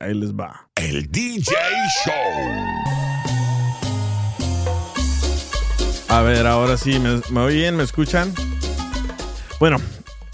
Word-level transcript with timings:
Ahí 0.00 0.12
les 0.12 0.34
va. 0.34 0.68
El 0.74 1.10
DJ 1.10 1.54
Show. 2.04 2.14
A 6.08 6.22
ver, 6.22 6.46
ahora 6.46 6.76
sí, 6.76 6.98
¿me, 6.98 7.20
me 7.30 7.40
oyen? 7.40 7.76
¿Me 7.76 7.84
escuchan? 7.84 8.32
Bueno, 9.60 9.78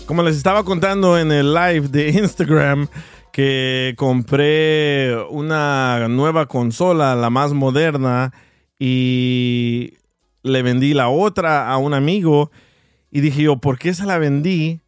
como 0.07 0.23
les 0.23 0.37
estaba 0.37 0.65
contando 0.65 1.19
en 1.19 1.31
el 1.31 1.53
live 1.53 1.89
de 1.89 2.09
Instagram, 2.09 2.89
que 3.33 3.95
compré 3.97 5.15
una 5.29 6.09
nueva 6.09 6.47
consola, 6.47 7.15
la 7.15 7.29
más 7.29 7.53
moderna, 7.53 8.33
y 8.79 9.95
le 10.43 10.63
vendí 10.63 10.95
la 10.95 11.11
otra 11.11 11.71
a 11.71 11.77
un 11.77 11.93
amigo. 11.93 12.51
Y 13.11 13.21
dije 13.21 13.43
yo, 13.43 13.59
¿por 13.59 13.79
qué 13.79 13.93
se 13.93 14.07
la 14.07 14.17
vendí 14.17 14.81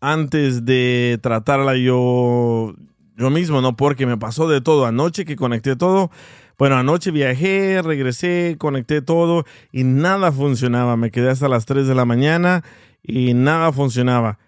antes 0.00 0.64
de 0.64 1.18
tratarla 1.20 1.76
yo 1.76 2.74
yo 3.20 3.30
mismo, 3.30 3.60
¿no? 3.60 3.76
Porque 3.76 4.06
me 4.06 4.16
pasó 4.16 4.48
de 4.48 4.60
todo. 4.60 4.86
Anoche 4.86 5.24
que 5.24 5.36
conecté 5.36 5.76
todo, 5.76 6.10
bueno, 6.58 6.76
anoche 6.76 7.10
viajé, 7.10 7.82
regresé, 7.82 8.56
conecté 8.58 9.02
todo 9.02 9.44
y 9.72 9.84
nada 9.84 10.32
funcionaba. 10.32 10.96
Me 10.96 11.10
quedé 11.10 11.30
hasta 11.30 11.48
las 11.48 11.66
3 11.66 11.86
de 11.86 11.94
la 11.94 12.04
mañana 12.04 12.64
y 13.02 13.34
nada 13.34 13.72
funcionaba. 13.72 14.38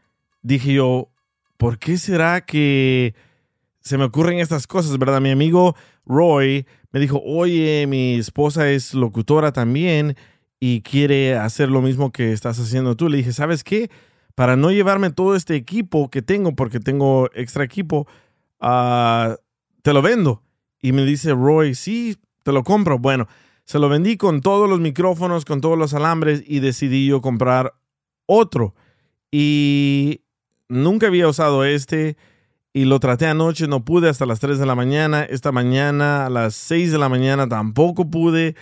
Dije 0.42 0.74
yo, 0.74 1.10
¿por 1.56 1.78
qué 1.78 1.98
será 1.98 2.44
que 2.44 3.14
se 3.80 3.98
me 3.98 4.04
ocurren 4.04 4.38
estas 4.38 4.66
cosas, 4.66 4.98
verdad? 4.98 5.20
Mi 5.20 5.30
amigo 5.30 5.76
Roy 6.06 6.66
me 6.92 7.00
dijo, 7.00 7.22
oye, 7.24 7.86
mi 7.86 8.14
esposa 8.14 8.68
es 8.70 8.94
locutora 8.94 9.52
también 9.52 10.16
y 10.60 10.82
quiere 10.82 11.36
hacer 11.36 11.68
lo 11.68 11.82
mismo 11.82 12.12
que 12.12 12.32
estás 12.32 12.58
haciendo 12.58 12.96
tú. 12.96 13.08
Le 13.08 13.18
dije, 13.18 13.32
¿sabes 13.32 13.64
qué? 13.64 13.90
Para 14.34 14.56
no 14.56 14.70
llevarme 14.70 15.10
todo 15.10 15.34
este 15.34 15.56
equipo 15.56 16.10
que 16.10 16.22
tengo, 16.22 16.54
porque 16.54 16.80
tengo 16.80 17.28
extra 17.34 17.64
equipo, 17.64 18.06
Ah, 18.62 19.36
te 19.82 19.92
lo 19.92 20.00
vendo. 20.00 20.42
Y 20.80 20.92
me 20.92 21.04
dice 21.04 21.34
Roy, 21.34 21.74
sí, 21.74 22.16
te 22.44 22.52
lo 22.52 22.62
compro. 22.62 22.98
Bueno, 22.98 23.28
se 23.64 23.78
lo 23.78 23.88
vendí 23.88 24.16
con 24.16 24.40
todos 24.40 24.70
los 24.70 24.80
micrófonos, 24.80 25.44
con 25.44 25.60
todos 25.60 25.76
los 25.76 25.92
alambres 25.94 26.42
y 26.46 26.60
decidí 26.60 27.06
yo 27.06 27.20
comprar 27.20 27.74
otro. 28.26 28.74
Y 29.30 30.22
nunca 30.68 31.08
había 31.08 31.28
usado 31.28 31.64
este 31.64 32.16
y 32.72 32.84
lo 32.84 33.00
traté 33.00 33.26
anoche, 33.26 33.66
no 33.66 33.84
pude 33.84 34.08
hasta 34.08 34.26
las 34.26 34.40
3 34.40 34.58
de 34.58 34.66
la 34.66 34.74
mañana. 34.74 35.24
Esta 35.24 35.52
mañana 35.52 36.26
a 36.26 36.30
las 36.30 36.54
6 36.54 36.92
de 36.92 36.98
la 36.98 37.08
mañana 37.08 37.48
tampoco 37.48 38.08
pude. 38.10 38.54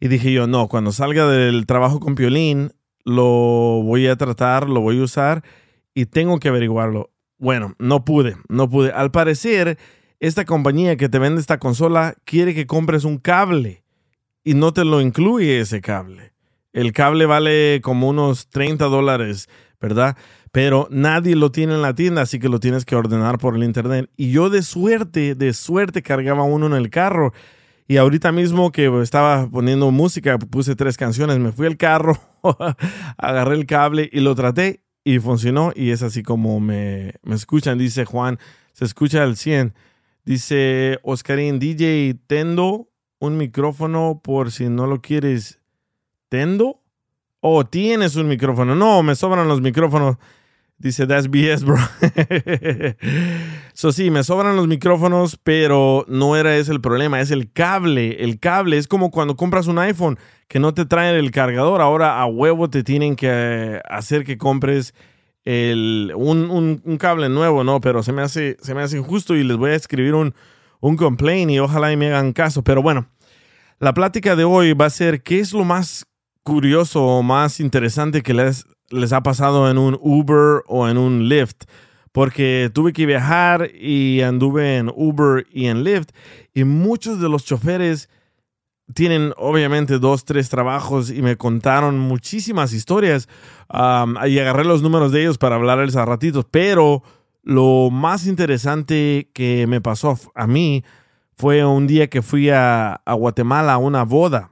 Y 0.00 0.08
dije 0.08 0.32
yo, 0.32 0.46
no, 0.46 0.68
cuando 0.68 0.92
salga 0.92 1.28
del 1.28 1.66
trabajo 1.66 2.00
con 2.00 2.14
Piolín, 2.14 2.72
lo 3.04 3.82
voy 3.84 4.08
a 4.08 4.16
tratar, 4.16 4.68
lo 4.68 4.80
voy 4.80 5.00
a 5.00 5.04
usar 5.04 5.44
y 5.94 6.06
tengo 6.06 6.38
que 6.38 6.48
averiguarlo. 6.48 7.10
Bueno, 7.38 7.74
no 7.78 8.04
pude, 8.04 8.36
no 8.48 8.68
pude. 8.68 8.92
Al 8.92 9.10
parecer, 9.10 9.78
esta 10.20 10.44
compañía 10.44 10.96
que 10.96 11.08
te 11.08 11.18
vende 11.18 11.40
esta 11.40 11.58
consola 11.58 12.14
quiere 12.24 12.54
que 12.54 12.66
compres 12.66 13.04
un 13.04 13.18
cable 13.18 13.84
y 14.42 14.54
no 14.54 14.72
te 14.72 14.84
lo 14.84 15.00
incluye 15.00 15.60
ese 15.60 15.80
cable. 15.80 16.32
El 16.72 16.92
cable 16.92 17.26
vale 17.26 17.80
como 17.82 18.08
unos 18.08 18.48
30 18.48 18.86
dólares, 18.86 19.48
¿verdad? 19.80 20.16
Pero 20.52 20.88
nadie 20.90 21.36
lo 21.36 21.50
tiene 21.50 21.74
en 21.74 21.82
la 21.82 21.94
tienda, 21.94 22.22
así 22.22 22.38
que 22.38 22.48
lo 22.48 22.60
tienes 22.60 22.86
que 22.86 22.96
ordenar 22.96 23.38
por 23.38 23.56
el 23.56 23.64
internet. 23.64 24.08
Y 24.16 24.30
yo 24.30 24.48
de 24.48 24.62
suerte, 24.62 25.34
de 25.34 25.52
suerte 25.52 26.02
cargaba 26.02 26.44
uno 26.44 26.66
en 26.66 26.72
el 26.72 26.88
carro. 26.88 27.34
Y 27.88 27.98
ahorita 27.98 28.32
mismo 28.32 28.72
que 28.72 28.86
estaba 29.02 29.48
poniendo 29.48 29.90
música, 29.90 30.38
puse 30.38 30.74
tres 30.74 30.96
canciones, 30.96 31.38
me 31.38 31.52
fui 31.52 31.66
al 31.66 31.76
carro, 31.76 32.18
agarré 33.18 33.54
el 33.54 33.66
cable 33.66 34.08
y 34.10 34.20
lo 34.20 34.34
traté 34.34 34.85
y 35.06 35.20
funcionó 35.20 35.70
y 35.72 35.92
es 35.92 36.02
así 36.02 36.24
como 36.24 36.58
me, 36.58 37.14
escuchan, 37.30 37.78
dice 37.78 38.04
Juan, 38.04 38.40
se 38.72 38.84
escucha 38.84 39.22
al 39.22 39.36
100. 39.36 39.72
Dice 40.24 40.98
Oscarín, 41.04 41.60
DJ 41.60 42.16
Tendo, 42.26 42.88
un 43.20 43.36
micrófono 43.36 44.20
por 44.20 44.50
si 44.50 44.68
no 44.68 44.88
lo 44.88 45.00
quieres. 45.02 45.60
¿Tendo? 46.28 46.82
Oh, 47.38 47.64
tienes 47.64 48.16
un 48.16 48.26
micrófono. 48.26 48.74
No, 48.74 49.04
me 49.04 49.14
sobran 49.14 49.46
los 49.46 49.60
micrófonos. 49.60 50.16
Dice, 50.78 51.06
that's 51.06 51.28
BS, 51.28 51.64
bro. 51.64 51.78
so, 53.72 53.92
sí, 53.92 54.10
me 54.10 54.22
sobran 54.22 54.56
los 54.56 54.68
micrófonos, 54.68 55.38
pero 55.42 56.04
no 56.06 56.36
era 56.36 56.54
ese 56.56 56.70
el 56.72 56.82
problema, 56.82 57.20
es 57.20 57.30
el 57.30 57.50
cable. 57.50 58.22
El 58.22 58.38
cable 58.38 58.76
es 58.76 58.86
como 58.86 59.10
cuando 59.10 59.36
compras 59.36 59.68
un 59.68 59.78
iPhone 59.78 60.18
que 60.48 60.60
no 60.60 60.74
te 60.74 60.84
traen 60.84 61.16
el 61.16 61.30
cargador. 61.30 61.80
Ahora 61.80 62.20
a 62.20 62.26
huevo 62.26 62.68
te 62.68 62.82
tienen 62.82 63.16
que 63.16 63.80
hacer 63.88 64.24
que 64.24 64.36
compres 64.36 64.92
el, 65.46 66.12
un, 66.14 66.82
un, 66.84 66.98
cable 66.98 67.30
nuevo, 67.30 67.64
¿no? 67.64 67.80
Pero 67.80 68.02
se 68.02 68.12
me, 68.12 68.20
hace, 68.20 68.58
se 68.60 68.74
me 68.74 68.82
hace 68.82 68.98
injusto 68.98 69.34
y 69.34 69.44
les 69.44 69.56
voy 69.56 69.70
a 69.70 69.76
escribir 69.76 70.12
un, 70.12 70.34
un 70.80 70.96
complaint 70.96 71.50
y 71.52 71.58
ojalá 71.58 71.90
y 71.90 71.96
me 71.96 72.08
hagan 72.08 72.34
caso. 72.34 72.62
Pero 72.62 72.82
bueno, 72.82 73.08
la 73.78 73.94
plática 73.94 74.36
de 74.36 74.44
hoy 74.44 74.74
va 74.74 74.86
a 74.86 74.90
ser 74.90 75.22
qué 75.22 75.40
es 75.40 75.54
lo 75.54 75.64
más 75.64 76.06
curioso 76.42 77.02
o 77.02 77.22
más 77.22 77.60
interesante 77.60 78.22
que 78.22 78.34
les 78.34 78.66
les 78.90 79.12
ha 79.12 79.22
pasado 79.22 79.70
en 79.70 79.78
un 79.78 79.98
Uber 80.00 80.62
o 80.66 80.88
en 80.88 80.98
un 80.98 81.28
Lyft, 81.28 81.64
porque 82.12 82.70
tuve 82.72 82.92
que 82.92 83.06
viajar 83.06 83.70
y 83.74 84.22
anduve 84.22 84.78
en 84.78 84.90
Uber 84.94 85.46
y 85.52 85.66
en 85.66 85.84
Lyft, 85.84 86.10
y 86.54 86.64
muchos 86.64 87.20
de 87.20 87.28
los 87.28 87.44
choferes 87.44 88.08
tienen 88.94 89.32
obviamente 89.36 89.98
dos, 89.98 90.24
tres 90.24 90.48
trabajos 90.48 91.10
y 91.10 91.20
me 91.20 91.36
contaron 91.36 91.98
muchísimas 91.98 92.72
historias 92.72 93.28
y 93.68 94.38
agarré 94.38 94.64
los 94.64 94.82
números 94.82 95.10
de 95.12 95.22
ellos 95.22 95.38
para 95.38 95.56
hablarles 95.56 95.96
a 95.96 96.04
ratitos, 96.04 96.46
pero 96.50 97.02
lo 97.42 97.90
más 97.90 98.26
interesante 98.26 99.30
que 99.32 99.66
me 99.66 99.80
pasó 99.80 100.18
a 100.34 100.46
mí 100.46 100.84
fue 101.36 101.64
un 101.64 101.86
día 101.86 102.08
que 102.08 102.22
fui 102.22 102.48
a, 102.50 102.94
a 103.04 103.12
Guatemala 103.14 103.74
a 103.74 103.78
una 103.78 104.04
boda. 104.04 104.50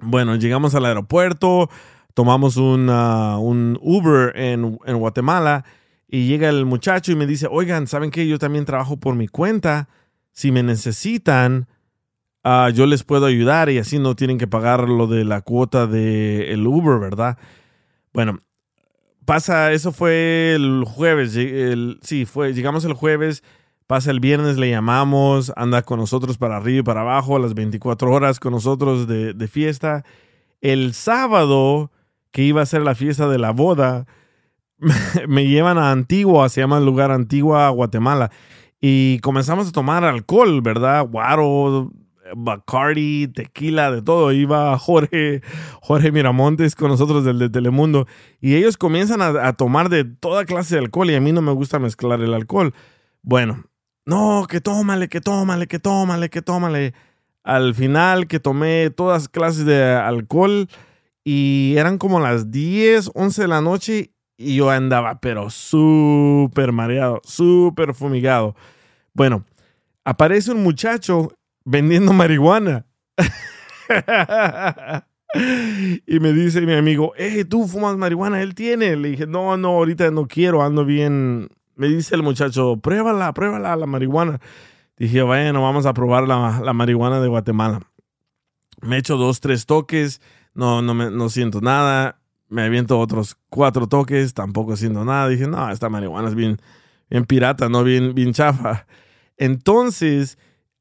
Bueno, 0.00 0.36
llegamos 0.36 0.74
al 0.74 0.86
aeropuerto, 0.86 1.70
tomamos 2.14 2.56
un 2.56 3.78
Uber 3.80 4.32
en, 4.36 4.78
Guatemala 4.96 5.64
y 6.08 6.26
llega 6.26 6.48
el 6.48 6.66
muchacho 6.66 7.12
y 7.12 7.16
me 7.16 7.26
dice, 7.26 7.46
oigan, 7.50 7.86
¿saben 7.86 8.10
qué? 8.10 8.26
Yo 8.26 8.38
también 8.38 8.64
trabajo 8.64 8.96
por 8.98 9.14
mi 9.14 9.28
cuenta. 9.28 9.88
Si 10.32 10.50
me 10.50 10.62
necesitan, 10.62 11.68
ah, 12.42 12.70
yo 12.72 12.86
les 12.86 13.04
puedo 13.04 13.26
ayudar 13.26 13.70
y 13.70 13.78
así 13.78 13.98
no 13.98 14.16
tienen 14.16 14.38
que 14.38 14.46
pagar 14.46 14.88
lo 14.88 15.06
de 15.06 15.24
la 15.24 15.42
cuota 15.42 15.86
del 15.86 16.66
Uber, 16.66 16.98
¿verdad? 16.98 17.38
Bueno, 18.12 18.40
pasa, 19.24 19.72
eso 19.72 19.92
fue 19.92 20.54
el 20.54 20.84
jueves, 20.84 21.38
sí, 22.02 22.24
fue, 22.26 22.52
llegamos 22.52 22.84
el 22.84 22.94
jueves, 22.94 23.44
pasa 23.86 24.10
el 24.10 24.18
viernes, 24.18 24.56
le 24.56 24.70
llamamos, 24.70 25.52
anda 25.56 25.82
con 25.82 26.00
nosotros 26.00 26.38
para 26.38 26.56
arriba 26.56 26.80
y 26.80 26.82
para 26.82 27.02
abajo, 27.02 27.36
a 27.36 27.40
las 27.40 27.54
24 27.54 28.10
horas 28.10 28.40
con 28.40 28.52
nosotros 28.52 29.06
de, 29.06 29.32
de 29.32 29.48
fiesta. 29.48 30.04
El 30.60 30.94
sábado 30.94 31.92
que 32.32 32.42
iba 32.42 32.62
a 32.62 32.66
ser 32.66 32.82
la 32.82 32.94
fiesta 32.94 33.28
de 33.28 33.38
la 33.38 33.50
boda, 33.50 34.06
me 35.28 35.46
llevan 35.46 35.78
a 35.78 35.90
Antigua, 35.90 36.48
se 36.48 36.60
llama 36.60 36.78
el 36.78 36.86
lugar 36.86 37.10
Antigua, 37.10 37.68
Guatemala, 37.70 38.30
y 38.80 39.18
comenzamos 39.20 39.68
a 39.68 39.72
tomar 39.72 40.04
alcohol, 40.04 40.62
¿verdad? 40.62 41.06
Guaro, 41.06 41.92
Bacardi, 42.34 43.28
tequila, 43.28 43.90
de 43.90 44.00
todo. 44.02 44.32
Iba 44.32 44.78
Jorge, 44.78 45.42
Jorge 45.82 46.12
Miramontes 46.12 46.74
con 46.74 46.88
nosotros 46.88 47.24
del 47.24 47.38
de 47.38 47.50
Telemundo, 47.50 48.06
y 48.40 48.54
ellos 48.54 48.76
comienzan 48.76 49.20
a, 49.20 49.48
a 49.48 49.52
tomar 49.52 49.88
de 49.88 50.04
toda 50.04 50.44
clase 50.44 50.76
de 50.76 50.82
alcohol, 50.82 51.10
y 51.10 51.14
a 51.14 51.20
mí 51.20 51.32
no 51.32 51.42
me 51.42 51.52
gusta 51.52 51.78
mezclar 51.78 52.20
el 52.20 52.32
alcohol. 52.32 52.72
Bueno, 53.22 53.64
no, 54.06 54.46
que 54.48 54.60
tómale, 54.60 55.08
que 55.08 55.20
tómale, 55.20 55.66
que 55.66 55.78
tómale, 55.78 56.30
que 56.30 56.42
tómale. 56.42 56.94
Al 57.42 57.74
final 57.74 58.26
que 58.26 58.40
tomé 58.40 58.90
todas 58.90 59.28
clases 59.28 59.64
de 59.64 59.92
alcohol 59.94 60.68
y 61.32 61.76
eran 61.76 61.96
como 61.96 62.18
las 62.18 62.50
10, 62.50 63.12
11 63.14 63.42
de 63.42 63.46
la 63.46 63.60
noche 63.60 64.10
y 64.36 64.56
yo 64.56 64.68
andaba 64.68 65.20
pero 65.20 65.48
súper 65.48 66.72
mareado, 66.72 67.20
súper 67.22 67.94
fumigado. 67.94 68.56
Bueno, 69.14 69.44
aparece 70.04 70.50
un 70.50 70.64
muchacho 70.64 71.32
vendiendo 71.64 72.12
marihuana. 72.14 72.84
y 76.04 76.18
me 76.18 76.32
dice 76.32 76.62
mi 76.62 76.74
amigo, 76.74 77.12
hey, 77.16 77.44
tú 77.44 77.68
fumas 77.68 77.96
marihuana, 77.96 78.42
él 78.42 78.56
tiene. 78.56 78.96
Le 78.96 79.10
dije, 79.10 79.28
no, 79.28 79.56
no, 79.56 79.68
ahorita 79.68 80.10
no 80.10 80.26
quiero, 80.26 80.64
ando 80.64 80.84
bien. 80.84 81.48
Me 81.76 81.86
dice 81.86 82.16
el 82.16 82.24
muchacho, 82.24 82.76
pruébala, 82.78 83.32
pruébala 83.34 83.76
la 83.76 83.86
marihuana. 83.86 84.40
Dije, 84.96 85.22
bueno, 85.22 85.62
vamos 85.62 85.86
a 85.86 85.94
probar 85.94 86.26
la, 86.26 86.60
la 86.60 86.72
marihuana 86.72 87.20
de 87.20 87.28
Guatemala. 87.28 87.82
Me 88.80 88.96
echo 88.96 89.16
dos, 89.16 89.38
tres 89.38 89.66
toques, 89.66 90.20
no, 90.54 90.82
no, 90.82 90.94
me, 90.94 91.10
no 91.10 91.28
siento 91.28 91.60
nada. 91.60 92.20
Me 92.48 92.62
aviento 92.62 92.98
otros 92.98 93.36
cuatro 93.48 93.86
toques, 93.86 94.34
tampoco 94.34 94.76
siento 94.76 95.04
nada. 95.04 95.28
Dije, 95.28 95.46
no, 95.46 95.70
esta 95.70 95.88
marihuana 95.88 96.28
es 96.28 96.34
bien, 96.34 96.60
bien 97.08 97.24
pirata, 97.24 97.68
no 97.68 97.84
bien, 97.84 98.14
bien 98.14 98.32
chafa. 98.32 98.86
Entonces, 99.36 100.36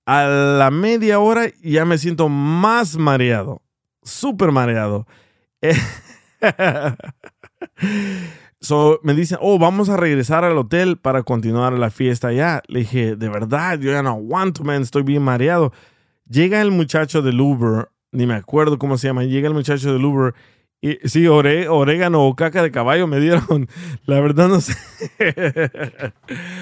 a 0.06 0.27
la 0.27 0.71
media 0.71 1.19
hora 1.19 1.44
ya 1.62 1.86
me 1.86 2.00
siento 2.00 2.30
más 2.30 2.98
mareado, 2.98 3.62
súper 4.01 4.51
mareado. 4.51 5.06
so, 8.60 9.00
me 9.04 9.13
dicen, 9.13 9.38
oh, 9.39 9.60
vamos 9.60 9.89
a 9.89 9.98
regresar 9.98 10.44
al 10.44 10.57
hotel 10.57 10.98
para 10.98 11.21
continuar 11.21 11.74
la 11.74 11.92
fiesta 11.92 12.33
ya. 12.33 12.63
Le 12.68 12.80
dije, 12.80 13.16
de 13.16 13.30
verdad, 13.30 13.80
yo 13.80 13.92
ya 13.92 14.01
no 14.01 14.10
aguanto, 14.10 14.63
man, 14.63 14.81
estoy 14.81 15.04
bien 15.04 15.21
mareado. 15.21 15.71
Llega 16.27 16.62
el 16.62 16.71
muchacho 16.71 17.21
del 17.21 17.39
Uber, 17.39 17.89
ni 18.11 18.25
me 18.25 18.35
acuerdo 18.35 18.77
cómo 18.77 18.97
se 18.97 19.07
llama, 19.07 19.23
llega 19.23 19.47
el 19.47 19.53
muchacho 19.53 19.94
del 19.94 20.06
Uber 20.06 20.33
y, 20.81 20.97
sí, 21.09 21.27
orégano 21.27 22.25
o 22.25 22.35
caca 22.35 22.63
de 22.63 22.71
caballo 22.71 23.06
me 23.06 23.19
dieron. 23.19 23.67
La 24.06 24.21
verdad 24.21 24.47
no 24.47 24.61
sé. 24.61 24.75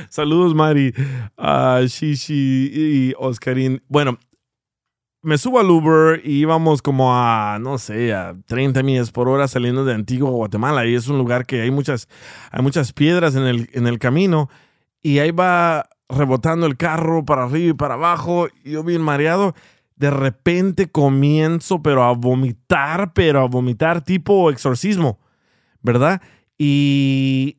Saludos, 0.09 0.55
Mari, 0.55 0.94
a 1.38 1.81
Shishi 1.85 2.71
y 2.73 3.13
Oscarín. 3.19 3.83
Bueno, 3.88 4.17
me 5.21 5.38
subo 5.38 5.59
al 5.59 5.69
Uber 5.69 6.21
y 6.23 6.39
íbamos 6.39 6.81
como 6.81 7.15
a, 7.15 7.59
no 7.59 7.77
sé, 7.77 8.13
a 8.13 8.35
30 8.47 8.81
millas 8.81 9.11
por 9.11 9.29
hora 9.29 9.47
saliendo 9.47 9.85
de 9.85 9.94
Antigua, 9.94 10.31
Guatemala. 10.31 10.88
Y 10.88 10.95
es 10.95 11.07
un 11.07 11.19
lugar 11.19 11.45
que 11.45 11.61
hay 11.61 11.69
muchas, 11.69 12.07
hay 12.51 12.63
muchas 12.63 12.94
piedras 12.94 13.35
en 13.35 13.44
el, 13.44 13.69
en 13.73 13.85
el 13.85 13.99
camino. 13.99 14.49
Y 15.03 15.19
ahí 15.19 15.29
va 15.29 15.89
rebotando 16.09 16.65
el 16.65 16.75
carro 16.75 17.23
para 17.23 17.44
arriba 17.44 17.69
y 17.69 17.73
para 17.73 17.94
abajo. 17.94 18.47
Yo 18.63 18.83
bien 18.83 19.03
mareado 19.03 19.53
de 19.97 20.11
repente 20.11 20.89
comienzo, 20.89 21.81
pero 21.81 22.03
a 22.03 22.13
vomitar, 22.13 23.13
pero 23.13 23.41
a 23.41 23.47
vomitar 23.47 24.03
tipo 24.03 24.49
exorcismo, 24.51 25.19
¿verdad? 25.81 26.21
Y 26.57 27.57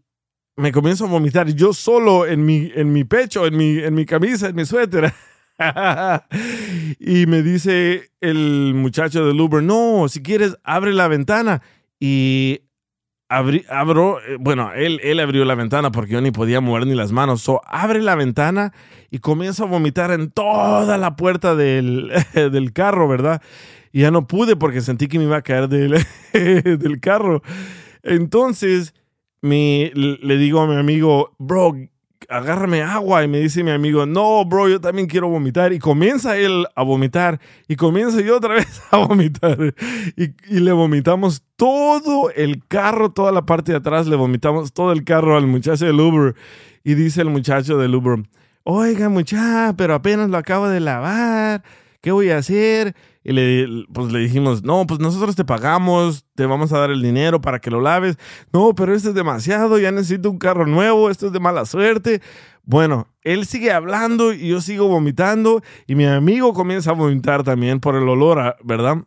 me 0.57 0.73
comienzo 0.73 1.05
a 1.05 1.09
vomitar 1.09 1.49
yo 1.49 1.73
solo 1.73 2.27
en 2.27 2.45
mi, 2.45 2.71
en 2.75 2.93
mi 2.93 3.05
pecho, 3.05 3.47
en 3.47 3.57
mi, 3.57 3.79
en 3.79 3.95
mi 3.95 4.07
camisa, 4.07 4.49
en 4.49 4.57
mi 4.57 4.65
suéter. 4.65 5.13
y 7.01 7.27
me 7.27 7.43
dice 7.43 8.11
el 8.21 8.75
muchacho 8.75 9.27
del 9.27 9.41
Uber, 9.41 9.63
no, 9.63 10.09
si 10.09 10.23
quieres, 10.23 10.57
abre 10.63 10.93
la 10.93 11.09
ventana. 11.09 11.63
Y 11.99 12.61
abro, 13.29 14.21
eh, 14.21 14.37
bueno, 14.41 14.73
él, 14.75 15.01
él 15.03 15.21
abrió 15.21 15.45
la 15.45 15.55
ventana 15.55 15.91
porque 15.91 16.13
yo 16.13 16.21
ni 16.21 16.31
podía 16.31 16.61
mover 16.61 16.87
ni 16.87 16.95
las 16.95 17.13
manos. 17.13 17.43
So, 17.43 17.61
abre 17.67 18.03
la 18.03 18.15
ventana 18.15 18.73
y 19.11 19.19
comienza 19.19 19.65
a 19.65 19.67
vomitar 19.67 20.11
en 20.11 20.31
toda 20.31 20.97
la 20.99 21.17
puerta 21.17 21.55
del, 21.55 22.11
del 22.35 22.73
carro, 22.73 23.09
¿verdad? 23.09 23.43
Y 23.93 24.03
ya 24.03 24.11
no 24.11 24.27
pude 24.27 24.57
porque 24.57 24.81
sentí 24.81 25.09
que 25.09 25.19
me 25.19 25.25
iba 25.25 25.37
a 25.37 25.43
caer 25.43 25.69
del, 25.69 26.05
del 26.33 27.01
carro. 27.01 27.43
Entonces, 28.03 28.95
mi, 29.41 29.91
le 29.95 30.37
digo 30.37 30.61
a 30.61 30.67
mi 30.67 30.77
amigo, 30.77 31.35
bro, 31.39 31.75
agárrame 32.29 32.83
agua. 32.83 33.25
Y 33.25 33.29
me 33.29 33.39
dice 33.39 33.63
mi 33.63 33.71
amigo, 33.71 34.07
no, 34.07 34.45
bro, 34.45 34.69
yo 34.69 34.81
también 34.81 35.07
quiero 35.07 35.29
vomitar. 35.29 35.73
Y 35.73 35.79
comienza 35.79 36.37
él 36.37 36.67
a 36.75 36.83
vomitar. 36.83 37.41
Y 37.69 37.77
comienza 37.77 38.21
yo 38.21 38.37
otra 38.37 38.55
vez 38.57 38.83
a 38.91 38.99
vomitar. 38.99 39.75
Y, 40.17 40.35
y, 40.49 40.61
le 40.61 40.73
vomitamos 40.73 41.43
todo 41.57 42.31
el 42.31 42.67
carro, 42.67 43.11
toda 43.11 43.33
la 43.33 43.47
parte 43.47 43.73
de 43.73 43.79
atrás, 43.79 44.07
le 44.07 44.17
vomitamos 44.17 44.73
todo 44.73 44.93
el 44.93 45.05
carro 45.05 45.37
al 45.37 45.47
muchacho 45.47 45.87
del 45.87 46.01
Uber. 46.01 46.35
Y 46.85 46.95
dice 46.95 47.21
el 47.21 47.31
muchacho 47.31 47.77
del 47.77 47.95
Uber, 47.95 48.23
oiga 48.63 49.09
muchacho, 49.09 49.77
pero 49.77 49.95
apenas 49.95 50.31
lo 50.31 50.39
acabo 50.39 50.69
de 50.69 50.81
lavar. 50.81 51.63
¿Qué 52.01 52.13
voy 52.13 52.31
a 52.31 52.39
hacer? 52.39 52.95
Y 53.29 53.33
le, 53.35 53.85
pues 53.93 54.11
le 54.11 54.21
dijimos, 54.21 54.63
no, 54.63 54.87
pues 54.87 55.01
nosotros 55.01 55.37
te 55.37 55.45
pagamos, 55.45 56.25
te 56.35 56.47
vamos 56.47 56.73
a 56.73 56.79
dar 56.79 56.91
el 56.91 57.03
dinero 57.03 57.43
para 57.43 57.59
que 57.59 57.71
lo 57.71 57.83
laves. 57.83 58.17
No, 58.55 58.75
pero 58.75 58.95
esto 58.95 59.11
es 59.11 59.15
demasiado, 59.15 59.79
ya 59.79 59.93
necesito 59.93 60.31
un 60.31 60.39
carro 60.39 60.67
nuevo, 60.67 61.11
esto 61.11 61.27
es 61.27 61.35
de 61.35 61.39
mala 61.39 61.67
suerte. 61.67 62.23
Bueno, 62.63 63.07
él 63.21 63.45
sigue 63.45 63.71
hablando 63.71 64.33
y 64.33 64.49
yo 64.49 64.63
sigo 64.63 64.89
vomitando 64.89 65.63
y 65.87 65.95
mi 65.95 66.07
amigo 66.07 66.55
comienza 66.55 66.93
a 66.93 66.95
vomitar 66.95 67.43
también 67.45 67.81
por 67.81 67.97
el 67.97 68.09
olor, 68.09 68.57
¿verdad? 68.65 69.05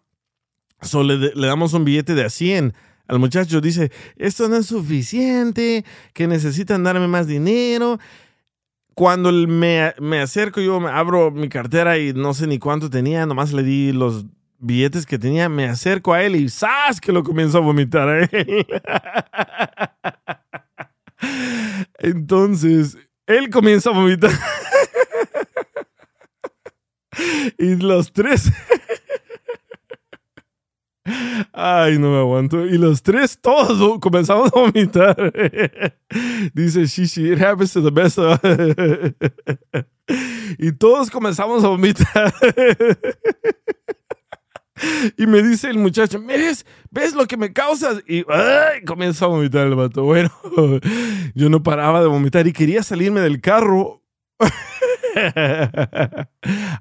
Le, 0.94 1.18
le 1.34 1.48
damos 1.48 1.74
un 1.74 1.84
billete 1.84 2.14
de 2.14 2.24
a 2.24 2.30
100 2.30 2.76
al 3.08 3.18
muchacho. 3.18 3.60
Dice, 3.60 3.92
esto 4.18 4.48
no 4.50 4.58
es 4.58 4.68
suficiente, 4.68 5.84
que 6.14 6.28
necesitan 6.28 6.84
darme 6.84 7.08
más 7.08 7.26
dinero 7.26 7.98
cuando 8.94 9.32
me, 9.32 9.94
me 10.00 10.20
acerco, 10.20 10.62
yo 10.62 10.86
abro 10.88 11.32
mi 11.32 11.50
cartera 11.50 11.98
y 11.98 12.14
no 12.14 12.34
sé 12.34 12.48
ni 12.48 12.60
cuánto 12.60 12.90
tenía, 12.90 13.26
nomás 13.26 13.54
le 13.54 13.64
di 13.64 13.92
los 13.92 14.26
billetes 14.60 15.06
que 15.06 15.18
tenía, 15.18 15.50
me 15.50 15.66
acerco 15.66 16.14
a 16.14 16.24
él 16.24 16.36
y 16.36 16.50
¡zas! 16.50 17.02
que 17.02 17.12
lo 17.12 17.24
comienzo 17.24 17.58
a 17.58 17.62
vomitar 17.62 18.08
a 18.08 18.24
él. 18.24 18.68
Entonces, 22.00 22.98
él 23.26 23.50
comienza 23.50 23.90
a 23.90 23.94
vomitar. 23.94 24.32
y 27.58 27.76
los 27.76 28.12
tres 28.12 28.52
Ay, 31.54 31.98
no 31.98 32.12
me 32.12 32.20
aguanto. 32.20 32.66
Y 32.66 32.78
los 32.78 33.02
tres, 33.02 33.38
todos 33.40 34.00
comenzamos 34.00 34.52
a 34.54 34.60
vomitar. 34.60 35.16
Dice 36.54 36.86
Shishi, 36.86 37.32
it 37.32 37.42
happens 37.42 37.74
to 37.74 37.82
the 37.82 37.92
best 37.92 38.18
Y 40.60 40.72
todos 40.74 41.10
comenzamos 41.10 41.64
a 41.64 41.68
vomitar. 41.68 42.34
Y 45.16 45.28
me 45.28 45.44
dice 45.44 45.70
el 45.70 45.78
muchacho, 45.78 46.20
¿ves? 46.26 46.66
¿Ves 46.90 47.14
lo 47.14 47.28
que 47.28 47.38
me 47.38 47.54
causas? 47.54 48.02
Y 48.08 48.26
ay, 48.28 48.84
comienza 48.86 49.26
a 49.26 49.28
vomitar 49.28 49.68
el 49.68 49.76
vato. 49.76 50.04
Bueno, 50.04 50.32
yo 51.36 51.50
no 51.50 51.62
paraba 51.62 52.02
de 52.02 52.08
vomitar 52.08 52.48
y 52.48 52.54
quería 52.54 52.82
salirme 52.82 53.22
del 53.22 53.42
carro 53.42 54.02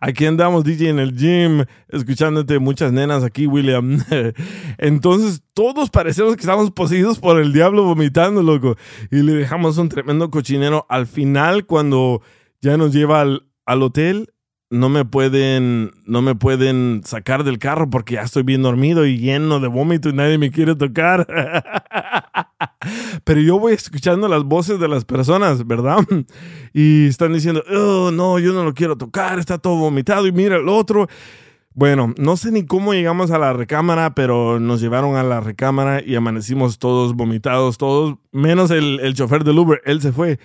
aquí 0.01 0.27
andamos, 0.27 0.65
DJ, 0.65 0.91
en 0.91 0.99
el 0.99 1.17
gym, 1.17 1.65
escuchándote 1.89 2.59
muchas 2.59 2.93
nenas 2.93 3.25
aquí, 3.25 3.47
William. 3.47 4.03
Entonces, 4.79 5.43
todos 5.55 5.91
parecemos 5.91 6.37
que 6.37 6.41
estamos 6.41 6.71
poseídos 6.71 7.19
por 7.19 7.41
el 7.41 7.53
diablo 7.53 7.85
vomitando, 7.85 8.43
loco. 8.43 8.77
Y 9.11 9.23
le 9.23 9.33
dejamos 9.35 9.79
un 9.79 9.89
tremendo 9.89 10.31
cochinero. 10.31 10.87
Al 10.89 11.07
final, 11.07 11.67
cuando 11.67 12.23
ya 12.61 12.77
nos 12.77 12.93
lleva 12.93 13.21
al, 13.21 13.47
al 13.67 13.83
hotel, 13.83 14.33
no 14.71 14.89
me 14.89 15.05
pueden 15.05 15.91
no 16.07 16.23
me 16.23 16.37
pueden 16.37 17.03
sacar 17.05 17.43
del 17.43 17.59
carro 17.59 17.91
porque 17.91 18.15
ya 18.15 18.23
estoy 18.23 18.45
bien 18.45 18.63
dormido 18.63 19.05
y 19.05 19.19
lleno 19.19 19.59
de 19.59 19.67
vómito 19.67 20.09
y 20.09 20.13
nadie 20.13 20.39
me 20.39 20.51
quiere 20.53 20.77
tocar. 20.77 21.27
Pero 23.25 23.41
yo 23.41 23.59
voy 23.59 23.75
escuchando 23.75 24.29
las 24.29 24.45
voces 24.45 24.79
de 24.79 24.89
las 24.89 25.05
personas, 25.05 25.67
¿verdad? 25.67 25.99
Y 26.73 27.09
están 27.09 27.33
diciendo, 27.33 27.65
oh, 27.69 28.11
no, 28.13 28.39
yo 28.39 28.53
no 28.53 28.65
lo 28.65 28.73
quiero 28.73 28.97
tocar, 28.97 29.39
está 29.41 29.59
todo 29.59 29.77
vomitado 29.77 30.27
y 30.27 30.33
mira 30.33 30.57
el 30.57 30.69
otro. 30.69 31.09
Bueno, 31.75 32.15
no 32.17 32.37
sé 32.37 32.53
ni 32.53 32.65
cómo 32.65 32.95
llegamos 32.95 33.31
a 33.31 33.39
la 33.39 33.53
recámara, 33.53 34.15
pero 34.15 34.61
nos 34.61 34.81
llevaron 34.81 35.17
a 35.17 35.23
la 35.23 35.41
recámara 35.41 36.03
y 36.03 36.15
amanecimos 36.15 36.79
todos 36.79 37.15
vomitados, 37.15 37.77
todos, 37.77 38.17
menos 38.33 38.71
el, 38.71 39.01
el 39.01 39.15
chofer 39.15 39.45
del 39.45 39.59
Uber, 39.59 39.81
él 39.85 40.01
se 40.01 40.13
fue. 40.13 40.39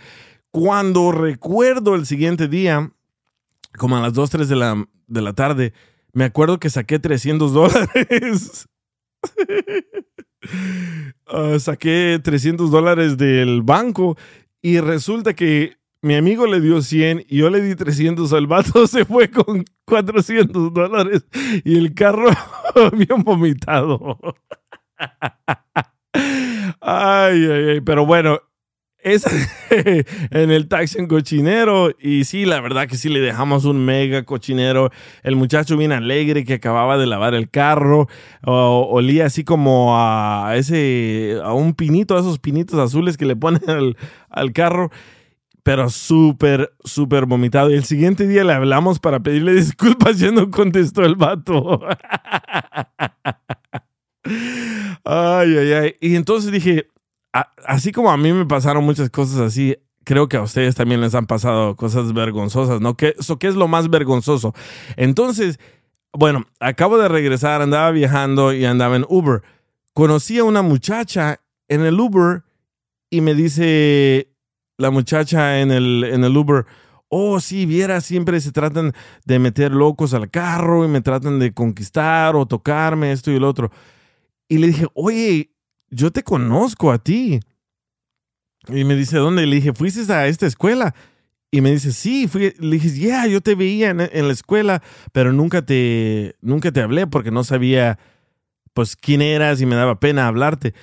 Cuando 0.52 1.12
recuerdo 1.12 1.96
el 1.96 2.06
siguiente 2.06 2.48
día, 2.48 2.92
como 3.78 3.98
a 3.98 4.02
las 4.02 4.14
2, 4.14 4.30
3 4.30 4.50
de 4.50 4.56
la, 4.56 4.88
de 5.08 5.22
la 5.22 5.34
tarde, 5.34 5.74
me 6.14 6.26
acuerdo 6.26 6.60
que 6.60 6.70
saqué 6.70 7.00
300 7.00 7.54
dólares. 7.54 8.68
Ah, 11.26 11.58
saqué 11.60 12.20
300 12.24 12.70
dólares 12.70 13.18
del 13.18 13.64
banco 13.64 14.16
y 14.62 14.80
resulta 14.80 15.34
que 15.34 15.78
mi 16.04 16.14
amigo 16.14 16.46
le 16.46 16.62
dio 16.62 16.84
100 16.84 17.26
y 17.28 17.38
yo 17.38 17.50
le 17.50 17.62
di 17.62 17.76
300 17.76 18.32
al 18.32 18.46
vato, 18.46 18.86
se 18.88 19.06
fue 19.06 19.32
con 19.32 19.66
400 19.86 20.72
dólares 20.72 21.26
y 21.64 21.78
el 21.78 21.96
carro 21.96 22.30
bien 22.94 23.24
vomitado. 23.24 24.20
ay, 26.80 27.46
ay, 27.46 27.70
ay, 27.70 27.82
pero 27.82 28.06
bueno, 28.06 28.40
es 29.06 29.24
en 29.70 30.52
el 30.52 30.68
taxi 30.68 30.98
en 30.98 31.08
cochinero. 31.08 31.92
Y 32.00 32.26
sí, 32.26 32.44
la 32.46 32.60
verdad 32.60 32.88
que 32.88 32.98
sí 32.98 33.08
le 33.08 33.20
dejamos 33.20 33.64
un 33.66 33.86
mega 33.86 34.24
cochinero. 34.24 34.90
El 35.22 35.36
muchacho 35.36 35.78
bien 35.78 35.92
alegre 35.92 36.44
que 36.44 36.56
acababa 36.56 36.98
de 36.98 37.06
lavar 37.06 37.36
el 37.36 37.50
carro. 37.50 38.10
olía 38.42 39.28
así 39.28 39.44
como 39.44 39.96
a 39.96 40.54
ese, 40.56 41.40
a 41.44 41.54
un 41.54 41.76
pinito, 41.76 42.18
a 42.18 42.20
esos 42.20 42.40
pinitos 42.40 42.80
azules 42.80 43.16
que 43.16 43.26
le 43.26 43.36
ponen 43.36 43.70
al, 43.70 43.96
al 44.30 44.52
carro. 44.54 44.90
Pero 45.62 45.90
súper, 45.90 46.74
súper 46.84 47.28
vomitado. 47.28 47.70
Y 47.70 47.76
el 47.76 47.86
siguiente 47.86 48.28
día 48.28 48.44
le 48.44 48.54
hablamos 48.54 49.00
para 49.00 49.20
pedirle 49.20 49.54
disculpas 49.54 50.20
y 50.22 50.32
no 50.32 50.50
contestó 50.50 51.06
el 51.06 51.16
vato. 51.16 51.80
Ay, 55.08 55.56
ay, 55.56 55.74
ay. 55.74 55.96
Y 56.02 56.16
entonces 56.16 56.52
dije, 56.52 56.88
así 57.66 57.92
como 57.92 58.12
a 58.12 58.18
mí 58.18 58.32
me 58.32 58.46
pasaron 58.46 58.84
muchas 58.84 59.10
cosas 59.10 59.40
así, 59.40 59.76
creo 60.04 60.30
que 60.30 60.38
a 60.38 60.42
ustedes 60.42 60.76
también 60.76 61.02
les 61.02 61.16
han 61.16 61.26
pasado 61.26 61.76
cosas 61.76 62.14
vergonzosas, 62.14 62.80
¿no? 62.80 62.96
¿Qué, 62.96 63.16
eso, 63.20 63.38
¿qué 63.38 63.48
es 63.48 63.56
lo 63.56 63.68
más 63.68 63.90
vergonzoso? 63.90 64.54
Entonces, 64.96 65.60
bueno, 66.14 66.46
acabo 66.60 66.98
de 66.98 67.10
regresar, 67.10 67.62
andaba 67.62 67.92
viajando 67.92 68.54
y 68.54 68.64
andaba 68.66 68.96
en 68.96 69.06
Uber. 69.10 69.42
Conocí 69.94 70.38
a 70.40 70.44
una 70.44 70.62
muchacha 70.62 71.42
en 71.68 71.82
el 71.82 72.00
Uber 72.00 72.44
y 73.10 73.22
me 73.22 73.34
dice 73.34 74.30
la 74.78 74.92
muchacha 74.92 75.60
en 75.60 75.72
el, 75.72 76.04
en 76.04 76.24
el 76.24 76.36
Uber, 76.36 76.66
oh, 77.10 77.40
sí, 77.40 77.66
viera, 77.66 78.02
siempre 78.02 78.40
se 78.42 78.52
tratan 78.52 78.94
de 79.26 79.40
meter 79.40 79.72
locos 79.72 80.14
al 80.14 80.30
carro 80.30 80.86
y 80.86 80.88
me 80.88 81.02
tratan 81.02 81.40
de 81.40 81.54
conquistar 81.54 82.36
o 82.36 82.46
tocarme, 82.46 83.12
esto 83.12 83.32
y 83.32 83.36
el 83.36 83.44
otro. 83.44 83.72
Y 84.48 84.58
le 84.58 84.68
dije, 84.68 84.88
oye, 84.94 85.55
yo 85.90 86.12
te 86.12 86.24
conozco 86.24 86.92
a 86.92 86.98
ti. 86.98 87.40
Y 88.68 88.84
me 88.84 88.96
dice, 88.96 89.18
¿dónde? 89.18 89.46
Le 89.46 89.58
dije, 89.58 89.74
¿fuiste 89.74 90.12
a 90.12 90.28
esta 90.28 90.48
escuela? 90.48 90.96
Y 91.52 91.62
me 91.62 91.72
dice, 91.72 91.92
sí, 91.92 92.28
fui. 92.28 92.54
Le 92.60 92.80
dije, 92.80 92.98
ya, 92.98 93.28
yo 93.28 93.42
te 93.42 93.56
veía 93.56 93.92
en, 93.92 94.28
la 94.28 94.34
escuela, 94.34 94.82
pero 95.12 95.32
nunca 95.32 95.62
te, 95.62 96.36
nunca 96.42 96.72
te 96.72 96.82
hablé 96.82 97.08
porque 97.08 97.32
no 97.32 97.44
sabía, 97.44 98.00
pues, 98.74 98.96
quién 98.96 99.22
eras 99.22 99.62
y 99.62 99.66
me 99.66 99.76
daba 99.76 100.00
pena 100.00 100.28
hablarte. 100.28 100.74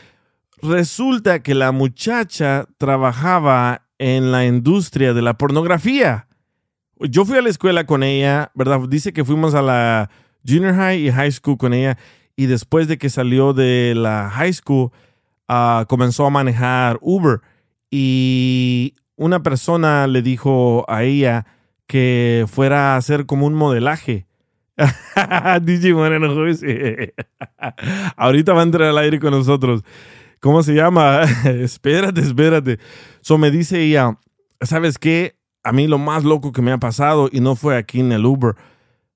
Resulta 0.62 1.42
que 1.42 1.54
la 1.54 1.72
muchacha 1.72 2.66
trabajaba 2.78 3.88
en 3.98 4.32
la 4.32 4.46
industria 4.46 5.12
de 5.12 5.22
la 5.22 5.36
pornografía. 5.36 6.28
Yo 7.00 7.24
fui 7.24 7.36
a 7.36 7.42
la 7.42 7.50
escuela 7.50 7.84
con 7.84 8.04
ella, 8.04 8.52
¿verdad? 8.54 8.80
Dice 8.88 9.12
que 9.12 9.24
fuimos 9.24 9.54
a 9.54 9.62
la 9.62 10.10
junior 10.46 10.74
high 10.74 11.06
y 11.06 11.10
high 11.10 11.32
school 11.32 11.58
con 11.58 11.74
ella 11.74 11.98
y 12.36 12.46
después 12.46 12.88
de 12.88 12.98
que 12.98 13.10
salió 13.10 13.52
de 13.52 13.94
la 13.96 14.30
high 14.30 14.52
school, 14.52 14.90
ah, 15.48 15.84
comenzó 15.88 16.26
a 16.26 16.30
manejar 16.30 16.98
Uber 17.00 17.40
y 17.90 18.94
una 19.16 19.42
persona 19.42 20.06
le 20.06 20.22
dijo 20.22 20.84
a 20.88 21.04
ella 21.04 21.46
que 21.86 22.46
fuera 22.48 22.94
a 22.94 22.96
hacer 22.96 23.26
como 23.26 23.46
un 23.46 23.54
modelaje. 23.54 24.26
DJ 25.62 25.92
Moreno 25.94 26.28
Ahorita 28.16 28.52
va 28.54 28.60
a 28.60 28.64
entrar 28.64 28.88
al 28.88 28.98
aire 28.98 29.20
con 29.20 29.32
nosotros. 29.32 29.82
¿Cómo 30.40 30.62
se 30.62 30.74
llama? 30.74 31.22
espérate, 31.44 32.20
espérate. 32.20 32.78
So 33.20 33.38
me 33.38 33.50
dice 33.50 33.80
ella, 33.80 34.18
¿sabes 34.60 34.98
qué? 34.98 35.36
A 35.62 35.72
mí 35.72 35.86
lo 35.86 35.98
más 35.98 36.24
loco 36.24 36.50
que 36.50 36.62
me 36.62 36.72
ha 36.72 36.78
pasado, 36.78 37.28
y 37.30 37.40
no 37.40 37.54
fue 37.54 37.76
aquí 37.76 38.00
en 38.00 38.10
el 38.10 38.24
Uber, 38.24 38.56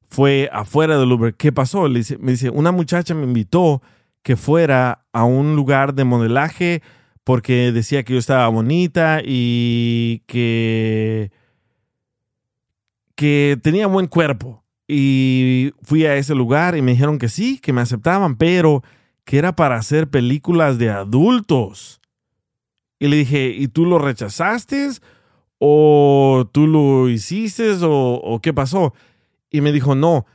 fue 0.09 0.49
afuera 0.53 0.99
del 0.99 1.13
Uber. 1.13 1.35
¿Qué 1.35 1.53
pasó? 1.53 1.89
Me 1.89 2.33
dice, 2.33 2.51
una 2.51 2.73
muchacha 2.73 3.15
me 3.15 3.25
invitó 3.25 3.83
que 4.23 4.37
fuera 4.37 5.05
a 5.13 5.25
un 5.25 5.57
lugar 5.57 5.95
de 5.95 6.05
modelaje 6.05 6.83
porque 7.25 7.73
decía 7.73 8.03
que 8.05 8.13
yo 8.13 8.19
estaba 8.19 8.49
bonita 8.49 9.21
y 9.25 10.23
que, 10.27 11.31
que 13.15 13.59
tenía 13.63 13.87
buen 13.87 14.07
cuerpo. 14.07 14.65
Y 14.89 15.73
fui 15.83 16.07
a 16.07 16.15
ese 16.15 16.35
lugar 16.35 16.77
y 16.77 16.83
me 16.83 16.93
dijeron 16.93 17.19
que 17.19 17.29
sí, 17.29 17.59
que 17.59 17.73
me 17.73 17.81
aceptaban, 17.81 18.37
pero 18.37 18.85
que 19.25 19.39
era 19.39 19.57
para 19.57 19.77
hacer 19.77 20.09
películas 20.09 20.79
de 20.79 20.91
adultos. 20.91 22.01
Y 22.99 23.09
le 23.09 23.17
dije, 23.17 23.49
¿y 23.49 23.69
tú 23.69 23.85
lo 23.85 23.99
rechazaste? 23.99 24.89
¿O 25.59 26.49
tú 26.53 26.67
lo 26.67 27.09
hiciste? 27.09 27.73
¿O, 27.83 28.15
o 28.15 28.41
qué 28.41 28.55
pasó? 28.55 28.95
Y 29.57 29.63
me 29.63 29.73
dijo, 29.73 29.95
no, 29.95 30.27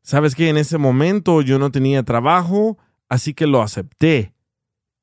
sabes 0.00 0.34
que 0.34 0.48
en 0.48 0.56
ese 0.56 0.78
momento 0.78 1.42
yo 1.42 1.58
no 1.58 1.70
tenía 1.70 2.04
trabajo, 2.04 2.78
así 3.10 3.34
que 3.34 3.46
lo 3.46 3.60
acepté. 3.60 4.32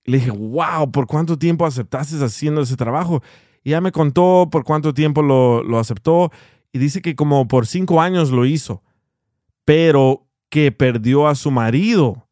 le 0.06 0.18
dije, 0.18 0.32
wow, 0.32 0.92
¿por 0.92 1.06
cuánto 1.06 1.38
tiempo 1.38 1.68
aceptaste 1.68 2.16
haciendo 2.26 2.62
ese 2.62 2.76
trabajo? 2.76 3.22
Y 3.64 3.70
ya 3.70 3.80
me 3.80 3.92
contó 3.92 4.50
por 4.52 4.64
cuánto 4.64 4.96
tiempo 4.96 5.22
lo, 5.22 5.62
lo 5.62 5.78
aceptó 5.78 6.32
y 6.72 6.80
dice 6.80 7.04
que 7.04 7.16
como 7.16 7.48
por 7.48 7.68
cinco 7.68 8.02
años 8.02 8.32
lo 8.32 8.48
hizo, 8.48 8.82
pero 9.66 10.26
que 10.50 10.72
perdió 10.72 11.28
a 11.28 11.36
su 11.36 11.52
marido. 11.52 12.28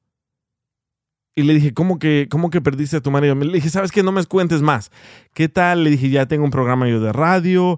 Y 1.35 1.43
le 1.43 1.53
dije, 1.53 1.71
¿cómo 1.71 1.99
que, 1.99 2.27
cómo 2.31 2.49
que 2.49 2.61
perdiste 2.61 2.97
a 2.97 3.01
tu 3.01 3.11
marido? 3.11 3.35
Le 3.35 3.53
dije, 3.53 3.69
¿sabes 3.69 3.91
qué? 3.91 4.01
No 4.01 4.11
me 4.11 4.25
cuentes 4.25 4.63
más. 4.63 4.89
¿Qué 5.35 5.47
tal? 5.47 5.83
Le 5.83 5.91
dije, 5.91 6.09
ya 6.09 6.25
tengo 6.25 6.43
un 6.43 6.49
programa 6.49 6.89
yo 6.89 6.99
de 6.99 7.13
radio, 7.13 7.77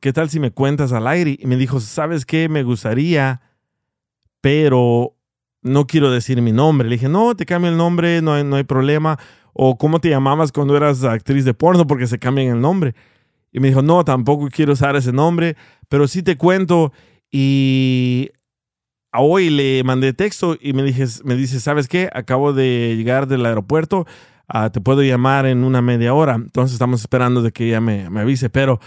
¿qué 0.00 0.12
tal 0.12 0.30
si 0.30 0.40
me 0.40 0.50
cuentas 0.50 0.92
al 0.92 1.06
aire? 1.06 1.36
Y 1.38 1.46
me 1.46 1.56
dijo, 1.56 1.80
¿sabes 1.80 2.24
qué? 2.24 2.48
Me 2.48 2.62
gustaría, 2.62 3.42
pero 4.40 5.14
no 5.62 5.86
quiero 5.86 6.10
decir 6.10 6.40
mi 6.40 6.52
nombre. 6.52 6.88
Le 6.88 6.96
dije, 6.96 7.08
no, 7.08 7.34
te 7.34 7.46
cambio 7.46 7.70
el 7.70 7.76
nombre, 7.76 8.22
no 8.22 8.34
hay, 8.34 8.44
no 8.44 8.56
hay 8.56 8.64
problema. 8.64 9.18
O 9.52 9.76
cómo 9.76 10.00
te 10.00 10.08
llamabas 10.08 10.52
cuando 10.52 10.76
eras 10.76 11.04
actriz 11.04 11.44
de 11.44 11.54
porno, 11.54 11.86
porque 11.86 12.06
se 12.06 12.18
cambian 12.18 12.48
el 12.48 12.60
nombre. 12.60 12.94
Y 13.52 13.60
me 13.60 13.68
dijo, 13.68 13.82
no, 13.82 14.04
tampoco 14.04 14.48
quiero 14.50 14.72
usar 14.72 14.96
ese 14.96 15.12
nombre, 15.12 15.56
pero 15.88 16.06
sí 16.06 16.22
te 16.22 16.36
cuento. 16.36 16.92
Y 17.30 18.30
hoy 19.12 19.50
le 19.50 19.82
mandé 19.84 20.12
texto 20.12 20.56
y 20.60 20.72
me, 20.72 20.82
dije, 20.82 21.04
me 21.24 21.34
dice, 21.34 21.60
¿sabes 21.60 21.88
qué? 21.88 22.08
Acabo 22.12 22.52
de 22.52 22.94
llegar 22.96 23.26
del 23.26 23.44
aeropuerto, 23.44 24.06
ah, 24.46 24.70
te 24.70 24.80
puedo 24.80 25.02
llamar 25.02 25.46
en 25.46 25.64
una 25.64 25.82
media 25.82 26.14
hora. 26.14 26.34
Entonces 26.36 26.74
estamos 26.74 27.00
esperando 27.00 27.42
de 27.42 27.52
que 27.52 27.66
ella 27.66 27.80
me, 27.80 28.08
me 28.10 28.20
avise, 28.20 28.48
pero 28.48 28.80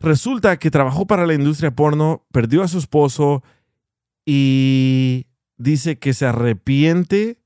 Resulta 0.00 0.58
que 0.58 0.70
trabajó 0.70 1.06
para 1.06 1.26
la 1.26 1.34
industria 1.34 1.74
porno, 1.74 2.26
perdió 2.32 2.62
a 2.62 2.68
su 2.68 2.78
esposo 2.78 3.42
y 4.26 5.26
dice 5.56 5.98
que 5.98 6.12
se 6.12 6.26
arrepiente 6.26 7.38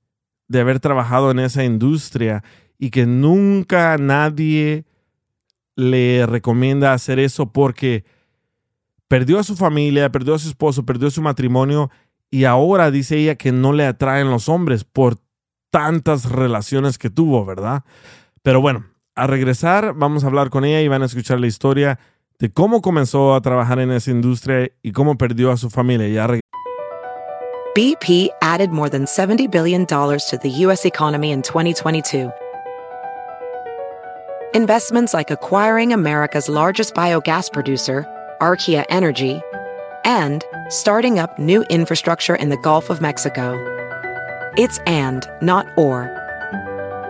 de 0.49 0.61
haber 0.61 0.81
trabajado 0.81 1.31
en 1.31 1.40
esa 1.40 1.64
industria 1.64 2.43
y 2.78 2.90
que 2.90 3.07
nunca 3.07 3.97
nadie 3.99 4.87
le 5.76 6.26
recomienda 6.26 6.93
hacer 6.93 7.19
eso 7.19 7.52
porque 7.52 8.05
perdió 9.09 9.38
a 9.38 9.45
su 9.45 9.57
familia, 9.57 10.11
perdió 10.11 10.35
a 10.35 10.38
su 10.38 10.49
esposo, 10.49 10.85
perdió 10.85 11.11
su 11.11 11.23
matrimonio 11.23 11.90
y 12.31 12.45
ahora 12.45 12.90
dice 12.90 13.17
ella 13.17 13.37
que 13.37 13.52
no 13.52 13.73
le 13.73 13.87
atraen 13.87 14.31
los 14.31 14.49
hombres 14.49 14.85
por 14.85 15.19
tantas 15.71 16.31
relaciones 16.31 16.99
que 16.99 17.11
tuvo, 17.11 17.45
¿verdad? 17.45 17.85
Pero 18.43 18.61
bueno, 18.61 18.87
a 19.14 19.26
regresar 19.26 19.95
vamos 19.95 20.25
a 20.25 20.28
hablar 20.28 20.50
con 20.50 20.64
ella 20.64 20.81
y 20.81 20.88
van 20.88 21.02
a 21.02 21.07
escuchar 21.07 21.40
la 21.40 21.47
historia 21.47 21.99
de 22.40 22.52
cómo 22.52 22.80
comenzó 22.80 23.35
a 23.35 23.40
trabajar 23.40 23.80
en 23.80 23.90
esa 23.90 24.11
industria 24.11 24.71
y 24.83 24.92
cómo 24.92 25.16
perdió 25.16 25.50
a 25.50 25.57
su 25.57 25.71
familia. 25.71 26.09
Ya 26.09 26.26
BP 27.75 28.30
added 28.42 28.71
more 28.71 28.88
than 28.88 29.04
$70 29.04 29.50
billion 29.50 29.87
to 29.87 30.38
the 30.42 30.50
U.S. 30.66 30.85
economy 30.85 31.30
in 31.30 31.42
2022. 31.42 32.30
Investments 34.54 35.14
like 35.14 35.30
acquiring 35.30 35.92
America's 35.92 36.49
largest 36.49 36.95
biogas 36.95 37.52
producer, 37.52 38.04
Archaea 38.40 38.85
Energy, 38.88 39.40
and 40.04 40.42
starting 40.71 41.18
up 41.18 41.38
new 41.38 41.64
infrastructure 41.71 42.35
in 42.35 42.49
the 42.49 42.57
Gulf 42.57 42.88
of 42.90 43.00
Mexico. 43.00 43.54
It's 44.57 44.78
and, 44.87 45.28
not 45.40 45.66
or. 45.76 46.18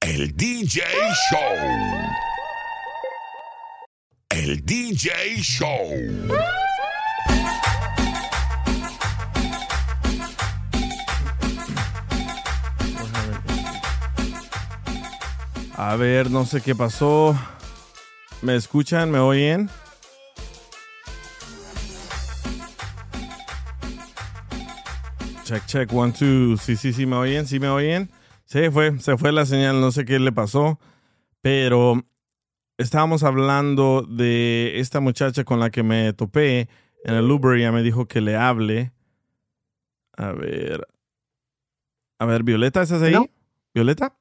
El 0.00 0.34
DJ 0.34 0.82
Show. 1.30 1.40
El 4.30 4.64
DJ 4.64 5.36
Show. 5.42 5.90
A 15.74 15.96
ver, 15.96 16.30
no 16.30 16.46
sé 16.46 16.62
qué 16.62 16.74
pasó. 16.74 17.38
¿Me 18.40 18.56
escuchan? 18.56 19.10
¿Me 19.10 19.18
oyen? 19.18 19.68
Check, 25.44 25.66
check, 25.66 25.92
one, 25.92 26.12
two. 26.12 26.56
Sí, 26.56 26.74
sí, 26.74 26.94
sí, 26.94 27.04
¿me 27.04 27.16
oyen? 27.16 27.46
¿Sí 27.46 27.60
me 27.60 27.68
oyen? 27.68 28.10
Se 28.50 28.68
fue, 28.72 28.98
se 28.98 29.16
fue 29.16 29.30
la 29.30 29.46
señal, 29.46 29.80
no 29.80 29.92
sé 29.92 30.04
qué 30.04 30.18
le 30.18 30.32
pasó. 30.32 30.80
Pero 31.40 32.02
estábamos 32.78 33.22
hablando 33.22 34.02
de 34.02 34.80
esta 34.80 34.98
muchacha 34.98 35.44
con 35.44 35.60
la 35.60 35.70
que 35.70 35.84
me 35.84 36.12
topé 36.14 36.68
en 37.04 37.14
el 37.14 37.30
Uber. 37.30 37.60
Ya 37.60 37.70
me 37.70 37.84
dijo 37.84 38.08
que 38.08 38.20
le 38.20 38.34
hable. 38.34 38.90
A 40.16 40.32
ver. 40.32 40.84
A 42.18 42.26
ver, 42.26 42.42
Violeta, 42.42 42.82
¿estás 42.82 43.02
ahí? 43.02 43.12
¿No? 43.12 43.28
¿Violeta? 43.72 44.16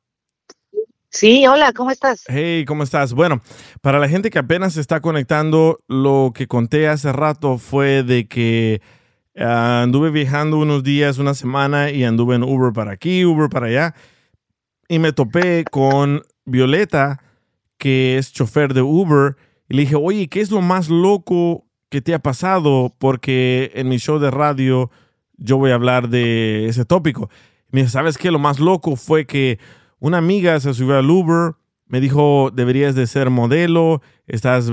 Sí, 1.10 1.48
hola, 1.48 1.74
¿cómo 1.74 1.90
estás? 1.90 2.24
Hey, 2.28 2.66
¿cómo 2.68 2.84
estás? 2.84 3.14
Bueno, 3.14 3.42
para 3.82 3.98
la 3.98 4.08
gente 4.08 4.30
que 4.30 4.38
apenas 4.38 4.74
se 4.74 4.82
está 4.82 5.02
conectando, 5.02 5.80
lo 5.88 6.34
que 6.36 6.46
conté 6.46 6.88
hace 6.88 7.12
rato 7.12 7.58
fue 7.58 8.04
de 8.04 8.28
que 8.28 8.80
ah, 9.36 9.82
anduve 9.82 10.12
viajando 10.12 10.60
unos 10.60 10.84
días, 10.84 11.18
una 11.18 11.34
semana, 11.34 11.90
y 11.90 12.04
anduve 12.04 12.36
en 12.36 12.44
Uber 12.44 12.74
para 12.74 12.92
aquí, 12.92 13.26
Uber 13.26 13.50
para 13.50 13.66
allá, 13.66 13.96
y 14.90 15.00
me 15.00 15.14
topé 15.14 15.64
con 15.64 16.24
Violeta, 16.46 17.22
que 17.78 18.18
es 18.18 18.34
chofer 18.34 18.74
de 18.74 18.82
Uber, 18.82 19.38
y 19.70 19.76
le 19.76 19.82
dije, 19.84 19.96
oye, 19.96 20.28
¿qué 20.28 20.42
es 20.42 20.50
lo 20.50 20.62
más 20.62 20.90
loco 20.90 21.68
que 21.90 22.02
te 22.02 22.14
ha 22.14 22.20
pasado? 22.20 22.94
Porque 22.98 23.72
en 23.76 23.88
mi 23.88 23.98
show 23.98 24.20
de 24.20 24.32
radio 24.32 24.90
yo 25.38 25.58
voy 25.58 25.72
a 25.72 25.76
hablar 25.76 26.10
de 26.10 26.68
ese 26.68 26.86
tópico. 26.86 27.30
Y 27.72 27.76
me 27.76 27.82
dijo, 27.82 27.92
¿sabes 27.92 28.18
qué? 28.18 28.32
Lo 28.32 28.40
más 28.40 28.60
loco 28.60 28.96
fue 28.96 29.26
que 29.28 29.60
una 30.00 30.18
amiga 30.18 30.60
se 30.60 30.74
subió 30.74 30.98
al 30.98 31.10
Uber, 31.10 31.54
me 31.86 32.02
dijo, 32.02 32.52
deberías 32.52 32.96
de 32.96 33.06
ser 33.06 33.30
modelo, 33.30 34.02
estás 34.26 34.72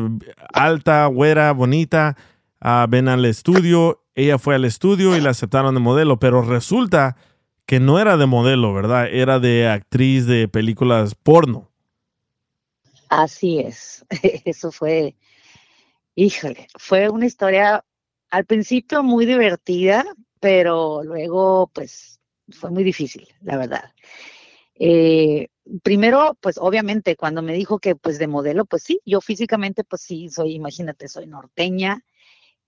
alta, 0.52 1.06
güera, 1.06 1.52
bonita, 1.52 2.16
ah, 2.60 2.86
ven 2.88 3.08
al 3.08 3.24
estudio. 3.26 4.02
Ella 4.14 4.38
fue 4.38 4.54
al 4.54 4.64
estudio 4.64 5.14
y 5.14 5.20
la 5.20 5.30
aceptaron 5.30 5.74
de 5.74 5.80
modelo, 5.80 6.18
pero 6.18 6.40
resulta 6.40 7.16
que 7.66 7.80
no 7.80 7.98
era 7.98 8.16
de 8.16 8.26
modelo, 8.26 8.72
¿verdad? 8.72 9.08
Era 9.12 9.40
de 9.40 9.68
actriz 9.68 10.26
de 10.26 10.48
películas 10.48 11.14
porno. 11.14 11.68
Así 13.08 13.58
es. 13.58 14.06
Eso 14.44 14.70
fue, 14.70 15.16
híjole, 16.14 16.68
fue 16.78 17.08
una 17.08 17.26
historia 17.26 17.84
al 18.30 18.44
principio 18.44 19.02
muy 19.02 19.26
divertida, 19.26 20.04
pero 20.40 21.02
luego 21.02 21.70
pues 21.72 22.20
fue 22.50 22.70
muy 22.70 22.84
difícil, 22.84 23.26
la 23.42 23.56
verdad. 23.56 23.92
Eh, 24.78 25.48
primero, 25.82 26.36
pues 26.40 26.58
obviamente 26.58 27.16
cuando 27.16 27.42
me 27.42 27.54
dijo 27.54 27.78
que 27.78 27.96
pues 27.96 28.18
de 28.18 28.28
modelo, 28.28 28.64
pues 28.64 28.82
sí, 28.82 29.00
yo 29.04 29.20
físicamente 29.20 29.84
pues 29.84 30.02
sí, 30.02 30.28
soy, 30.28 30.54
imagínate, 30.54 31.08
soy 31.08 31.26
norteña, 31.26 32.04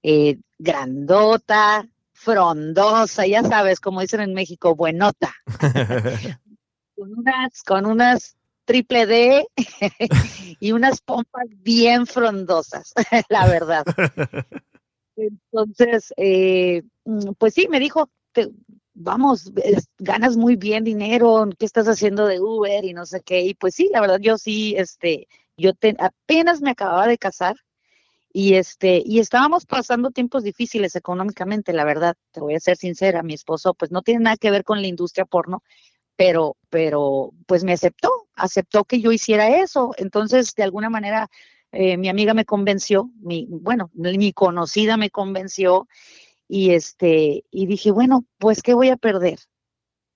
eh, 0.03 0.39
grandota, 0.59 1.87
frondosa, 2.19 3.27
ya 3.27 3.43
sabes, 3.45 3.79
como 3.81 4.01
dicen 4.01 4.21
en 4.21 4.35
México, 4.35 4.75
buenota, 4.75 5.33
con 6.97 7.13
unas, 7.17 7.63
con 7.63 7.87
unas 7.87 8.37
triple 8.65 9.07
D 9.07 9.47
y 10.61 10.73
unas 10.73 11.01
pompas 11.01 11.47
bien 11.63 12.07
frondosas, 12.07 12.93
la 13.29 13.47
verdad. 13.47 13.85
Entonces, 15.17 16.13
eh, 16.17 16.83
mm, 17.05 17.33
pues 17.39 17.55
sí, 17.55 17.69
me 17.69 17.81
dijo, 17.81 18.11
te- 18.33 18.51
vamos, 18.95 19.53
ganas 19.99 20.37
muy 20.37 20.57
bien 20.57 20.83
dinero, 20.85 21.49
¿qué 21.57 21.67
estás 21.67 21.87
haciendo 21.87 22.27
de 22.27 22.41
Uber 22.41 22.85
y 22.85 22.93
no 22.95 23.07
sé 23.07 23.21
qué? 23.21 23.43
Y 23.43 23.55
pues 23.55 23.75
sí, 23.77 23.89
la 23.93 24.01
verdad, 24.01 24.19
yo 24.21 24.39
sí, 24.39 24.75
este, 24.77 25.29
yo 25.57 25.73
te- 25.73 25.97
apenas 26.01 26.61
me 26.61 26.71
acababa 26.71 27.07
de 27.07 27.17
casar 27.19 27.57
y 28.33 28.55
este, 28.55 29.03
y 29.05 29.21
estábamos 29.21 29.67
pasando 29.67 30.11
tiempos 30.11 30.43
difíciles 30.45 30.95
económicamente, 30.97 31.73
la 31.73 31.85
verdad, 31.85 32.17
te 32.33 32.41
voy 32.41 32.55
a 32.55 32.61
ser 32.61 32.77
sincera, 32.77 33.23
mi 33.23 33.35
esposo 33.35 33.75
pues 33.75 33.91
no 33.91 34.03
tiene 34.03 34.21
nada 34.25 34.37
que 34.37 34.51
ver 34.51 34.65
con 34.65 34.81
la 34.83 34.89
industria 34.89 35.25
porno, 35.25 35.63
pero, 36.17 36.57
pero 36.71 37.33
pues 37.47 37.65
me 37.65 37.73
aceptó, 37.73 38.11
aceptó 38.35 38.85
que 38.85 39.01
yo 39.01 39.13
hiciera 39.13 39.61
eso, 39.61 39.95
entonces 39.99 40.55
de 40.55 40.65
alguna 40.65 40.91
manera 40.91 41.29
eh, 41.73 41.97
mi 41.97 42.09
amiga 42.09 42.35
me 42.35 42.45
convenció, 42.45 43.11
mi, 43.21 43.47
bueno, 43.51 43.91
mi 43.95 44.33
conocida 44.33 44.97
me 44.97 45.11
convenció 45.11 45.89
y 46.49 46.71
este, 46.71 47.45
y 47.51 47.67
dije, 47.67 47.91
bueno, 47.93 48.25
pues 48.39 48.63
¿qué 48.63 48.75
voy 48.75 48.89
a 48.91 48.97
perder? 48.97 49.39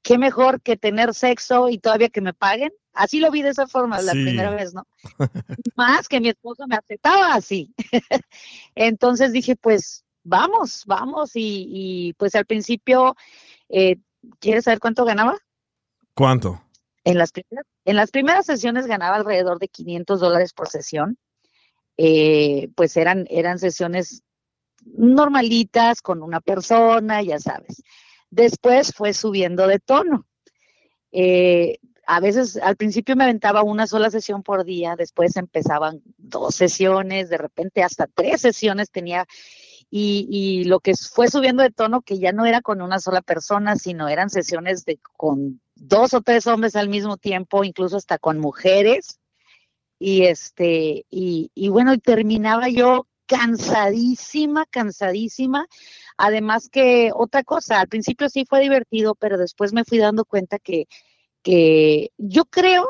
¿Qué 0.03 0.19
mejor 0.19 0.61
que 0.61 0.77
tener 0.77 1.15
sexo 1.15 1.69
y 1.69 1.79
todavía 1.79 2.09
que 2.09 2.21
me 2.21 2.35
paguen? 2.35 2.73
Así 2.93 3.21
lo 3.21 3.31
vi 3.31 3.43
de 3.43 3.51
esa 3.51 3.67
forma 3.67 4.03
la 4.03 4.13
primera 4.13 4.51
vez, 4.51 4.75
¿no? 4.75 4.87
Más 5.77 6.09
que 6.09 6.21
mi 6.21 6.29
esposo 6.29 6.67
me 6.67 6.77
aceptaba 6.77 7.35
así. 7.35 7.73
Entonces 8.75 9.33
dije, 9.33 9.57
pues 9.57 10.05
vamos, 10.25 10.83
vamos. 10.87 11.37
Y, 11.37 11.67
y, 11.69 12.13
pues 12.15 12.35
al 12.35 12.47
principio, 12.47 13.17
eh, 13.69 13.97
¿quieres 14.41 14.65
saber 14.65 14.81
cuánto 14.81 15.05
ganaba? 15.05 15.39
¿Cuánto? 16.15 16.63
En 17.05 17.19
las, 17.19 17.33
primeras, 17.33 17.67
en 17.85 17.97
las 17.97 18.11
primeras 18.11 18.47
sesiones 18.47 18.87
ganaba 18.87 19.17
alrededor 19.17 19.59
de 19.59 19.69
500 19.69 20.21
dólares 20.21 20.53
por 20.53 20.69
sesión. 20.69 21.17
Eh, 21.97 22.69
pues 22.75 22.97
eran, 22.97 23.27
eran 23.31 23.59
sesiones 23.59 24.23
normalitas 24.85 26.03
con 26.03 26.23
una 26.23 26.41
persona, 26.41 27.23
ya 27.23 27.39
sabes. 27.39 27.83
Después 28.33 28.95
fue 28.97 29.13
subiendo 29.13 29.67
de 29.67 29.79
tono. 29.79 30.27
Eh, 31.13 31.77
a 32.07 32.19
veces 32.19 32.57
al 32.57 32.77
principio 32.77 33.15
me 33.15 33.25
aventaba 33.25 33.63
una 33.63 33.87
sola 33.87 34.11
sesión 34.11 34.43
por 34.43 34.65
día, 34.65 34.97
después 34.97 35.37
empezaban 35.37 36.01
dos 36.17 36.55
sesiones, 36.55 37.29
de 37.29 37.37
repente 37.37 37.83
hasta 37.83 38.07
tres 38.07 38.41
sesiones 38.41 38.91
tenía 38.91 39.27
y, 39.91 40.65
lo 40.65 40.81
que 40.81 40.95
fue 40.97 41.29
subiendo 41.29 41.63
de 41.63 41.71
tono 41.71 42.01
que 42.01 42.19
ya 42.19 42.33
no 42.33 42.47
era 42.47 42.63
con 42.63 42.81
una 42.81 43.01
sola 43.01 43.21
persona, 43.21 43.77
sino 43.77 44.09
eran 44.09 44.31
sesiones 44.31 44.87
de 44.87 44.99
con 45.19 45.61
dos 45.75 46.15
o 46.15 46.23
tres 46.23 46.47
hombres 46.47 46.75
al 46.75 46.89
mismo 46.89 47.19
tiempo, 47.19 47.65
incluso 47.65 47.99
hasta 47.99 48.17
con 48.17 48.39
mujeres. 48.39 49.21
Y 49.99 50.23
este, 50.23 51.05
y, 51.11 51.51
y 51.55 51.69
bueno, 51.69 51.99
terminaba 51.99 52.71
yo 52.71 53.07
cansadísima, 53.27 54.67
cansadísima. 54.67 55.67
Además 56.17 56.69
que 56.69 57.11
otra 57.15 57.43
cosa, 57.43 57.81
al 57.81 57.89
principio 57.89 58.29
sí 58.29 58.45
fue 58.49 58.61
divertido, 58.61 59.15
pero 59.15 59.39
después 59.39 59.73
me 59.73 59.85
fui 59.85 59.99
dando 59.99 60.25
cuenta 60.25 60.59
que, 60.59 60.87
que 61.43 62.11
yo 62.19 62.45
creo 62.45 62.89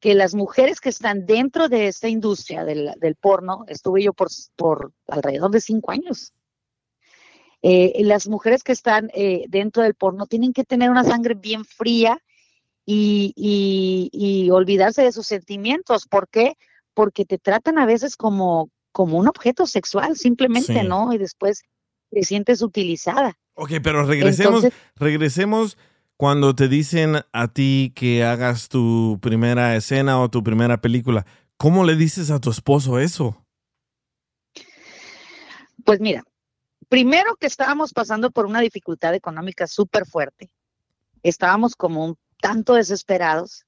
que 0.00 0.14
las 0.14 0.34
mujeres 0.34 0.80
que 0.80 0.90
están 0.90 1.24
dentro 1.24 1.68
de 1.68 1.88
esta 1.88 2.08
industria 2.08 2.64
del, 2.64 2.92
del 2.98 3.16
porno, 3.16 3.64
estuve 3.68 4.02
yo 4.02 4.12
por, 4.12 4.28
por 4.54 4.92
alrededor 5.08 5.50
de 5.50 5.62
cinco 5.62 5.92
años. 5.92 6.34
Eh, 7.62 8.04
las 8.04 8.28
mujeres 8.28 8.62
que 8.62 8.72
están 8.72 9.10
eh, 9.14 9.46
dentro 9.48 9.82
del 9.82 9.94
porno 9.94 10.26
tienen 10.26 10.52
que 10.52 10.64
tener 10.64 10.90
una 10.90 11.04
sangre 11.04 11.32
bien 11.32 11.64
fría 11.64 12.18
y, 12.84 13.32
y, 13.34 14.10
y, 14.12 14.50
olvidarse 14.50 15.02
de 15.02 15.12
sus 15.12 15.26
sentimientos. 15.26 16.06
¿Por 16.06 16.28
qué? 16.28 16.58
Porque 16.92 17.24
te 17.24 17.38
tratan 17.38 17.78
a 17.78 17.86
veces 17.86 18.18
como, 18.18 18.68
como 18.94 19.18
un 19.18 19.26
objeto 19.28 19.66
sexual, 19.66 20.16
simplemente, 20.16 20.80
Sí. 20.80 20.86
¿no? 20.88 21.12
Y 21.12 21.18
después 21.18 21.64
te 22.10 22.22
sientes 22.22 22.62
utilizada. 22.62 23.36
Ok, 23.54 23.72
pero 23.82 24.04
regresemos, 24.06 24.62
Entonces- 24.64 24.80
regresemos 24.94 25.76
cuando 26.16 26.54
te 26.54 26.68
dicen 26.68 27.16
a 27.32 27.48
ti 27.52 27.92
que 27.96 28.22
hagas 28.24 28.68
tu 28.68 29.18
primera 29.20 29.74
escena 29.74 30.20
o 30.20 30.30
tu 30.30 30.44
primera 30.44 30.80
película. 30.80 31.26
¿Cómo 31.56 31.84
le 31.84 31.96
dices 31.96 32.30
a 32.30 32.38
tu 32.40 32.50
esposo 32.50 33.00
eso? 33.00 33.44
Pues 35.84 36.00
mira, 36.00 36.22
primero 36.88 37.36
que 37.36 37.46
estábamos 37.48 37.92
pasando 37.92 38.30
por 38.30 38.46
una 38.46 38.60
dificultad 38.60 39.14
económica 39.14 39.66
súper 39.66 40.06
fuerte. 40.06 40.50
Estábamos 41.22 41.74
como 41.74 42.04
un 42.04 42.16
tanto 42.40 42.74
desesperados. 42.74 43.64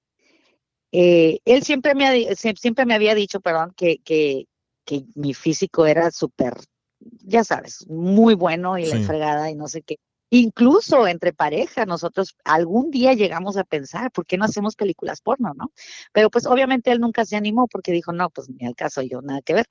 Eh, 0.93 1.41
él 1.45 1.63
siempre 1.65 1.95
me, 1.95 2.07
ha 2.07 2.35
siempre 2.37 2.87
me 2.87 2.95
había 2.95 3.15
dicho, 3.15 3.41
perdón, 3.41 3.73
que, 3.77 3.99
que, 3.99 4.47
que 4.87 5.05
mi 5.15 5.35
físico 5.35 5.85
era 5.85 6.11
súper, 6.11 6.55
ya 7.01 7.45
sabes, 7.45 7.87
muy 7.89 8.35
bueno 8.35 8.79
y 8.79 8.87
Sí. 8.87 8.93
la 8.99 9.07
fregada 9.07 9.51
y 9.51 9.55
no 9.55 9.69
sé 9.69 9.83
qué. 9.83 9.97
Incluso 10.31 11.07
entre 11.07 11.33
pareja, 11.33 11.87
nosotros 11.87 12.35
algún 12.45 12.91
día 12.91 13.13
llegamos 13.13 13.57
a 13.57 13.65
pensar, 13.65 14.11
¿por 14.11 14.27
qué 14.27 14.37
no 14.37 14.45
hacemos 14.45 14.75
películas 14.75 15.21
porno, 15.21 15.53
no? 15.55 15.71
Pero 16.13 16.31
pues 16.31 16.47
obviamente 16.47 16.91
él 16.91 17.01
nunca 17.01 17.25
se 17.25 17.37
animó 17.37 17.69
porque 17.69 17.93
dijo, 17.93 18.13
no, 18.13 18.31
pues 18.31 18.49
ni 18.49 18.67
al 18.67 18.75
caso 18.75 19.03
yo, 19.03 19.21
nada 19.23 19.43
que 19.43 19.55
ver. 19.55 19.67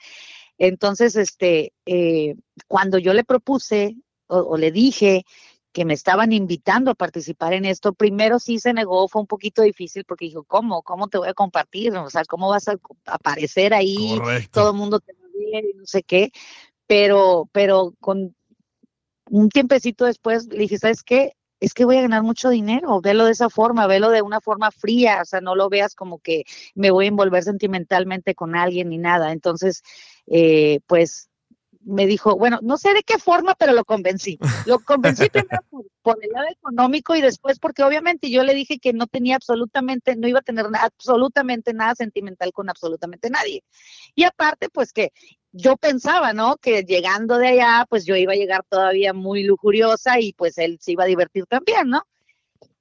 Entonces, 0.58 1.15
este, 1.17 1.73
eh, 1.86 2.36
cuando 2.67 2.97
yo 2.99 3.13
le 3.13 3.23
propuse 3.25 3.97
o, 4.28 4.38
o 4.39 4.58
le 4.58 4.71
dije 4.71 5.25
que 5.76 5.84
me 5.84 5.94
estaban 5.94 6.32
invitando 6.32 6.92
a 6.92 6.96
participar 6.96 7.52
en 7.52 7.66
esto, 7.66 7.92
primero 7.92 8.40
sí 8.40 8.60
se 8.60 8.72
negó, 8.72 9.10
fue 9.10 9.22
un 9.22 9.28
poquito 9.28 9.62
difícil 9.62 10.06
porque 10.06 10.24
dijo, 10.24 10.46
¿cómo? 10.46 10.82
¿Cómo 10.84 11.10
te 11.10 11.18
voy 11.18 11.28
a 11.28 11.34
compartir? 11.34 11.94
O 11.98 12.10
sea, 12.10 12.24
¿cómo 12.24 12.48
vas 12.48 12.70
a 12.70 12.78
aparecer 13.06 13.74
ahí? 13.74 14.18
Correcto. 14.18 14.62
Todo 14.62 14.72
el 14.72 14.78
mundo 14.78 15.02
te 15.02 15.12
va 15.12 15.20
a 15.20 15.60
y 15.60 15.74
no 15.74 15.86
sé 15.86 16.02
qué, 16.02 16.32
pero, 16.88 17.50
pero 17.52 17.94
con 18.00 18.34
un 19.30 19.50
tiempecito 19.50 20.06
después 20.06 20.48
le 20.48 20.60
dije, 20.60 20.78
¿sabes 20.78 21.04
qué? 21.04 21.34
Es 21.60 21.74
que 21.74 21.84
voy 21.84 21.98
a 21.98 22.04
ganar 22.04 22.24
mucho 22.24 22.50
dinero, 22.50 23.02
velo 23.02 23.26
de 23.26 23.34
esa 23.34 23.50
forma, 23.50 23.86
velo 23.86 24.12
de 24.12 24.22
una 24.22 24.40
forma 24.40 24.72
fría, 24.72 25.20
o 25.24 25.26
sea, 25.26 25.42
no 25.42 25.56
lo 25.56 25.68
veas 25.68 25.94
como 25.94 26.20
que 26.20 26.46
me 26.74 26.90
voy 26.90 27.04
a 27.04 27.10
envolver 27.10 27.44
sentimentalmente 27.44 28.34
con 28.34 28.56
alguien 28.56 28.88
ni 28.88 28.98
nada. 28.98 29.34
Entonces, 29.34 29.84
eh, 30.28 30.80
pues 30.88 31.30
me 31.86 32.08
dijo, 32.08 32.36
bueno, 32.36 32.60
no 32.62 32.78
sé 32.78 32.93
de 32.93 33.04
qué 33.04 33.19
forma, 33.19 33.56
pero 33.56 33.74
lo 33.74 33.86
convencí. 33.86 34.38
Lo 34.67 34.80
convencí 34.80 35.30
primero 35.30 35.63
por, 36.02 36.17
el 36.21 36.32
lado 36.32 36.48
económico 36.50 37.15
y 37.15 37.21
después 37.21 37.60
porque 37.60 37.84
obviamente 37.84 38.30
yo 38.30 38.43
le 38.43 38.54
dije 38.54 38.80
que 38.80 38.93
no 38.93 39.08
tenía 39.08 39.36
absolutamente, 39.36 40.15
no 40.15 40.28
iba 40.28 40.39
a 40.39 40.43
tener 40.43 40.65
absolutamente 40.80 41.74
nada 41.74 41.95
sentimental 41.95 42.52
con 42.52 42.69
absolutamente 42.69 43.30
nadie. 43.30 43.63
Y 44.15 44.24
aparte, 44.24 44.69
pues 44.69 44.91
que 44.91 45.12
yo 45.52 45.78
pensaba, 45.78 46.34
¿no? 46.34 46.58
Que 46.58 46.84
llegando 46.84 47.38
de 47.38 47.48
allá, 47.48 47.86
pues 47.89 48.06
yo 48.06 48.15
iba 48.15 48.34
a 48.34 48.38
llegar 48.38 48.63
todavía 48.67 49.13
muy 49.13 49.43
lujuriosa 49.43 50.19
y 50.19 50.34
pues 50.34 50.58
él 50.58 50.78
se 50.82 50.93
iba 50.93 51.04
a 51.04 51.08
divertir 51.08 51.45
también, 51.45 51.89
¿no? 51.89 52.04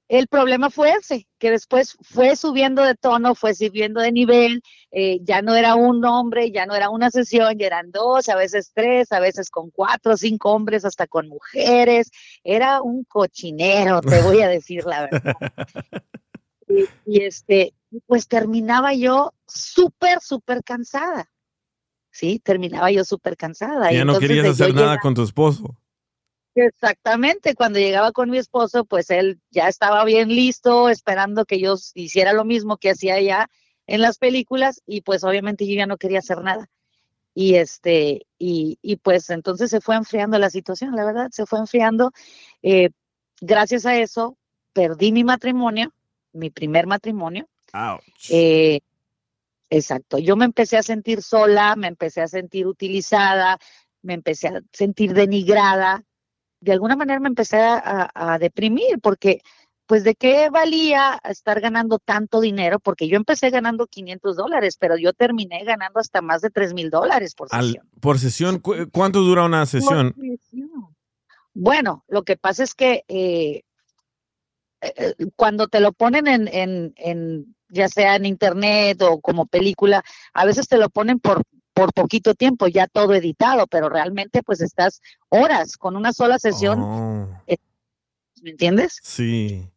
El 0.08 0.28
problema 0.28 0.68
fue 0.68 0.92
ese, 0.92 1.26
que 1.38 1.50
después 1.50 1.96
fue 2.02 2.36
subiendo 2.36 2.82
de 2.82 2.94
tono, 2.94 3.34
fue 3.34 3.54
subiendo 3.54 4.00
de 4.00 4.12
nivel, 4.12 4.62
eh, 4.90 5.18
ya 5.22 5.40
no 5.40 5.54
era 5.54 5.76
un 5.76 6.04
hombre, 6.04 6.50
ya 6.50 6.66
no 6.66 6.74
era 6.74 6.90
una 6.90 7.10
sesión, 7.10 7.58
ya 7.58 7.66
eran 7.66 7.90
dos, 7.90 8.28
a 8.28 8.36
veces 8.36 8.70
tres, 8.74 9.12
a 9.12 9.20
veces 9.20 9.48
con 9.50 9.70
cuatro, 9.70 10.16
cinco 10.16 10.52
hombres, 10.52 10.84
hasta 10.84 11.06
con 11.06 11.28
mujeres. 11.28 12.10
Era 12.42 12.82
un 12.82 13.04
cochinero, 13.04 14.02
te 14.02 14.20
voy 14.22 14.42
a 14.42 14.48
decir 14.48 14.84
la 14.84 15.08
verdad. 15.10 15.34
y, 16.68 16.84
y 17.06 17.24
este, 17.24 17.74
pues 18.06 18.28
terminaba 18.28 18.92
yo 18.92 19.32
súper, 19.46 20.20
súper 20.20 20.62
cansada. 20.62 21.30
Sí, 22.10 22.38
terminaba 22.38 22.90
yo 22.92 23.04
súper 23.04 23.36
cansada. 23.36 23.90
Ya 23.90 24.04
no 24.04 24.18
querías 24.18 24.46
hacer 24.46 24.74
nada 24.74 24.98
con 24.98 25.14
tu 25.14 25.22
esposo. 25.22 25.76
Exactamente, 26.54 27.56
cuando 27.56 27.80
llegaba 27.80 28.12
con 28.12 28.30
mi 28.30 28.38
esposo, 28.38 28.84
pues 28.84 29.10
él 29.10 29.40
ya 29.50 29.68
estaba 29.68 30.04
bien 30.04 30.28
listo, 30.28 30.88
esperando 30.88 31.44
que 31.44 31.58
yo 31.58 31.74
hiciera 31.94 32.32
lo 32.32 32.44
mismo 32.44 32.76
que 32.76 32.90
hacía 32.90 33.20
ya 33.20 33.50
en 33.86 34.00
las 34.00 34.18
películas 34.18 34.80
y 34.86 35.00
pues 35.02 35.24
obviamente 35.24 35.66
yo 35.66 35.74
ya 35.74 35.86
no 35.86 35.96
quería 35.96 36.20
hacer 36.20 36.42
nada. 36.42 36.70
Y 37.34 37.56
este, 37.56 38.26
y, 38.38 38.78
y 38.80 38.96
pues 38.96 39.30
entonces 39.30 39.68
se 39.70 39.80
fue 39.80 39.96
enfriando 39.96 40.38
la 40.38 40.50
situación, 40.50 40.94
la 40.94 41.04
verdad, 41.04 41.30
se 41.32 41.44
fue 41.44 41.58
enfriando. 41.58 42.12
Eh, 42.62 42.90
gracias 43.40 43.84
a 43.84 43.96
eso, 43.98 44.38
perdí 44.72 45.10
mi 45.10 45.24
matrimonio, 45.24 45.92
mi 46.32 46.50
primer 46.50 46.86
matrimonio. 46.86 47.48
Eh, 48.30 48.80
exacto, 49.70 50.18
yo 50.18 50.36
me 50.36 50.44
empecé 50.44 50.76
a 50.76 50.84
sentir 50.84 51.20
sola, 51.20 51.74
me 51.74 51.88
empecé 51.88 52.20
a 52.20 52.28
sentir 52.28 52.68
utilizada, 52.68 53.58
me 54.02 54.14
empecé 54.14 54.48
a 54.48 54.60
sentir 54.72 55.14
denigrada, 55.14 56.04
de 56.64 56.72
alguna 56.72 56.96
manera 56.96 57.20
me 57.20 57.28
empecé 57.28 57.58
a, 57.60 58.38
deprimir 58.40 58.98
porque 59.00 59.42
pues 59.86 60.02
de 60.02 60.14
qué 60.14 60.48
valía 60.48 61.20
estar 61.28 61.60
ganando 61.60 61.98
tanto 61.98 62.40
dinero, 62.40 62.78
porque 62.80 63.06
yo 63.06 63.16
empecé 63.16 63.50
ganando 63.50 63.86
500 63.86 64.34
dólares, 64.34 64.78
pero 64.80 64.96
yo 64.96 65.12
terminé 65.12 65.62
ganando 65.64 66.00
hasta 66.00 66.22
más 66.22 66.40
de 66.40 66.48
3 66.48 66.72
mil 66.72 66.88
dólares 66.88 67.34
por 67.34 67.50
sesión. 67.50 67.86
¿Por 68.00 68.18
sesión? 68.18 68.62
¿Cuánto 68.90 69.20
dura 69.20 69.44
una 69.44 69.66
sesión? 69.66 70.14
Bueno, 71.52 72.02
lo 72.08 72.22
que 72.22 72.38
pasa 72.38 72.64
es 72.64 72.74
que 72.74 73.04
eh, 73.08 73.62
eh, 74.80 75.14
cuando 75.36 75.68
te 75.68 75.80
lo 75.80 75.92
ponen 75.92 76.26
en, 76.28 76.48
en, 76.48 76.94
en, 76.96 77.54
ya 77.68 77.88
sea 77.88 78.16
en 78.16 78.24
internet 78.24 79.02
o 79.02 79.20
como 79.20 79.44
película, 79.44 80.02
a 80.32 80.46
veces 80.46 80.66
te 80.66 80.78
lo 80.78 80.88
ponen 80.88 81.20
por 81.20 81.42
por 81.74 81.92
poquito 81.92 82.34
tiempo, 82.34 82.68
ya 82.68 82.86
todo 82.86 83.14
editado, 83.14 83.66
pero 83.66 83.88
realmente 83.88 84.42
pues 84.42 84.60
estás 84.60 85.02
horas 85.28 85.76
con 85.76 85.96
una 85.96 86.12
sola 86.12 86.38
sesión. 86.38 86.80
Oh. 86.80 87.42
Eh, 87.46 87.56
¿Me 88.42 88.50
entiendes? 88.50 89.00
Sí. 89.02 89.68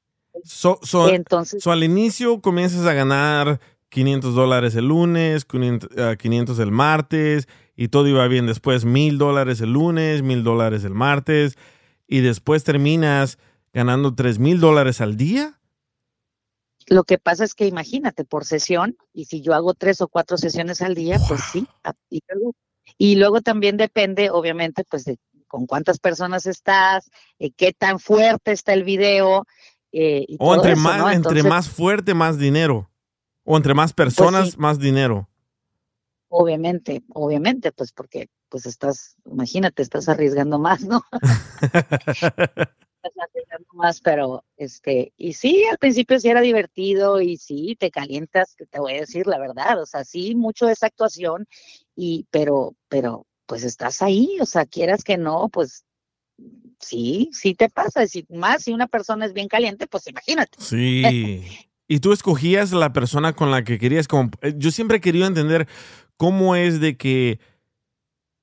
Entonces, 1.12 1.66
al 1.66 1.84
inicio 1.84 2.42
comienzas 2.42 2.86
a 2.86 2.94
ganar 2.94 3.60
500 3.90 4.36
dólares 4.36 4.76
el 4.76 4.88
lunes, 4.88 5.46
500, 5.46 6.60
el 6.60 6.72
martes, 6.72 7.48
y 7.76 7.88
todo 7.88 8.08
iba 8.08 8.28
bien. 8.28 8.46
Después 8.46 8.86
mil 8.86 9.18
dólares 9.18 9.62
el 9.62 9.74
lunes, 9.74 10.22
mil 10.22 10.44
dólares 10.44 10.84
el 10.84 10.94
martes, 10.94 11.58
y 12.08 12.20
después 12.22 12.64
terminas 12.64 13.40
ganando 13.74 14.14
tres 14.14 14.40
mil 14.40 14.60
dólares 14.60 15.02
al 15.02 15.18
día. 15.18 15.60
Lo 16.88 17.04
que 17.04 17.18
pasa 17.18 17.44
es 17.44 17.54
que 17.54 17.68
imagínate, 17.68 18.24
por 18.24 18.46
sesión, 18.46 18.98
y 19.14 19.26
si 19.26 19.42
yo 19.42 19.54
hago 19.54 19.74
tres 19.74 20.02
o 20.02 20.08
cuatro 20.08 20.38
sesiones 20.38 20.82
al 20.82 20.96
día, 20.96 21.20
pues 21.28 21.42
sí. 21.52 21.68
Y 22.98 23.16
luego, 23.18 23.42
también 23.42 23.76
depende, 23.76 24.30
obviamente, 24.30 24.84
pues 24.90 25.04
de 25.04 25.20
con 25.48 25.66
cuántas 25.66 26.00
personas 26.00 26.46
estás, 26.46 27.10
eh, 27.40 27.52
qué 27.52 27.74
tan 27.74 28.00
fuerte 28.00 28.52
está 28.52 28.74
el 28.74 28.84
video. 28.84 29.46
Eh, 29.92 30.26
o 30.40 30.54
entre, 30.56 30.76
más, 30.76 31.16
entre 31.16 31.44
más 31.44 31.70
fuerte, 31.70 32.14
más 32.14 32.38
dinero. 32.38 32.90
O 33.44 33.56
entre 33.58 33.74
más 33.74 33.94
pues 33.94 34.08
personas, 34.08 34.58
más 34.58 34.78
dinero. 34.78 35.30
Obviamente, 36.30 37.04
obviamente, 37.14 37.72
pues 37.72 37.94
porque 37.94 38.28
pues 38.50 38.66
estás, 38.66 39.16
imagínate, 39.26 39.82
estás 39.82 40.10
arriesgando 40.10 40.60
más, 40.60 40.82
¿no? 40.82 41.02
más, 43.74 44.02
pero 44.02 44.44
este, 44.58 45.14
y 45.18 45.34
sí, 45.34 45.64
al 45.70 45.78
principio 45.78 46.20
sí 46.20 46.30
era 46.30 46.42
divertido 46.42 47.22
y 47.22 47.38
sí, 47.38 47.76
te 47.80 47.92
calientas, 47.92 48.56
te 48.70 48.80
voy 48.80 48.94
a 48.94 49.02
decir 49.02 49.28
la 49.28 49.40
verdad, 49.40 49.82
o 49.82 49.86
sea, 49.86 50.04
sí, 50.04 50.36
mucho 50.36 50.70
esa 50.70 50.88
actuación, 50.88 51.48
y, 51.96 52.26
pero, 52.32 52.76
pero, 52.90 53.26
pues 53.46 53.64
estás 53.64 54.02
ahí, 54.02 54.38
o 54.42 54.46
sea, 54.46 54.66
quieras 54.66 55.04
que 55.04 55.18
no, 55.18 55.50
pues 55.50 55.86
sí, 56.80 57.30
sí 57.32 57.56
te 57.56 57.70
pasa, 57.70 58.04
y 58.04 58.26
más 58.30 58.64
si 58.64 58.74
una 58.74 58.88
persona 58.88 59.26
es 59.26 59.34
bien 59.34 59.48
caliente, 59.48 59.88
pues 59.88 60.08
imagínate. 60.08 60.58
Sí. 60.60 61.46
y 61.88 62.00
tú 62.00 62.12
escogías 62.12 62.72
la 62.72 62.92
persona 62.92 63.34
con 63.34 63.52
la 63.52 63.64
que 63.64 63.80
querías, 63.80 64.08
como, 64.08 64.32
eh, 64.42 64.54
yo 64.58 64.72
siempre 64.72 64.98
he 64.98 65.02
querido 65.02 65.28
entender 65.28 65.68
cómo 66.18 66.56
es 66.56 66.82
de 66.82 66.98
que, 66.98 67.40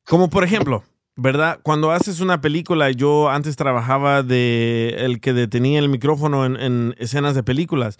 como 0.06 0.30
por 0.30 0.44
ejemplo, 0.44 0.84
¿verdad? 1.16 1.60
Cuando 1.62 1.90
haces 1.92 2.20
una 2.20 2.40
película, 2.40 2.90
yo 2.90 3.28
antes 3.28 3.56
trabajaba 3.56 4.22
de 4.22 4.94
el 4.98 5.20
que 5.20 5.32
detenía 5.32 5.78
el 5.78 5.88
micrófono 5.88 6.44
en, 6.44 6.94
escenas 6.98 7.34
de 7.34 7.42
películas. 7.42 7.98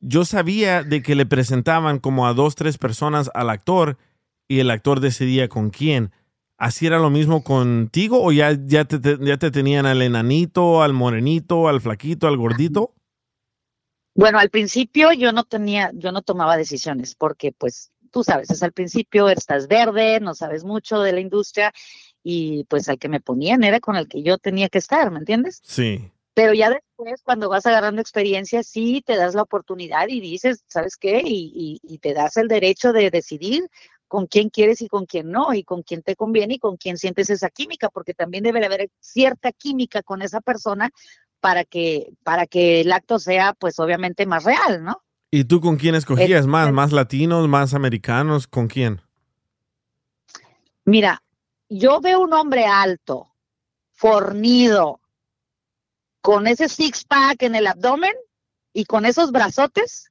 Yo 0.00 0.24
sabía 0.24 0.82
de 0.82 1.02
que 1.02 1.14
le 1.14 1.26
presentaban 1.26 1.98
como 1.98 2.26
a 2.26 2.34
dos, 2.34 2.54
tres 2.54 2.78
personas 2.78 3.30
al 3.34 3.50
actor 3.50 3.98
y 4.48 4.60
el 4.60 4.70
actor 4.70 5.00
decidía 5.00 5.48
con 5.48 5.70
quién. 5.70 6.12
¿Así 6.56 6.86
era 6.86 6.98
lo 6.98 7.10
mismo 7.10 7.42
contigo 7.42 8.22
o 8.22 8.32
ya, 8.32 8.52
ya, 8.52 8.84
te, 8.84 8.98
ya 9.20 9.36
te 9.36 9.50
tenían 9.50 9.86
al 9.86 10.02
enanito, 10.02 10.82
al 10.82 10.92
morenito, 10.92 11.68
al 11.68 11.80
flaquito, 11.80 12.26
al 12.26 12.36
gordito? 12.36 12.94
Bueno, 14.14 14.38
al 14.38 14.50
principio 14.50 15.12
yo 15.12 15.32
no 15.32 15.44
tenía, 15.44 15.90
yo 15.94 16.12
no 16.12 16.22
tomaba 16.22 16.56
decisiones 16.56 17.14
porque 17.14 17.52
pues 17.52 17.92
tú 18.10 18.24
sabes, 18.24 18.50
es 18.50 18.62
al 18.62 18.72
principio 18.72 19.28
estás 19.28 19.68
verde, 19.68 20.20
no 20.20 20.34
sabes 20.34 20.64
mucho 20.64 21.00
de 21.00 21.12
la 21.12 21.20
industria 21.20 21.72
y 22.22 22.64
pues 22.64 22.88
al 22.88 22.98
que 22.98 23.08
me 23.08 23.20
ponían 23.20 23.64
era 23.64 23.80
con 23.80 23.96
el 23.96 24.08
que 24.08 24.22
yo 24.22 24.38
tenía 24.38 24.68
que 24.68 24.78
estar, 24.78 25.10
¿me 25.10 25.18
entiendes? 25.18 25.60
Sí. 25.64 26.10
Pero 26.34 26.54
ya 26.54 26.70
después, 26.70 27.22
cuando 27.22 27.48
vas 27.48 27.66
agarrando 27.66 28.00
experiencia, 28.00 28.62
sí 28.62 29.02
te 29.04 29.16
das 29.16 29.34
la 29.34 29.42
oportunidad 29.42 30.08
y 30.08 30.20
dices, 30.20 30.64
¿sabes 30.68 30.96
qué? 30.96 31.22
Y, 31.24 31.80
y, 31.82 31.98
te 31.98 32.14
das 32.14 32.36
el 32.36 32.48
derecho 32.48 32.92
de 32.92 33.10
decidir 33.10 33.68
con 34.06 34.26
quién 34.26 34.48
quieres 34.48 34.80
y 34.80 34.88
con 34.88 35.06
quién 35.06 35.30
no, 35.30 35.52
y 35.54 35.64
con 35.64 35.82
quién 35.82 36.02
te 36.02 36.16
conviene 36.16 36.54
y 36.54 36.58
con 36.58 36.76
quién 36.76 36.98
sientes 36.98 37.30
esa 37.30 37.50
química, 37.50 37.88
porque 37.90 38.14
también 38.14 38.44
debe 38.44 38.64
haber 38.64 38.90
cierta 39.00 39.52
química 39.52 40.02
con 40.02 40.22
esa 40.22 40.40
persona 40.40 40.90
para 41.40 41.64
que, 41.64 42.12
para 42.22 42.46
que 42.46 42.80
el 42.80 42.92
acto 42.92 43.18
sea, 43.18 43.54
pues 43.54 43.78
obviamente, 43.78 44.26
más 44.26 44.44
real, 44.44 44.84
¿no? 44.84 45.02
¿Y 45.30 45.44
tú 45.44 45.60
con 45.60 45.76
quién 45.76 45.94
escogías 45.94 46.46
más? 46.46 46.72
¿Más 46.72 46.92
latinos, 46.92 47.48
más 47.48 47.72
americanos? 47.74 48.46
¿Con 48.46 48.66
quién? 48.66 49.00
Mira, 50.84 51.22
yo 51.70 52.00
veo 52.00 52.20
un 52.20 52.34
hombre 52.34 52.66
alto, 52.66 53.32
fornido, 53.92 55.00
con 56.20 56.46
ese 56.46 56.68
six 56.68 57.04
pack 57.04 57.44
en 57.44 57.54
el 57.54 57.66
abdomen 57.66 58.12
y 58.72 58.84
con 58.84 59.06
esos 59.06 59.32
brazotes, 59.32 60.10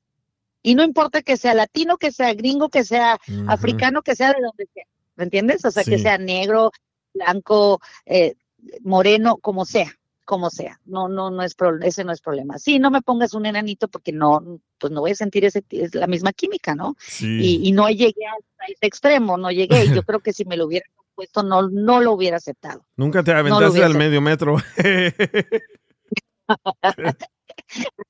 y 0.63 0.73
no 0.73 0.83
importa 0.83 1.21
que 1.21 1.37
sea 1.37 1.53
latino, 1.53 1.97
que 1.97 2.11
sea 2.11 2.33
gringo, 2.33 2.69
que 2.69 2.83
sea 2.83 3.19
africano, 3.47 4.01
que 4.01 4.15
sea 4.15 4.33
de 4.33 4.41
donde 4.41 4.67
sea, 4.73 4.85
¿me 5.15 5.25
entiendes? 5.25 5.63
O 5.65 5.71
sea, 5.71 5.83
que 5.83 5.99
sea 5.99 6.17
negro, 6.17 6.71
blanco, 7.13 7.81
eh, 8.05 8.35
moreno, 8.81 9.37
como 9.37 9.65
sea, 9.65 9.93
como 10.25 10.49
sea. 10.49 10.79
No, 10.85 11.07
no, 11.07 11.29
no 11.29 11.43
es 11.43 11.55
ese 11.83 12.03
no 12.03 12.11
es 12.11 12.21
problema. 12.21 12.57
Sí, 12.57 12.79
no 12.79 12.91
me 12.91 13.01
pongas 13.01 13.33
un 13.33 13.45
enanito 13.45 13.87
porque 13.87 14.11
no, 14.11 14.59
pues 14.77 14.91
no 14.91 15.01
voy 15.01 15.11
a 15.11 15.15
sentir 15.15 15.45
ese, 15.45 15.63
es 15.69 15.95
la 15.95 16.07
misma 16.07 16.33
química, 16.33 16.75
¿no? 16.75 16.95
Y, 17.21 17.67
y, 17.67 17.71
no 17.71 17.89
llegué 17.89 18.25
a 18.25 18.65
ese 18.67 18.85
extremo, 18.85 19.37
no 19.37 19.51
llegué. 19.51 19.87
Yo 19.93 20.03
creo 20.03 20.19
que 20.19 20.33
si 20.33 20.43
me 20.43 20.57
lo 20.57 20.65
hubiera 20.65 20.85
esto 21.21 21.43
no, 21.43 21.69
no 21.69 22.01
lo 22.01 22.13
hubiera 22.13 22.37
aceptado. 22.37 22.85
Nunca 22.95 23.23
te 23.23 23.31
aventaste 23.31 23.83
al 23.83 23.95
medio 23.95 24.21
metro. 24.21 24.57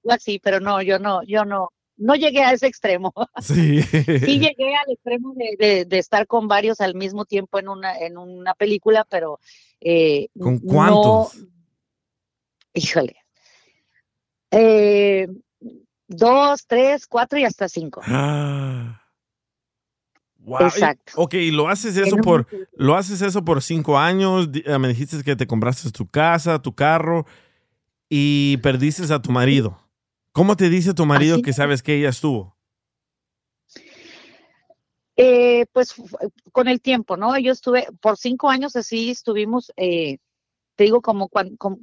así, 0.09 0.39
pero 0.39 0.59
no, 0.59 0.81
yo 0.81 0.99
no, 0.99 1.23
yo 1.23 1.45
no, 1.45 1.69
no 1.97 2.15
llegué 2.15 2.43
a 2.43 2.53
ese 2.53 2.67
extremo. 2.67 3.13
Sí. 3.41 3.81
sí 3.83 4.39
llegué 4.39 4.75
al 4.75 4.91
extremo 4.91 5.33
de, 5.35 5.85
de, 5.85 5.97
estar 5.97 6.27
con 6.27 6.47
varios 6.47 6.81
al 6.81 6.95
mismo 6.95 7.25
tiempo 7.25 7.59
en 7.59 7.69
una, 7.69 7.97
en 7.97 8.17
una 8.17 8.53
película, 8.53 9.05
pero... 9.09 9.39
Eh, 9.81 10.27
¿Con 10.37 10.59
cuántos? 10.59 11.37
híjole. 12.73 13.15
Eh, 14.51 15.27
dos, 16.07 16.65
tres, 16.67 17.07
cuatro 17.07 17.39
y 17.39 17.45
hasta 17.45 17.69
cinco. 17.69 18.01
Ah. 18.05 19.01
Exacto. 20.45 21.13
Ok, 21.15 21.35
lo 21.51 21.67
haces 21.67 21.97
eso 21.97 22.17
por, 22.17 22.47
lo 22.75 22.95
haces 22.95 23.21
eso 23.21 23.43
por 23.43 23.61
cinco 23.61 23.97
años. 23.97 24.49
Eh, 24.53 24.77
me 24.77 24.87
dijiste 24.87 25.23
que 25.23 25.35
te 25.35 25.47
compraste 25.47 25.91
tu 25.91 26.07
casa, 26.07 26.61
tu 26.61 26.73
carro 26.73 27.25
y 28.09 28.57
perdiste 28.57 29.13
a 29.13 29.21
tu 29.21 29.31
marido. 29.31 29.79
¿Cómo 30.31 30.55
te 30.55 30.69
dice 30.69 30.93
tu 30.93 31.05
marido 31.05 31.41
que 31.41 31.53
sabes 31.53 31.83
que 31.83 31.95
ella 31.95 32.09
estuvo? 32.09 32.55
Eh, 35.17 35.65
pues 35.73 35.95
con 36.53 36.69
el 36.69 36.79
tiempo, 36.79 37.17
¿no? 37.17 37.37
Yo 37.37 37.51
estuve 37.51 37.87
por 37.99 38.17
cinco 38.17 38.49
años 38.49 38.77
así, 38.77 39.09
estuvimos 39.09 39.71
eh, 39.75 40.17
te 40.79 40.85
digo, 40.85 41.01
como 41.01 41.29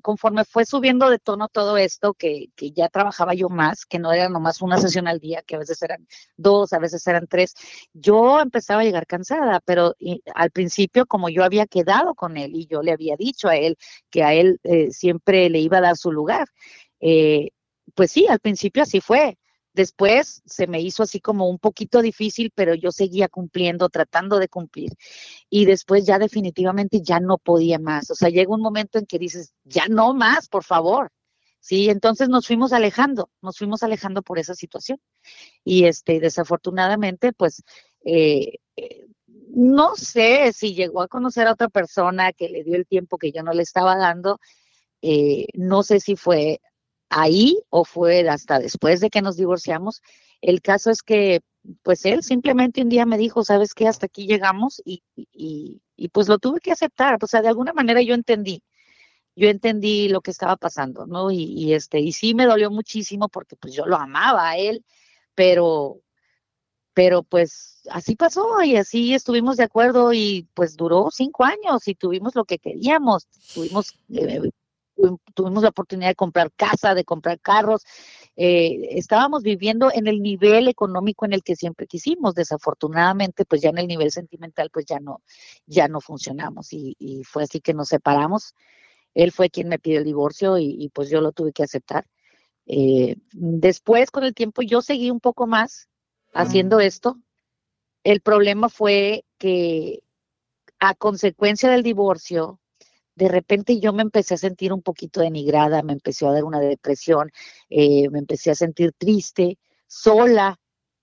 conforme 0.00 0.46
fue 0.46 0.64
subiendo 0.64 1.10
de 1.10 1.18
tono 1.18 1.48
todo 1.48 1.76
esto, 1.76 2.14
que, 2.14 2.46
que, 2.56 2.70
ya 2.70 2.88
trabajaba 2.88 3.34
yo 3.34 3.50
más, 3.50 3.84
que 3.84 3.98
no 3.98 4.10
era 4.10 4.30
nomás 4.30 4.62
una 4.62 4.78
sesión 4.80 5.06
al 5.06 5.20
día, 5.20 5.42
que 5.42 5.56
a 5.56 5.58
veces 5.58 5.82
eran 5.82 6.08
dos, 6.38 6.72
a 6.72 6.78
veces 6.78 7.06
eran 7.06 7.26
tres, 7.26 7.52
yo 7.92 8.40
empezaba 8.40 8.80
a 8.80 8.84
llegar 8.84 9.06
cansada, 9.06 9.60
pero 9.66 9.94
al 10.34 10.50
principio, 10.50 11.04
como 11.04 11.28
yo 11.28 11.44
había 11.44 11.66
quedado 11.66 12.14
con 12.14 12.38
él 12.38 12.52
y 12.54 12.66
yo 12.68 12.80
le 12.80 12.90
había 12.90 13.16
dicho 13.16 13.48
a 13.48 13.56
él 13.56 13.76
que 14.08 14.22
a 14.24 14.32
él 14.32 14.60
eh, 14.62 14.90
siempre 14.92 15.50
le 15.50 15.58
iba 15.58 15.76
a 15.76 15.82
dar 15.82 15.98
su 15.98 16.10
lugar, 16.10 16.48
eh, 16.98 17.50
pues 17.94 18.10
sí, 18.12 18.26
al 18.28 18.40
principio 18.40 18.82
así 18.82 19.02
fue. 19.02 19.36
Después 19.76 20.42
se 20.46 20.66
me 20.66 20.80
hizo 20.80 21.02
así 21.02 21.20
como 21.20 21.50
un 21.50 21.58
poquito 21.58 22.00
difícil, 22.00 22.50
pero 22.54 22.74
yo 22.74 22.90
seguía 22.92 23.28
cumpliendo, 23.28 23.90
tratando 23.90 24.38
de 24.38 24.48
cumplir. 24.48 24.90
Y 25.50 25.66
después 25.66 26.06
ya 26.06 26.18
definitivamente 26.18 27.02
ya 27.02 27.20
no 27.20 27.36
podía 27.36 27.78
más. 27.78 28.10
O 28.10 28.14
sea, 28.14 28.30
llega 28.30 28.54
un 28.54 28.62
momento 28.62 28.98
en 28.98 29.04
que 29.04 29.18
dices, 29.18 29.52
ya 29.64 29.86
no 29.88 30.14
más, 30.14 30.48
por 30.48 30.64
favor. 30.64 31.12
Sí, 31.60 31.90
entonces 31.90 32.30
nos 32.30 32.46
fuimos 32.46 32.72
alejando, 32.72 33.28
nos 33.42 33.58
fuimos 33.58 33.82
alejando 33.82 34.22
por 34.22 34.38
esa 34.38 34.54
situación. 34.54 34.98
Y 35.62 35.84
este, 35.84 36.20
desafortunadamente, 36.20 37.34
pues, 37.34 37.62
eh, 38.02 38.54
eh, 38.76 39.06
no 39.50 39.94
sé 39.94 40.54
si 40.54 40.74
llegó 40.74 41.02
a 41.02 41.08
conocer 41.08 41.48
a 41.48 41.52
otra 41.52 41.68
persona 41.68 42.32
que 42.32 42.48
le 42.48 42.64
dio 42.64 42.76
el 42.76 42.86
tiempo 42.86 43.18
que 43.18 43.30
yo 43.30 43.42
no 43.42 43.52
le 43.52 43.62
estaba 43.62 43.94
dando. 43.96 44.40
Eh, 45.02 45.48
no 45.52 45.82
sé 45.82 46.00
si 46.00 46.16
fue 46.16 46.60
ahí 47.08 47.58
o 47.70 47.84
fue 47.84 48.28
hasta 48.28 48.58
después 48.58 49.00
de 49.00 49.10
que 49.10 49.22
nos 49.22 49.36
divorciamos. 49.36 50.02
El 50.40 50.62
caso 50.62 50.90
es 50.90 51.02
que, 51.02 51.40
pues 51.82 52.04
él 52.04 52.22
simplemente 52.22 52.82
un 52.82 52.88
día 52.88 53.06
me 53.06 53.18
dijo, 53.18 53.44
sabes 53.44 53.74
qué, 53.74 53.88
hasta 53.88 54.06
aquí 54.06 54.26
llegamos 54.26 54.82
y, 54.84 55.02
y, 55.16 56.08
pues 56.12 56.28
lo 56.28 56.38
tuve 56.38 56.60
que 56.60 56.72
aceptar. 56.72 57.18
O 57.22 57.26
sea, 57.26 57.42
de 57.42 57.48
alguna 57.48 57.72
manera 57.72 58.02
yo 58.02 58.14
entendí, 58.14 58.62
yo 59.36 59.48
entendí 59.48 60.08
lo 60.08 60.20
que 60.20 60.30
estaba 60.30 60.56
pasando, 60.56 61.06
¿no? 61.06 61.30
Y, 61.30 61.44
y 61.44 61.74
este, 61.74 62.00
y 62.00 62.12
sí 62.12 62.34
me 62.34 62.46
dolió 62.46 62.70
muchísimo 62.70 63.28
porque 63.28 63.56
pues 63.56 63.74
yo 63.74 63.86
lo 63.86 63.96
amaba 63.96 64.50
a 64.50 64.58
él, 64.58 64.84
pero, 65.34 66.00
pero 66.94 67.22
pues 67.22 67.82
así 67.90 68.16
pasó 68.16 68.62
y 68.62 68.76
así 68.76 69.14
estuvimos 69.14 69.56
de 69.56 69.64
acuerdo 69.64 70.12
y 70.12 70.48
pues 70.54 70.76
duró 70.76 71.08
cinco 71.12 71.44
años 71.44 71.86
y 71.88 71.94
tuvimos 71.94 72.34
lo 72.34 72.44
que 72.44 72.58
queríamos, 72.58 73.28
tuvimos 73.54 73.94
eh, 74.10 74.50
tuvimos 75.34 75.62
la 75.62 75.68
oportunidad 75.70 76.08
de 76.08 76.14
comprar 76.14 76.52
casa, 76.52 76.94
de 76.94 77.04
comprar 77.04 77.40
carros. 77.40 77.84
Eh, 78.36 78.88
estábamos 78.92 79.42
viviendo 79.42 79.90
en 79.92 80.06
el 80.06 80.22
nivel 80.22 80.68
económico 80.68 81.24
en 81.24 81.32
el 81.32 81.42
que 81.42 81.56
siempre 81.56 81.86
quisimos. 81.86 82.34
Desafortunadamente, 82.34 83.44
pues 83.44 83.62
ya 83.62 83.70
en 83.70 83.78
el 83.78 83.86
nivel 83.86 84.10
sentimental, 84.10 84.70
pues 84.70 84.86
ya 84.86 85.00
no, 85.00 85.22
ya 85.66 85.88
no 85.88 86.00
funcionamos 86.00 86.72
y, 86.72 86.96
fue 87.24 87.44
así 87.44 87.60
que 87.60 87.74
nos 87.74 87.88
separamos. 87.88 88.54
Él 89.14 89.32
fue 89.32 89.50
quien 89.50 89.68
me 89.68 89.78
pidió 89.78 89.98
el 89.98 90.04
divorcio 90.04 90.58
y, 90.58 90.90
pues 90.94 91.08
yo 91.10 91.20
lo 91.20 91.32
tuve 91.32 91.52
que 91.52 91.62
aceptar. 91.62 92.06
Eh, 92.66 93.16
después, 93.32 94.10
con 94.10 94.24
el 94.24 94.34
tiempo, 94.34 94.62
yo 94.62 94.82
seguí 94.82 95.10
un 95.10 95.20
poco 95.20 95.46
más 95.46 95.88
haciendo 96.34 96.80
esto. 96.80 97.18
El 98.04 98.20
problema 98.20 98.68
fue 98.68 99.24
que 99.38 100.02
a 100.78 100.94
consecuencia 100.94 101.70
del 101.70 101.82
divorcio, 101.82 102.60
de 103.16 103.28
repente 103.28 103.80
yo 103.80 103.92
me 103.92 104.02
empecé 104.02 104.34
a 104.34 104.38
sentir 104.38 104.72
un 104.72 104.82
poquito 104.82 105.20
denigrada, 105.20 105.82
me 105.82 105.94
empezó 105.94 106.28
a 106.28 106.32
dar 106.32 106.44
una 106.44 106.60
depresión, 106.60 107.30
eh, 107.70 108.08
me 108.10 108.20
empecé 108.20 108.50
a 108.50 108.54
sentir 108.54 108.92
triste, 108.96 109.58
sola, 109.86 110.60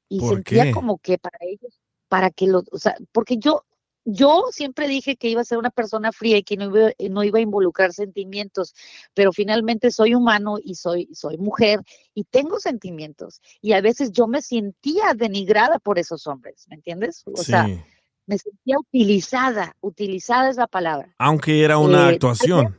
y 0.08 0.20
sentía 0.20 0.72
como 0.72 1.00
que 1.00 1.18
para 1.18 1.40
ellos, 1.42 1.82
para 2.08 2.30
que 2.30 2.46
los, 2.46 2.66
o 2.72 2.78
sea, 2.78 2.96
porque 3.12 3.38
yo, 3.38 3.66
yo 4.06 4.44
siempre 4.52 4.88
dije 4.88 5.16
que 5.16 5.30
iba 5.30 5.42
a 5.42 5.46
ser 5.46 5.58
una 5.58 5.72
persona 5.72 6.12
fría 6.12 6.38
y 6.38 6.44
que 6.44 6.56
no 6.56 6.66
iba, 6.66 6.92
no 7.10 7.24
iba 7.24 7.40
a 7.40 7.42
involucrar 7.42 7.94
sentimientos, 7.94 8.76
pero 9.16 9.32
finalmente 9.32 9.90
soy 9.90 10.14
humano 10.14 10.58
y 10.64 10.76
soy, 10.76 11.10
soy 11.14 11.40
mujer 11.40 11.82
y 12.14 12.26
tengo 12.26 12.60
sentimientos. 12.60 13.42
Y 13.60 13.74
a 13.74 13.82
veces 13.82 14.12
yo 14.12 14.28
me 14.28 14.44
sentía 14.44 15.16
denigrada 15.16 15.80
por 15.80 15.98
esos 15.98 16.28
hombres, 16.28 16.68
¿me 16.70 16.76
entiendes? 16.76 17.24
O 17.26 17.42
sea, 17.42 17.68
me 18.26 18.38
sentía 18.38 18.78
utilizada, 18.80 19.76
utilizada 19.82 20.50
es 20.50 20.58
la 20.58 20.68
palabra. 20.68 21.14
Aunque 21.18 21.64
era 21.64 21.78
una 21.78 22.10
eh, 22.10 22.14
actuación. 22.14 22.78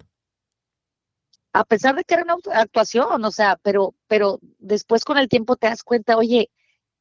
A 1.52 1.64
pesar 1.64 1.94
de 1.94 2.04
que 2.04 2.14
era 2.14 2.24
una 2.24 2.36
actuación, 2.60 3.24
o 3.24 3.30
sea, 3.30 3.58
pero, 3.62 3.94
pero 4.08 4.40
después 4.58 5.04
con 5.04 5.18
el 5.18 5.28
tiempo 5.28 5.56
te 5.56 5.68
das 5.68 5.84
cuenta, 5.84 6.16
oye, 6.16 6.50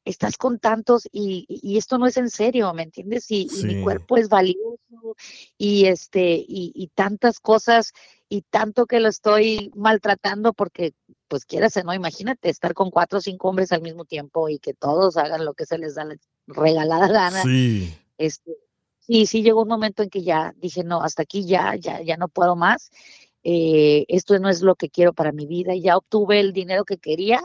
estás 0.04 0.36
con 0.36 0.58
tantos 0.58 1.08
y, 1.10 1.46
y 1.48 1.78
esto 1.78 1.98
no 1.98 2.06
es 2.06 2.16
en 2.18 2.30
serio, 2.30 2.72
¿me 2.74 2.82
entiendes? 2.82 3.26
Y, 3.30 3.48
mi 3.64 3.82
cuerpo 3.82 4.16
es 4.16 4.28
valioso 4.28 5.16
y 5.56 5.86
este, 5.86 6.34
y, 6.36 6.72
y, 6.74 6.88
tantas 6.88 7.40
cosas 7.40 7.92
y 8.28 8.42
tanto 8.42 8.86
que 8.86 9.00
lo 9.00 9.08
estoy 9.08 9.72
maltratando 9.74 10.52
porque, 10.52 10.92
pues 11.26 11.46
quieras 11.46 11.74
no, 11.84 11.94
imagínate 11.94 12.50
estar 12.50 12.74
con 12.74 12.90
cuatro 12.90 13.18
o 13.18 13.22
cinco 13.22 13.48
hombres 13.48 13.72
al 13.72 13.82
mismo 13.82 14.04
tiempo 14.04 14.48
y 14.48 14.58
que 14.58 14.74
todos 14.74 15.16
hagan 15.16 15.44
lo 15.44 15.54
que 15.54 15.66
se 15.66 15.78
les 15.78 15.94
da 15.94 16.04
la 16.04 16.16
regalada 16.46 17.08
gana. 17.08 17.42
Sí 17.42 17.92
este, 18.18 18.56
sí, 19.00 19.26
sí 19.26 19.42
llegó 19.42 19.62
un 19.62 19.68
momento 19.68 20.02
en 20.02 20.10
que 20.10 20.22
ya 20.22 20.54
dije, 20.56 20.84
no, 20.84 21.02
hasta 21.02 21.22
aquí 21.22 21.46
ya, 21.46 21.74
ya, 21.76 22.00
ya 22.02 22.16
no 22.16 22.28
puedo 22.28 22.56
más. 22.56 22.90
Eh, 23.42 24.06
esto 24.08 24.38
no 24.38 24.48
es 24.48 24.62
lo 24.62 24.74
que 24.74 24.88
quiero 24.90 25.12
para 25.12 25.32
mi 25.32 25.46
vida. 25.46 25.74
Ya 25.74 25.96
obtuve 25.96 26.40
el 26.40 26.52
dinero 26.52 26.84
que 26.84 26.98
quería 26.98 27.40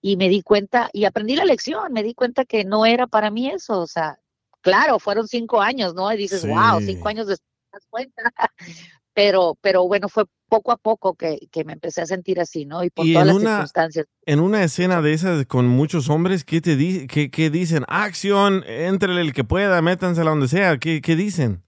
y 0.00 0.16
me 0.16 0.28
di 0.28 0.42
cuenta 0.42 0.90
y 0.92 1.04
aprendí 1.04 1.36
la 1.36 1.44
lección. 1.44 1.92
Me 1.92 2.02
di 2.02 2.14
cuenta 2.14 2.44
que 2.44 2.64
no 2.64 2.86
era 2.86 3.06
para 3.06 3.30
mí 3.30 3.48
eso. 3.48 3.80
O 3.80 3.86
sea, 3.86 4.18
claro, 4.60 4.98
fueron 4.98 5.28
cinco 5.28 5.60
años, 5.60 5.94
¿no? 5.94 6.12
Y 6.12 6.16
dices, 6.16 6.46
wow, 6.46 6.80
cinco 6.80 7.08
años 7.08 7.26
después 7.28 7.50
te 7.70 7.76
das 7.76 7.86
cuenta. 7.88 8.22
pero, 9.14 9.56
pero 9.60 9.86
bueno, 9.86 10.08
fue 10.08 10.24
poco 10.48 10.72
a 10.72 10.76
poco 10.76 11.14
que, 11.14 11.38
me 11.64 11.72
empecé 11.72 12.02
a 12.02 12.06
sentir 12.06 12.40
así, 12.40 12.64
¿no? 12.64 12.84
Y 12.84 12.90
por 12.90 13.06
todas 13.06 13.26
las 13.26 13.36
circunstancias. 13.38 14.06
En 14.24 14.40
una 14.40 14.62
escena 14.62 15.02
de 15.02 15.12
esas 15.12 15.46
con 15.46 15.66
muchos 15.66 16.08
hombres, 16.08 16.44
¿qué 16.44 16.60
te 16.60 16.76
di 16.76 17.06
qué, 17.06 17.50
dicen? 17.50 17.84
Acción, 17.88 18.64
entre 18.66 19.20
el 19.20 19.32
que 19.32 19.44
pueda, 19.44 19.80
métansela 19.82 20.30
donde 20.30 20.48
sea, 20.48 20.78
¿qué, 20.78 21.00
qué 21.00 21.16
dicen? 21.16 21.62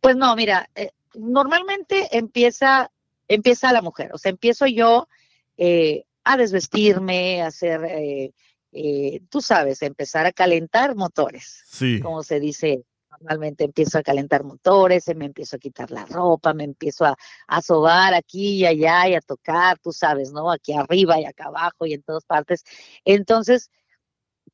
Pues 0.00 0.16
no, 0.16 0.34
mira, 0.34 0.68
eh, 0.74 0.90
normalmente 1.14 2.08
empieza, 2.16 2.90
empieza 3.28 3.72
la 3.72 3.82
mujer, 3.82 4.10
o 4.12 4.18
sea, 4.18 4.30
empiezo 4.30 4.66
yo 4.66 5.08
eh, 5.56 6.04
a 6.24 6.36
desvestirme, 6.36 7.42
a 7.42 7.48
hacer, 7.48 7.82
eh, 7.84 9.20
tú 9.28 9.40
sabes, 9.40 9.82
empezar 9.82 10.26
a 10.26 10.32
calentar 10.32 10.96
motores, 10.96 11.62
sí. 11.66 12.00
como 12.00 12.22
se 12.22 12.40
dice 12.40 12.84
normalmente 13.22 13.64
empiezo 13.64 13.98
a 13.98 14.02
calentar 14.02 14.44
motores, 14.44 15.04
me 15.14 15.26
empiezo 15.26 15.56
a 15.56 15.58
quitar 15.58 15.90
la 15.90 16.04
ropa, 16.06 16.54
me 16.54 16.64
empiezo 16.64 17.04
a, 17.04 17.16
a 17.46 17.62
sobar 17.62 18.14
aquí 18.14 18.56
y 18.56 18.66
allá 18.66 19.08
y 19.08 19.14
a 19.14 19.20
tocar, 19.20 19.78
tú 19.78 19.92
sabes, 19.92 20.32
¿no? 20.32 20.50
Aquí 20.50 20.72
arriba 20.72 21.20
y 21.20 21.24
acá 21.24 21.46
abajo 21.46 21.86
y 21.86 21.94
en 21.94 22.02
todas 22.02 22.24
partes. 22.24 22.64
Entonces, 23.04 23.70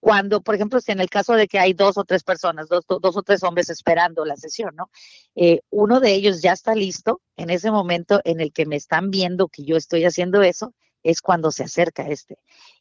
cuando, 0.00 0.42
por 0.42 0.54
ejemplo, 0.54 0.80
si 0.80 0.92
en 0.92 1.00
el 1.00 1.10
caso 1.10 1.34
de 1.34 1.48
que 1.48 1.58
hay 1.58 1.72
dos 1.72 1.98
o 1.98 2.04
tres 2.04 2.22
personas, 2.22 2.68
dos, 2.68 2.84
dos 2.86 3.16
o 3.16 3.22
tres 3.22 3.42
hombres 3.42 3.68
esperando 3.68 4.24
la 4.24 4.36
sesión, 4.36 4.76
¿no? 4.76 4.90
Eh, 5.34 5.60
uno 5.70 6.00
de 6.00 6.12
ellos 6.14 6.40
ya 6.40 6.52
está 6.52 6.74
listo 6.74 7.20
en 7.36 7.50
ese 7.50 7.70
momento 7.70 8.20
en 8.24 8.40
el 8.40 8.52
que 8.52 8.66
me 8.66 8.76
están 8.76 9.10
viendo 9.10 9.48
que 9.48 9.64
yo 9.64 9.76
estoy 9.76 10.04
haciendo 10.04 10.42
eso, 10.42 10.74
es 11.02 11.20
cuando 11.20 11.50
se 11.50 11.64
acerca 11.64 12.08
este. 12.08 12.38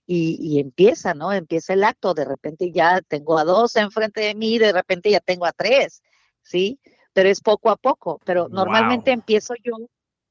Y, 0.10 0.60
empieza, 0.60 1.13
¿no? 1.13 1.34
Empieza 1.34 1.74
el 1.74 1.84
acto, 1.84 2.13
de 2.13 2.24
repente 2.24 2.72
ya 2.72 3.02
tengo 3.02 3.38
a 3.38 3.43
dos 3.43 3.76
enfrente 3.76 4.22
de 4.22 4.36
mí, 4.36 4.58
de 4.58 4.72
repente 4.72 5.12
ya 5.12 5.20
tengo 5.20 5.46
a 5.46 5.52
tres, 5.52 6.02
¿sí? 6.43 6.80
Pero 7.12 7.28
es 7.28 7.41
poco 7.41 7.70
a 7.70 7.76
poco, 7.76 8.22
pero 8.24 8.48
normalmente 8.48 9.12
empiezo 9.12 9.54
yo, 9.62 9.74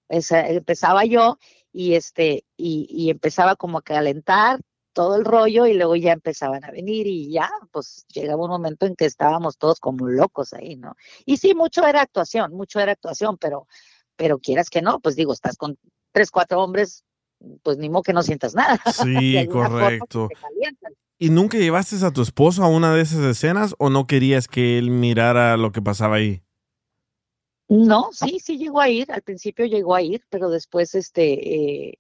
empezaba 0.09 1.05
yo 1.05 1.39
y 1.73 1.95
este, 1.95 2.45
y, 2.57 2.87
y 2.89 3.11
empezaba 3.11 3.55
como 3.55 3.79
a 3.79 3.83
calentar 3.83 4.61
todo 4.97 5.17
el 5.17 5.27
rollo 5.27 5.67
y 5.67 5.75
luego 5.75 5.95
ya 5.95 6.13
empezaban 6.13 6.65
a 6.65 6.71
venir 6.71 7.07
y 7.07 7.31
ya, 7.31 7.51
pues 7.71 8.07
llegaba 8.15 8.45
un 8.45 8.51
momento 8.51 8.87
en 8.87 8.97
que 8.97 9.05
estábamos 9.05 9.59
todos 9.59 9.79
como 9.79 10.09
locos 10.09 10.55
ahí, 10.55 10.77
¿no? 10.77 10.97
Y 11.27 11.37
sí, 11.37 11.55
mucho 11.55 11.87
era 11.87 12.01
actuación, 12.01 12.55
mucho 12.55 12.81
era 12.81 12.93
actuación, 12.93 13.37
pero, 13.37 13.69
pero 14.17 14.39
quieras 14.39 14.71
que 14.71 14.81
no, 14.81 15.01
pues 15.01 15.15
digo, 15.15 15.35
estás 15.35 15.59
con 15.59 15.79
tres, 16.13 16.31
cuatro 16.31 16.63
hombres 16.63 17.05
pues 17.63 17.79
ni 17.79 17.89
modo 17.89 18.03
que 18.03 18.13
no 18.13 18.23
sientas 18.23 18.55
nada. 18.55 18.81
Sí, 19.05 19.47
correcto. 19.51 20.29
¿Y 21.19 21.31
nunca 21.31 21.57
llevaste 21.57 21.97
a 22.05 22.11
tu 22.11 22.21
esposo 22.21 22.63
a 22.63 22.69
una 22.69 22.95
de 22.95 23.01
esas 23.01 23.25
escenas 23.25 23.75
o 23.79 23.89
no 23.89 24.07
querías 24.07 24.49
que 24.49 24.79
él 24.79 24.91
mirara 24.91 25.57
lo 25.57 25.73
que 25.73 25.81
pasaba 25.81 26.17
ahí? 26.17 26.43
No, 27.69 28.11
sí, 28.13 28.39
sí 28.39 28.59
llegó 28.59 28.81
a 28.81 28.89
ir, 28.89 29.11
al 29.11 29.23
principio 29.23 29.67
llegó 29.67 29.95
a 29.95 30.03
ir, 30.03 30.25
pero 30.29 30.51
después, 30.51 30.95
este, 30.95 31.89
eh, 31.89 31.99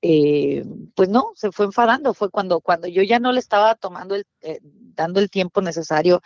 eh, 0.00 0.64
pues 0.96 1.08
no, 1.08 1.30
se 1.36 1.52
fue 1.52 1.66
enfadando, 1.66 2.14
fue 2.14 2.30
cuando, 2.30 2.60
cuando 2.60 2.88
yo 2.88 3.02
ya 3.02 3.20
no 3.20 3.30
le 3.32 3.38
estaba 3.38 3.76
tomando 3.76 4.16
el, 4.16 4.24
eh, 4.40 4.58
dando 4.62 5.20
el 5.20 5.30
tiempo 5.30 5.62
necesario 5.62 6.20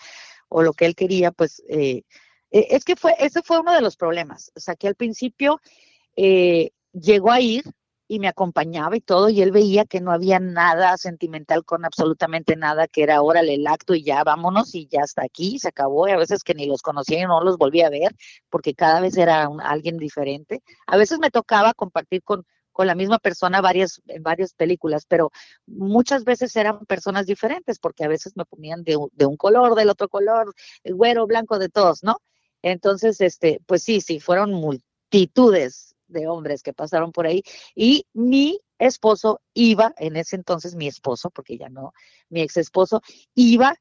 o 0.48 0.62
lo 0.62 0.72
que 0.72 0.86
él 0.86 0.94
quería, 0.94 1.32
pues 1.32 1.62
es 1.68 2.84
que 2.84 2.96
fue, 2.96 3.14
ese 3.18 3.42
fue 3.42 3.60
uno 3.60 3.74
de 3.74 3.82
los 3.82 3.96
problemas, 3.96 4.52
o 4.54 4.60
sea, 4.60 4.76
que 4.76 4.88
al 4.88 4.94
principio 4.94 5.60
llegó 6.14 7.32
a 7.32 7.40
ir, 7.40 7.64
y 8.08 8.18
me 8.20 8.28
acompañaba 8.28 8.96
y 8.96 9.00
todo, 9.00 9.28
y 9.28 9.42
él 9.42 9.50
veía 9.50 9.84
que 9.84 10.00
no 10.00 10.12
había 10.12 10.38
nada 10.38 10.96
sentimental 10.96 11.64
con 11.64 11.84
absolutamente 11.84 12.56
nada, 12.56 12.86
que 12.86 13.02
era 13.02 13.22
órale 13.22 13.54
el 13.54 13.66
acto 13.66 13.94
y 13.94 14.04
ya 14.04 14.22
vámonos 14.24 14.74
y 14.74 14.86
ya 14.86 15.02
hasta 15.02 15.22
aquí, 15.24 15.58
se 15.58 15.68
acabó, 15.68 16.08
y 16.08 16.12
a 16.12 16.16
veces 16.16 16.44
que 16.44 16.54
ni 16.54 16.66
los 16.66 16.82
conocía 16.82 17.20
y 17.20 17.24
no 17.26 17.42
los 17.42 17.58
volví 17.58 17.82
a 17.82 17.90
ver, 17.90 18.14
porque 18.48 18.74
cada 18.74 19.00
vez 19.00 19.16
era 19.16 19.48
alguien 19.64 19.98
diferente. 19.98 20.62
A 20.86 20.96
veces 20.96 21.18
me 21.18 21.30
tocaba 21.30 21.74
compartir 21.74 22.22
con, 22.22 22.46
con 22.72 22.86
la 22.86 22.94
misma 22.94 23.18
persona 23.18 23.60
varias, 23.60 24.00
en 24.06 24.22
varias 24.22 24.54
películas, 24.54 25.06
pero 25.08 25.32
muchas 25.66 26.24
veces 26.24 26.54
eran 26.56 26.86
personas 26.86 27.26
diferentes, 27.26 27.78
porque 27.80 28.04
a 28.04 28.08
veces 28.08 28.36
me 28.36 28.44
ponían 28.44 28.84
de, 28.84 28.98
de 29.12 29.26
un 29.26 29.36
color, 29.36 29.74
del 29.74 29.90
otro 29.90 30.08
color, 30.08 30.54
el 30.84 30.94
güero, 30.94 31.26
blanco, 31.26 31.58
de 31.58 31.68
todos, 31.68 32.04
¿no? 32.04 32.18
Entonces, 32.62 33.20
este, 33.20 33.60
pues 33.66 33.82
sí, 33.82 34.00
sí, 34.00 34.20
fueron 34.20 34.52
multitudes 34.52 35.95
de 36.08 36.28
hombres 36.28 36.62
que 36.62 36.72
pasaron 36.72 37.12
por 37.12 37.26
ahí 37.26 37.42
y 37.74 38.06
mi 38.12 38.58
esposo 38.78 39.40
iba, 39.54 39.94
en 39.98 40.16
ese 40.16 40.36
entonces 40.36 40.74
mi 40.74 40.86
esposo, 40.86 41.30
porque 41.30 41.56
ya 41.56 41.68
no, 41.68 41.92
mi 42.28 42.42
ex 42.42 42.56
esposo, 42.56 43.02
iba 43.34 43.76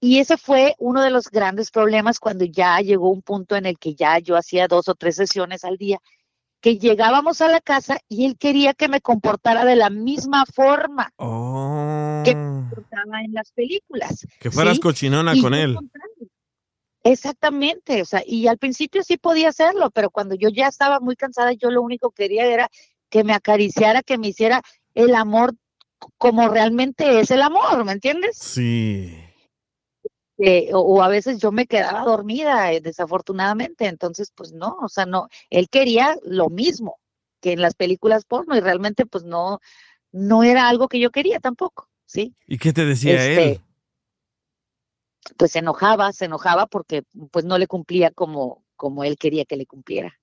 y 0.00 0.18
ese 0.18 0.36
fue 0.36 0.74
uno 0.78 1.02
de 1.02 1.10
los 1.10 1.30
grandes 1.30 1.70
problemas 1.70 2.20
cuando 2.20 2.44
ya 2.44 2.78
llegó 2.80 3.10
un 3.10 3.22
punto 3.22 3.56
en 3.56 3.66
el 3.66 3.78
que 3.78 3.94
ya 3.94 4.18
yo 4.18 4.36
hacía 4.36 4.68
dos 4.68 4.88
o 4.88 4.94
tres 4.94 5.16
sesiones 5.16 5.64
al 5.64 5.78
día, 5.78 6.00
que 6.60 6.78
llegábamos 6.78 7.40
a 7.40 7.48
la 7.48 7.60
casa 7.60 7.98
y 8.08 8.26
él 8.26 8.36
quería 8.38 8.74
que 8.74 8.88
me 8.88 9.00
comportara 9.00 9.64
de 9.64 9.76
la 9.76 9.90
misma 9.90 10.44
forma 10.46 11.12
que 11.16 12.34
me 12.34 12.42
oh. 12.44 12.64
comportaba 12.68 13.22
en 13.24 13.32
las 13.32 13.52
películas. 13.52 14.26
Que 14.38 14.50
fueras 14.50 14.78
cochinona 14.78 15.34
con 15.40 15.54
él. 15.54 15.78
Exactamente, 17.06 18.02
o 18.02 18.04
sea, 18.04 18.22
y 18.26 18.46
al 18.46 18.58
principio 18.58 19.02
sí 19.02 19.16
podía 19.16 19.48
hacerlo, 19.50 19.90
pero 19.90 20.10
cuando 20.10 20.34
yo 20.34 20.48
ya 20.48 20.66
estaba 20.66 21.00
muy 21.00 21.16
cansada, 21.16 21.52
yo 21.52 21.70
lo 21.70 21.82
único 21.82 22.10
que 22.10 22.24
quería 22.24 22.46
era 22.46 22.68
que 23.08 23.24
me 23.24 23.32
acariciara, 23.32 24.02
que 24.02 24.18
me 24.18 24.28
hiciera 24.28 24.62
el 24.94 25.14
amor 25.14 25.54
como 26.18 26.48
realmente 26.48 27.20
es 27.20 27.30
el 27.30 27.42
amor, 27.42 27.84
¿me 27.84 27.92
entiendes? 27.92 28.36
Sí. 28.38 29.16
Eh, 30.38 30.70
o, 30.74 31.02
a 31.02 31.08
veces 31.08 31.38
yo 31.38 31.50
me 31.50 31.66
quedaba 31.66 32.02
dormida, 32.02 32.72
eh, 32.72 32.80
desafortunadamente, 32.80 33.86
entonces 33.86 34.32
pues 34.34 34.52
no, 34.52 34.76
o 34.82 34.88
sea, 34.88 35.06
no, 35.06 35.28
él 35.48 35.68
quería 35.70 36.16
lo 36.24 36.50
mismo 36.50 36.98
que 37.40 37.52
en 37.52 37.62
las 37.62 37.74
películas 37.74 38.24
porno 38.26 38.56
y 38.56 38.60
realmente 38.60 39.06
pues 39.06 39.24
no, 39.24 39.60
no 40.12 40.42
era 40.42 40.68
algo 40.68 40.88
que 40.88 41.00
yo 41.00 41.10
quería 41.10 41.40
tampoco, 41.40 41.88
¿sí? 42.04 42.34
¿Y 42.46 42.58
qué 42.58 42.72
te 42.72 42.84
decía 42.84 43.24
él? 43.24 43.60
Pues 45.36 45.52
se 45.52 45.60
enojaba, 45.60 46.12
se 46.12 46.26
enojaba 46.26 46.66
porque 46.66 47.02
pues 47.30 47.44
no 47.44 47.58
le 47.58 47.66
cumplía 47.66 48.10
como, 48.10 48.64
como 48.76 49.04
él 49.04 49.16
quería 49.18 49.44
que 49.44 49.56
le 49.56 49.66
cumpliera. 49.66 50.18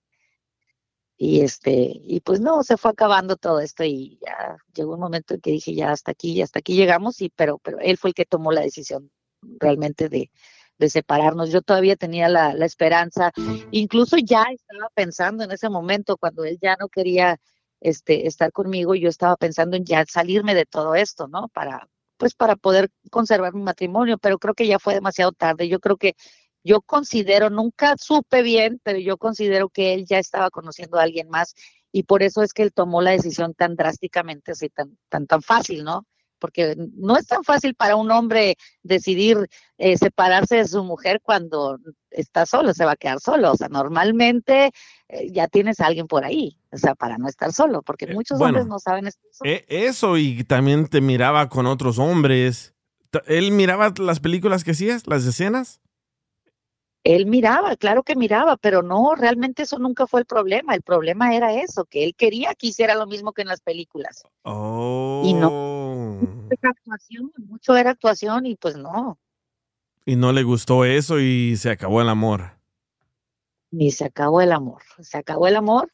Y 1.18 1.42
este, 1.42 1.72
y 1.72 2.22
pues 2.22 2.42
no, 2.42 2.64
se 2.64 2.78
fue 2.78 2.92
acabando 2.92 3.36
todo 3.38 3.60
esto 3.60 3.84
y 3.84 4.20
ya 4.26 4.58
llegó 4.74 4.96
un 4.96 5.00
momento 5.00 5.36
en 5.36 5.42
que 5.42 5.52
dije 5.52 5.74
ya 5.74 5.92
hasta 5.92 6.12
aquí, 6.12 6.36
ya 6.36 6.44
hasta 6.44 6.60
aquí 6.60 6.76
llegamos, 6.76 7.22
y 7.22 7.30
pero, 7.30 7.60
pero 7.60 7.80
él 7.80 7.98
fue 7.98 8.10
el 8.10 8.14
que 8.14 8.26
tomó 8.26 8.52
la 8.52 8.62
decisión 8.62 9.12
realmente 9.60 10.10
de, 10.10 10.32
de 10.78 10.90
separarnos. 10.90 11.52
Yo 11.52 11.62
todavía 11.62 11.96
tenía 11.96 12.30
la, 12.30 12.54
la, 12.54 12.66
esperanza, 12.66 13.32
incluso 13.72 14.18
ya 14.18 14.44
estaba 14.52 14.90
pensando 14.96 15.44
en 15.44 15.52
ese 15.52 15.70
momento 15.70 16.18
cuando 16.18 16.44
él 16.46 16.58
ya 16.62 16.76
no 16.80 16.90
quería 16.90 17.40
este, 17.80 18.28
estar 18.28 18.52
conmigo, 18.52 18.96
yo 18.96 19.10
estaba 19.10 19.36
pensando 19.36 19.78
en 19.78 19.86
ya 19.86 20.06
salirme 20.06 20.56
de 20.56 20.66
todo 20.66 20.96
esto, 20.96 21.28
¿no? 21.28 21.50
Para, 21.50 21.90
pues 22.18 22.36
para 22.36 22.56
poder 22.56 22.90
conservar 23.12 23.54
mi 23.54 23.62
matrimonio, 23.64 24.18
pero 24.18 24.40
creo 24.40 24.54
que 24.54 24.68
ya 24.68 24.80
fue 24.80 24.94
demasiado 24.94 25.32
tarde. 25.32 25.68
Yo 25.68 25.80
creo 25.80 25.98
que 25.98 26.16
yo 26.64 26.82
considero, 26.82 27.50
nunca 27.50 27.96
supe 27.98 28.42
bien, 28.42 28.80
pero 28.84 29.00
yo 29.00 29.18
considero 29.18 29.70
que 29.70 29.94
él 29.94 30.06
ya 30.06 30.20
estaba 30.20 30.50
conociendo 30.50 30.98
a 30.98 31.04
alguien 31.04 31.30
más 31.30 31.54
y 31.92 32.04
por 32.04 32.24
eso 32.24 32.42
es 32.42 32.54
que 32.54 32.64
él 32.64 32.74
tomó 32.74 33.02
la 33.02 33.12
decisión 33.12 33.54
tan 33.54 33.76
drásticamente, 33.76 34.54
así 34.54 34.70
tan 34.70 34.98
tan 35.10 35.28
tan 35.28 35.42
fácil, 35.42 35.84
¿no? 35.84 36.06
Porque 36.44 36.76
no 36.98 37.16
es 37.16 37.26
tan 37.26 37.46
fácil 37.46 37.74
para 37.74 37.96
un 37.96 38.12
hombre 38.12 38.58
decidir 38.82 39.48
eh, 39.78 39.96
separarse 39.98 40.58
de 40.58 40.68
su 40.68 40.84
mujer 40.84 41.22
cuando 41.24 41.80
está 42.12 42.46
solo, 42.46 42.74
se 42.74 42.84
va 42.84 42.92
a 42.92 42.96
quedar 42.98 43.22
solo. 43.22 43.54
O 43.54 43.56
sea, 43.56 43.70
normalmente 43.70 44.74
eh, 45.08 45.32
ya 45.32 45.48
tienes 45.48 45.80
a 45.80 45.86
alguien 45.86 46.06
por 46.06 46.26
ahí, 46.26 46.58
o 46.74 46.78
sea, 46.78 46.96
para 46.96 47.18
no 47.18 47.30
estar 47.30 47.54
solo, 47.54 47.82
porque 47.82 48.04
eh, 48.04 48.14
muchos 48.14 48.42
hombres 48.42 48.66
no 48.66 48.78
saben 48.78 49.08
eso. 49.08 49.20
Eso 49.46 50.18
y 50.18 50.44
también 50.44 50.90
te 50.90 51.00
miraba 51.00 51.48
con 51.48 51.66
otros 51.66 51.98
hombres. 51.98 52.74
¿Él 53.26 53.54
miraba 53.54 53.94
las 53.98 54.20
películas 54.20 54.66
que 54.66 54.72
hacías, 54.72 55.08
las 55.08 55.24
escenas? 55.26 55.80
Él 57.04 57.26
miraba, 57.26 57.76
claro 57.76 58.04
que 58.04 58.16
miraba, 58.16 58.56
pero 58.56 58.82
no, 58.82 59.16
realmente 59.16 59.64
eso 59.64 59.78
nunca 59.78 60.08
fue 60.08 60.22
el 60.22 60.26
problema. 60.26 60.74
El 60.74 60.82
problema 60.82 61.36
era 61.36 61.54
eso, 61.54 61.86
que 61.86 62.04
él 62.04 62.16
quería 62.16 62.56
que 62.56 62.68
hiciera 62.68 62.96
lo 62.96 63.08
mismo 63.08 63.34
que 63.34 63.42
en 63.42 63.50
las 63.50 63.62
películas. 63.62 64.24
Oh. 64.44 65.22
Y 65.26 65.34
no. 65.34 65.50
Oh. 65.50 66.20
actuación, 66.62 67.32
mucho 67.38 67.76
era 67.76 67.92
actuación 67.92 68.46
y 68.46 68.56
pues 68.56 68.78
no. 68.78 69.20
Y 70.06 70.16
no 70.16 70.32
le 70.32 70.44
gustó 70.44 70.86
eso 70.86 71.20
y 71.20 71.58
se 71.58 71.72
acabó 71.72 72.02
el 72.02 72.10
amor. 72.10 72.52
Ni 73.72 73.92
se 73.92 74.06
acabó 74.06 74.42
el 74.42 74.52
amor. 74.52 74.82
Se 75.00 75.18
acabó 75.18 75.48
el 75.48 75.58
amor 75.58 75.92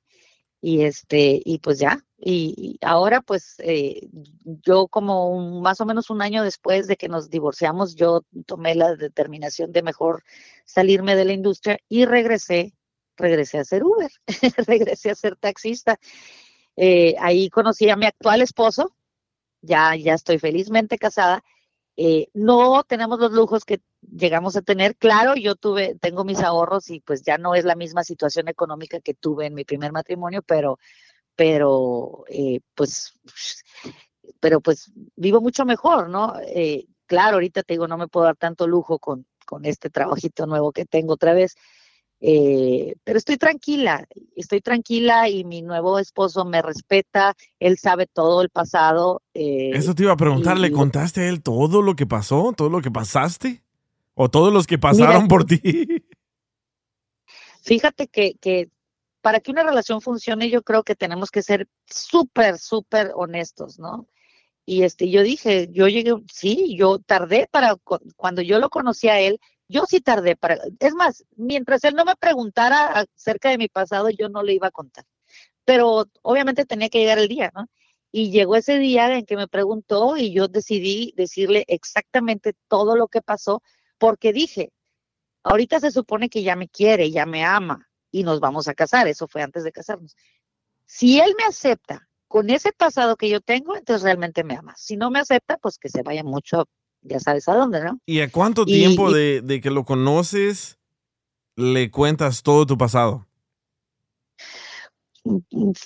y 0.62 0.82
este, 0.82 1.42
y 1.44 1.60
pues 1.60 1.80
ya, 1.80 2.06
y, 2.22 2.78
ahora 2.82 3.22
pues 3.22 3.56
eh, 3.60 4.10
yo 4.44 4.88
como 4.88 5.62
más 5.62 5.80
o 5.80 5.86
menos 5.86 6.10
un 6.10 6.22
año 6.22 6.44
después 6.44 6.88
de 6.88 6.98
que 6.98 7.08
nos 7.08 7.30
divorciamos, 7.30 7.96
yo 7.96 8.26
tomé 8.46 8.76
la 8.76 8.96
determinación 8.96 9.72
de 9.72 9.84
mejor 9.84 10.24
salirme 10.66 11.16
de 11.16 11.26
la 11.26 11.34
industria 11.34 11.80
y 11.88 12.06
regresé, 12.06 12.74
regresé 13.16 13.60
a 13.60 13.64
ser 13.64 13.84
Uber, 13.84 14.12
regresé 14.68 15.12
a 15.12 15.16
ser 15.16 15.38
taxista. 15.38 15.98
Eh, 16.76 17.16
ahí 17.20 17.50
conocí 17.50 17.90
a 17.90 17.96
mi 17.96 18.06
actual 18.06 18.42
esposo, 18.42 18.94
ya, 19.62 19.96
ya 19.96 20.14
estoy 20.14 20.40
felizmente 20.40 20.98
casada. 20.98 21.44
Eh, 21.96 22.30
no 22.34 22.84
tenemos 22.84 23.20
los 23.20 23.32
lujos 23.32 23.66
que 23.66 23.82
llegamos 24.02 24.56
a 24.56 24.62
tener. 24.62 24.96
Claro, 24.96 25.36
yo 25.36 25.56
tuve, 25.56 25.96
tengo 25.96 26.24
mis 26.24 26.40
ahorros 26.40 26.90
y 26.90 27.02
pues 27.02 27.24
ya 27.24 27.38
no 27.38 27.56
es 27.56 27.66
la 27.66 27.76
misma 27.76 28.04
situación 28.04 28.48
económica 28.48 29.02
que 29.02 29.14
tuve 29.14 29.48
en 29.48 29.54
mi 29.54 29.66
primer 29.66 29.92
matrimonio, 29.92 30.42
pero 30.42 30.80
pero 31.40 32.26
eh, 32.28 32.60
pues, 32.76 33.14
pero 34.42 34.60
pues 34.60 34.92
vivo 35.16 35.40
mucho 35.40 35.64
mejor, 35.64 36.10
¿no? 36.10 36.34
Eh, 36.46 36.86
claro, 37.06 37.36
ahorita 37.36 37.64
te 37.64 37.76
digo, 37.76 37.88
no 37.88 37.98
me 37.98 38.10
puedo 38.10 38.26
dar 38.26 38.36
tanto 38.36 38.68
lujo 38.68 39.00
con, 39.00 39.26
con 39.46 39.64
este 39.64 39.90
trabajito 39.90 40.48
nuevo 40.48 40.74
que 40.74 40.84
tengo 40.84 41.14
otra 41.14 41.34
vez, 41.34 41.56
eh, 42.20 42.94
pero 43.06 43.18
estoy 43.18 43.38
tranquila, 43.38 44.06
estoy 44.36 44.60
tranquila 44.60 45.30
y 45.30 45.46
mi 45.46 45.62
nuevo 45.62 45.98
esposo 45.98 46.44
me 46.44 46.62
respeta, 46.62 47.38
él 47.58 47.78
sabe 47.78 48.06
todo 48.06 48.42
el 48.42 48.50
pasado. 48.50 49.22
Eso 49.34 49.96
te 49.96 50.04
iba 50.04 50.12
a 50.12 50.18
preguntar, 50.18 50.60
¿le 50.60 50.74
contaste 50.74 51.22
a 51.22 51.30
él 51.30 51.42
todo 51.42 51.82
lo 51.82 51.96
que 51.96 52.06
pasó, 52.06 52.52
todo 52.52 52.70
lo 52.70 52.82
que 52.82 52.92
pasaste? 52.92 53.64
¿O 54.14 54.28
todos 54.28 54.52
los 54.52 54.68
que 54.68 54.78
pasaron 54.78 55.30
por 55.30 55.46
ti? 55.46 55.62
Fíjate 57.64 58.08
que, 58.10 58.34
que 58.42 58.70
para 59.22 59.40
que 59.40 59.52
una 59.52 59.64
relación 59.64 60.02
funcione, 60.02 60.50
yo 60.50 60.64
creo 60.64 60.84
que 60.84 60.96
tenemos 60.96 61.32
que 61.32 61.42
ser 61.44 61.68
súper, 61.86 62.58
súper 62.60 63.12
honestos, 63.16 63.80
¿no? 63.80 64.08
Y 64.66 64.84
este, 64.84 65.10
yo 65.10 65.24
dije, 65.24 65.68
yo 65.72 65.88
llegué, 65.88 66.14
sí, 66.32 66.76
yo 66.78 67.00
tardé 67.00 67.48
para, 67.52 67.76
cuando 68.16 68.42
yo 68.42 68.60
lo 68.60 68.70
conocí 68.70 69.10
a 69.10 69.20
él, 69.20 69.40
yo 69.68 69.86
sí 69.88 70.02
tardé 70.02 70.36
para, 70.36 70.60
es 70.80 70.94
más, 70.94 71.26
mientras 71.36 71.84
él 71.84 71.96
no 71.96 72.06
me 72.06 72.16
preguntara 72.16 73.06
acerca 73.16 73.50
de 73.50 73.58
mi 73.58 73.68
pasado, 73.68 74.10
yo 74.10 74.30
no 74.30 74.44
le 74.44 74.54
iba 74.54 74.68
a 74.68 74.72
contar. 74.72 75.06
Pero 75.66 76.06
obviamente 76.22 76.66
tenía 76.66 76.90
que 76.90 77.00
llegar 77.00 77.20
el 77.20 77.28
día, 77.28 77.52
¿no? 77.56 77.68
Y 78.12 78.32
llegó 78.32 78.56
ese 78.56 78.80
día 78.80 79.16
en 79.18 79.26
que 79.26 79.38
me 79.38 79.48
preguntó 79.48 80.18
y 80.18 80.34
yo 80.34 80.48
decidí 80.48 81.14
decirle 81.18 81.66
exactamente 81.68 82.54
todo 82.68 82.96
lo 82.96 83.08
que 83.08 83.22
pasó, 83.22 83.62
porque 83.98 84.34
dije, 84.34 84.72
ahorita 85.44 85.80
se 85.80 85.92
supone 85.92 86.30
que 86.30 86.44
ya 86.44 86.56
me 86.56 86.70
quiere, 86.70 87.12
ya 87.12 87.26
me 87.26 87.44
ama, 87.46 87.89
y 88.12 88.24
nos 88.24 88.40
vamos 88.40 88.68
a 88.68 88.74
casar. 88.74 89.08
Eso 89.08 89.28
fue 89.28 89.42
antes 89.42 89.64
de 89.64 89.72
casarnos. 89.72 90.16
Si 90.86 91.20
él 91.20 91.34
me 91.38 91.46
acepta 91.46 92.08
con 92.28 92.50
ese 92.50 92.72
pasado 92.72 93.16
que 93.16 93.30
yo 93.30 93.42
tengo, 93.42 93.76
entonces 93.76 94.04
realmente 94.04 94.44
me 94.44 94.56
ama. 94.56 94.76
Si 94.78 94.98
no 94.98 95.10
me 95.10 95.20
acepta, 95.20 95.58
pues 95.58 95.78
que 95.78 95.90
se 95.90 96.04
vaya 96.04 96.24
mucho, 96.24 96.68
ya 97.02 97.20
sabes 97.20 97.48
a 97.48 97.56
dónde, 97.56 97.84
¿no? 97.84 98.00
¿Y 98.06 98.22
a 98.22 98.32
cuánto 98.32 98.66
tiempo 98.66 99.12
de, 99.12 99.42
de, 99.42 99.62
que 99.62 99.72
lo 99.72 99.86
conoces 99.86 100.78
le 101.56 101.92
cuentas 101.92 102.44
todo 102.44 102.66
tu 102.66 102.78
pasado? 102.78 103.28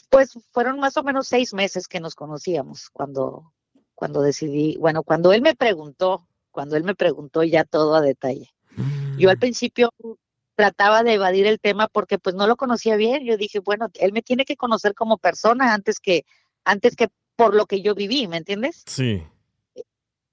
Pues 0.09 0.37
fueron 0.51 0.79
más 0.79 0.95
o 0.97 1.03
menos 1.03 1.27
seis 1.27 1.53
meses 1.53 1.87
que 1.87 1.99
nos 1.99 2.15
conocíamos 2.15 2.89
cuando, 2.91 3.53
cuando 3.95 4.21
decidí, 4.21 4.77
bueno, 4.77 5.03
cuando 5.03 5.33
él 5.33 5.41
me 5.41 5.55
preguntó, 5.55 6.27
cuando 6.51 6.75
él 6.75 6.83
me 6.83 6.95
preguntó 6.95 7.43
ya 7.43 7.63
todo 7.63 7.95
a 7.95 8.01
detalle. 8.01 8.53
Yo 9.17 9.29
al 9.29 9.37
Mm. 9.37 9.39
principio 9.39 9.91
trataba 10.55 11.03
de 11.03 11.13
evadir 11.13 11.47
el 11.47 11.59
tema 11.59 11.87
porque 11.87 12.19
pues 12.19 12.35
no 12.35 12.47
lo 12.47 12.55
conocía 12.55 12.95
bien. 12.95 13.25
Yo 13.25 13.37
dije, 13.37 13.59
bueno, 13.59 13.87
él 13.95 14.13
me 14.13 14.21
tiene 14.21 14.45
que 14.45 14.57
conocer 14.57 14.93
como 14.93 15.17
persona 15.17 15.73
antes 15.73 15.99
que, 15.99 16.25
antes 16.63 16.95
que 16.95 17.09
por 17.35 17.55
lo 17.55 17.65
que 17.65 17.81
yo 17.81 17.95
viví, 17.95 18.27
¿me 18.27 18.37
entiendes? 18.37 18.83
Sí. 18.85 19.23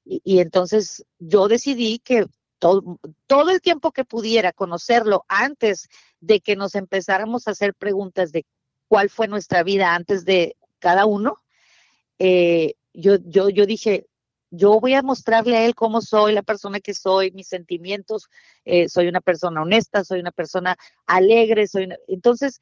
Y, 0.04 0.20
y 0.24 0.40
entonces 0.40 1.04
yo 1.18 1.48
decidí 1.48 1.98
que 1.98 2.26
todo, 2.58 2.98
todo 3.26 3.50
el 3.50 3.60
tiempo 3.60 3.90
que 3.90 4.04
pudiera 4.04 4.52
conocerlo 4.52 5.24
antes 5.28 5.88
de 6.20 6.40
que 6.40 6.56
nos 6.56 6.74
empezáramos 6.74 7.48
a 7.48 7.52
hacer 7.52 7.74
preguntas 7.74 8.32
de 8.32 8.44
cuál 8.86 9.08
fue 9.08 9.28
nuestra 9.28 9.62
vida 9.62 9.94
antes 9.94 10.24
de 10.24 10.56
cada 10.78 11.06
uno, 11.06 11.36
eh, 12.18 12.74
yo, 12.92 13.16
yo, 13.24 13.48
yo 13.48 13.66
dije, 13.66 14.06
yo 14.50 14.80
voy 14.80 14.94
a 14.94 15.02
mostrarle 15.02 15.56
a 15.56 15.64
él 15.64 15.74
cómo 15.74 16.00
soy, 16.00 16.32
la 16.32 16.42
persona 16.42 16.80
que 16.80 16.94
soy, 16.94 17.30
mis 17.32 17.48
sentimientos, 17.48 18.28
eh, 18.64 18.88
soy 18.88 19.08
una 19.08 19.20
persona 19.20 19.62
honesta, 19.62 20.04
soy 20.04 20.20
una 20.20 20.32
persona 20.32 20.76
alegre, 21.06 21.66
soy 21.66 21.84
una... 21.84 21.96
Entonces, 22.08 22.60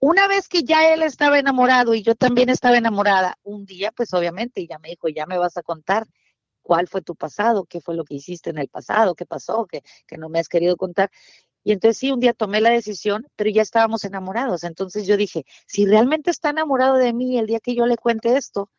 una 0.00 0.28
vez 0.28 0.48
que 0.48 0.62
ya 0.64 0.92
él 0.92 1.02
estaba 1.02 1.38
enamorado 1.38 1.94
y 1.94 2.02
yo 2.02 2.14
también 2.14 2.48
estaba 2.50 2.76
enamorada, 2.76 3.38
un 3.42 3.64
día, 3.64 3.90
pues 3.92 4.12
obviamente, 4.14 4.66
ya 4.66 4.78
me 4.78 4.90
dijo, 4.90 5.08
ya 5.08 5.26
me 5.26 5.38
vas 5.38 5.56
a 5.56 5.62
contar 5.62 6.06
cuál 6.62 6.88
fue 6.88 7.02
tu 7.02 7.16
pasado, 7.16 7.64
qué 7.66 7.80
fue 7.80 7.94
lo 7.96 8.04
que 8.04 8.14
hiciste 8.14 8.50
en 8.50 8.58
el 8.58 8.68
pasado, 8.68 9.14
qué 9.14 9.26
pasó, 9.26 9.66
que, 9.66 9.82
que 10.06 10.18
no 10.18 10.28
me 10.28 10.40
has 10.40 10.48
querido 10.48 10.76
contar. 10.76 11.10
Y 11.64 11.72
entonces 11.72 11.98
sí, 11.98 12.12
un 12.12 12.20
día 12.20 12.34
tomé 12.34 12.60
la 12.60 12.70
decisión, 12.70 13.26
pero 13.36 13.50
ya 13.50 13.62
estábamos 13.62 14.04
enamorados. 14.04 14.64
Entonces 14.64 15.06
yo 15.06 15.16
dije, 15.16 15.44
si 15.66 15.86
realmente 15.86 16.30
está 16.30 16.50
enamorado 16.50 16.96
de 16.96 17.12
mí 17.12 17.38
el 17.38 17.46
día 17.46 17.60
que 17.60 17.74
yo 17.74 17.86
le 17.86 17.96
cuente 17.96 18.36
esto, 18.36 18.70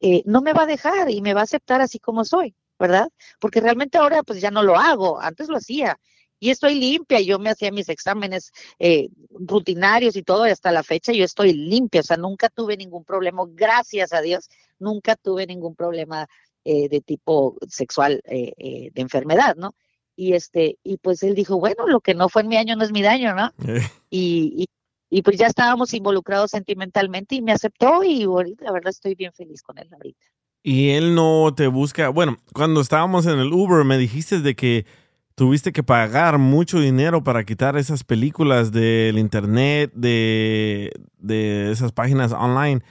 eh, 0.00 0.22
no 0.26 0.40
me 0.42 0.52
va 0.52 0.62
a 0.62 0.66
dejar 0.66 1.10
y 1.10 1.20
me 1.22 1.34
va 1.34 1.40
a 1.40 1.44
aceptar 1.44 1.80
así 1.80 1.98
como 1.98 2.24
soy, 2.24 2.54
¿verdad? 2.78 3.08
Porque 3.38 3.60
realmente 3.60 3.98
ahora 3.98 4.22
pues 4.22 4.40
ya 4.40 4.50
no 4.50 4.62
lo 4.62 4.76
hago, 4.76 5.20
antes 5.20 5.48
lo 5.48 5.56
hacía. 5.56 5.98
Y 6.42 6.48
estoy 6.50 6.74
limpia, 6.74 7.20
yo 7.20 7.38
me 7.38 7.50
hacía 7.50 7.70
mis 7.70 7.90
exámenes 7.90 8.50
eh, 8.78 9.10
rutinarios 9.30 10.16
y 10.16 10.22
todo, 10.22 10.46
y 10.46 10.50
hasta 10.50 10.72
la 10.72 10.82
fecha 10.82 11.12
yo 11.12 11.24
estoy 11.24 11.52
limpia, 11.52 12.00
o 12.00 12.04
sea, 12.04 12.16
nunca 12.16 12.48
tuve 12.48 12.78
ningún 12.78 13.04
problema, 13.04 13.42
gracias 13.48 14.14
a 14.14 14.22
Dios, 14.22 14.48
nunca 14.78 15.16
tuve 15.16 15.46
ningún 15.46 15.74
problema 15.74 16.26
eh, 16.64 16.88
de 16.88 17.02
tipo 17.02 17.56
sexual, 17.68 18.22
eh, 18.24 18.52
eh, 18.56 18.90
de 18.92 19.02
enfermedad, 19.02 19.54
¿no? 19.56 19.74
Y 20.16 20.34
este, 20.34 20.78
y 20.82 20.98
pues 20.98 21.22
él 21.22 21.34
dijo, 21.34 21.58
bueno, 21.58 21.86
lo 21.86 22.00
que 22.00 22.14
no 22.14 22.28
fue 22.28 22.42
en 22.42 22.48
mi 22.48 22.56
año 22.56 22.76
no 22.76 22.84
es 22.84 22.92
mi 22.92 23.02
daño, 23.02 23.34
¿no? 23.34 23.52
Eh, 23.66 23.80
Y, 24.10 24.52
y, 24.56 24.66
y 25.10 25.22
pues 25.22 25.36
ya 25.36 25.48
estábamos 25.48 25.92
involucrados 25.92 26.52
sentimentalmente 26.52 27.34
y 27.34 27.42
me 27.42 27.52
aceptó 27.52 28.04
y 28.04 28.24
la 28.60 28.72
verdad 28.72 28.90
estoy 28.90 29.16
bien 29.16 29.32
feliz 29.32 29.62
con 29.62 29.76
él 29.78 29.88
ahorita. 29.92 30.24
Y 30.62 30.90
él 30.90 31.14
no 31.14 31.52
te 31.54 31.66
busca. 31.66 32.10
Bueno, 32.10 32.38
cuando 32.52 32.80
estábamos 32.80 33.26
en 33.26 33.38
el 33.38 33.52
Uber 33.52 33.84
me 33.84 33.98
dijiste 33.98 34.40
de 34.40 34.54
que 34.54 34.86
tuviste 35.34 35.72
que 35.72 35.82
pagar 35.82 36.38
mucho 36.38 36.80
dinero 36.80 37.24
para 37.24 37.44
quitar 37.44 37.76
esas 37.76 38.04
películas 38.04 38.72
del 38.72 39.18
internet, 39.18 39.90
de, 39.94 40.92
de 41.18 41.72
esas 41.72 41.92
páginas 41.92 42.32
online. 42.32 42.82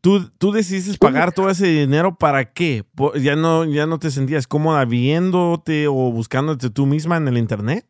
¿Tú, 0.00 0.30
tú 0.30 0.50
decidiste 0.50 0.96
pagar 0.96 1.32
todo 1.32 1.50
ese 1.50 1.66
dinero 1.66 2.16
para 2.16 2.52
qué? 2.52 2.84
¿Ya 3.20 3.36
no, 3.36 3.66
¿Ya 3.66 3.86
no 3.86 3.98
te 3.98 4.10
sentías 4.10 4.46
cómoda 4.46 4.84
viéndote 4.86 5.86
o 5.88 5.92
buscándote 5.92 6.70
tú 6.70 6.86
misma 6.86 7.18
en 7.18 7.28
el 7.28 7.36
internet? 7.36 7.86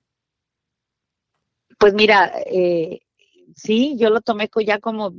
Pues 1.79 1.95
mira, 1.95 2.33
eh, 2.47 3.01
sí, 3.63 3.97
yo 3.99 4.11
lo 4.11 4.21
tomé 4.21 4.51
ya 4.65 4.79
como 4.79 5.15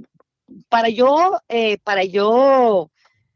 para 0.70 0.89
yo, 0.89 1.39
eh, 1.50 1.78
para 1.80 2.04
yo 2.04 2.92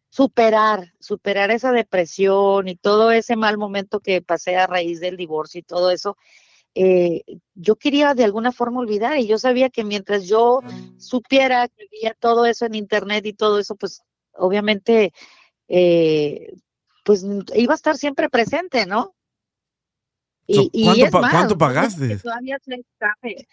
superar, 0.09 0.93
superar 0.99 1.51
esa 1.51 1.71
depresión 1.71 2.67
y 2.67 2.75
todo 2.75 3.11
ese 3.11 3.35
mal 3.35 3.57
momento 3.57 3.99
que 3.99 4.21
pasé 4.21 4.57
a 4.57 4.67
raíz 4.67 4.99
del 4.99 5.17
divorcio 5.17 5.59
y 5.59 5.63
todo 5.63 5.91
eso, 5.91 6.17
eh, 6.73 7.23
yo 7.53 7.75
quería 7.77 8.13
de 8.13 8.23
alguna 8.25 8.51
forma 8.51 8.79
olvidar 8.79 9.17
y 9.17 9.27
yo 9.27 9.37
sabía 9.37 9.69
que 9.69 9.83
mientras 9.83 10.27
yo 10.27 10.63
supiera 10.97 11.67
que 11.67 11.87
había 11.87 12.13
todo 12.13 12.45
eso 12.45 12.65
en 12.65 12.75
internet 12.75 13.25
y 13.25 13.33
todo 13.33 13.59
eso, 13.59 13.75
pues 13.75 14.01
obviamente, 14.33 15.13
eh, 15.67 16.53
pues 17.03 17.25
iba 17.55 17.73
a 17.73 17.75
estar 17.75 17.97
siempre 17.97 18.29
presente, 18.29 18.85
¿no? 18.85 19.15
Y, 20.47 20.69
y 20.73 20.85
¿cuánto 20.85 21.05
es 21.05 21.11
pa- 21.11 21.19
más, 21.21 21.31
cuánto 21.31 21.53
yo 21.53 21.57
creo 21.57 21.73
pagaste? 21.73 22.17
Todavía 22.17 22.57
se. 22.63 23.47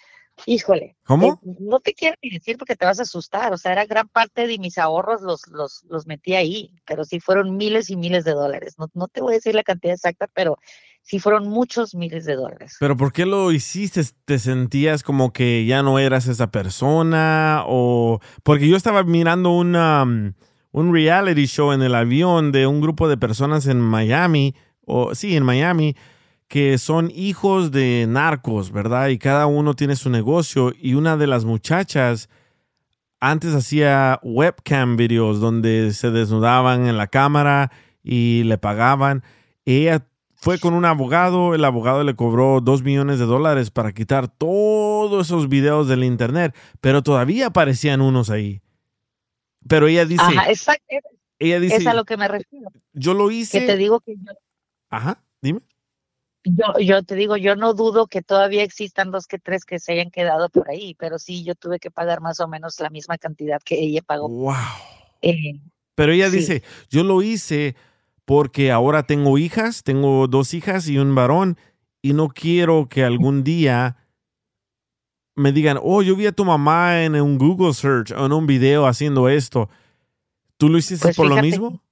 Híjole. 0.46 0.96
¿Cómo? 1.04 1.40
eh, 1.44 1.56
no 1.60 1.80
te 1.80 1.94
quiero 1.94 2.16
ni 2.22 2.30
decir 2.30 2.58
porque 2.58 2.76
te 2.76 2.84
vas 2.84 2.98
a 2.98 3.02
asustar. 3.02 3.52
O 3.52 3.56
sea, 3.56 3.72
era 3.72 3.86
gran 3.86 4.08
parte 4.08 4.46
de 4.46 4.58
mis 4.58 4.78
ahorros 4.78 5.22
los, 5.22 5.46
los, 5.48 5.84
los 5.88 6.06
metí 6.06 6.34
ahí, 6.34 6.74
pero 6.86 7.04
sí 7.04 7.20
fueron 7.20 7.56
miles 7.56 7.90
y 7.90 7.96
miles 7.96 8.24
de 8.24 8.32
dólares. 8.32 8.74
No, 8.78 8.88
no 8.94 9.08
te 9.08 9.20
voy 9.20 9.34
a 9.34 9.36
decir 9.36 9.54
la 9.54 9.62
cantidad 9.62 9.94
exacta, 9.94 10.28
pero 10.32 10.58
sí 11.02 11.18
fueron 11.18 11.48
muchos 11.48 11.94
miles 11.94 12.24
de 12.24 12.36
dólares. 12.36 12.76
¿Pero 12.80 12.96
por 12.96 13.12
qué 13.12 13.26
lo 13.26 13.52
hiciste? 13.52 14.02
¿Te 14.24 14.38
sentías 14.38 15.02
como 15.02 15.32
que 15.32 15.64
ya 15.66 15.82
no 15.82 15.98
eras 15.98 16.26
esa 16.26 16.50
persona? 16.50 17.64
O 17.66 18.20
porque 18.42 18.68
yo 18.68 18.76
estaba 18.76 19.02
mirando 19.02 19.50
una, 19.50 20.04
um, 20.04 20.32
un 20.70 20.92
reality 20.92 21.46
show 21.46 21.72
en 21.72 21.82
el 21.82 21.94
avión 21.94 22.52
de 22.52 22.66
un 22.66 22.80
grupo 22.80 23.08
de 23.08 23.16
personas 23.16 23.66
en 23.66 23.80
Miami, 23.80 24.54
o 24.84 25.14
sí, 25.14 25.36
en 25.36 25.44
Miami, 25.44 25.96
que 26.52 26.76
son 26.76 27.10
hijos 27.14 27.70
de 27.70 28.04
narcos, 28.06 28.72
¿verdad? 28.72 29.08
Y 29.08 29.16
cada 29.16 29.46
uno 29.46 29.72
tiene 29.72 29.96
su 29.96 30.10
negocio. 30.10 30.74
Y 30.78 30.92
una 30.92 31.16
de 31.16 31.26
las 31.26 31.46
muchachas 31.46 32.28
antes 33.20 33.54
hacía 33.54 34.20
webcam 34.22 34.98
videos 34.98 35.40
donde 35.40 35.94
se 35.94 36.10
desnudaban 36.10 36.86
en 36.88 36.98
la 36.98 37.06
cámara 37.06 37.72
y 38.02 38.42
le 38.44 38.58
pagaban. 38.58 39.22
Ella 39.64 40.06
fue 40.34 40.58
con 40.58 40.74
un 40.74 40.84
abogado, 40.84 41.54
el 41.54 41.64
abogado 41.64 42.04
le 42.04 42.14
cobró 42.16 42.60
dos 42.60 42.82
millones 42.82 43.18
de 43.18 43.24
dólares 43.24 43.70
para 43.70 43.92
quitar 43.92 44.28
todos 44.28 45.28
esos 45.28 45.48
videos 45.48 45.88
del 45.88 46.04
internet, 46.04 46.54
pero 46.82 47.02
todavía 47.02 47.46
aparecían 47.46 48.02
unos 48.02 48.28
ahí. 48.28 48.60
Pero 49.66 49.86
ella 49.86 50.04
dice, 50.04 50.22
Ajá, 50.22 50.50
exacto. 50.50 50.84
ella 51.38 51.60
dice, 51.60 51.76
Es 51.76 51.86
a 51.86 51.94
lo 51.94 52.04
que 52.04 52.18
me 52.18 52.28
refiero. 52.28 52.68
yo 52.92 53.14
lo 53.14 53.28
Que 53.30 53.36
hice. 53.36 53.60
te 53.62 53.78
digo 53.78 54.00
que 54.00 54.16
yo, 54.16 54.32
Ajá, 54.90 55.24
dime. 55.40 55.60
Yo, 56.44 56.78
yo 56.80 57.02
te 57.02 57.14
digo, 57.14 57.36
yo 57.36 57.56
no 57.56 57.74
dudo 57.74 58.06
que 58.06 58.22
todavía 58.22 58.62
existan 58.62 59.10
dos 59.10 59.26
que 59.26 59.38
tres 59.38 59.64
que 59.64 59.78
se 59.78 59.92
hayan 59.92 60.10
quedado 60.10 60.48
por 60.50 60.68
ahí, 60.70 60.94
pero 60.98 61.18
sí, 61.18 61.44
yo 61.44 61.54
tuve 61.54 61.78
que 61.78 61.90
pagar 61.90 62.20
más 62.20 62.40
o 62.40 62.48
menos 62.48 62.78
la 62.80 62.90
misma 62.90 63.18
cantidad 63.18 63.60
que 63.62 63.78
ella 63.78 64.02
pagó. 64.02 64.28
Wow. 64.28 64.54
Eh, 65.22 65.60
Pero 65.94 66.12
ella 66.12 66.30
Sí. 66.30 66.38
dice, 66.38 66.62
yo 66.90 67.04
lo 67.04 67.22
hice 67.22 67.76
porque 68.24 68.72
ahora 68.72 69.02
tengo 69.04 69.36
hijas, 69.38 69.82
tengo 69.82 70.26
dos 70.26 70.54
hijas 70.54 70.88
y 70.88 70.98
un 70.98 71.14
varón, 71.14 71.58
y 72.00 72.12
no 72.14 72.28
quiero 72.28 72.88
que 72.88 73.04
algún 73.04 73.44
día 73.44 73.96
me 75.34 75.52
digan, 75.52 75.78
oh, 75.82 76.02
yo 76.02 76.16
vi 76.16 76.26
a 76.26 76.32
tu 76.32 76.44
mamá 76.44 77.04
en 77.04 77.14
un 77.14 77.38
Google 77.38 77.72
search 77.74 78.10
o 78.12 78.26
en 78.26 78.32
un 78.32 78.46
video 78.46 78.86
haciendo 78.86 79.28
esto. 79.28 79.70
¿Tú 80.56 80.68
lo 80.68 80.78
hiciste 80.78 81.08
Pues 81.08 81.16
por 81.16 81.28
lo 81.28 81.36
mismo? 81.40 81.82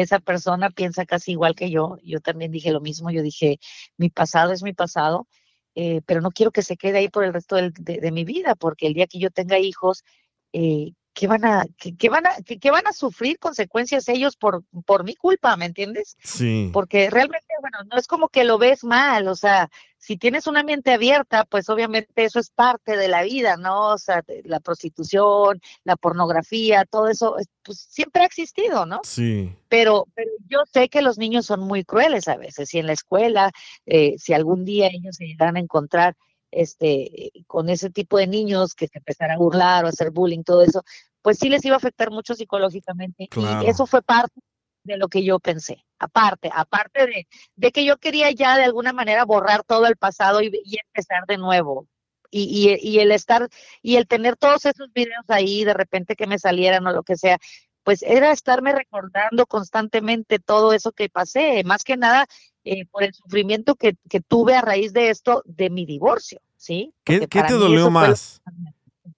Esa 0.00 0.18
persona 0.20 0.70
piensa 0.70 1.04
casi 1.06 1.32
igual 1.32 1.54
que 1.54 1.70
yo. 1.70 1.96
Yo 2.02 2.20
también 2.20 2.50
dije 2.50 2.70
lo 2.72 2.80
mismo. 2.80 3.10
Yo 3.10 3.22
dije, 3.22 3.58
mi 3.96 4.10
pasado 4.10 4.52
es 4.52 4.62
mi 4.62 4.72
pasado, 4.72 5.26
eh, 5.74 6.00
pero 6.06 6.20
no 6.20 6.30
quiero 6.30 6.50
que 6.52 6.62
se 6.62 6.76
quede 6.76 6.98
ahí 6.98 7.08
por 7.08 7.24
el 7.24 7.32
resto 7.32 7.56
del- 7.56 7.72
de, 7.72 7.98
de 8.00 8.12
mi 8.12 8.24
vida, 8.24 8.54
porque 8.54 8.86
el 8.86 8.94
día 8.94 9.06
que 9.06 9.18
yo 9.18 9.30
tenga 9.30 9.58
hijos, 9.58 10.04
eh, 10.52 10.92
¿qué 11.14 11.26
van 11.26 11.44
a, 11.44 11.64
qué, 11.78 11.96
qué 11.96 12.08
van 12.08 12.26
a, 12.26 12.36
qué, 12.44 12.58
qué 12.58 12.70
van 12.70 12.86
a 12.86 12.92
sufrir 12.92 13.38
consecuencias 13.38 14.08
ellos 14.08 14.36
por, 14.36 14.64
por 14.84 15.04
mi 15.04 15.14
culpa? 15.14 15.56
¿Me 15.56 15.66
entiendes? 15.66 16.16
Sí. 16.22 16.70
Porque 16.72 17.10
realmente, 17.10 17.46
bueno, 17.60 17.78
no 17.90 17.96
es 17.98 18.06
como 18.06 18.28
que 18.28 18.44
lo 18.44 18.58
ves 18.58 18.84
mal, 18.84 19.28
o 19.28 19.34
sea, 19.36 19.68
si 20.04 20.18
tienes 20.18 20.46
una 20.46 20.62
mente 20.62 20.92
abierta, 20.92 21.46
pues 21.46 21.70
obviamente 21.70 22.24
eso 22.24 22.38
es 22.38 22.50
parte 22.50 22.94
de 22.98 23.08
la 23.08 23.22
vida, 23.22 23.56
¿no? 23.56 23.92
O 23.94 23.98
sea, 23.98 24.22
la 24.44 24.60
prostitución, 24.60 25.62
la 25.82 25.96
pornografía, 25.96 26.84
todo 26.84 27.08
eso, 27.08 27.38
es- 27.38 27.48
pues 27.62 27.78
siempre 27.88 28.22
ha 28.22 28.26
existido, 28.26 28.84
¿no? 28.84 29.00
Sí. 29.02 29.56
pero, 29.68 30.06
pero 30.14 30.30
yo 30.46 30.58
sé 30.70 30.90
que 30.90 31.00
los 31.00 31.16
niños 31.16 31.46
son 31.46 31.60
muy 31.60 31.84
crueles 31.84 32.28
a 32.28 32.36
veces 32.36 32.74
y 32.74 32.78
en 32.80 32.86
la 32.86 32.92
escuela, 32.92 33.50
eh, 33.86 34.16
si 34.18 34.34
algún 34.34 34.66
día 34.66 34.88
ellos 34.92 35.16
se 35.16 35.24
llegaran 35.24 35.56
a 35.56 35.60
encontrar 35.60 36.14
este, 36.50 37.32
con 37.46 37.68
ese 37.70 37.88
tipo 37.90 38.18
de 38.18 38.26
niños 38.26 38.74
que 38.74 38.86
se 38.88 38.98
empezaran 38.98 39.36
a 39.36 39.38
burlar 39.38 39.84
o 39.84 39.86
a 39.86 39.90
hacer 39.90 40.10
bullying, 40.10 40.42
todo 40.44 40.62
eso, 40.62 40.82
pues 41.22 41.38
sí 41.38 41.48
les 41.48 41.64
iba 41.64 41.74
a 41.74 41.78
afectar 41.78 42.10
mucho 42.10 42.34
psicológicamente. 42.34 43.26
Claro. 43.28 43.64
Y 43.66 43.70
eso 43.70 43.86
fue 43.86 44.02
parte 44.02 44.38
de 44.84 44.96
lo 44.96 45.08
que 45.08 45.24
yo 45.24 45.38
pensé. 45.40 45.84
Aparte, 45.98 46.50
aparte 46.54 47.06
de, 47.06 47.26
de 47.56 47.72
que 47.72 47.84
yo 47.84 47.96
quería 47.96 48.30
ya 48.30 48.56
de 48.56 48.64
alguna 48.64 48.92
manera 48.92 49.24
borrar 49.24 49.64
todo 49.64 49.86
el 49.86 49.96
pasado 49.96 50.42
y, 50.42 50.50
y 50.64 50.78
empezar 50.78 51.24
de 51.26 51.38
nuevo. 51.38 51.88
Y, 52.30 52.42
y, 52.82 52.88
y 52.88 52.98
el 52.98 53.12
estar, 53.12 53.48
y 53.80 53.96
el 53.96 54.06
tener 54.06 54.36
todos 54.36 54.66
esos 54.66 54.92
videos 54.92 55.24
ahí, 55.28 55.64
de 55.64 55.74
repente 55.74 56.16
que 56.16 56.26
me 56.26 56.38
salieran 56.38 56.86
o 56.86 56.92
lo 56.92 57.04
que 57.04 57.16
sea, 57.16 57.38
pues 57.84 58.02
era 58.02 58.32
estarme 58.32 58.72
recordando 58.72 59.46
constantemente 59.46 60.38
todo 60.38 60.72
eso 60.72 60.90
que 60.92 61.08
pasé, 61.08 61.62
más 61.64 61.84
que 61.84 61.96
nada 61.96 62.26
eh, 62.64 62.86
por 62.86 63.04
el 63.04 63.14
sufrimiento 63.14 63.76
que, 63.76 63.96
que 64.08 64.20
tuve 64.20 64.56
a 64.56 64.62
raíz 64.62 64.92
de 64.92 65.10
esto, 65.10 65.42
de 65.44 65.70
mi 65.70 65.86
divorcio, 65.86 66.40
¿sí? 66.56 66.92
¿Qué, 67.04 67.20
Porque 67.20 67.40
qué 67.40 67.46
te 67.46 67.54
dolió 67.54 67.82
fue 67.82 67.90
más? 67.90 68.42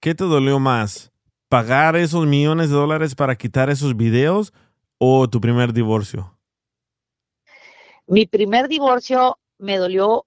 ¿qué 0.00 0.14
te 0.14 0.24
dolió 0.24 0.58
más? 0.58 1.12
¿Pagar 1.48 1.96
esos 1.96 2.26
millones 2.26 2.70
de 2.70 2.74
dólares 2.74 3.14
para 3.14 3.36
quitar 3.36 3.70
esos 3.70 3.96
videos 3.96 4.52
o 4.98 5.28
tu 5.28 5.40
primer 5.40 5.72
divorcio? 5.72 6.38
Mi 8.06 8.26
primer 8.26 8.68
divorcio 8.68 9.38
me 9.58 9.78
dolió 9.78 10.26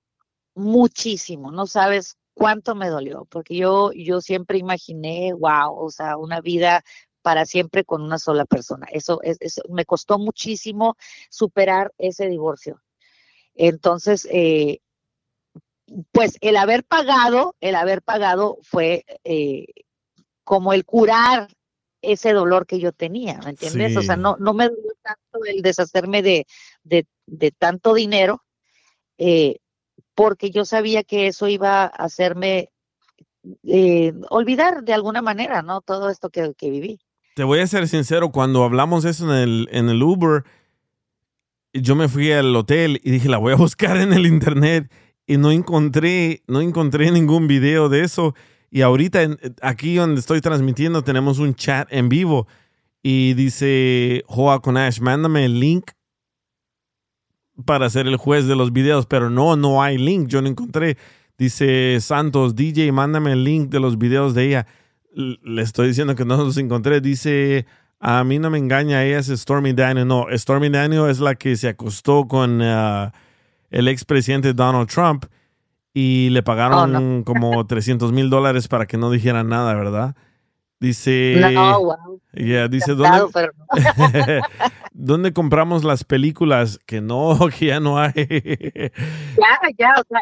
muchísimo, 0.55 1.51
no 1.51 1.65
sabes 1.67 2.17
cuánto 2.33 2.75
me 2.75 2.89
dolió, 2.89 3.25
porque 3.25 3.55
yo, 3.55 3.91
yo 3.93 4.21
siempre 4.21 4.57
imaginé, 4.57 5.33
wow, 5.33 5.73
o 5.77 5.89
sea, 5.89 6.17
una 6.17 6.41
vida 6.41 6.83
para 7.21 7.45
siempre 7.45 7.83
con 7.83 8.01
una 8.01 8.17
sola 8.17 8.45
persona. 8.45 8.87
Eso, 8.91 9.21
es, 9.23 9.37
eso 9.41 9.61
me 9.69 9.85
costó 9.85 10.17
muchísimo 10.17 10.95
superar 11.29 11.93
ese 11.97 12.27
divorcio. 12.27 12.81
Entonces, 13.55 14.27
eh, 14.31 14.79
pues 16.11 16.37
el 16.41 16.55
haber 16.55 16.83
pagado, 16.83 17.55
el 17.59 17.75
haber 17.75 18.01
pagado 18.01 18.57
fue 18.61 19.05
eh, 19.23 19.67
como 20.43 20.73
el 20.73 20.85
curar 20.85 21.49
ese 22.01 22.33
dolor 22.33 22.65
que 22.65 22.79
yo 22.79 22.91
tenía, 22.91 23.39
¿me 23.43 23.51
entiendes? 23.51 23.95
O 23.97 24.01
sea, 24.01 24.15
no, 24.15 24.37
no 24.39 24.53
me 24.53 24.69
dolió 24.69 24.91
tanto 25.01 25.45
el 25.45 25.61
deshacerme 25.61 26.21
de, 26.21 26.47
de, 26.83 27.05
de 27.25 27.51
tanto 27.51 27.93
dinero, 27.93 28.43
eh, 29.17 29.57
porque 30.15 30.51
yo 30.51 30.65
sabía 30.65 31.03
que 31.03 31.27
eso 31.27 31.47
iba 31.47 31.83
a 31.83 31.87
hacerme 31.87 32.71
eh, 33.63 34.13
olvidar 34.29 34.83
de 34.83 34.93
alguna 34.93 35.21
manera, 35.21 35.61
¿no? 35.61 35.81
Todo 35.81 36.09
esto 36.09 36.29
que, 36.29 36.53
que, 36.57 36.69
viví. 36.69 36.99
Te 37.35 37.43
voy 37.43 37.59
a 37.59 37.67
ser 37.67 37.87
sincero, 37.87 38.31
cuando 38.31 38.63
hablamos 38.63 39.05
eso 39.05 39.25
en 39.25 39.37
el, 39.37 39.69
en 39.71 39.89
el 39.89 40.03
Uber, 40.03 40.43
yo 41.73 41.95
me 41.95 42.07
fui 42.07 42.31
al 42.31 42.55
hotel 42.55 42.99
y 43.03 43.11
dije, 43.11 43.29
la 43.29 43.37
voy 43.37 43.53
a 43.53 43.55
buscar 43.57 43.97
en 43.97 44.13
el 44.13 44.25
internet 44.25 44.91
y 45.25 45.37
no 45.37 45.51
encontré, 45.51 46.43
no 46.47 46.61
encontré 46.61 47.11
ningún 47.11 47.47
video 47.47 47.89
de 47.89 48.01
eso. 48.01 48.35
Y 48.71 48.81
ahorita 48.81 49.19
aquí 49.61 49.95
donde 49.95 50.19
estoy 50.19 50.41
transmitiendo 50.41 51.03
tenemos 51.03 51.39
un 51.39 51.55
chat 51.55 51.87
en 51.91 52.09
vivo 52.09 52.47
y 53.01 53.33
dice 53.33 54.23
Joa 54.27 54.61
Conash, 54.61 54.99
mándame 54.99 55.45
el 55.45 55.59
link 55.59 55.91
para 57.65 57.89
ser 57.89 58.07
el 58.07 58.17
juez 58.17 58.47
de 58.47 58.55
los 58.55 58.71
videos, 58.71 59.05
pero 59.05 59.29
no, 59.29 59.55
no 59.55 59.81
hay 59.81 59.97
link, 59.97 60.27
yo 60.27 60.41
no 60.41 60.47
encontré. 60.47 60.97
Dice 61.37 61.97
Santos, 62.01 62.55
DJ, 62.55 62.91
mándame 62.91 63.31
el 63.33 63.43
link 63.43 63.69
de 63.69 63.79
los 63.79 63.97
videos 63.97 64.33
de 64.33 64.47
ella. 64.47 64.67
Le 65.13 65.61
estoy 65.61 65.87
diciendo 65.87 66.15
que 66.15 66.25
no 66.25 66.37
los 66.37 66.57
encontré. 66.57 67.01
Dice, 67.01 67.65
a 67.99 68.23
mí 68.23 68.39
no 68.39 68.49
me 68.49 68.57
engaña, 68.57 69.03
ella 69.03 69.19
es 69.19 69.27
Stormy 69.27 69.73
Daniel. 69.73 70.07
No, 70.07 70.27
Stormy 70.31 70.69
Daniel 70.69 71.09
es 71.09 71.19
la 71.19 71.35
que 71.35 71.55
se 71.55 71.69
acostó 71.69 72.27
con... 72.27 72.61
Uh, 72.61 73.11
el 73.69 73.87
expresidente 73.87 74.53
Donald 74.53 74.89
Trump 74.89 75.25
y 75.93 76.29
le 76.29 76.43
pagaron 76.43 76.95
oh, 76.95 77.23
como 77.25 77.65
300 77.65 78.11
mil 78.11 78.29
dólares 78.29 78.67
para 78.67 78.85
que 78.85 78.97
no 78.97 79.11
dijera 79.11 79.43
nada, 79.43 79.73
¿verdad? 79.73 80.15
Dice. 80.79 81.35
No, 81.53 81.83
wow. 81.83 82.21
dice, 82.69 82.95
¿dónde, 82.95 83.61
¿dónde 84.93 85.33
compramos 85.33 85.83
las 85.83 86.05
películas? 86.05 86.79
Que 86.85 87.01
no, 87.01 87.37
que 87.59 87.67
ya 87.67 87.79
no 87.79 87.99
hay. 87.99 88.13
ya, 88.15 89.69
ya, 89.77 89.93
o 89.99 90.03
sea, 90.07 90.21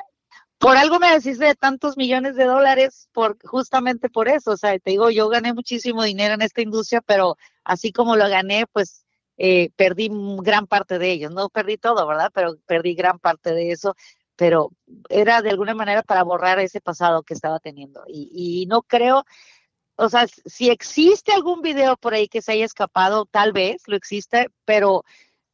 por 0.58 0.76
algo 0.76 1.00
me 1.00 1.12
decís 1.12 1.38
de 1.38 1.54
tantos 1.54 1.96
millones 1.96 2.36
de 2.36 2.46
dólares, 2.46 3.10
por, 3.14 3.38
justamente 3.46 4.10
por 4.10 4.28
eso. 4.28 4.52
O 4.52 4.58
sea, 4.58 4.78
te 4.80 4.92
digo, 4.92 5.12
yo 5.12 5.30
gané 5.30 5.54
muchísimo 5.54 6.04
dinero 6.04 6.34
en 6.34 6.42
esta 6.42 6.62
industria, 6.62 7.02
pero 7.02 7.38
así 7.64 7.92
como 7.92 8.16
lo 8.16 8.28
gané, 8.28 8.66
pues 8.74 9.06
eh, 9.38 9.70
perdí 9.76 10.10
gran 10.42 10.66
parte 10.66 10.98
de 10.98 11.12
ellos, 11.12 11.32
no 11.32 11.50
perdí 11.50 11.78
todo, 11.78 12.08
¿verdad? 12.08 12.32
Pero 12.34 12.58
perdí 12.66 12.96
gran 12.96 13.20
parte 13.20 13.54
de 13.54 13.72
eso, 13.72 13.96
pero 14.38 14.72
era 15.10 15.42
de 15.42 15.50
alguna 15.50 15.76
manera 15.76 16.04
para 16.04 16.24
borrar 16.24 16.60
ese 16.60 16.80
pasado 16.80 17.24
que 17.24 17.34
estaba 17.34 17.60
teniendo. 17.60 18.04
Y, 18.08 18.30
y 18.64 18.66
no 18.68 18.84
creo, 18.84 19.26
o 19.98 20.10
sea, 20.10 20.28
si 20.46 20.70
existe 20.70 21.34
algún 21.34 21.62
video 21.62 21.98
por 21.98 22.14
ahí 22.14 22.28
que 22.30 22.42
se 22.42 22.54
haya 22.54 22.66
escapado, 22.66 23.26
tal 23.26 23.52
vez 23.52 23.84
lo 23.88 23.98
existe, 23.98 24.48
pero 24.66 25.04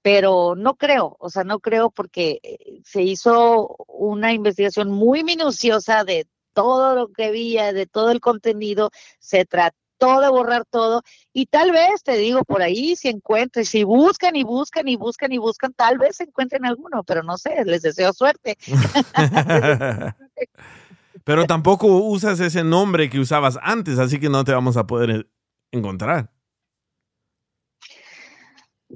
pero 0.04 0.56
no 0.58 0.76
creo, 0.76 1.16
o 1.20 1.30
sea, 1.30 1.46
no 1.46 1.60
creo 1.62 1.90
porque 1.90 2.40
eh, 2.44 2.82
se 2.84 3.04
hizo 3.04 3.76
una 3.88 4.34
investigación 4.34 4.92
muy 4.92 5.24
minuciosa 5.24 6.04
de 6.04 6.28
todo 6.54 6.94
lo 6.96 7.08
que 7.14 7.26
había, 7.26 7.72
de 7.72 7.88
todo 7.88 8.12
el 8.12 8.20
contenido, 8.20 8.92
se 9.20 9.46
trató 9.46 9.78
de 10.08 10.30
borrar 10.30 10.66
todo. 10.66 11.04
Y 11.32 11.45
tal 11.47 11.72
vez, 11.72 12.04
te 12.04 12.18
digo, 12.18 12.43
por 12.43 12.62
ahí 12.62 12.95
si 12.95 13.10
encuentren, 13.10 13.66
si 13.66 13.84
buscan 13.84 14.36
y 14.36 14.43
buscan 14.43 14.88
y 14.88 14.95
buscan 14.95 15.32
y 15.32 15.38
buscan, 15.38 15.74
tal 15.74 15.97
vez 15.97 16.20
encuentren 16.20 16.66
alguno, 16.66 17.04
pero 17.04 17.24
no 17.24 17.38
sé, 17.38 17.64
les 17.66 17.82
deseo 17.82 18.14
suerte. 18.14 18.58
pero 21.24 21.45
tampoco 21.45 21.88
usas 21.88 22.39
ese 22.39 22.64
nombre 22.64 23.10
que 23.10 23.20
usabas 23.20 23.58
antes, 23.62 23.99
así 23.99 24.20
que 24.20 24.30
no 24.30 24.43
te 24.43 24.51
vamos 24.51 24.78
a 24.78 24.86
poder 24.86 25.28
encontrar. 25.72 26.30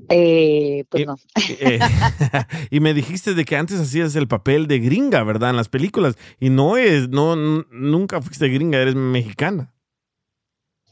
Eh, 0.10 0.86
pues 0.90 1.06
no. 1.06 1.16
Eh, 1.60 1.80
y 2.70 2.80
me 2.80 2.94
dijiste 2.94 3.34
de 3.34 3.46
que 3.46 3.56
antes 3.56 3.80
hacías 3.80 4.16
el 4.16 4.28
papel 4.28 4.68
de 4.68 4.80
gringa, 4.80 5.24
¿verdad? 5.24 5.50
En 5.50 5.56
las 5.56 5.70
películas. 5.70 6.18
Y 6.40 6.50
no 6.50 6.78
es, 6.78 7.10
no, 7.10 7.36
nunca 7.36 8.22
fuiste 8.22 8.50
gringa, 8.50 8.80
eres 8.80 8.96
mexicana. 8.96 9.74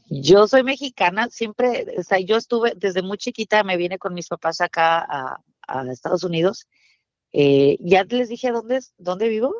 Yo 0.08 0.46
soy 0.46 0.62
mexicana, 0.62 1.28
siempre, 1.30 1.86
o 1.98 2.02
sea, 2.02 2.20
yo 2.20 2.36
estuve 2.36 2.74
desde 2.76 3.02
muy 3.02 3.18
chiquita, 3.18 3.64
me 3.64 3.76
vine 3.76 3.98
con 3.98 4.14
mis 4.14 4.28
papás 4.28 4.60
acá 4.60 5.04
a, 5.08 5.40
Estados 5.90 6.22
Unidos. 6.22 6.68
Eh, 7.32 7.76
¿Ya 7.80 8.04
les 8.04 8.28
dije 8.28 8.52
dónde, 8.52 8.80
dónde 8.98 9.28
vivo? 9.28 9.52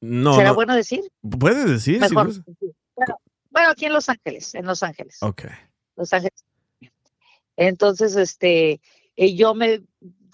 No. 0.00 0.36
¿Será 0.36 0.52
bueno 0.52 0.76
decir? 0.76 1.00
Puedes 1.38 1.68
decir. 1.68 2.00
Mejor. 2.00 2.30
bueno, 3.50 3.70
aquí 3.70 3.86
en 3.86 3.92
Los 3.92 4.08
Ángeles, 4.08 4.54
en 4.54 4.64
Los 4.64 4.84
Ángeles. 4.84 5.20
Ok. 5.22 5.46
Los 5.96 6.12
Ángeles. 6.12 6.44
Entonces, 7.56 8.14
este, 8.14 8.80
eh, 9.16 9.34
yo 9.34 9.54
me, 9.54 9.82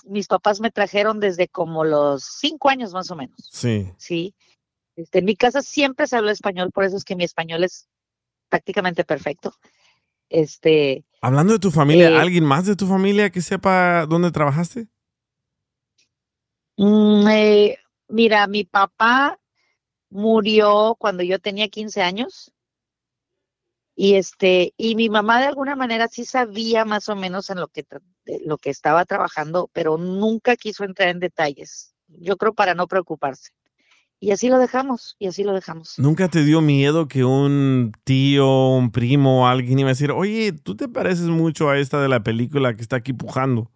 mis 0.05 0.27
papás 0.27 0.61
me 0.61 0.71
trajeron 0.71 1.19
desde 1.19 1.49
como 1.49 1.85
los 1.85 2.25
cinco 2.25 2.69
años 2.69 2.93
más 2.93 3.11
o 3.11 3.17
menos. 3.17 3.37
Sí. 3.51 3.91
Sí. 3.97 4.35
Este, 4.97 5.21
en 5.21 5.25
mi 5.25 5.37
casa 5.37 5.63
siempre 5.63 6.07
se 6.07 6.17
habla 6.17 6.33
español, 6.33 6.71
por 6.73 6.85
eso 6.85 6.97
es 6.97 7.05
que 7.05 7.17
mi 7.17 7.25
español 7.25 7.65
es 7.65 7.89
prácticamente 8.53 9.03
perfecto. 9.05 9.55
Este, 10.29 11.07
Hablando 11.23 11.55
de 11.55 11.59
tu 11.59 11.71
familia, 11.71 12.11
eh, 12.11 12.19
¿alguien 12.19 12.45
más 12.45 12.67
de 12.67 12.77
tu 12.77 12.87
familia 12.87 13.31
que 13.31 13.41
sepa 13.41 14.05
dónde 14.05 14.31
trabajaste? 14.31 14.89
Mm, 16.77 17.27
eh, 17.29 17.79
mira, 18.09 18.47
mi 18.49 18.65
papá 18.65 19.41
murió 20.11 20.97
cuando 20.99 21.23
yo 21.23 21.39
tenía 21.39 21.69
15 21.69 22.03
años. 22.03 22.53
Y 23.95 24.17
este, 24.17 24.75
y 24.77 24.95
mi 24.95 25.09
mamá 25.09 25.41
de 25.41 25.47
alguna 25.47 25.75
manera 25.75 26.09
sí 26.09 26.27
sabía 26.27 26.85
más 26.85 27.09
o 27.09 27.17
menos 27.17 27.49
en 27.49 27.59
lo 27.59 27.69
que 27.69 27.87
lo 28.45 28.59
que 28.59 28.69
estaba 28.69 29.07
trabajando, 29.07 29.71
pero 29.73 29.97
nunca 29.97 30.57
quiso 30.57 30.85
entrar 30.85 31.09
en 31.09 31.21
detalles. 31.21 31.95
Yo 32.07 32.37
creo 32.37 32.53
para 32.53 32.75
no 32.75 32.87
preocuparse. 32.87 33.53
Y 34.23 34.31
así 34.31 34.49
lo 34.49 34.61
dejamos, 34.61 35.17
y 35.19 35.27
así 35.27 35.43
lo 35.43 35.53
dejamos. 35.53 35.99
¿Nunca 35.99 36.29
te 36.29 36.45
dio 36.45 36.61
miedo 36.61 37.09
que 37.09 37.25
un 37.25 37.91
tío, 38.05 38.69
un 38.69 38.93
primo, 38.93 39.49
alguien 39.49 39.81
iba 39.81 39.89
a 39.89 39.95
decir, 39.99 40.13
oye, 40.13 40.53
tú 40.53 40.77
te 40.77 40.87
pareces 40.87 41.27
mucho 41.27 41.69
a 41.69 41.77
esta 41.77 42.01
de 42.01 42.09
la 42.09 42.23
película 42.23 42.77
que 42.77 42.83
está 42.83 42.95
aquí 42.95 43.13
pujando? 43.13 43.73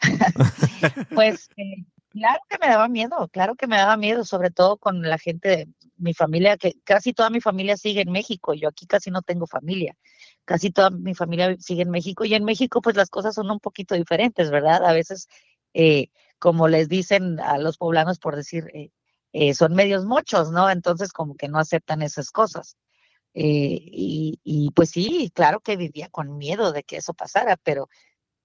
pues 1.14 1.48
eh, 1.56 1.86
claro 2.10 2.38
que 2.50 2.58
me 2.60 2.66
daba 2.68 2.86
miedo, 2.88 3.26
claro 3.32 3.54
que 3.54 3.66
me 3.66 3.78
daba 3.78 3.96
miedo, 3.96 4.26
sobre 4.26 4.50
todo 4.50 4.76
con 4.76 5.00
la 5.00 5.16
gente 5.16 5.48
de 5.48 5.68
mi 5.96 6.12
familia, 6.12 6.58
que 6.58 6.74
casi 6.84 7.14
toda 7.14 7.30
mi 7.30 7.40
familia 7.40 7.78
sigue 7.78 8.02
en 8.02 8.12
México, 8.12 8.52
yo 8.52 8.68
aquí 8.68 8.86
casi 8.86 9.10
no 9.10 9.22
tengo 9.22 9.46
familia, 9.46 9.96
casi 10.44 10.70
toda 10.70 10.90
mi 10.90 11.14
familia 11.14 11.56
sigue 11.60 11.80
en 11.80 11.90
México 11.90 12.26
y 12.26 12.34
en 12.34 12.44
México 12.44 12.82
pues 12.82 12.94
las 12.94 13.08
cosas 13.08 13.34
son 13.34 13.50
un 13.50 13.58
poquito 13.58 13.94
diferentes, 13.94 14.50
¿verdad? 14.50 14.84
A 14.84 14.92
veces, 14.92 15.28
eh, 15.72 16.08
como 16.38 16.68
les 16.68 16.90
dicen 16.90 17.40
a 17.40 17.56
los 17.56 17.78
poblanos 17.78 18.18
por 18.18 18.36
decir, 18.36 18.70
eh, 18.74 18.90
eh, 19.32 19.54
son 19.54 19.74
medios 19.74 20.04
muchos, 20.04 20.50
¿no? 20.50 20.70
Entonces 20.70 21.12
como 21.12 21.36
que 21.36 21.48
no 21.48 21.58
aceptan 21.58 22.02
esas 22.02 22.30
cosas. 22.30 22.76
Eh, 23.34 23.80
y, 23.82 24.70
pues 24.74 24.90
sí, 24.90 25.30
claro 25.34 25.60
que 25.60 25.76
vivía 25.76 26.08
con 26.08 26.38
miedo 26.38 26.72
de 26.72 26.82
que 26.82 26.96
eso 26.96 27.14
pasara, 27.14 27.56
pero 27.56 27.88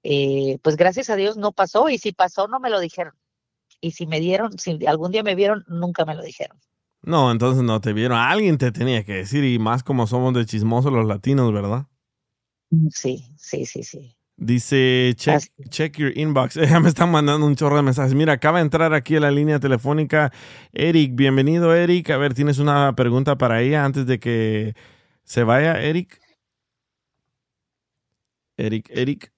eh, 0.04 0.60
pues 0.62 0.76
gracias 0.76 1.10
a 1.10 1.16
Dios 1.16 1.38
no 1.38 1.52
pasó 1.52 1.90
y 1.90 1.98
si 1.98 2.12
pasó 2.12 2.48
no 2.48 2.60
me 2.60 2.70
lo 2.70 2.80
dijeron. 2.80 3.14
Y 3.82 3.92
si 3.92 4.06
me 4.06 4.20
dieron, 4.20 4.58
si 4.60 4.86
algún 4.86 5.12
día 5.12 5.24
me 5.24 5.36
vieron, 5.36 5.64
nunca 5.68 6.06
me 6.06 6.16
lo 6.16 6.22
dijeron. 6.22 6.60
No, 7.02 7.32
entonces 7.32 7.64
no 7.64 7.82
te 7.82 7.92
vieron. 7.92 8.18
Alguien 8.18 8.58
te 8.58 8.72
tenía 8.72 9.04
que 9.04 9.14
decir 9.14 9.44
y 9.44 9.60
más 9.60 9.84
como 9.84 10.08
somos 10.08 10.34
de 10.34 10.46
chismosos 10.46 10.94
los 10.94 11.06
latinos, 11.06 11.52
¿verdad? 11.52 11.88
Sí, 12.92 13.34
sí, 13.38 13.66
sí, 13.66 13.84
sí. 13.84 14.16
Dice, 14.36 15.14
check, 15.16 15.44
check 15.70 15.98
your 15.98 16.12
inbox. 16.18 16.58
Me 16.82 16.90
están 16.90 17.12
mandando 17.12 17.46
un 17.46 17.56
chorro 17.56 17.78
de 17.78 17.84
mensajes. 17.84 18.16
Mira, 18.16 18.34
acaba 18.34 18.58
de 18.58 18.64
entrar 18.64 18.94
aquí 18.94 19.16
a 19.16 19.20
la 19.20 19.32
línea 19.32 19.60
telefónica 19.60 20.32
Eric. 20.74 21.16
Bienvenido, 21.16 21.74
Eric. 21.76 22.10
A 22.10 22.18
ver, 22.18 22.34
¿tienes 22.34 22.58
una 22.58 22.96
pregunta 22.96 23.38
para 23.38 23.62
ella 23.62 23.86
antes 23.86 24.06
de 24.08 24.20
que 24.20 24.76
se 25.24 25.44
vaya, 25.44 25.80
Eric? 25.82 26.20
Eric, 28.58 28.90
Eric. 28.90 29.32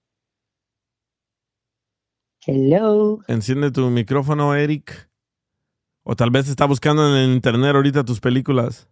Hello. 2.46 3.20
Enciende 3.28 3.72
tu 3.72 3.90
micrófono, 3.90 4.56
Eric. 4.56 5.10
O 6.04 6.16
tal 6.16 6.30
vez 6.30 6.48
está 6.48 6.66
buscando 6.66 7.10
en 7.10 7.16
el 7.30 7.34
internet 7.36 7.76
ahorita 7.76 8.06
tus 8.06 8.20
películas. 8.20 8.88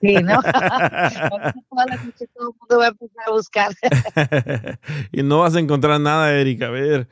Sí, 0.00 0.14
¿no? 0.22 0.40
Toda 1.70 1.86
la 1.86 1.96
noche 1.96 2.26
todo 2.34 2.50
el 2.50 2.56
mundo 2.58 2.78
va 2.78 2.86
a 2.86 2.88
empezar 2.88 3.24
a 3.26 3.30
buscar. 3.30 3.72
y 5.12 5.22
no 5.22 5.40
vas 5.40 5.56
a 5.56 5.60
encontrar 5.60 6.00
nada, 6.00 6.32
Eric. 6.32 6.62
A 6.62 6.70
ver, 6.70 7.08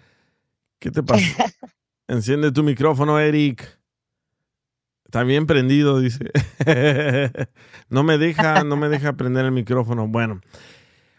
¿qué 0.79 0.91
te 0.91 1.03
pasa? 1.03 1.53
Enciende 2.09 2.53
tu 2.53 2.63
micrófono, 2.63 3.19
Eric. 3.19 3.79
Está 5.05 5.23
bien 5.23 5.47
prendido, 5.47 6.01
dice. 6.01 6.31
no 7.89 8.03
me 8.03 8.19
deja, 8.19 8.65
no 8.65 8.77
me 8.77 8.89
deja 8.89 9.15
prender 9.15 9.45
el 9.45 9.53
micrófono. 9.53 10.07
Bueno. 10.09 10.41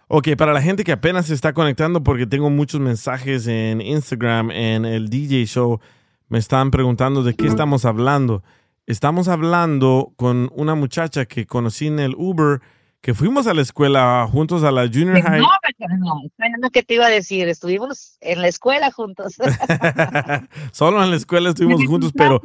Ok, 0.10 0.30
para 0.38 0.54
la 0.54 0.62
gente 0.62 0.86
que 0.86 0.94
apenas 0.94 1.26
se 1.26 1.34
está 1.34 1.52
conectando, 1.52 2.02
porque 2.02 2.26
tengo 2.26 2.50
muchos 2.50 2.80
mensajes 2.80 3.46
en 3.48 3.82
Instagram, 3.82 4.52
en 4.52 4.86
el 4.86 5.10
DJ 5.10 5.46
Show, 5.46 5.82
me 6.30 6.38
están 6.38 6.72
preguntando 6.72 7.24
de 7.24 7.34
qué 7.34 7.48
estamos 7.48 7.84
hablando. 7.84 8.42
Estamos 8.88 9.28
hablando 9.28 10.14
con 10.16 10.50
una 10.56 10.74
muchacha 10.74 11.26
que 11.26 11.46
conocí 11.46 11.88
en 11.88 12.00
el 12.00 12.16
Uber, 12.18 12.62
que 13.02 13.14
fuimos 13.14 13.46
a 13.46 13.54
la 13.54 13.62
escuela 13.62 14.26
juntos 14.32 14.64
a 14.64 14.72
la 14.72 14.88
Junior 14.88 15.22
High. 15.22 15.42
No, 15.42 15.48
no, 15.90 16.58
no, 16.62 16.70
¿qué 16.70 16.84
te 16.84 16.94
iba 16.94 17.06
a 17.06 17.10
decir? 17.10 17.50
Estuvimos 17.50 18.18
en 18.22 18.42
la 18.42 18.48
escuela 18.48 18.90
juntos. 18.94 19.36
Solo 20.72 21.04
en 21.04 21.10
la 21.10 21.18
escuela 21.18 21.50
estuvimos 21.50 21.84
juntos, 21.86 22.14
pero, 22.16 22.42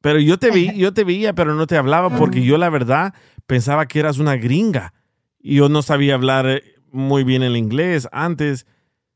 pero 0.00 0.20
yo 0.20 0.38
te 0.38 0.52
vi, 0.52 0.72
yo 0.78 0.94
te 0.94 1.02
veía, 1.02 1.32
pero 1.32 1.56
no 1.56 1.66
te 1.66 1.76
hablaba 1.76 2.16
porque 2.16 2.44
yo 2.44 2.56
la 2.56 2.70
verdad 2.70 3.12
pensaba 3.48 3.86
que 3.86 3.98
eras 3.98 4.18
una 4.18 4.36
gringa 4.36 4.94
y 5.40 5.56
yo 5.56 5.68
no 5.68 5.82
sabía 5.82 6.14
hablar 6.14 6.48
eh, 6.48 6.62
muy 6.92 7.24
bien 7.24 7.42
el 7.42 7.56
inglés 7.56 8.08
antes. 8.12 8.68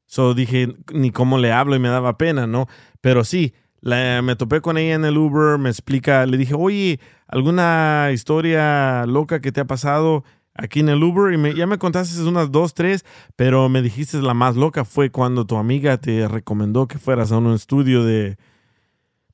So 0.07 0.35
dije, 0.35 0.75
ni 0.93 1.13
cómo 1.13 1.39
le 1.39 1.53
hablo 1.53 1.77
y 1.77 1.79
me 1.79 1.89
daba 1.91 2.19
pena, 2.19 2.49
¿no? 2.49 2.67
Pero 3.01 3.23
sí, 3.23 3.55
me 3.85 4.37
topé 4.37 4.61
con 4.61 4.79
ella 4.79 4.95
en 4.95 5.05
el 5.05 5.19
Uber, 5.19 5.59
me 5.59 5.69
explica, 5.69 6.25
le 6.27 6.37
dije, 6.37 6.55
oye, 6.55 7.01
¿alguna 7.27 8.11
historia 8.13 9.05
loca 9.07 9.41
que 9.41 9.53
te 9.53 9.61
ha 9.61 9.67
pasado 9.67 10.25
aquí 10.55 10.81
en 10.81 10.89
el 10.89 11.03
Uber? 11.03 11.33
Y 11.35 11.37
me, 11.37 11.55
ya 11.55 11.67
me 11.67 11.79
contaste 11.79 12.21
unas 12.23 12.51
dos, 12.51 12.75
tres, 12.75 13.05
pero 13.37 13.69
me 13.69 13.83
dijiste 13.83 14.23
la 14.23 14.35
más 14.35 14.57
loca 14.57 14.85
fue 14.85 15.11
cuando 15.11 15.47
tu 15.47 15.57
amiga 15.57 15.99
te 15.99 16.27
recomendó 16.29 16.89
que 16.89 16.99
fueras 16.99 17.31
a 17.31 17.39
un 17.39 17.53
estudio 17.53 18.05
de, 18.05 18.39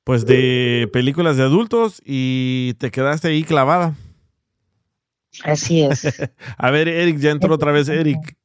pues, 0.03 0.25
de 0.25 0.89
películas 0.91 1.37
de 1.37 1.43
adultos 1.43 2.01
y 2.05 2.73
te 2.77 2.91
quedaste 2.91 3.29
ahí 3.29 3.43
clavada. 3.43 3.95
Así 5.45 5.81
es. 5.81 6.05
A 6.57 6.71
ver, 6.71 6.89
Eric, 6.89 7.17
ya 7.19 7.31
entró 7.31 7.55
otra 7.55 7.71
vez. 7.71 7.87
Eric, 7.87 8.37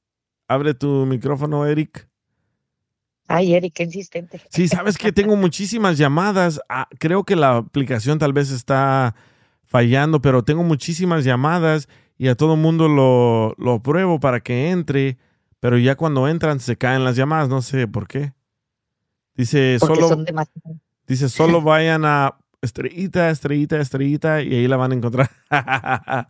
abre 0.46 0.74
tu 0.74 1.04
micrófono, 1.06 1.66
Eric. 1.66 2.08
Ay, 3.28 3.54
Eric, 3.54 3.74
qué 3.74 3.82
insistente. 3.84 4.40
Sí, 4.50 4.68
sabes 4.68 4.96
que 4.98 5.12
tengo 5.12 5.36
muchísimas 5.36 5.98
llamadas. 5.98 6.60
Ah, 6.68 6.88
creo 6.98 7.24
que 7.24 7.36
la 7.36 7.56
aplicación 7.56 8.18
tal 8.18 8.32
vez 8.32 8.50
está 8.50 9.14
fallando, 9.64 10.22
pero 10.22 10.44
tengo 10.44 10.62
muchísimas 10.62 11.24
llamadas 11.24 11.88
y 12.18 12.28
a 12.28 12.34
todo 12.34 12.56
mundo 12.56 12.88
lo, 12.88 13.54
lo 13.58 13.82
pruebo 13.82 14.20
para 14.20 14.40
que 14.40 14.70
entre, 14.70 15.18
pero 15.60 15.78
ya 15.78 15.96
cuando 15.96 16.28
entran 16.28 16.60
se 16.60 16.76
caen 16.76 17.04
las 17.04 17.16
llamadas, 17.16 17.48
no 17.48 17.62
sé 17.62 17.88
por 17.88 18.06
qué. 18.06 18.32
Dice, 19.34 19.78
solo, 19.78 20.24
dice, 21.06 21.28
solo 21.28 21.60
vayan 21.60 22.04
a 22.06 22.38
estrellita, 22.62 23.30
estrellita, 23.30 23.78
estrellita, 23.78 24.42
y 24.42 24.54
ahí 24.54 24.68
la 24.68 24.76
van 24.78 24.92
a 24.92 24.94
encontrar. 24.94 25.30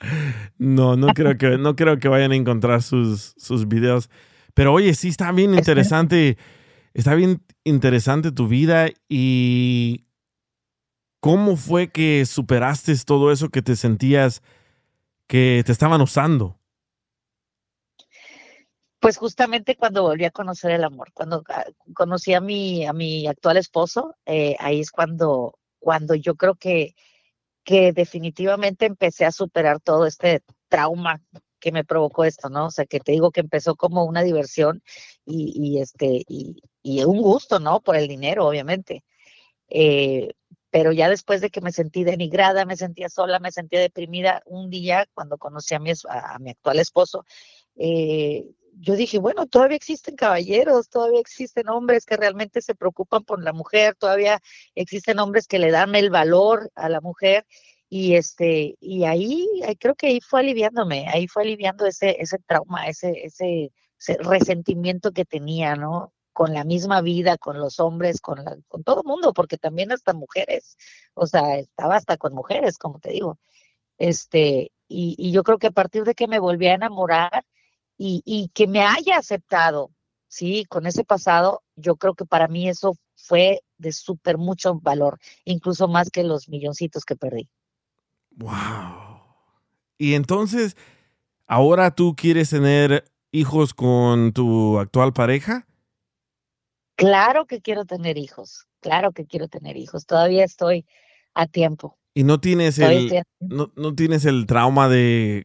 no, 0.59 0.97
no 0.97 1.09
creo 1.09 1.36
que, 1.38 1.57
no 1.57 1.76
creo 1.76 1.99
que 1.99 2.09
vayan 2.09 2.32
a 2.32 2.36
encontrar 2.36 2.82
sus, 2.82 3.34
sus 3.36 3.68
videos. 3.68 4.11
Pero 4.55 4.72
oye, 4.72 4.94
sí 4.94 5.09
está 5.09 5.30
bien 5.32 5.55
interesante, 5.55 6.36
está 6.97 7.14
bien 7.14 7.44
interesante 7.62 8.32
tu 8.32 8.49
vida 8.49 8.88
y 9.09 10.07
cómo 11.20 11.57
fue 11.57 11.90
que 11.90 12.24
superaste 12.24 12.94
todo 13.05 13.30
eso 13.30 13.51
que 13.51 13.62
te 13.62 13.76
sentías 13.76 14.42
que 15.28 15.62
te 15.66 15.72
estaban 15.72 16.01
usando. 16.01 16.59
Pues 18.99 19.18
justamente 19.18 19.76
cuando 19.76 20.03
volví 20.03 20.24
a 20.24 20.30
conocer 20.30 20.70
el 20.70 20.84
amor, 20.84 21.12
cuando 21.12 21.44
ah, 21.51 21.66
conocí 21.94 22.32
a 22.32 22.40
mi, 22.40 22.86
a 22.86 22.92
mi 22.92 23.26
actual 23.26 23.59
esposo, 23.59 24.16
eh, 24.24 24.57
ahí 24.59 24.80
es 24.80 24.90
cuando 24.90 25.59
cuando 25.78 26.14
yo 26.14 26.34
creo 26.34 26.55
que, 26.55 26.97
que 27.62 27.92
definitivamente 27.92 28.86
empecé 28.86 29.24
a 29.24 29.32
superar 29.32 29.80
todo 29.80 30.07
este 30.07 30.42
trauma 30.68 31.22
que 31.61 31.73
me 31.73 31.85
provocó 31.85 32.25
esto, 32.25 32.49
¿no? 32.49 32.67
O 32.67 32.71
sea, 32.71 32.87
que 32.87 33.01
te 33.01 33.13
digo 33.13 33.31
que 33.31 33.41
empezó 33.41 33.77
como 33.77 34.05
una 34.05 34.23
diversión 34.23 34.83
y, 35.25 35.81
este, 35.81 36.23
y, 36.29 37.05
un 37.05 37.21
gusto, 37.21 37.59
¿no? 37.61 37.81
Por 37.81 37.97
el 37.97 38.09
dinero, 38.09 38.47
obviamente. 38.47 39.05
Eh, 39.69 40.33
pero 40.71 40.93
ya 40.93 41.09
después 41.09 41.41
de 41.41 41.51
que 41.51 41.61
me 41.61 41.73
sentí 41.73 42.05
denigrada, 42.05 42.65
me 42.67 42.77
sentía 42.77 43.09
sola, 43.09 43.39
me 43.39 43.53
sentía 43.53 43.81
deprimida, 43.81 44.43
un 44.47 44.71
día 44.71 45.07
cuando 45.15 45.39
conocí 45.39 45.75
a 45.75 45.79
mi, 45.81 45.93
a 46.09 46.39
mi 46.39 46.51
actual 46.51 46.79
esposo, 46.79 47.25
eh, 47.77 48.51
yo 48.79 48.95
dije, 48.95 49.19
bueno, 49.19 49.47
todavía 49.47 49.77
existen 49.77 50.17
caballeros, 50.17 50.89
todavía 50.91 51.21
existen 51.21 51.69
hombres 51.69 52.05
que 52.05 52.17
realmente 52.17 52.61
se 52.61 52.75
preocupan 52.75 53.25
por 53.25 53.43
la 53.43 53.53
mujer, 53.53 53.95
todavía 53.95 54.41
existen 54.75 55.19
hombres 55.19 55.47
que 55.47 55.59
le 55.59 55.71
dan 55.71 55.95
el 55.95 56.11
valor 56.11 56.71
a 56.75 56.89
la 56.89 57.01
mujer 57.01 57.47
y 57.97 58.16
este 58.16 58.76
y 58.80 59.05
ahí, 59.05 59.47
creo 59.80 59.94
que 59.94 60.09
ahí 60.09 60.20
fue 60.20 60.40
aliviándome, 60.40 61.09
ahí 61.09 61.28
fue 61.28 61.42
aliviando 61.42 61.86
ese 61.86 62.16
ese 62.20 62.38
trauma, 62.47 62.86
ese 62.88 63.24
ese, 63.24 63.70
resentimiento 64.20 65.12
que 65.12 65.24
tenía, 65.24 65.76
¿no? 65.76 66.12
Con 66.32 66.53
la 66.55 66.64
misma 66.64 67.01
vida, 67.01 67.38
con 67.38 67.59
los 67.59 67.80
hombres, 67.80 68.20
con 68.20 68.44
la, 68.44 68.57
con 68.68 68.84
todo 68.84 69.03
mundo, 69.05 69.32
porque 69.32 69.57
también 69.59 69.92
hasta 69.92 70.12
mujeres, 70.14 70.76
o 71.14 71.26
sea, 71.26 71.59
estaba 71.59 71.97
hasta 71.97 72.16
con 72.18 72.34
mujeres, 72.34 72.78
como 72.78 73.01
te 73.01 73.12
digo. 73.12 73.38
Este, 73.99 74.72
y, 74.88 75.16
y 75.18 75.32
yo 75.32 75.42
creo 75.44 75.59
que 75.59 75.68
a 75.68 75.70
partir 75.72 76.05
de 76.05 76.14
que 76.14 76.28
me 76.28 76.38
volví 76.38 76.66
a 76.68 76.74
enamorar, 76.74 77.44
y, 77.99 78.51
que 78.55 78.66
me 78.66 78.82
haya 78.82 79.18
aceptado, 79.18 79.90
sí, 80.28 80.64
con 80.66 80.86
ese 80.86 81.05
pasado, 81.05 81.62
yo 81.76 81.97
creo 81.97 82.14
que 82.14 82.26
para 82.26 82.49
mí 82.49 82.68
eso 82.68 82.97
fue 83.14 83.62
de 83.78 83.92
súper 83.92 84.38
mucho 84.38 84.74
valor, 84.80 85.18
incluso 85.44 85.88
más 85.88 86.11
que 86.11 86.24
los 86.24 86.49
milloncitos 86.49 87.05
que 87.05 87.16
perdí. 87.16 87.49
Wow. 88.37 89.20
Y 89.99 90.14
entonces, 90.14 90.76
¿ahora 91.47 91.95
tú 91.95 92.14
quieres 92.16 92.51
tener 92.51 93.05
hijos 93.32 93.74
con 93.74 94.32
tu 94.32 94.78
actual 94.78 95.12
pareja? 95.12 95.66
Claro 96.97 97.47
que 97.47 97.61
quiero 97.61 97.84
tener 97.84 98.16
hijos, 98.16 98.66
claro 98.80 99.12
que 99.12 99.26
quiero 99.26 99.49
tener 99.49 99.76
hijos, 99.76 100.07
todavía 100.07 100.45
estoy 100.45 100.87
a 101.34 101.47
tiempo. 101.47 101.99
¿Y 102.14 102.24
no 102.24 102.41
tienes, 102.41 102.78
el, 102.78 103.22
no, 103.41 103.70
no 103.76 103.95
tienes 103.95 104.24
el 104.24 104.47
trauma 104.47 104.89
de 104.89 105.45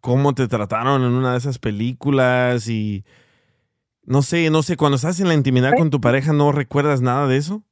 cómo 0.00 0.34
te 0.34 0.46
trataron 0.46 1.02
en 1.02 1.12
una 1.12 1.32
de 1.32 1.38
esas 1.38 1.58
películas 1.58 2.68
y 2.68 3.04
no 4.04 4.22
sé, 4.22 4.50
no 4.50 4.62
sé, 4.62 4.76
cuando 4.76 4.96
estás 4.96 5.18
en 5.18 5.28
la 5.28 5.34
intimidad 5.34 5.72
con 5.76 5.90
tu 5.90 6.00
pareja, 6.00 6.32
¿no 6.32 6.52
recuerdas 6.52 7.00
nada 7.00 7.26
de 7.26 7.36
eso? 7.36 7.64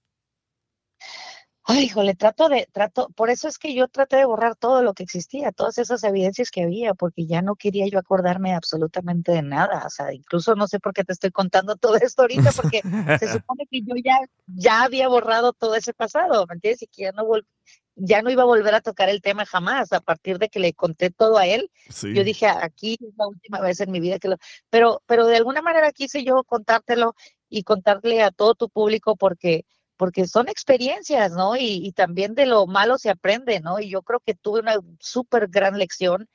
Ay, 1.72 1.84
híjole, 1.84 2.16
trato 2.16 2.48
de, 2.48 2.68
trato, 2.72 3.08
por 3.14 3.30
eso 3.30 3.46
es 3.46 3.56
que 3.56 3.74
yo 3.74 3.86
traté 3.86 4.16
de 4.16 4.24
borrar 4.24 4.56
todo 4.56 4.82
lo 4.82 4.92
que 4.92 5.04
existía, 5.04 5.52
todas 5.52 5.78
esas 5.78 6.02
evidencias 6.02 6.50
que 6.50 6.64
había, 6.64 6.94
porque 6.94 7.26
ya 7.26 7.42
no 7.42 7.54
quería 7.54 7.86
yo 7.86 8.00
acordarme 8.00 8.54
absolutamente 8.54 9.30
de 9.30 9.42
nada, 9.42 9.84
o 9.86 9.90
sea, 9.90 10.12
incluso 10.12 10.56
no 10.56 10.66
sé 10.66 10.80
por 10.80 10.92
qué 10.92 11.04
te 11.04 11.12
estoy 11.12 11.30
contando 11.30 11.76
todo 11.76 11.94
esto 11.96 12.22
ahorita, 12.22 12.50
porque 12.52 12.82
se 13.20 13.32
supone 13.32 13.66
que 13.70 13.82
yo 13.82 13.94
ya, 14.04 14.18
ya 14.46 14.82
había 14.82 15.06
borrado 15.06 15.52
todo 15.52 15.76
ese 15.76 15.94
pasado, 15.94 16.44
¿me 16.48 16.54
entiendes? 16.54 16.82
Y 16.82 16.86
que 16.88 17.02
ya 17.02 17.12
no, 17.12 17.24
ya 17.94 18.20
no 18.22 18.30
iba 18.30 18.42
a 18.42 18.46
volver 18.46 18.74
a 18.74 18.80
tocar 18.80 19.08
el 19.08 19.22
tema 19.22 19.46
jamás, 19.46 19.92
a 19.92 20.00
partir 20.00 20.38
de 20.38 20.48
que 20.48 20.58
le 20.58 20.72
conté 20.72 21.10
todo 21.10 21.38
a 21.38 21.46
él. 21.46 21.70
Yo 22.02 22.24
dije, 22.24 22.46
aquí 22.46 22.98
es 23.00 23.14
la 23.16 23.28
última 23.28 23.60
vez 23.60 23.80
en 23.80 23.92
mi 23.92 24.00
vida 24.00 24.18
que 24.18 24.28
lo... 24.28 24.38
Pero, 24.70 25.02
pero 25.06 25.26
de 25.26 25.36
alguna 25.36 25.62
manera 25.62 25.92
quise 25.92 26.24
yo 26.24 26.42
contártelo 26.42 27.14
y 27.48 27.62
contarle 27.62 28.22
a 28.22 28.32
todo 28.32 28.54
tu 28.54 28.70
público 28.70 29.16
porque 29.16 29.66
porque 30.00 30.26
son 30.26 30.48
experiencias, 30.48 31.32
¿no? 31.32 31.58
Y, 31.58 31.92
también 31.92 32.34
de 32.34 32.46
lo 32.46 32.66
malo 32.66 32.96
se 32.96 33.10
aprende, 33.10 33.60
¿no? 33.60 33.80
Y 33.80 33.90
yo 33.90 34.00
creo 34.00 34.18
que 34.24 34.34
tuve 34.34 34.60
una 34.60 34.76
súper 34.98 35.48
gran 35.48 35.76
lección, 35.76 36.26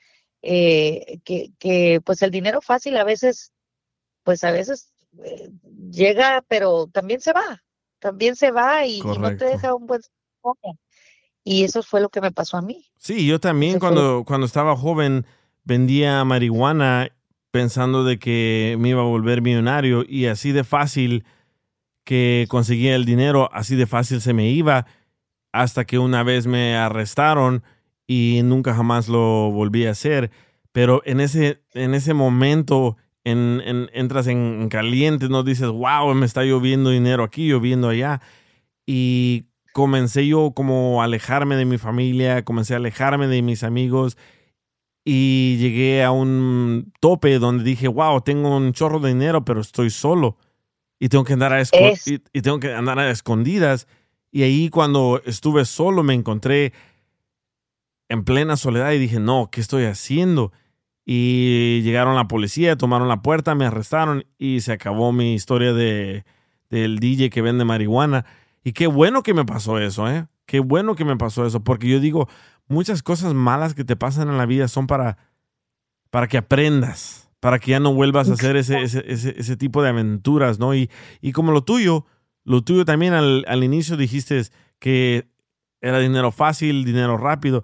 eh, 0.44 1.18
que, 1.24 1.50
que, 1.58 2.00
pues 2.06 2.22
el 2.22 2.30
dinero 2.30 2.62
fácil 2.62 2.96
a 2.96 3.04
veces, 3.04 3.54
pues 4.22 4.44
a 4.44 4.52
veces 4.52 4.94
eh, 5.24 5.50
llega, 5.90 6.44
pero 6.48 6.86
también 6.94 7.22
se 7.22 7.34
va, 7.34 7.64
también 7.98 8.36
se 8.36 8.52
va 8.52 8.86
y, 8.86 9.02
no 9.02 9.36
te 9.36 9.46
deja 9.46 9.74
un 9.74 9.88
buen... 9.88 10.02
Y 11.44 11.64
eso 11.64 11.82
fue 11.82 12.02
lo 12.02 12.10
que 12.10 12.22
me 12.22 12.32
pasó 12.32 12.58
a 12.58 12.62
mí. 12.62 12.86
Sí, 13.00 13.26
yo 13.26 13.40
también 13.40 13.80
cuando, 13.80 14.26
cuando 14.28 14.46
estaba 14.46 14.78
joven 14.78 15.26
vendía 15.64 16.24
marihuana 16.24 17.10
pensando 17.50 18.04
de 18.04 18.20
que 18.20 18.76
me 18.78 18.90
iba 18.90 19.02
a 19.02 19.06
volver 19.06 19.42
millonario 19.42 20.06
y 20.08 20.28
así 20.28 20.52
de 20.52 20.64
fácil 20.64 21.26
que 22.06 22.46
conseguía 22.48 22.96
el 22.96 23.04
dinero, 23.04 23.50
así 23.52 23.76
de 23.76 23.88
fácil 23.88 24.22
se 24.22 24.34
me 24.34 24.50
iba 24.50 24.86
hasta 25.52 25.86
que 25.86 26.00
una 26.00 26.24
vez 26.24 26.48
me 26.48 26.76
arrestaron 26.78 27.64
y 28.08 28.42
nunca 28.44 28.76
jamás 28.76 29.10
lo 29.10 29.52
volví 29.52 29.86
a 29.86 29.92
hacer. 29.92 30.32
Pero 30.72 31.02
en 31.06 31.20
ese, 31.20 31.62
en 31.74 31.94
ese 31.94 32.14
momento 32.14 32.98
en, 33.24 33.90
entras 33.94 34.28
en 34.28 34.70
caliente, 34.70 35.30
no 35.30 35.44
dices, 35.44 35.70
wow, 35.70 36.14
me 36.14 36.26
está 36.26 36.44
lloviendo 36.44 36.92
dinero 36.92 37.24
aquí, 37.24 37.48
lloviendo 37.48 37.90
allá. 37.90 38.22
Y 38.86 39.46
comencé 39.74 40.28
yo 40.28 40.52
como 40.56 41.02
a 41.02 41.06
alejarme 41.06 41.56
de 41.56 41.66
mi 41.66 41.78
familia, 41.78 42.46
comencé 42.46 42.76
a 42.76 42.78
alejarme 42.78 43.28
de 43.28 43.42
mis 43.42 43.64
amigos 43.64 44.18
y 45.04 45.58
llegué 45.60 46.04
a 46.04 46.12
un 46.12 46.92
tope 47.00 47.40
donde 47.40 47.64
dije, 47.64 47.88
wow, 47.88 48.22
tengo 48.22 48.56
un 48.56 48.74
chorro 48.74 49.00
de 49.00 49.10
dinero, 49.10 49.44
pero 49.46 49.62
estoy 49.62 49.90
solo 49.90 50.38
y 51.06 51.10
tengo 51.10 51.24
que 51.24 51.34
andar 51.34 51.54
a, 51.54 51.62
y, 51.62 52.42
tengo 52.42 52.60
que 52.60 52.74
andar 52.74 52.98
a 52.98 53.12
escondidas. 53.12 53.88
Y 54.32 54.42
ahí 54.42 54.70
cuando 54.70 55.22
estuve 55.24 55.64
solo 55.66 56.02
me 56.02 56.16
encontré 56.16 56.74
en 58.10 58.24
plena 58.24 58.58
soledad 58.58 58.92
y 58.92 58.98
dije, 58.98 59.20
no, 59.20 59.50
¿qué 59.52 59.62
estoy 59.62 59.84
haciendo? 59.84 60.52
Y 61.06 61.82
llegaron 61.84 62.16
la 62.16 62.28
policía, 62.28 62.76
tomaron 62.76 63.08
la 63.08 63.22
puerta, 63.22 63.54
me 63.54 63.68
arrestaron 63.68 64.26
y 64.40 64.62
se 64.62 64.72
acabó 64.72 65.12
mi 65.12 65.36
historia 65.36 65.74
de, 65.74 66.26
del 66.72 66.98
DJ 66.98 67.30
que 67.30 67.44
vende 67.44 67.66
marihuana. 67.66 68.26
Y 68.64 68.74
qué 68.74 68.88
bueno 68.88 69.22
que 69.22 69.36
me 69.36 69.46
pasó 69.46 69.78
eso, 69.78 70.10
¿eh? 70.10 70.26
Qué 70.48 70.60
bueno 70.60 70.96
que 70.96 71.06
me 71.06 71.18
pasó 71.18 71.46
eso, 71.46 71.64
porque 71.64 71.88
yo 71.88 72.00
digo, 72.00 72.28
muchas 72.68 73.04
cosas 73.04 73.36
malas 73.36 73.76
que 73.76 73.84
te 73.84 73.96
pasan 73.96 74.30
en 74.30 74.40
la 74.40 74.48
vida 74.48 74.68
son 74.68 74.88
para, 74.88 75.20
para 76.10 76.28
que 76.28 76.40
aprendas, 76.40 77.25
para 77.46 77.60
que 77.60 77.70
ya 77.70 77.80
no 77.80 77.94
vuelvas 77.94 78.28
a 78.28 78.34
hacer 78.34 78.56
ese, 78.56 78.82
ese, 78.82 79.06
ese, 79.08 79.56
tipo 79.56 79.84
de 79.84 79.90
aventuras, 79.90 80.58
¿no? 80.58 80.74
Y, 80.74 80.90
y, 81.22 81.32
como 81.32 81.52
lo 81.52 81.64
tuyo, 81.64 82.04
lo 82.44 82.64
tuyo 82.64 82.86
también 82.86 83.14
al, 83.14 83.46
al 83.48 83.64
inicio 83.64 83.98
dijiste 83.98 84.42
que 84.80 85.30
era 85.80 86.00
dinero 86.00 86.32
fácil, 86.32 86.84
dinero 86.84 87.18
rápido, 87.18 87.64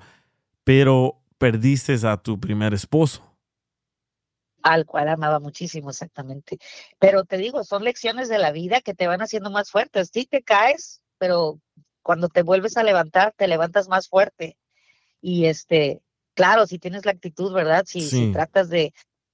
pero 0.63 1.23
perdiste 1.39 1.97
a 2.05 2.17
tu 2.17 2.39
primer 2.39 2.75
esposo. 2.75 3.23
Al 4.61 4.86
cual 4.86 5.09
amaba 5.09 5.39
muchísimo, 5.39 5.89
exactamente. 5.89 6.59
Pero 6.99 7.23
te 7.23 7.38
digo, 7.38 7.63
son 7.63 7.84
lecciones 7.84 8.29
de 8.29 8.38
la 8.38 8.51
vida 8.51 8.82
que 8.82 8.93
te 8.93 9.07
van 9.07 9.23
haciendo 9.23 9.49
más 9.49 9.71
fuertes. 9.71 10.11
Sí 10.13 10.27
te 10.27 10.43
caes, 10.43 11.01
pero 11.17 11.59
cuando 12.03 12.29
te 12.29 12.43
vuelves 12.43 12.77
a 12.77 12.84
levantar, 12.84 13.34
te 13.36 13.47
levantas 13.47 13.88
más 13.88 14.07
fuerte. 14.07 14.59
Y 15.21 15.45
este, 15.45 16.03
claro, 16.36 16.67
si 16.67 16.77
tienes 16.77 17.03
la 17.03 17.13
actitud, 17.13 17.51
¿verdad? 17.51 17.86
Si, 17.88 18.01
si 18.01 18.32
tratas 18.32 18.69
de, 18.69 18.93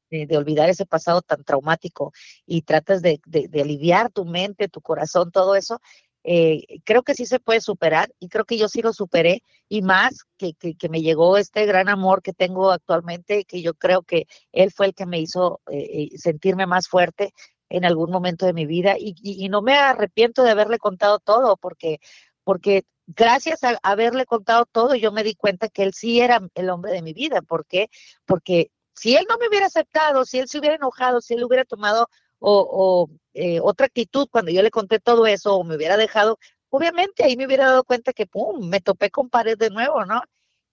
de, 0.09 0.37
olvidar 0.37 0.69
ese 0.69 0.85
pasado 0.85 1.21
tan 1.21 1.43
traumático 1.43 2.13
y 2.45 2.61
tratas 2.61 3.01
de, 3.01 3.19
de, 3.25 3.61
aliviar 3.61 4.11
tu 4.11 4.25
mente, 4.25 4.69
tu 4.69 4.81
corazón, 4.81 5.31
todo 5.31 5.55
eso, 5.55 5.79
eh, 6.23 6.81
creo 6.83 7.03
que 7.03 7.13
sí 7.13 7.25
se 7.25 7.39
puede 7.39 7.61
superar 7.61 8.09
y 8.19 8.27
creo 8.27 8.45
que 8.45 8.57
yo 8.57 8.67
sí 8.67 8.81
lo 8.81 8.91
superé 8.91 9.43
y 9.69 9.81
más 9.81 10.25
que, 10.37 10.53
que, 10.53 10.89
me 10.89 11.01
llegó 11.01 11.37
este 11.37 11.65
gran 11.65 11.87
amor 11.87 12.21
que 12.21 12.33
tengo 12.33 12.71
actualmente, 12.71 13.45
que 13.45 13.61
yo 13.61 13.73
creo 13.73 14.01
que 14.01 14.27
él 14.51 14.71
fue 14.71 14.87
el 14.87 14.93
que 14.93 15.05
me 15.05 15.19
hizo 15.19 15.61
eh, 15.71 16.09
eh, 16.13 16.17
sentirme 16.17 16.65
más 16.65 16.89
fuerte 16.89 17.33
en 17.69 17.85
algún 17.85 18.11
momento 18.11 18.45
de 18.45 18.53
mi 18.53 18.65
vida 18.65 18.95
y, 18.97 19.15
y, 19.21 19.47
no 19.49 19.61
me 19.61 19.75
arrepiento 19.75 20.43
de 20.43 20.51
haberle 20.51 20.79
contado 20.79 21.19
todo 21.19 21.57
porque 21.57 21.99
porque 22.43 22.83
gracias 23.07 23.63
a 23.63 23.77
haberle 23.83 24.25
contado 24.25 24.65
todo, 24.65 24.95
yo 24.95 25.11
me 25.11 25.23
di 25.23 25.35
cuenta 25.35 25.69
que 25.69 25.83
él 25.83 25.93
sí 25.93 26.19
era 26.19 26.41
el 26.55 26.69
hombre 26.69 26.91
de 26.91 27.01
mi 27.01 27.13
vida. 27.13 27.41
¿Por 27.41 27.65
qué? 27.65 27.89
Porque 28.25 28.71
si 28.97 29.15
él 29.15 29.25
no 29.29 29.37
me 29.37 29.47
hubiera 29.47 29.67
aceptado, 29.67 30.25
si 30.25 30.39
él 30.39 30.47
se 30.47 30.59
hubiera 30.59 30.75
enojado, 30.75 31.21
si 31.21 31.35
él 31.35 31.43
hubiera 31.43 31.65
tomado 31.65 32.09
o, 32.39 33.09
eh, 33.33 33.59
otra 33.61 33.87
actitud 33.87 34.27
cuando 34.29 34.51
yo 34.51 34.61
le 34.61 34.71
conté 34.71 34.99
todo 34.99 35.25
eso 35.27 35.55
o 35.55 35.63
me 35.63 35.75
hubiera 35.75 35.97
dejado, 35.97 36.39
obviamente 36.69 37.23
ahí 37.23 37.37
me 37.37 37.45
hubiera 37.45 37.67
dado 37.67 37.83
cuenta 37.83 38.13
que 38.13 38.25
pum, 38.25 38.67
me 38.67 38.81
topé 38.81 39.09
con 39.09 39.29
pared 39.29 39.57
de 39.57 39.69
nuevo, 39.69 40.05
¿no? 40.05 40.21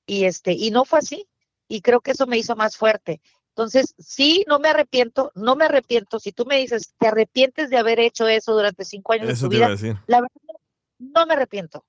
Y 0.06 0.24
este, 0.24 0.52
y 0.52 0.70
no 0.70 0.84
fue 0.84 0.98
así. 1.00 1.26
Y 1.68 1.80
creo 1.80 2.00
que 2.00 2.10
eso 2.10 2.26
me 2.26 2.36
hizo 2.36 2.56
más 2.56 2.76
fuerte. 2.76 3.20
Entonces, 3.48 3.94
sí, 3.98 4.44
no 4.48 4.58
me 4.58 4.68
arrepiento, 4.68 5.30
no 5.34 5.56
me 5.56 5.64
arrepiento. 5.64 6.18
Si 6.18 6.32
tú 6.32 6.44
me 6.44 6.58
dices, 6.58 6.94
te 6.98 7.06
arrepientes 7.08 7.70
de 7.70 7.78
haber 7.78 8.00
hecho 8.00 8.26
eso 8.26 8.52
durante 8.52 8.84
cinco 8.84 9.12
años 9.12 9.28
de 9.28 9.36
tu 9.36 9.48
vida, 9.48 9.68
la 10.06 10.20
verdad 10.20 10.58
no 10.98 11.26
me 11.26 11.34
arrepiento. 11.34 11.84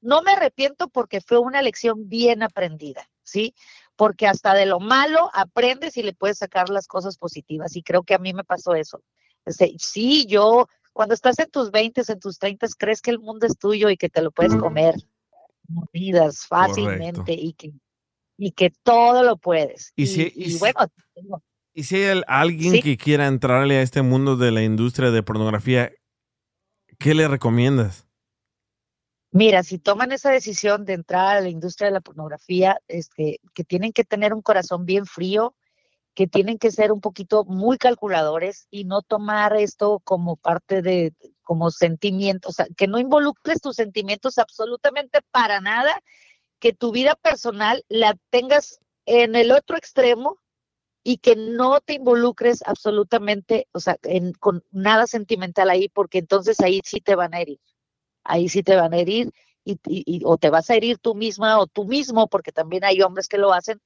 No 0.00 0.22
me 0.22 0.32
arrepiento 0.32 0.88
porque 0.88 1.20
fue 1.20 1.38
una 1.38 1.60
lección 1.60 2.08
bien 2.08 2.42
aprendida, 2.42 3.10
¿sí? 3.22 3.54
Porque 4.00 4.26
hasta 4.26 4.54
de 4.54 4.64
lo 4.64 4.80
malo 4.80 5.28
aprendes 5.34 5.98
y 5.98 6.02
le 6.02 6.14
puedes 6.14 6.38
sacar 6.38 6.70
las 6.70 6.86
cosas 6.86 7.18
positivas. 7.18 7.76
Y 7.76 7.82
creo 7.82 8.02
que 8.02 8.14
a 8.14 8.18
mí 8.18 8.32
me 8.32 8.44
pasó 8.44 8.74
eso. 8.74 9.02
Este, 9.44 9.74
sí, 9.78 10.24
yo, 10.26 10.68
cuando 10.94 11.12
estás 11.12 11.38
en 11.38 11.50
tus 11.50 11.70
20, 11.70 12.04
en 12.08 12.18
tus 12.18 12.38
30, 12.38 12.66
crees 12.78 13.02
que 13.02 13.10
el 13.10 13.18
mundo 13.18 13.46
es 13.46 13.58
tuyo 13.58 13.90
y 13.90 13.98
que 13.98 14.08
te 14.08 14.22
lo 14.22 14.30
puedes 14.30 14.56
comer 14.56 14.94
mordidas 15.68 16.46
fácilmente 16.46 17.34
y 17.34 17.52
que, 17.52 17.74
y 18.38 18.52
que 18.52 18.72
todo 18.82 19.22
lo 19.22 19.36
puedes. 19.36 19.92
Y, 19.96 20.06
si, 20.06 20.56
bueno, 20.58 20.80
y 21.74 21.82
si 21.82 21.96
hay 21.96 22.22
alguien 22.26 22.80
que 22.80 22.96
quiera 22.96 23.26
entrarle 23.26 23.76
a 23.76 23.82
este 23.82 24.00
mundo 24.00 24.38
de 24.38 24.50
la 24.50 24.62
industria 24.62 25.10
de 25.10 25.22
pornografía, 25.22 25.92
¿qué 26.98 27.14
le 27.14 27.28
recomiendas? 27.28 28.06
Mira, 29.32 29.62
si 29.62 29.78
toman 29.78 30.10
esa 30.10 30.30
decisión 30.32 30.84
de 30.84 30.94
entrar 30.94 31.36
a 31.36 31.40
la 31.40 31.48
industria 31.48 31.86
de 31.86 31.92
la 31.92 32.00
pornografía, 32.00 32.80
este, 32.88 33.40
que 33.54 33.62
tienen 33.62 33.92
que 33.92 34.04
tener 34.04 34.34
un 34.34 34.42
corazón 34.42 34.84
bien 34.86 35.06
frío, 35.06 35.54
que 36.14 36.26
tienen 36.26 36.58
que 36.58 36.72
ser 36.72 36.92
un 36.92 37.00
poquito 37.00 37.44
muy 37.44 37.78
calculadores 37.78 38.66
y 38.70 38.84
no 38.84 39.02
tomar 39.02 39.56
esto 39.56 40.00
como 40.00 40.36
parte 40.36 40.82
de, 40.82 41.14
como 41.42 41.70
sentimientos, 41.70 42.50
o 42.50 42.52
sea, 42.54 42.66
que 42.76 42.88
no 42.88 42.98
involucres 42.98 43.60
tus 43.60 43.76
sentimientos 43.76 44.38
absolutamente 44.38 45.20
para 45.30 45.60
nada, 45.60 46.02
que 46.58 46.72
tu 46.72 46.92
vida 46.92 47.14
personal 47.14 47.84
la 47.88 48.16
tengas 48.30 48.80
en 49.06 49.36
el 49.36 49.52
otro 49.52 49.76
extremo 49.76 50.38
y 51.04 51.18
que 51.18 51.36
no 51.36 51.80
te 51.80 51.94
involucres 51.94 52.62
absolutamente, 52.66 53.68
o 53.72 53.80
sea, 53.80 53.96
en, 54.02 54.32
con 54.34 54.64
nada 54.72 55.06
sentimental 55.06 55.70
ahí, 55.70 55.88
porque 55.88 56.18
entonces 56.18 56.60
ahí 56.60 56.80
sí 56.84 57.00
te 57.00 57.14
van 57.14 57.34
a 57.34 57.40
herir 57.40 57.60
ahí 58.24 58.48
sí 58.48 58.62
te 58.62 58.76
van 58.76 58.94
a 58.94 58.98
herir 58.98 59.32
y, 59.64 60.22
o 60.24 60.36
te 60.38 60.50
vas 60.50 60.70
a 60.70 60.74
herir 60.74 60.98
tú 60.98 61.14
misma 61.14 61.58
o 61.58 61.66
tú 61.66 61.84
mismo, 61.84 62.28
porque 62.28 62.52
también 62.52 62.84
hay 62.84 63.02
hombres 63.02 63.28
que 63.28 63.38
lo 63.38 63.52
hacen, 63.52 63.80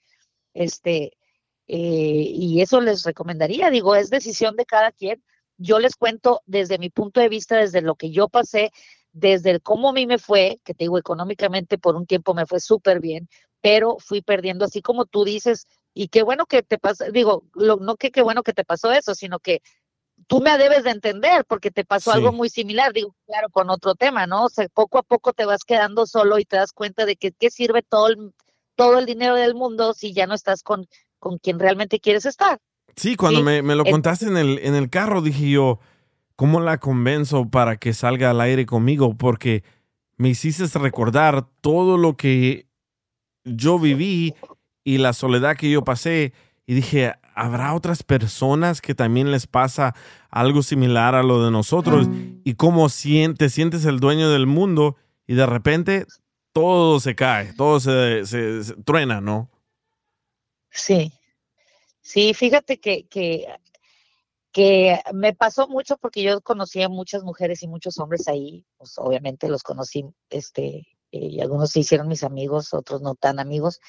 este, 0.55 1.13
eh, 1.67 2.27
y 2.29 2.61
eso 2.61 2.81
les 2.81 3.05
recomendaría, 3.05 3.71
digo, 3.71 3.97
es 3.97 4.11
decisión 4.11 4.57
de 4.57 4.67
cada 4.67 4.93
quien. 4.93 5.23
Yo 5.57 5.79
les 5.79 5.97
cuento 5.97 6.43
desde 6.47 6.79
mi 6.79 6.91
punto 6.91 7.21
de 7.21 7.29
vista, 7.29 7.57
desde 7.57 7.81
lo 7.81 7.95
que 7.95 8.11
yo 8.11 8.29
pasé, 8.29 8.71
desde 9.13 9.51
el 9.51 9.63
cómo 9.63 9.91
a 9.91 9.93
mí 9.93 10.07
me 10.07 10.19
fue, 10.19 10.61
que 10.65 10.75
te 10.75 10.85
digo, 10.85 10.99
económicamente 10.99 11.79
por 11.79 11.97
un 11.97 12.07
tiempo 12.07 12.35
me 12.35 12.47
fue 12.47 12.61
súper 12.61 13.01
bien, 13.01 13.29
pero 13.61 13.97
fui 13.99 14.21
perdiendo, 14.21 14.65
así 14.65 14.83
como 14.83 15.07
tú 15.07 15.25
dices, 15.25 15.69
y 15.95 16.09
qué 16.09 16.23
bueno 16.23 16.47
que 16.47 16.63
te 16.63 16.79
pasó, 16.79 17.05
digo, 17.13 17.45
no 17.55 17.97
que 17.97 18.11
qué 18.11 18.23
bueno 18.23 18.43
que 18.43 18.53
te 18.53 18.65
pasó 18.65 18.93
eso, 18.93 19.15
sino 19.15 19.39
que 19.39 19.63
tú 20.27 20.41
me 20.41 20.57
debes 20.59 20.85
de 20.85 20.91
entender 20.91 21.45
porque 21.47 21.71
te 21.71 21.85
pasó 21.85 22.13
algo 22.13 22.33
muy 22.33 22.49
similar, 22.49 22.93
digo, 22.93 23.15
claro, 23.27 23.49
con 23.51 23.71
otro 23.71 23.95
tema, 23.95 24.27
¿no? 24.27 24.45
O 24.45 24.49
sea, 24.49 24.69
poco 24.69 24.99
a 24.99 25.03
poco 25.03 25.33
te 25.33 25.45
vas 25.45 25.65
quedando 25.65 26.07
solo 26.07 26.39
y 26.39 26.45
te 26.45 26.57
das 26.57 26.73
cuenta 26.73 27.07
de 27.07 27.17
que 27.17 27.33
qué 27.33 27.51
sirve 27.51 27.83
todo 27.83 28.09
el, 28.09 28.33
todo 28.77 28.99
el 28.99 29.07
dinero 29.07 29.35
del 29.35 29.55
mundo 29.55 29.95
si 29.95 30.13
ya 30.13 30.27
no 30.27 30.35
estás 30.35 30.63
con, 30.63 30.87
con 31.19 31.39
quien 31.39 31.59
realmente 31.59 32.01
quieres 32.01 32.27
estar. 32.27 32.59
Sí, 32.97 33.17
cuando 33.17 33.43
Me, 33.43 33.63
me, 33.63 33.75
lo 33.75 33.85
contaste 33.85 34.27
en 34.27 34.37
el, 34.37 34.59
en 34.61 34.75
el 34.75 34.89
carro, 34.89 35.21
dije 35.21 35.51
yo, 35.51 35.81
¿cómo 36.37 36.61
la 36.61 36.79
convenzo 36.79 37.49
para 37.49 37.77
que 37.77 37.93
salga 37.93 38.31
al 38.31 38.41
aire 38.41 38.67
conmigo? 38.67 39.15
Porque 39.17 39.65
me 40.17 40.29
hiciste 40.29 40.67
recordar 40.79 41.47
todo 41.61 41.99
lo 41.99 42.17
que 42.17 42.67
yo 43.45 43.79
viví 43.79 44.35
y 44.85 44.99
la 44.99 45.13
soledad 45.13 45.57
que 45.57 45.71
yo 45.71 45.83
pasé 45.83 46.33
y 46.67 46.75
dije, 46.75 47.15
¿habrá 47.35 47.75
otras 47.75 48.03
personas 48.03 48.81
que 48.81 48.95
también 48.95 49.31
les 49.31 49.47
pasa 49.47 49.95
algo 50.31 50.63
similar 50.63 51.15
a 51.15 51.23
lo 51.23 51.45
de 51.45 51.51
nosotros? 51.51 52.09
Y 52.45 52.55
cómo 52.55 52.89
te 52.89 53.49
sientes 53.49 53.85
el 53.85 54.01
dueño 54.01 54.31
del 54.31 54.47
mundo 54.47 54.97
y 55.27 55.35
de 55.35 55.47
repente 55.47 56.07
todo 56.53 57.01
se 57.01 57.15
cae, 57.15 57.53
todo 57.55 57.81
se, 57.81 58.23
truena, 58.85 59.21
¿no? 59.21 59.51
Sí, 60.71 61.13
sí, 62.01 62.33
fíjate 62.33 62.79
que, 62.79 63.07
que, 64.53 65.01
me 65.13 65.35
pasó 65.35 65.67
mucho 65.67 65.97
porque 65.97 66.23
yo 66.23 66.41
conocí 66.41 66.81
a 66.83 66.89
muchas 66.89 67.25
mujeres 67.25 67.63
y 67.63 67.69
muchos 67.69 67.99
hombres 67.99 68.29
ahí, 68.29 68.65
pues 68.77 68.95
obviamente 68.99 69.49
los 69.49 69.63
conocí, 69.65 70.05
este, 70.31 70.87
y 71.11 71.41
algunos 71.41 71.71
se 71.71 71.81
hicieron 71.81 72.07
mis 72.07 72.23
amigos, 72.23 72.73
otros 72.73 73.03
no 73.03 73.17
tan 73.17 73.41
amigos, 73.41 73.81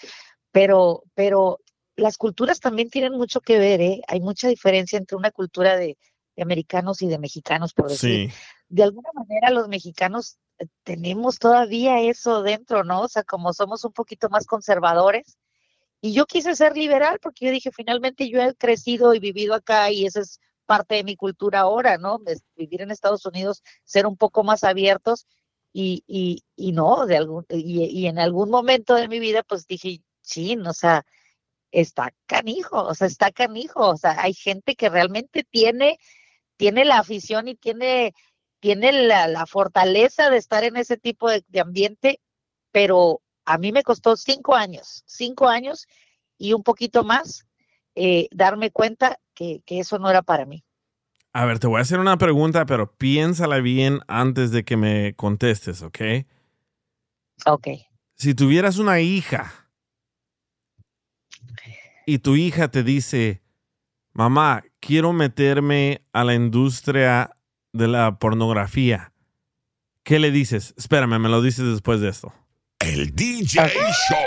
pero, 0.51 1.03
pero 1.13 1.59
las 1.95 2.17
culturas 2.17 2.59
también 2.59 2.89
tienen 2.89 3.13
mucho 3.13 3.41
que 3.41 3.57
ver, 3.57 3.81
¿eh? 3.81 4.01
Hay 4.07 4.19
mucha 4.19 4.47
diferencia 4.47 4.97
entre 4.97 5.17
una 5.17 5.31
cultura 5.31 5.77
de, 5.77 5.97
americanos 6.37 7.01
y 7.01 7.07
de 7.07 7.17
mexicanos, 7.17 7.73
por 7.73 7.89
decir. 7.89 8.33
De 8.67 8.83
alguna 8.83 9.09
manera 9.13 9.51
los 9.51 9.67
mexicanos 9.67 10.37
eh, 10.59 10.65
tenemos 10.83 11.39
todavía 11.39 12.01
eso 12.01 12.41
dentro, 12.43 12.83
¿no? 12.83 13.01
O 13.01 13.07
sea, 13.07 13.23
como 13.23 13.53
somos 13.53 13.85
un 13.85 13.93
poquito 13.93 14.29
más 14.29 14.45
conservadores. 14.45 15.37
Y 16.01 16.13
yo 16.13 16.25
quise 16.25 16.55
ser 16.55 16.75
liberal 16.75 17.19
porque 17.21 17.45
yo 17.45 17.51
dije, 17.51 17.71
finalmente 17.71 18.29
yo 18.29 18.41
he 18.41 18.53
crecido 18.55 19.13
y 19.13 19.19
vivido 19.19 19.53
acá 19.53 19.91
y 19.91 20.05
esa 20.05 20.19
es 20.19 20.39
parte 20.65 20.95
de 20.95 21.03
mi 21.03 21.15
cultura 21.15 21.61
ahora, 21.61 21.97
¿no? 21.97 22.19
vivir 22.55 22.81
en 22.81 22.91
Estados 22.91 23.25
Unidos, 23.25 23.63
ser 23.83 24.05
un 24.05 24.17
poco 24.17 24.43
más 24.43 24.63
abiertos 24.63 25.25
y, 25.71 26.03
y, 26.07 26.43
y 26.55 26.73
no, 26.73 27.05
de 27.05 27.17
algún, 27.17 27.45
y, 27.49 27.85
y 27.85 28.07
en 28.07 28.19
algún 28.19 28.49
momento 28.49 28.95
de 28.95 29.07
mi 29.07 29.19
vida, 29.19 29.43
pues 29.43 29.67
dije, 29.67 30.01
sí, 30.21 30.57
o 30.57 30.73
sea, 30.73 31.05
está 31.72 32.13
canijo, 32.26 32.84
o 32.84 32.95
sea, 32.95 33.07
está 33.07 33.32
canijo, 33.32 33.89
o 33.89 33.97
sea, 33.97 34.22
hay 34.22 34.34
gente 34.34 34.76
que 34.76 34.89
realmente 34.89 35.43
tiene, 35.43 35.99
tiene 36.57 36.86
la 36.86 36.99
afición 36.99 37.47
y 37.47 37.55
tiene, 37.55 38.13
tiene 38.59 38.91
la, 38.91 39.45
fortaleza 39.45 40.30
de 40.30 40.38
estar 40.38 40.63
en 40.63 40.78
ese 40.78 40.97
tipo 40.97 41.30
de, 41.30 41.59
ambiente, 41.59 42.20
pero 42.72 43.22
a 43.45 43.57
mí 43.57 43.72
me 43.72 43.84
costó 43.84 44.16
cinco 44.16 44.55
años, 44.55 45.03
cinco 45.05 45.47
años, 45.47 45.88
y 46.38 46.53
un 46.53 46.63
poquito 46.63 47.03
más, 47.03 47.45
eh, 47.95 48.28
darme 48.32 48.72
cuenta 48.72 49.20
que, 49.34 49.61
que 49.66 49.80
eso 49.80 49.99
no 49.99 50.09
era 50.09 50.22
para 50.22 50.45
mí. 50.45 50.63
A 51.32 51.45
ver, 51.45 51.59
te 51.59 51.68
voy 51.68 51.80
a 51.80 51.82
hacer 51.82 51.99
una 51.99 52.18
pregunta, 52.18 52.66
pero 52.66 52.95
piénsala 52.95 53.59
bien 53.59 53.99
antes 54.07 54.51
de 54.51 54.63
que 54.63 54.78
me 54.78 55.16
contestes, 55.16 55.82
¿ok? 55.82 55.99
Ok. 57.45 57.68
Si 58.16 58.34
tuvieras 58.34 58.78
una 58.78 59.01
hija 59.01 59.64
y 62.05 62.19
tu 62.19 62.35
hija 62.35 62.69
te 62.69 62.83
dice, 62.83 63.41
mamá, 64.13 64.63
quiero 64.79 65.13
meterme 65.13 66.01
a 66.13 66.23
la 66.23 66.35
industria 66.35 67.35
de 67.73 67.87
la 67.87 68.19
pornografía, 68.19 69.11
¿qué 70.03 70.19
le 70.19 70.31
dices? 70.31 70.73
Espérame, 70.77 71.19
me 71.19 71.29
lo 71.29 71.41
dices 71.41 71.65
después 71.65 71.99
de 71.99 72.09
esto. 72.09 72.33
El 72.79 73.15
DJ 73.15 73.67
Show. 74.09 74.17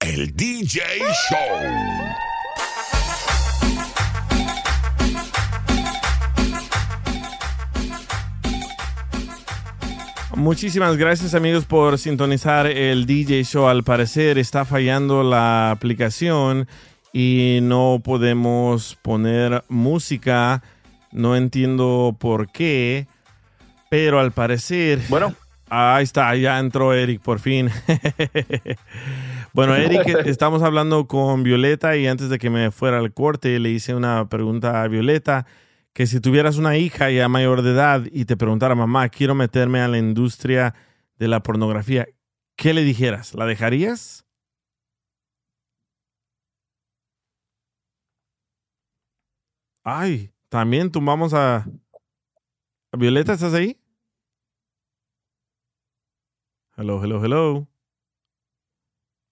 El 0.00 0.34
DJ 0.34 0.80
Show. 1.28 2.08
Muchísimas 10.38 10.96
gracias 10.96 11.34
amigos 11.34 11.64
por 11.64 11.98
sintonizar 11.98 12.68
el 12.68 13.06
DJ 13.06 13.42
Show. 13.42 13.66
Al 13.66 13.82
parecer 13.82 14.38
está 14.38 14.64
fallando 14.64 15.24
la 15.24 15.72
aplicación 15.72 16.68
y 17.12 17.58
no 17.62 18.00
podemos 18.04 18.96
poner 19.02 19.64
música. 19.68 20.62
No 21.10 21.34
entiendo 21.34 22.16
por 22.20 22.52
qué, 22.52 23.08
pero 23.90 24.20
al 24.20 24.30
parecer... 24.30 25.00
Bueno. 25.08 25.34
Ahí 25.70 26.04
está, 26.04 26.34
ya 26.36 26.60
entró 26.60 26.94
Eric 26.94 27.20
por 27.20 27.40
fin. 27.40 27.68
bueno, 29.52 29.74
Eric, 29.74 30.06
estamos 30.24 30.62
hablando 30.62 31.08
con 31.08 31.42
Violeta 31.42 31.96
y 31.96 32.06
antes 32.06 32.28
de 32.28 32.38
que 32.38 32.48
me 32.48 32.70
fuera 32.70 32.98
al 32.98 33.12
corte 33.12 33.58
le 33.58 33.70
hice 33.70 33.92
una 33.92 34.28
pregunta 34.28 34.84
a 34.84 34.88
Violeta 34.88 35.46
que 35.98 36.06
si 36.06 36.20
tuvieras 36.20 36.58
una 36.58 36.76
hija 36.76 37.10
ya 37.10 37.28
mayor 37.28 37.62
de 37.62 37.72
edad 37.72 38.04
y 38.12 38.24
te 38.24 38.36
preguntara, 38.36 38.76
mamá, 38.76 39.08
quiero 39.08 39.34
meterme 39.34 39.80
a 39.80 39.88
la 39.88 39.98
industria 39.98 40.72
de 41.16 41.26
la 41.26 41.42
pornografía, 41.42 42.06
¿qué 42.54 42.72
le 42.72 42.84
dijeras? 42.84 43.34
¿La 43.34 43.46
dejarías? 43.46 44.24
Ay, 49.82 50.30
también 50.48 50.92
tumbamos 50.92 51.34
a... 51.34 51.66
a 52.92 52.96
Violeta, 52.96 53.32
¿estás 53.32 53.54
ahí? 53.54 53.76
Hello, 56.76 57.02
hello, 57.02 57.24
hello. 57.24 57.66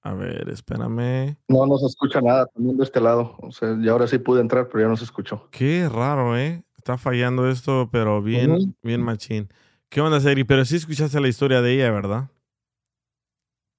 A 0.06 0.14
ver, 0.14 0.48
espérame. 0.50 1.36
No, 1.48 1.66
no 1.66 1.78
se 1.78 1.86
escucha 1.86 2.20
nada 2.20 2.46
también 2.46 2.76
de 2.76 2.84
este 2.84 3.00
lado. 3.00 3.34
O 3.40 3.50
sea, 3.50 3.76
y 3.76 3.88
ahora 3.88 4.06
sí 4.06 4.18
pude 4.18 4.40
entrar, 4.40 4.68
pero 4.68 4.84
ya 4.84 4.88
no 4.88 4.96
se 4.96 5.02
escuchó. 5.02 5.48
Qué 5.50 5.88
raro, 5.88 6.38
¿eh? 6.38 6.62
Está 6.76 6.96
fallando 6.96 7.50
esto, 7.50 7.88
pero 7.90 8.22
bien, 8.22 8.76
bien 8.84 9.02
machín. 9.02 9.48
¿Qué 9.88 10.00
onda, 10.00 10.20
Seri? 10.20 10.44
Pero 10.44 10.64
sí 10.64 10.76
escuchaste 10.76 11.18
la 11.18 11.26
historia 11.26 11.60
de 11.60 11.74
ella, 11.74 11.90
¿verdad? 11.90 12.30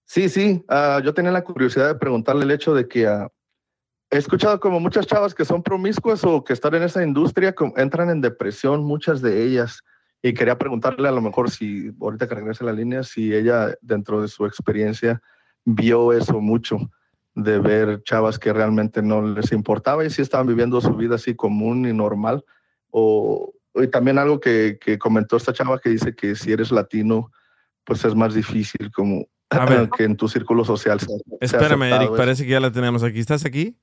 Sí, 0.03 0.28
sí. 0.28 0.65
ah, 0.67 0.99
yo 1.01 1.13
tenía 1.13 1.32
la 1.32 1.45
curiosidad 1.45 1.88
de 1.88 1.95
preguntarle 1.95 2.43
el 2.43 2.51
hecho 2.51 2.73
de 2.73 2.89
que 2.89 3.07
ah, 3.07 3.32
he 4.09 4.17
escuchado 4.17 4.59
como 4.59 4.82
muchas 4.82 5.07
chavas 5.07 5.34
que 5.34 5.45
son 5.45 5.63
promiscuas 5.63 6.25
o 6.25 6.43
que 6.43 6.51
están 6.51 6.75
en 6.75 6.84
esa 6.84 7.05
industria 7.05 7.55
entran 7.78 8.09
en 8.09 8.19
depresión, 8.19 8.84
muchas 8.84 9.21
de 9.21 9.45
ellas. 9.45 9.82
Y 10.21 10.34
quería 10.34 10.57
preguntarle 10.57 11.07
a 11.07 11.13
lo 11.13 11.21
mejor 11.21 11.49
si, 11.49 11.89
ahorita 12.01 12.28
que 12.28 12.36
regrese 12.36 12.65
a 12.65 12.67
la 12.67 12.73
línea, 12.73 13.03
si 13.03 13.34
ella 13.34 13.73
dentro 13.80 14.21
de 14.21 14.28
su 14.28 14.45
experiencia 14.45 15.21
vio 15.70 16.13
eso 16.13 16.39
mucho, 16.39 16.78
de 17.36 17.59
ver 17.59 18.01
chavas 18.03 18.39
que 18.39 18.53
realmente 18.53 19.01
no 19.01 19.22
les 19.22 19.51
importaba 19.51 20.05
y 20.05 20.09
si 20.09 20.22
estaban 20.22 20.47
viviendo 20.47 20.80
su 20.80 20.95
vida 20.95 21.15
así 21.15 21.36
común 21.36 21.86
y 21.88 21.91
normal. 21.93 22.45
O, 22.89 23.53
y 23.76 23.88
también 23.88 24.18
algo 24.18 24.39
que, 24.39 24.80
que 24.80 24.97
comentó 24.97 25.36
esta 25.36 25.51
chava 25.51 25.78
que 25.80 25.89
dice 25.89 26.15
que 26.15 26.36
si 26.36 26.53
eres 26.53 26.72
latino, 26.72 27.32
pues 27.84 28.03
es 28.05 28.15
más 28.15 28.34
difícil 28.34 28.89
como 28.93 29.28
A 29.49 29.65
ver. 29.65 29.89
que 29.97 30.05
en 30.05 30.15
tu 30.15 30.30
círculo 30.30 30.63
social. 30.63 30.99
sea- 31.01 31.09
sea 31.18 31.59
Espérame, 31.59 31.84
Eric, 31.84 32.07
eso. 32.07 32.15
parece 32.15 32.43
que 32.45 32.51
ya 32.51 32.59
la 32.61 32.72
tenemos 32.72 33.03
aquí. 33.03 33.20
¿Estás 33.20 33.45
aquí? 33.45 33.76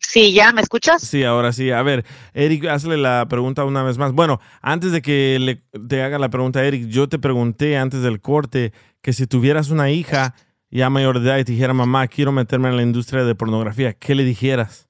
Sí, 0.00 0.32
¿ya 0.32 0.52
me 0.52 0.60
escuchas? 0.60 1.02
Sí, 1.02 1.22
ahora 1.24 1.52
sí. 1.52 1.70
A 1.70 1.82
ver, 1.82 2.04
Eric, 2.32 2.64
hazle 2.66 2.96
la 2.96 3.26
pregunta 3.28 3.64
una 3.64 3.82
vez 3.82 3.98
más. 3.98 4.12
Bueno, 4.12 4.40
antes 4.62 4.90
de 4.92 5.02
que 5.02 5.38
le, 5.38 5.62
te 5.86 6.02
haga 6.02 6.18
la 6.18 6.30
pregunta, 6.30 6.64
Eric, 6.64 6.86
yo 6.88 7.08
te 7.08 7.18
pregunté 7.18 7.76
antes 7.76 8.02
del 8.02 8.20
corte 8.20 8.72
que 9.02 9.12
si 9.12 9.26
tuvieras 9.26 9.70
una 9.70 9.90
hija 9.90 10.34
ya 10.70 10.90
mayor 10.90 11.20
de 11.20 11.28
edad 11.28 11.38
y 11.38 11.44
te 11.44 11.52
dijera, 11.52 11.72
mamá, 11.72 12.08
quiero 12.08 12.32
meterme 12.32 12.68
en 12.68 12.76
la 12.76 12.82
industria 12.82 13.24
de 13.24 13.34
pornografía, 13.34 13.94
¿qué 13.94 14.14
le 14.14 14.24
dijeras? 14.24 14.88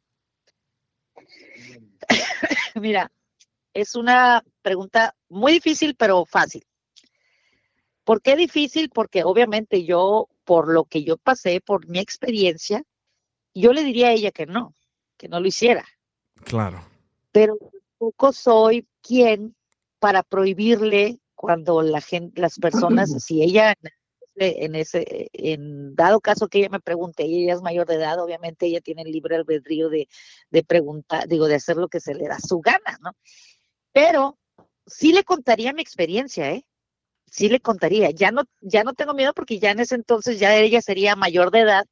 Mira, 2.74 3.10
es 3.74 3.94
una 3.94 4.42
pregunta 4.62 5.14
muy 5.28 5.52
difícil, 5.52 5.94
pero 5.94 6.24
fácil. 6.24 6.64
¿Por 8.04 8.22
qué 8.22 8.36
difícil? 8.36 8.90
Porque 8.90 9.22
obviamente 9.22 9.84
yo, 9.84 10.28
por 10.44 10.72
lo 10.72 10.84
que 10.84 11.04
yo 11.04 11.16
pasé, 11.18 11.60
por 11.60 11.86
mi 11.88 11.98
experiencia, 11.98 12.82
yo 13.54 13.72
le 13.72 13.84
diría 13.84 14.08
a 14.08 14.12
ella 14.12 14.30
que 14.30 14.46
no, 14.46 14.74
que 15.16 15.28
no 15.28 15.40
lo 15.40 15.46
hiciera. 15.46 15.84
Claro. 16.44 16.82
Pero 17.32 17.58
tampoco 17.58 18.32
soy 18.32 18.86
quien 19.02 19.54
para 19.98 20.22
prohibirle 20.22 21.20
cuando 21.34 21.82
la 21.82 22.00
gente, 22.00 22.40
las 22.40 22.58
personas, 22.58 23.10
si 23.24 23.42
ella 23.42 23.72
en 23.72 23.90
ese, 24.40 25.28
en 25.32 25.94
dado 25.94 26.20
caso 26.20 26.48
que 26.48 26.58
ella 26.58 26.68
me 26.70 26.80
pregunte, 26.80 27.24
ella 27.24 27.54
es 27.54 27.62
mayor 27.62 27.86
de 27.86 27.94
edad, 27.94 28.20
obviamente 28.20 28.66
ella 28.66 28.80
tiene 28.80 29.02
el 29.02 29.12
libre 29.12 29.36
albedrío 29.36 29.88
de, 29.88 30.08
de 30.50 30.64
preguntar, 30.64 31.28
digo, 31.28 31.46
de 31.48 31.56
hacer 31.56 31.76
lo 31.76 31.88
que 31.88 32.00
se 32.00 32.14
le 32.14 32.28
da 32.28 32.38
su 32.40 32.60
gana, 32.60 32.98
¿no? 33.02 33.12
Pero 33.92 34.38
sí 34.86 35.12
le 35.12 35.24
contaría 35.24 35.72
mi 35.72 35.82
experiencia, 35.82 36.50
¿eh? 36.52 36.64
Sí 37.30 37.48
le 37.48 37.60
contaría. 37.60 38.10
Ya 38.10 38.30
no, 38.30 38.44
ya 38.60 38.84
no 38.84 38.94
tengo 38.94 39.14
miedo 39.14 39.34
porque 39.34 39.58
ya 39.58 39.70
en 39.70 39.80
ese 39.80 39.94
entonces 39.94 40.38
ya 40.38 40.56
ella 40.56 40.80
sería 40.82 41.16
mayor 41.16 41.50
de 41.50 41.60
edad. 41.60 41.84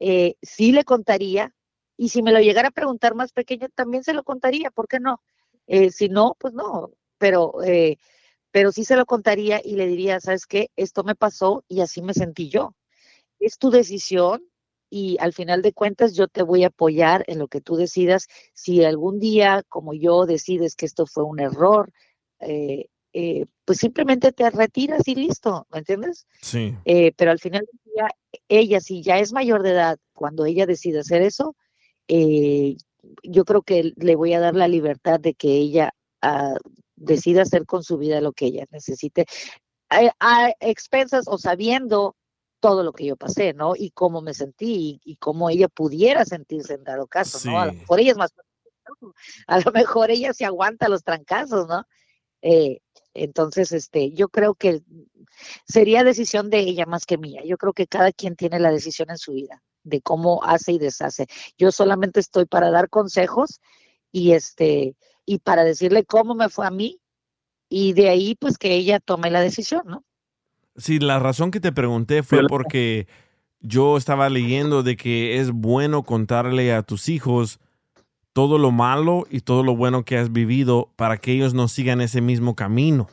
Eh, 0.00 0.36
sí 0.42 0.72
le 0.72 0.84
contaría. 0.84 1.54
Y 1.96 2.10
si 2.10 2.22
me 2.22 2.32
lo 2.32 2.40
llegara 2.40 2.68
a 2.68 2.72
preguntar 2.72 3.14
más 3.14 3.32
pequeña, 3.32 3.68
también 3.68 4.04
se 4.04 4.14
lo 4.14 4.22
contaría, 4.24 4.70
¿por 4.70 4.88
qué 4.88 5.00
no? 5.00 5.20
Eh, 5.66 5.90
si 5.90 6.08
no, 6.08 6.36
pues 6.38 6.54
no. 6.54 6.92
Pero, 7.18 7.62
eh, 7.64 7.98
pero 8.50 8.72
sí 8.72 8.84
se 8.84 8.96
lo 8.96 9.06
contaría 9.06 9.60
y 9.62 9.76
le 9.76 9.86
diría, 9.86 10.20
¿sabes 10.20 10.46
qué? 10.46 10.70
Esto 10.76 11.04
me 11.04 11.14
pasó 11.14 11.64
y 11.68 11.80
así 11.80 12.02
me 12.02 12.14
sentí 12.14 12.48
yo. 12.48 12.74
Es 13.38 13.58
tu 13.58 13.70
decisión 13.70 14.42
y 14.90 15.16
al 15.20 15.32
final 15.32 15.62
de 15.62 15.72
cuentas 15.72 16.14
yo 16.14 16.28
te 16.28 16.42
voy 16.42 16.64
a 16.64 16.68
apoyar 16.68 17.24
en 17.26 17.38
lo 17.38 17.48
que 17.48 17.60
tú 17.60 17.76
decidas. 17.76 18.26
Si 18.54 18.84
algún 18.84 19.20
día, 19.20 19.62
como 19.68 19.94
yo, 19.94 20.26
decides 20.26 20.74
que 20.76 20.86
esto 20.86 21.06
fue 21.06 21.24
un 21.24 21.40
error, 21.40 21.92
eh, 22.40 22.86
eh, 23.12 23.46
pues 23.64 23.78
simplemente 23.78 24.32
te 24.32 24.48
retiras 24.50 25.06
y 25.08 25.14
listo, 25.14 25.66
¿me 25.70 25.78
entiendes? 25.78 26.26
Sí. 26.40 26.74
Eh, 26.84 27.12
pero 27.16 27.30
al 27.30 27.38
final 27.38 27.66
del 27.70 27.92
día, 27.94 28.08
ella, 28.48 28.80
si 28.80 29.02
ya 29.02 29.18
es 29.18 29.32
mayor 29.32 29.62
de 29.62 29.70
edad, 29.70 29.98
cuando 30.14 30.46
ella 30.46 30.66
decide 30.66 31.00
hacer 31.00 31.22
eso, 31.22 31.54
yo 32.08 33.44
creo 33.44 33.62
que 33.62 33.92
le 33.96 34.16
voy 34.16 34.32
a 34.32 34.40
dar 34.40 34.54
la 34.54 34.68
libertad 34.68 35.20
de 35.20 35.34
que 35.34 35.48
ella 35.48 35.92
ah, 36.22 36.56
decida 36.98 37.42
hacer 37.42 37.66
con 37.66 37.82
su 37.82 37.98
vida 37.98 38.20
lo 38.20 38.32
que 38.32 38.46
ella 38.46 38.66
necesite, 38.70 39.26
a, 39.90 40.12
a 40.20 40.52
expensas 40.60 41.24
o 41.28 41.38
sabiendo 41.38 42.16
todo 42.60 42.82
lo 42.82 42.92
que 42.92 43.06
yo 43.06 43.16
pasé, 43.16 43.54
¿no? 43.54 43.74
Y 43.76 43.90
cómo 43.90 44.20
me 44.20 44.34
sentí 44.34 45.00
y, 45.04 45.12
y 45.12 45.16
cómo 45.16 45.50
ella 45.50 45.68
pudiera 45.68 46.24
sentirse 46.24 46.74
en 46.74 46.84
dado 46.84 47.06
caso, 47.06 47.38
¿no? 47.48 47.60
A 47.60 47.66
lo 47.66 47.72
mejor 47.72 48.00
ella 48.00 48.12
es 48.12 48.16
más, 48.16 48.34
a 49.46 49.60
lo 49.60 49.72
mejor 49.72 50.10
ella 50.10 50.32
se 50.34 50.44
aguanta 50.44 50.88
los 50.88 51.04
trancazos, 51.04 51.68
¿no? 51.68 51.84
Eh, 52.42 52.80
entonces, 53.14 53.72
este, 53.72 54.12
yo 54.12 54.28
creo 54.28 54.54
que 54.54 54.82
sería 55.66 56.04
decisión 56.04 56.50
de 56.50 56.60
ella 56.60 56.86
más 56.86 57.04
que 57.04 57.18
mía. 57.18 57.42
Yo 57.44 57.56
creo 57.56 57.72
que 57.72 57.86
cada 57.86 58.12
quien 58.12 58.36
tiene 58.36 58.60
la 58.60 58.70
decisión 58.70 59.10
en 59.10 59.18
su 59.18 59.32
vida 59.32 59.62
de 59.82 60.00
cómo 60.00 60.42
hace 60.44 60.72
y 60.72 60.78
deshace. 60.78 61.26
Yo 61.56 61.72
solamente 61.72 62.20
estoy 62.20 62.46
para 62.46 62.70
dar 62.70 62.88
consejos 62.88 63.60
y 64.12 64.32
este 64.32 64.96
y 65.28 65.40
para 65.40 65.62
decirle 65.62 66.04
cómo 66.06 66.34
me 66.34 66.48
fue 66.48 66.66
a 66.66 66.70
mí 66.70 67.02
y 67.68 67.92
de 67.92 68.08
ahí 68.08 68.34
pues 68.34 68.56
que 68.56 68.74
ella 68.74 68.98
tome 68.98 69.30
la 69.30 69.42
decisión, 69.42 69.82
¿no? 69.84 70.02
Sí, 70.76 70.98
la 70.98 71.18
razón 71.18 71.50
que 71.50 71.60
te 71.60 71.70
pregunté 71.70 72.22
fue 72.22 72.46
porque 72.48 73.06
yo 73.60 73.98
estaba 73.98 74.30
leyendo 74.30 74.82
de 74.82 74.96
que 74.96 75.38
es 75.38 75.50
bueno 75.50 76.02
contarle 76.04 76.72
a 76.72 76.82
tus 76.82 77.10
hijos 77.10 77.60
todo 78.32 78.56
lo 78.56 78.70
malo 78.70 79.26
y 79.30 79.40
todo 79.40 79.62
lo 79.62 79.76
bueno 79.76 80.04
que 80.04 80.16
has 80.16 80.32
vivido 80.32 80.90
para 80.96 81.18
que 81.18 81.32
ellos 81.32 81.52
no 81.52 81.68
sigan 81.68 82.00
ese 82.00 82.22
mismo 82.22 82.54
camino. 82.54 83.08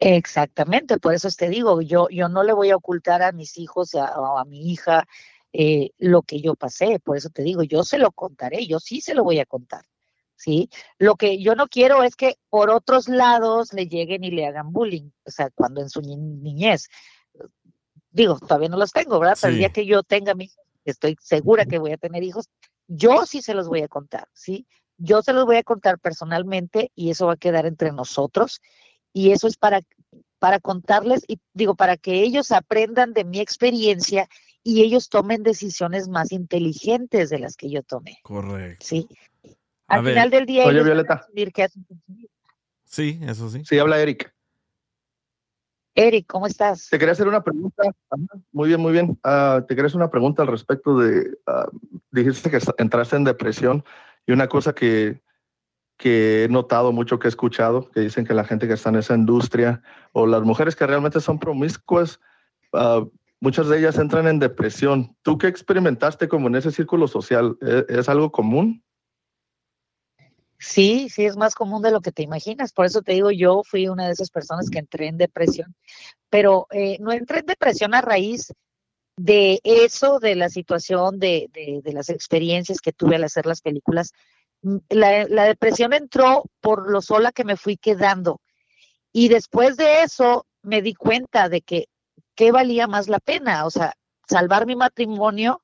Exactamente, 0.00 0.98
por 0.98 1.14
eso 1.14 1.28
te 1.30 1.48
digo, 1.48 1.80
yo, 1.80 2.08
yo 2.10 2.28
no 2.28 2.42
le 2.42 2.52
voy 2.52 2.70
a 2.70 2.76
ocultar 2.76 3.22
a 3.22 3.32
mis 3.32 3.56
hijos 3.58 3.94
a- 3.94 4.18
o 4.20 4.38
a, 4.38 4.44
mi 4.44 4.70
hija 4.70 5.06
eh, 5.52 5.90
lo 5.98 6.22
que 6.22 6.40
yo 6.40 6.54
pasé, 6.56 6.98
por 7.00 7.16
eso 7.16 7.28
te 7.30 7.42
digo, 7.42 7.62
yo 7.62 7.84
se 7.84 7.98
lo 7.98 8.10
contaré, 8.12 8.66
yo 8.66 8.80
sí 8.80 9.00
se 9.00 9.14
lo 9.14 9.24
voy 9.24 9.40
a 9.40 9.46
contar, 9.46 9.84
¿sí? 10.40 10.70
Lo 10.98 11.16
que 11.16 11.38
yo 11.42 11.54
no 11.54 11.68
quiero 11.68 12.02
es 12.02 12.16
que 12.16 12.36
por 12.48 12.70
otros 12.70 13.08
lados 13.08 13.74
le 13.74 13.86
lleguen 13.86 14.24
y 14.24 14.30
le 14.30 14.46
hagan 14.46 14.72
bullying, 14.72 15.10
o 15.26 15.30
sea, 15.30 15.50
cuando 15.50 15.82
en 15.82 15.90
su 15.90 16.00
niñez. 16.00 16.88
Digo, 18.10 18.38
todavía 18.38 18.70
no 18.70 18.78
los 18.78 18.90
tengo, 18.90 19.20
¿verdad? 19.20 19.36
Pero 19.38 19.52
el 19.52 19.58
día 19.58 19.68
que 19.68 19.84
yo 19.84 20.02
tenga 20.02 20.34
mi 20.34 20.50
estoy 20.84 21.14
segura 21.20 21.66
que 21.66 21.78
voy 21.78 21.92
a 21.92 21.98
tener 21.98 22.22
hijos, 22.22 22.48
yo 22.88 23.26
sí 23.26 23.42
se 23.42 23.52
los 23.52 23.68
voy 23.68 23.82
a 23.82 23.88
contar, 23.88 24.28
¿sí? 24.32 24.66
Yo 24.96 25.22
se 25.22 25.34
los 25.34 25.44
voy 25.44 25.56
a 25.56 25.62
contar 25.62 25.98
personalmente 25.98 26.90
y 26.94 27.10
eso 27.10 27.26
va 27.26 27.34
a 27.34 27.36
quedar 27.36 27.66
entre 27.66 27.92
nosotros 27.92 28.60
y 29.12 29.32
eso 29.32 29.46
es 29.46 29.58
para 29.58 29.82
para 30.38 30.58
contarles 30.58 31.22
y 31.28 31.38
digo 31.52 31.74
para 31.74 31.98
que 31.98 32.22
ellos 32.22 32.50
aprendan 32.50 33.12
de 33.12 33.24
mi 33.24 33.40
experiencia 33.40 34.26
y 34.62 34.82
ellos 34.82 35.10
tomen 35.10 35.42
decisiones 35.42 36.08
más 36.08 36.32
inteligentes 36.32 37.28
de 37.28 37.38
las 37.38 37.56
que 37.56 37.70
yo 37.70 37.82
tomé. 37.82 38.18
Correcto. 38.22 38.86
Sí. 38.86 39.06
Al 39.90 40.04
final 40.04 40.30
del 40.30 40.46
día. 40.46 40.66
Oye, 40.66 40.82
Violeta. 40.82 41.26
Sí, 42.84 43.20
eso 43.22 43.48
sí. 43.48 43.62
Sí, 43.64 43.78
habla 43.78 44.00
Eric. 44.00 44.32
Eric, 45.94 46.26
¿cómo 46.26 46.46
estás? 46.46 46.88
Te 46.88 46.98
quería 46.98 47.12
hacer 47.12 47.28
una 47.28 47.42
pregunta. 47.42 47.82
muy 48.52 48.68
bien, 48.68 48.80
muy 48.80 48.92
bien. 48.92 49.18
Ah, 49.24 49.64
te 49.66 49.74
quería 49.74 49.86
hacer 49.86 49.98
una 49.98 50.10
pregunta 50.10 50.42
al 50.42 50.48
respecto 50.48 50.98
de. 50.98 51.36
Ah, 51.46 51.68
dijiste 52.10 52.50
que 52.50 52.58
entraste 52.78 53.16
en 53.16 53.24
depresión 53.24 53.84
y 54.26 54.32
una 54.32 54.48
cosa 54.48 54.72
que, 54.72 55.20
que 55.96 56.44
he 56.44 56.48
notado 56.48 56.92
mucho, 56.92 57.18
que 57.18 57.26
he 57.26 57.30
escuchado, 57.30 57.90
que 57.90 58.00
dicen 58.00 58.24
que 58.24 58.34
la 58.34 58.44
gente 58.44 58.68
que 58.68 58.74
está 58.74 58.90
en 58.90 58.96
esa 58.96 59.14
industria 59.14 59.82
o 60.12 60.26
las 60.26 60.42
mujeres 60.42 60.76
que 60.76 60.86
realmente 60.86 61.20
son 61.20 61.38
promiscuas, 61.38 62.20
uh, 62.72 63.10
muchas 63.40 63.68
de 63.68 63.78
ellas 63.78 63.98
entran 63.98 64.26
en 64.28 64.38
depresión. 64.38 65.16
¿Tú 65.22 65.38
qué 65.38 65.48
experimentaste 65.48 66.28
como 66.28 66.48
en 66.48 66.54
ese 66.54 66.70
círculo 66.70 67.08
social? 67.08 67.56
¿Es, 67.60 67.84
¿Es, 67.88 68.08
algo 68.08 68.30
común? 68.30 68.82
Sí, 70.62 71.08
sí, 71.08 71.24
es 71.24 71.36
más 71.38 71.54
común 71.54 71.80
de 71.80 71.90
lo 71.90 72.02
que 72.02 72.12
te 72.12 72.22
imaginas. 72.22 72.72
Por 72.72 72.84
eso 72.84 73.00
te 73.00 73.14
digo, 73.14 73.30
yo 73.30 73.62
fui 73.64 73.88
una 73.88 74.06
de 74.06 74.12
esas 74.12 74.30
personas 74.30 74.68
que 74.68 74.78
entré 74.78 75.06
en 75.08 75.16
depresión, 75.16 75.74
pero 76.28 76.66
eh, 76.70 76.98
no 77.00 77.12
entré 77.12 77.40
en 77.40 77.46
depresión 77.46 77.94
a 77.94 78.02
raíz 78.02 78.52
de 79.16 79.60
eso, 79.64 80.18
de 80.20 80.34
la 80.36 80.50
situación, 80.50 81.18
de, 81.18 81.48
de, 81.52 81.80
de 81.82 81.92
las 81.94 82.10
experiencias 82.10 82.80
que 82.82 82.92
tuve 82.92 83.16
al 83.16 83.24
hacer 83.24 83.46
las 83.46 83.62
películas. 83.62 84.12
Mm, 84.60 84.76
la, 84.90 85.24
la 85.28 85.44
depresión 85.44 85.94
entró 85.94 86.44
por 86.60 86.90
lo 86.90 87.00
sola 87.00 87.32
que 87.32 87.44
me 87.44 87.56
fui 87.56 87.78
quedando. 87.78 88.42
Y 89.12 89.28
después 89.28 89.78
de 89.78 90.02
eso 90.02 90.46
me 90.62 90.82
di 90.82 90.92
cuenta 90.94 91.48
de 91.48 91.62
que 91.62 91.86
qué 92.34 92.52
valía 92.52 92.86
más 92.86 93.08
la 93.08 93.18
pena, 93.18 93.64
o 93.64 93.70
sea, 93.70 93.94
salvar 94.28 94.66
mi 94.66 94.76
matrimonio 94.76 95.62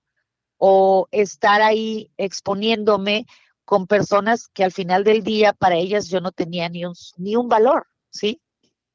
o 0.57 1.07
estar 1.11 1.61
ahí 1.61 2.11
exponiéndome 2.17 3.27
con 3.67 3.89
personas 3.89 4.49
que 4.49 4.65
al 4.65 4.73
final 4.73 5.05
del 5.05 5.23
día 5.23 5.53
para 5.53 5.75
ellas 5.75 6.09
yo 6.09 6.21
no 6.21 6.31
tenía 6.31 6.69
ni 6.69 6.87
un, 6.87 6.95
ni 7.19 7.35
un 7.35 7.49
valor, 7.49 7.89
¿sí? 8.11 8.41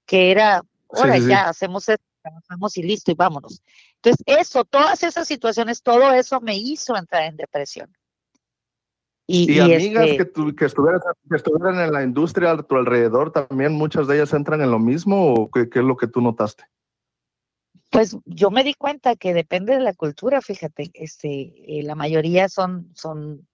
Que 0.06 0.32
era, 0.32 0.64
ahora 0.90 1.16
sí, 1.16 1.22
sí, 1.24 1.28
ya 1.28 1.50
hacemos 1.50 1.90
esto, 1.90 2.04
trabajamos 2.22 2.78
y 2.78 2.84
listo 2.84 3.12
y 3.12 3.16
vámonos. 3.16 3.62
Entonces, 3.96 4.24
eso, 4.26 4.64
todas 4.64 5.04
esas 5.04 5.28
situaciones, 5.28 5.84
todo 5.84 6.14
eso 6.14 6.40
me 6.40 6.56
hizo 6.56 6.96
entrar 6.96 7.24
en 7.24 7.36
depresión. 7.36 7.94
Y, 9.28 9.52
y, 9.52 9.58
y 9.58 9.60
amigas 9.60 10.06
este, 10.06 10.18
que, 10.18 10.26
tu, 10.26 10.56
que, 10.56 10.66
estuvieran, 10.66 11.02
que, 11.30 11.36
estuvieran, 11.36 11.80
en 11.80 11.92
la 11.92 12.04
industria 12.04 12.52
a 12.52 12.64
tu 12.64 12.76
alrededor, 12.76 13.32
también 13.34 13.74
muchas 13.74 14.08
de 14.08 14.16
ellas 14.16 14.34
entran 14.34 14.62
en 14.62 14.72
lo 14.72 14.80
mismo 14.80 15.34
o 15.34 15.52
qué, 15.52 15.70
qué 15.70 15.80
es 15.80 15.86
lo 15.86 15.98
que 15.98 16.08
tú 16.08 16.22
notaste? 16.22 16.64
Pues 17.90 18.16
yo 18.24 18.52
me 18.52 18.64
di 18.64 18.74
cuenta 18.74 19.18
que 19.18 19.34
depende 19.34 19.74
de 19.74 19.82
la 19.82 19.94
cultura, 19.94 20.40
fíjate, 20.40 20.92
este, 20.94 21.54
eh, 21.68 21.84
la 21.84 21.96
mayoría 21.96 22.48
son, 22.48 22.90
son 22.96 23.46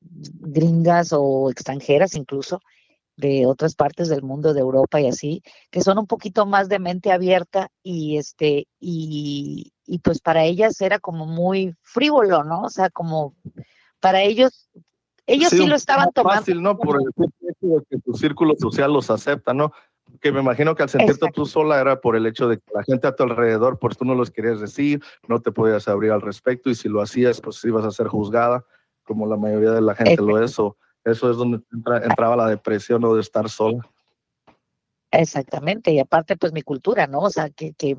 gringas 0.00 1.12
o 1.12 1.50
extranjeras 1.50 2.14
incluso 2.14 2.60
de 3.16 3.46
otras 3.46 3.74
partes 3.74 4.08
del 4.08 4.22
mundo, 4.22 4.54
de 4.54 4.60
Europa 4.60 5.00
y 5.00 5.06
así, 5.06 5.42
que 5.70 5.82
son 5.82 5.98
un 5.98 6.06
poquito 6.06 6.46
más 6.46 6.68
de 6.68 6.78
mente 6.78 7.12
abierta 7.12 7.68
y 7.82 8.16
este 8.16 8.66
y, 8.80 9.72
y 9.86 9.98
pues 9.98 10.20
para 10.20 10.44
ellas 10.44 10.80
era 10.80 10.98
como 10.98 11.26
muy 11.26 11.74
frívolo, 11.82 12.44
¿no? 12.44 12.62
O 12.62 12.70
sea, 12.70 12.88
como 12.88 13.34
para 14.00 14.22
ellos 14.22 14.70
ellos 15.26 15.50
sí, 15.50 15.58
sí 15.58 15.66
lo 15.66 15.76
estaban 15.76 16.10
tomando. 16.12 16.40
fácil, 16.40 16.62
¿no? 16.62 16.76
Por 16.78 17.00
el 17.00 17.08
hecho 17.08 17.66
de 17.68 17.84
que 17.88 17.98
tu 17.98 18.14
círculo 18.14 18.54
social 18.58 18.92
los 18.92 19.10
acepta, 19.10 19.52
¿no? 19.52 19.72
Que 20.20 20.32
me 20.32 20.40
imagino 20.40 20.74
que 20.74 20.82
al 20.82 20.88
sentirte 20.88 21.26
Exacto. 21.26 21.42
tú 21.42 21.46
sola 21.46 21.80
era 21.80 22.00
por 22.00 22.16
el 22.16 22.26
hecho 22.26 22.48
de 22.48 22.56
que 22.56 22.64
la 22.74 22.82
gente 22.82 23.06
a 23.06 23.14
tu 23.14 23.22
alrededor, 23.22 23.78
pues 23.78 23.96
tú 23.96 24.04
no 24.04 24.14
los 24.14 24.30
querías 24.30 24.60
decir, 24.60 25.02
no 25.28 25.40
te 25.40 25.52
podías 25.52 25.86
abrir 25.86 26.10
al 26.10 26.22
respecto 26.22 26.70
y 26.70 26.74
si 26.74 26.88
lo 26.88 27.00
hacías, 27.00 27.40
pues 27.40 27.62
ibas 27.64 27.84
a 27.84 27.92
ser 27.92 28.08
juzgada 28.08 28.64
como 29.10 29.26
la 29.26 29.36
mayoría 29.36 29.72
de 29.72 29.80
la 29.80 29.96
gente 29.96 30.12
Exacto. 30.12 30.30
lo 30.30 30.44
es, 30.44 30.56
o 30.60 30.76
eso 31.04 31.32
es 31.32 31.36
donde 31.36 31.60
entra, 31.72 31.96
entraba 31.98 32.36
la 32.36 32.46
depresión 32.46 33.04
o 33.04 33.16
de 33.16 33.22
estar 33.22 33.50
sola. 33.50 33.84
Exactamente, 35.10 35.90
y 35.90 35.98
aparte 35.98 36.36
pues 36.36 36.52
mi 36.52 36.62
cultura, 36.62 37.08
¿no? 37.08 37.18
O 37.22 37.30
sea, 37.30 37.50
que, 37.50 37.72
que, 37.72 37.96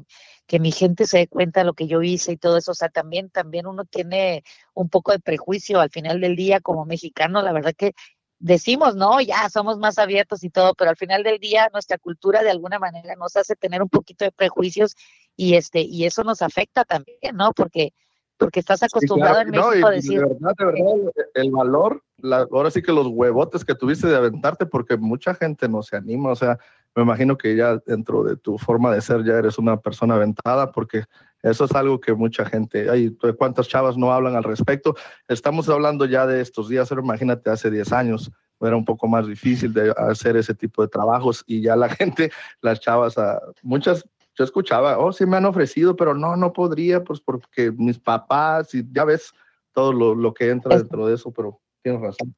que, 0.47 0.61
mi 0.61 0.71
gente 0.71 1.05
se 1.07 1.17
dé 1.17 1.27
cuenta 1.27 1.59
de 1.59 1.65
lo 1.65 1.73
que 1.73 1.85
yo 1.85 2.01
hice 2.01 2.31
y 2.31 2.37
todo 2.37 2.55
eso, 2.55 2.71
o 2.71 2.75
sea, 2.75 2.87
también, 2.87 3.29
también 3.29 3.67
uno 3.67 3.83
tiene 3.83 4.45
un 4.73 4.87
poco 4.87 5.11
de 5.11 5.19
prejuicio 5.19 5.81
al 5.81 5.89
final 5.89 6.21
del 6.21 6.37
día 6.37 6.61
como 6.61 6.85
mexicano, 6.85 7.41
la 7.41 7.51
verdad 7.51 7.73
que 7.77 7.91
decimos, 8.39 8.95
no, 8.95 9.19
ya 9.19 9.49
somos 9.49 9.79
más 9.79 9.97
abiertos 9.99 10.45
y 10.45 10.49
todo, 10.49 10.73
pero 10.75 10.91
al 10.91 10.95
final 10.95 11.23
del 11.23 11.39
día 11.39 11.69
nuestra 11.73 11.97
cultura 11.97 12.41
de 12.41 12.51
alguna 12.51 12.79
manera 12.79 13.15
nos 13.17 13.35
hace 13.35 13.57
tener 13.57 13.81
un 13.81 13.89
poquito 13.89 14.23
de 14.23 14.31
prejuicios 14.31 14.95
y 15.35 15.55
este, 15.55 15.81
y 15.81 16.05
eso 16.05 16.23
nos 16.23 16.41
afecta 16.41 16.85
también, 16.85 17.35
¿no? 17.35 17.51
Porque 17.51 17.93
porque 18.41 18.59
estás 18.59 18.81
acostumbrado 18.81 19.39
sí, 19.39 19.51
claro, 19.51 19.71
en 19.71 19.71
México 19.71 19.79
no, 19.81 19.87
a 19.87 19.91
decir. 19.91 20.19
De 20.19 20.25
verdad, 20.25 20.53
de 20.57 20.65
verdad, 20.65 21.13
el 21.35 21.51
valor, 21.51 22.03
la, 22.17 22.47
ahora 22.51 22.71
sí 22.71 22.81
que 22.81 22.91
los 22.91 23.05
huevotes 23.05 23.63
que 23.63 23.75
tuviste 23.75 24.07
de 24.07 24.15
aventarte, 24.15 24.65
porque 24.65 24.97
mucha 24.97 25.35
gente 25.35 25.69
no 25.69 25.83
se 25.83 25.95
anima, 25.95 26.31
o 26.31 26.35
sea, 26.35 26.57
me 26.95 27.03
imagino 27.03 27.37
que 27.37 27.55
ya 27.55 27.77
dentro 27.85 28.23
de 28.23 28.35
tu 28.37 28.57
forma 28.57 28.91
de 28.91 29.01
ser 29.01 29.23
ya 29.23 29.35
eres 29.35 29.59
una 29.59 29.77
persona 29.77 30.15
aventada, 30.15 30.71
porque 30.71 31.03
eso 31.43 31.65
es 31.65 31.71
algo 31.73 32.01
que 32.01 32.15
mucha 32.15 32.43
gente, 32.43 32.89
hay 32.89 33.15
cuántas 33.37 33.67
chavas 33.67 33.95
no 33.95 34.11
hablan 34.11 34.35
al 34.35 34.43
respecto. 34.43 34.95
Estamos 35.27 35.69
hablando 35.69 36.05
ya 36.05 36.25
de 36.25 36.41
estos 36.41 36.67
días, 36.67 36.89
pero 36.89 37.01
imagínate 37.01 37.51
hace 37.51 37.69
10 37.69 37.93
años 37.93 38.31
era 38.59 38.75
un 38.75 38.85
poco 38.85 39.07
más 39.07 39.27
difícil 39.27 39.73
de 39.73 39.93
hacer 39.97 40.37
ese 40.37 40.53
tipo 40.53 40.81
de 40.81 40.87
trabajos 40.87 41.43
y 41.47 41.61
ya 41.61 41.75
la 41.75 41.89
gente, 41.95 42.31
las 42.61 42.79
chavas, 42.79 43.15
muchas 43.61 44.03
yo 44.41 44.45
escuchaba, 44.45 44.97
oh, 44.97 45.13
sí 45.13 45.25
me 45.25 45.37
han 45.37 45.45
ofrecido, 45.45 45.95
pero 45.95 46.15
no, 46.15 46.35
no 46.35 46.51
podría, 46.51 47.03
pues 47.03 47.21
porque 47.21 47.71
mis 47.71 47.99
papás 47.99 48.73
y 48.73 48.83
ya 48.91 49.05
ves 49.05 49.31
todo 49.71 49.93
lo, 49.93 50.15
lo 50.15 50.33
que 50.33 50.49
entra 50.49 50.77
dentro 50.77 51.05
de 51.05 51.15
eso, 51.15 51.31
pero 51.31 51.59
tienes 51.83 52.01
razón. 52.01 52.35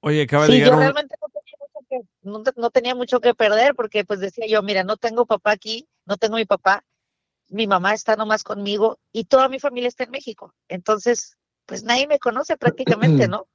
Oye, 0.00 0.22
acaba 0.22 0.46
sí, 0.46 0.52
de 0.52 0.58
llegar 0.58 0.70
yo 0.70 0.76
un... 0.76 0.82
realmente 0.82 1.14
no 1.20 1.28
tenía, 1.28 1.56
mucho 1.60 1.86
que, 1.88 2.00
no, 2.22 2.42
no 2.56 2.70
tenía 2.70 2.94
mucho 2.94 3.20
que 3.20 3.34
perder 3.34 3.74
porque 3.74 4.04
pues 4.04 4.20
decía 4.20 4.46
yo, 4.48 4.62
mira, 4.62 4.82
no 4.82 4.96
tengo 4.96 5.26
papá 5.26 5.52
aquí, 5.52 5.86
no 6.06 6.16
tengo 6.16 6.36
mi 6.36 6.44
papá, 6.44 6.84
mi 7.48 7.66
mamá 7.66 7.92
está 7.92 8.16
nomás 8.16 8.42
conmigo 8.42 8.98
y 9.12 9.24
toda 9.24 9.48
mi 9.48 9.60
familia 9.60 9.88
está 9.88 10.04
en 10.04 10.10
México. 10.10 10.54
Entonces, 10.68 11.36
pues 11.66 11.84
nadie 11.84 12.06
me 12.06 12.18
conoce 12.18 12.56
prácticamente, 12.56 13.28
¿no? 13.28 13.46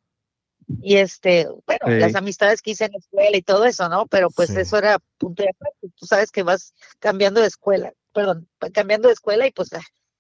Y 0.82 0.98
este, 0.98 1.48
bueno, 1.66 1.86
sí. 1.86 2.00
las 2.00 2.16
amistades 2.16 2.62
que 2.62 2.72
hice 2.72 2.86
en 2.86 2.92
la 2.92 2.98
escuela 3.00 3.38
y 3.38 3.42
todo 3.42 3.66
eso, 3.66 3.88
¿no? 3.88 4.06
Pero 4.08 4.30
pues 4.30 4.50
sí. 4.50 4.60
eso 4.60 4.78
era 4.78 5.00
punto 5.18 5.44
de 5.44 5.50
aparte. 5.50 5.90
Tú 5.96 6.06
sabes 6.06 6.30
que 6.32 6.44
vas 6.44 6.74
cambiando 7.00 7.40
de 7.40 7.48
escuela, 7.48 7.94
perdón, 8.14 8.50
cambiando 8.74 9.08
de 9.08 9.14
escuela 9.14 9.48
y 9.48 9.52
pues, 9.52 9.70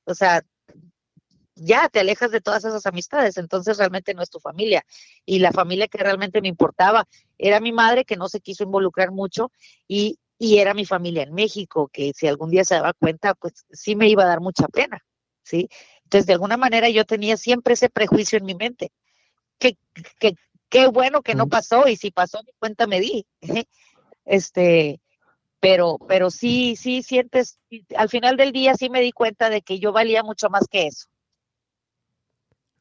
o 0.05 0.15
sea, 0.15 0.43
ya 1.55 1.89
te 1.89 1.99
alejas 1.99 2.31
de 2.31 2.39
todas 2.39 2.63
esas 2.63 2.85
amistades, 2.85 3.37
entonces 3.37 3.77
realmente 3.77 4.13
no 4.13 4.21
es 4.21 4.29
tu 4.29 4.39
familia. 4.39 4.85
Y 5.25 5.39
la 5.39 5.51
familia 5.51 5.87
que 5.87 5.97
realmente 5.97 6.41
me 6.41 6.47
importaba 6.47 7.05
era 7.37 7.59
mi 7.59 7.71
madre, 7.71 8.05
que 8.05 8.15
no 8.15 8.29
se 8.29 8.39
quiso 8.39 8.63
involucrar 8.63 9.11
mucho, 9.11 9.51
y, 9.87 10.17
y 10.37 10.59
era 10.59 10.73
mi 10.73 10.85
familia 10.85 11.23
en 11.23 11.33
México, 11.33 11.89
que 11.91 12.13
si 12.15 12.27
algún 12.27 12.51
día 12.51 12.63
se 12.63 12.75
daba 12.75 12.93
cuenta, 12.93 13.33
pues 13.33 13.65
sí 13.71 13.95
me 13.95 14.07
iba 14.07 14.23
a 14.23 14.27
dar 14.27 14.39
mucha 14.39 14.67
pena, 14.67 15.03
¿sí? 15.43 15.67
Entonces, 16.03 16.25
de 16.27 16.33
alguna 16.33 16.55
manera 16.55 16.89
yo 16.89 17.03
tenía 17.05 17.35
siempre 17.35 17.73
ese 17.73 17.89
prejuicio 17.89 18.37
en 18.37 18.45
mi 18.45 18.55
mente 18.55 18.91
qué, 19.59 19.77
qué, 20.19 20.35
qué 20.69 20.87
bueno 20.87 21.21
que 21.21 21.35
no 21.35 21.47
pasó 21.47 21.87
y 21.87 21.95
si 21.95 22.11
pasó, 22.11 22.41
ni 22.45 22.51
cuenta 22.59 22.87
me 22.87 22.99
di. 22.99 23.25
Este, 24.29 24.99
pero, 25.61 25.97
pero 26.05 26.29
sí, 26.31 26.75
sí 26.75 27.01
sientes, 27.01 27.59
al 27.95 28.09
final 28.09 28.35
del 28.35 28.51
día 28.51 28.75
sí 28.75 28.89
me 28.89 29.01
di 29.01 29.13
cuenta 29.13 29.49
de 29.49 29.61
que 29.61 29.79
yo 29.79 29.93
valía 29.93 30.21
mucho 30.21 30.49
más 30.49 30.67
que 30.69 30.87
eso. 30.87 31.07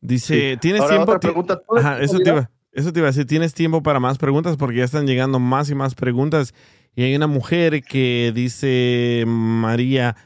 Dice, 0.01 0.53
sí. 0.53 0.57
¿tienes 0.59 0.83
Ahora, 0.83 0.97
tiempo? 0.97 1.20
Pregunta, 1.20 1.62
Ajá, 1.77 2.01
eso, 2.01 2.18
te 2.18 2.31
iba, 2.31 2.51
eso 2.72 2.93
te 2.93 2.99
iba 2.99 3.07
a 3.09 3.12
decir, 3.12 3.27
¿tienes 3.27 3.55
tiempo 3.55 3.83
para 3.83 4.01
más 4.01 4.18
preguntas? 4.18 4.57
Porque 4.57 4.79
ya 4.79 4.85
están 4.85 5.07
llegando 5.07 5.39
más 5.39 5.70
y 5.70 5.77
más 5.77 5.95
preguntas. 5.95 6.53
Y 6.97 7.05
hay 7.05 7.14
una 7.14 7.29
mujer 7.29 7.83
que 7.83 8.33
dice, 8.35 9.24
María, 9.27 10.16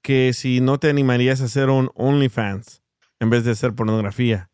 que 0.00 0.32
si 0.32 0.60
no 0.60 0.78
te 0.78 0.90
animarías 0.90 1.40
a 1.40 1.46
hacer 1.46 1.70
un 1.70 1.90
OnlyFans 1.94 2.82
en 3.18 3.30
vez 3.30 3.44
de 3.44 3.52
hacer 3.52 3.74
pornografía. 3.74 4.51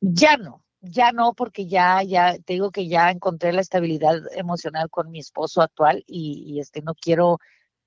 Ya 0.00 0.36
no, 0.36 0.64
ya 0.80 1.12
no, 1.12 1.34
porque 1.34 1.66
ya, 1.66 2.02
ya, 2.02 2.38
te 2.38 2.54
digo 2.54 2.70
que 2.70 2.88
ya 2.88 3.10
encontré 3.10 3.52
la 3.52 3.60
estabilidad 3.60 4.16
emocional 4.34 4.88
con 4.90 5.10
mi 5.10 5.18
esposo 5.20 5.62
actual 5.62 6.02
y, 6.06 6.42
y, 6.46 6.60
este 6.60 6.80
no 6.82 6.94
quiero 6.94 7.38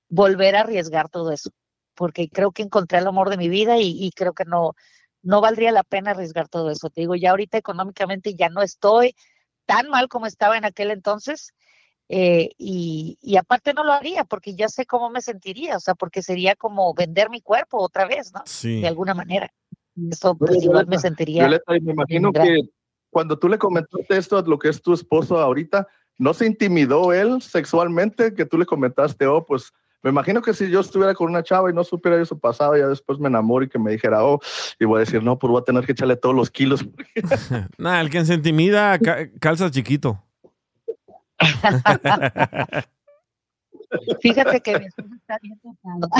volver 0.08 0.56
a 0.56 0.60
arriesgar 0.60 1.08
todo 1.08 1.32
eso, 1.32 1.50
porque 1.94 2.28
creo 2.28 2.52
que 2.52 2.62
encontré 2.62 2.98
el 2.98 3.06
amor 3.08 3.30
de 3.30 3.36
mi 3.36 3.48
vida 3.48 3.78
y, 3.78 3.96
y 4.04 4.12
creo 4.12 4.32
que 4.32 4.44
no, 4.44 4.74
no 5.22 5.40
valdría 5.40 5.72
la 5.72 5.82
pena 5.82 6.12
arriesgar 6.12 6.48
todo 6.48 6.70
eso. 6.70 6.90
Te 6.90 7.00
digo, 7.00 7.16
ya 7.16 7.30
ahorita 7.30 7.58
económicamente 7.58 8.34
ya 8.34 8.48
no 8.48 8.62
estoy 8.62 9.16
tan 9.66 9.88
mal 9.88 10.08
como 10.08 10.26
estaba 10.26 10.56
en 10.56 10.64
aquel 10.64 10.90
entonces. 10.90 11.52
eh, 12.08 12.50
y, 12.58 13.18
y 13.22 13.36
aparte 13.38 13.74
no 13.74 13.82
lo 13.82 13.92
haría 13.92 14.24
porque 14.24 14.54
ya 14.54 14.68
sé 14.68 14.86
cómo 14.86 15.10
me 15.10 15.22
sentiría, 15.22 15.76
o 15.78 15.80
sea, 15.80 15.94
porque 15.94 16.22
sería 16.22 16.54
como 16.54 16.92
vender 16.94 17.30
mi 17.30 17.40
cuerpo 17.40 17.78
otra 17.82 18.06
vez, 18.06 18.32
¿no? 18.34 18.42
Sí. 18.46 18.82
De 18.82 18.88
alguna 18.88 19.14
manera. 19.14 19.52
Eso 20.10 20.36
pues 20.36 20.62
igual 20.62 20.86
me 20.86 20.98
sentiría. 20.98 21.42
Violeta, 21.44 21.76
y 21.76 21.80
me 21.80 21.92
imagino 21.92 22.32
que 22.32 22.62
cuando 23.10 23.38
tú 23.38 23.48
le 23.48 23.58
comentaste 23.58 24.16
esto 24.16 24.36
a 24.36 24.42
lo 24.42 24.58
que 24.58 24.68
es 24.68 24.82
tu 24.82 24.92
esposo 24.92 25.38
ahorita, 25.38 25.86
¿no 26.18 26.34
se 26.34 26.46
intimidó 26.46 27.12
él 27.12 27.40
sexualmente 27.40 28.34
que 28.34 28.44
tú 28.44 28.58
le 28.58 28.66
comentaste, 28.66 29.26
oh, 29.26 29.44
pues 29.44 29.72
me 30.02 30.10
imagino 30.10 30.42
que 30.42 30.52
si 30.52 30.68
yo 30.68 30.80
estuviera 30.80 31.14
con 31.14 31.30
una 31.30 31.42
chava 31.42 31.70
y 31.70 31.72
no 31.72 31.82
supiera 31.82 32.18
yo 32.18 32.26
su 32.26 32.38
pasado, 32.38 32.76
ya 32.76 32.88
después 32.88 33.18
me 33.18 33.28
enamoro 33.28 33.64
y 33.64 33.68
que 33.68 33.78
me 33.78 33.92
dijera, 33.92 34.22
oh, 34.24 34.38
y 34.78 34.84
voy 34.84 34.98
a 34.98 35.00
decir, 35.00 35.22
no, 35.22 35.38
pues 35.38 35.50
voy 35.50 35.60
a 35.62 35.64
tener 35.64 35.86
que 35.86 35.92
echarle 35.92 36.16
todos 36.16 36.34
los 36.34 36.50
kilos. 36.50 36.84
Nah, 37.78 38.00
el 38.00 38.10
que 38.10 38.24
se 38.24 38.34
intimida 38.34 38.98
ca- 38.98 39.30
calza 39.40 39.70
chiquito. 39.70 40.22
Fíjate 44.20 44.60
que 44.60 44.78
mi 44.78 44.86
esposo 44.86 45.14
está 45.14 45.38
bien 45.40 45.60
dotado. 45.62 46.10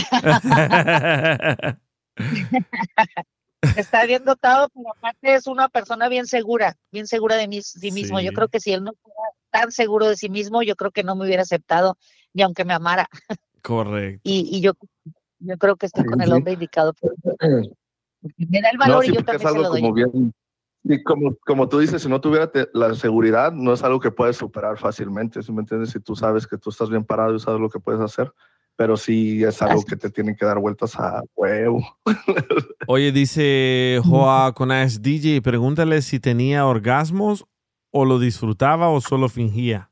Está 3.76 4.04
bien 4.06 4.24
dotado, 4.24 4.68
pero 4.74 4.90
aparte 4.96 5.34
es 5.34 5.46
una 5.46 5.68
persona 5.68 6.08
bien 6.08 6.26
segura, 6.26 6.76
bien 6.92 7.06
segura 7.06 7.36
de 7.36 7.48
mí- 7.48 7.62
sí 7.62 7.90
mismo. 7.90 8.20
Yo 8.20 8.32
creo 8.32 8.48
que 8.48 8.60
si 8.60 8.72
él 8.72 8.84
no 8.84 8.92
fuera 9.02 9.18
tan 9.50 9.72
seguro 9.72 10.08
de 10.08 10.16
sí 10.16 10.28
mismo, 10.28 10.62
yo 10.62 10.76
creo 10.76 10.90
que 10.90 11.02
no 11.04 11.14
me 11.16 11.24
hubiera 11.26 11.42
aceptado, 11.42 11.96
ni 12.32 12.42
aunque 12.42 12.64
me 12.64 12.74
amara. 12.74 13.08
Correcto. 13.62 14.20
Y, 14.24 14.56
y 14.56 14.60
yo, 14.60 14.72
yo 15.38 15.56
creo 15.58 15.76
que 15.76 15.86
estoy 15.86 16.04
con 16.04 16.20
el 16.20 16.32
hombre 16.32 16.52
indicado. 16.54 16.94
Me 18.36 18.60
da 18.60 18.70
el 18.70 18.78
No, 18.78 18.84
valor 18.84 19.04
sí, 19.04 19.10
y 19.10 19.14
yo 19.14 19.20
es 19.20 19.26
también 19.26 19.40
se 19.42 19.48
algo 19.48 19.62
lo 19.62 19.68
doy. 19.70 19.80
como 19.80 19.92
bien. 19.94 20.34
Y 20.86 21.02
como, 21.02 21.34
como 21.46 21.68
tú 21.68 21.78
dices, 21.78 22.02
si 22.02 22.08
no 22.08 22.20
tuviera 22.20 22.50
te- 22.50 22.68
la 22.74 22.94
seguridad, 22.94 23.52
no 23.52 23.72
es 23.72 23.82
algo 23.82 24.00
que 24.00 24.10
puedes 24.10 24.36
superar 24.36 24.76
fácilmente, 24.76 25.42
¿sí 25.42 25.50
me 25.50 25.60
entiendes? 25.60 25.90
Si 25.90 26.00
tú 26.00 26.14
sabes 26.14 26.46
que 26.46 26.58
tú 26.58 26.68
estás 26.70 26.90
bien 26.90 27.04
parado 27.04 27.34
y 27.34 27.40
sabes 27.40 27.58
lo 27.60 27.70
que 27.70 27.80
puedes 27.80 28.00
hacer, 28.02 28.30
pero 28.76 28.96
sí 28.96 29.42
es 29.44 29.62
algo 29.62 29.84
que 29.84 29.96
te 29.96 30.10
tienen 30.10 30.36
que 30.36 30.44
dar 30.44 30.58
vueltas 30.58 30.98
a 30.98 31.22
huevo. 31.36 31.98
Oye, 32.88 33.12
dice 33.12 34.00
Joa 34.04 34.52
Conash 34.54 34.98
DJ, 34.98 35.42
pregúntale 35.42 36.02
si 36.02 36.20
tenía 36.20 36.66
orgasmos 36.66 37.46
o 37.90 38.04
lo 38.04 38.18
disfrutaba 38.18 38.88
o 38.88 39.00
solo 39.00 39.28
fingía. 39.28 39.90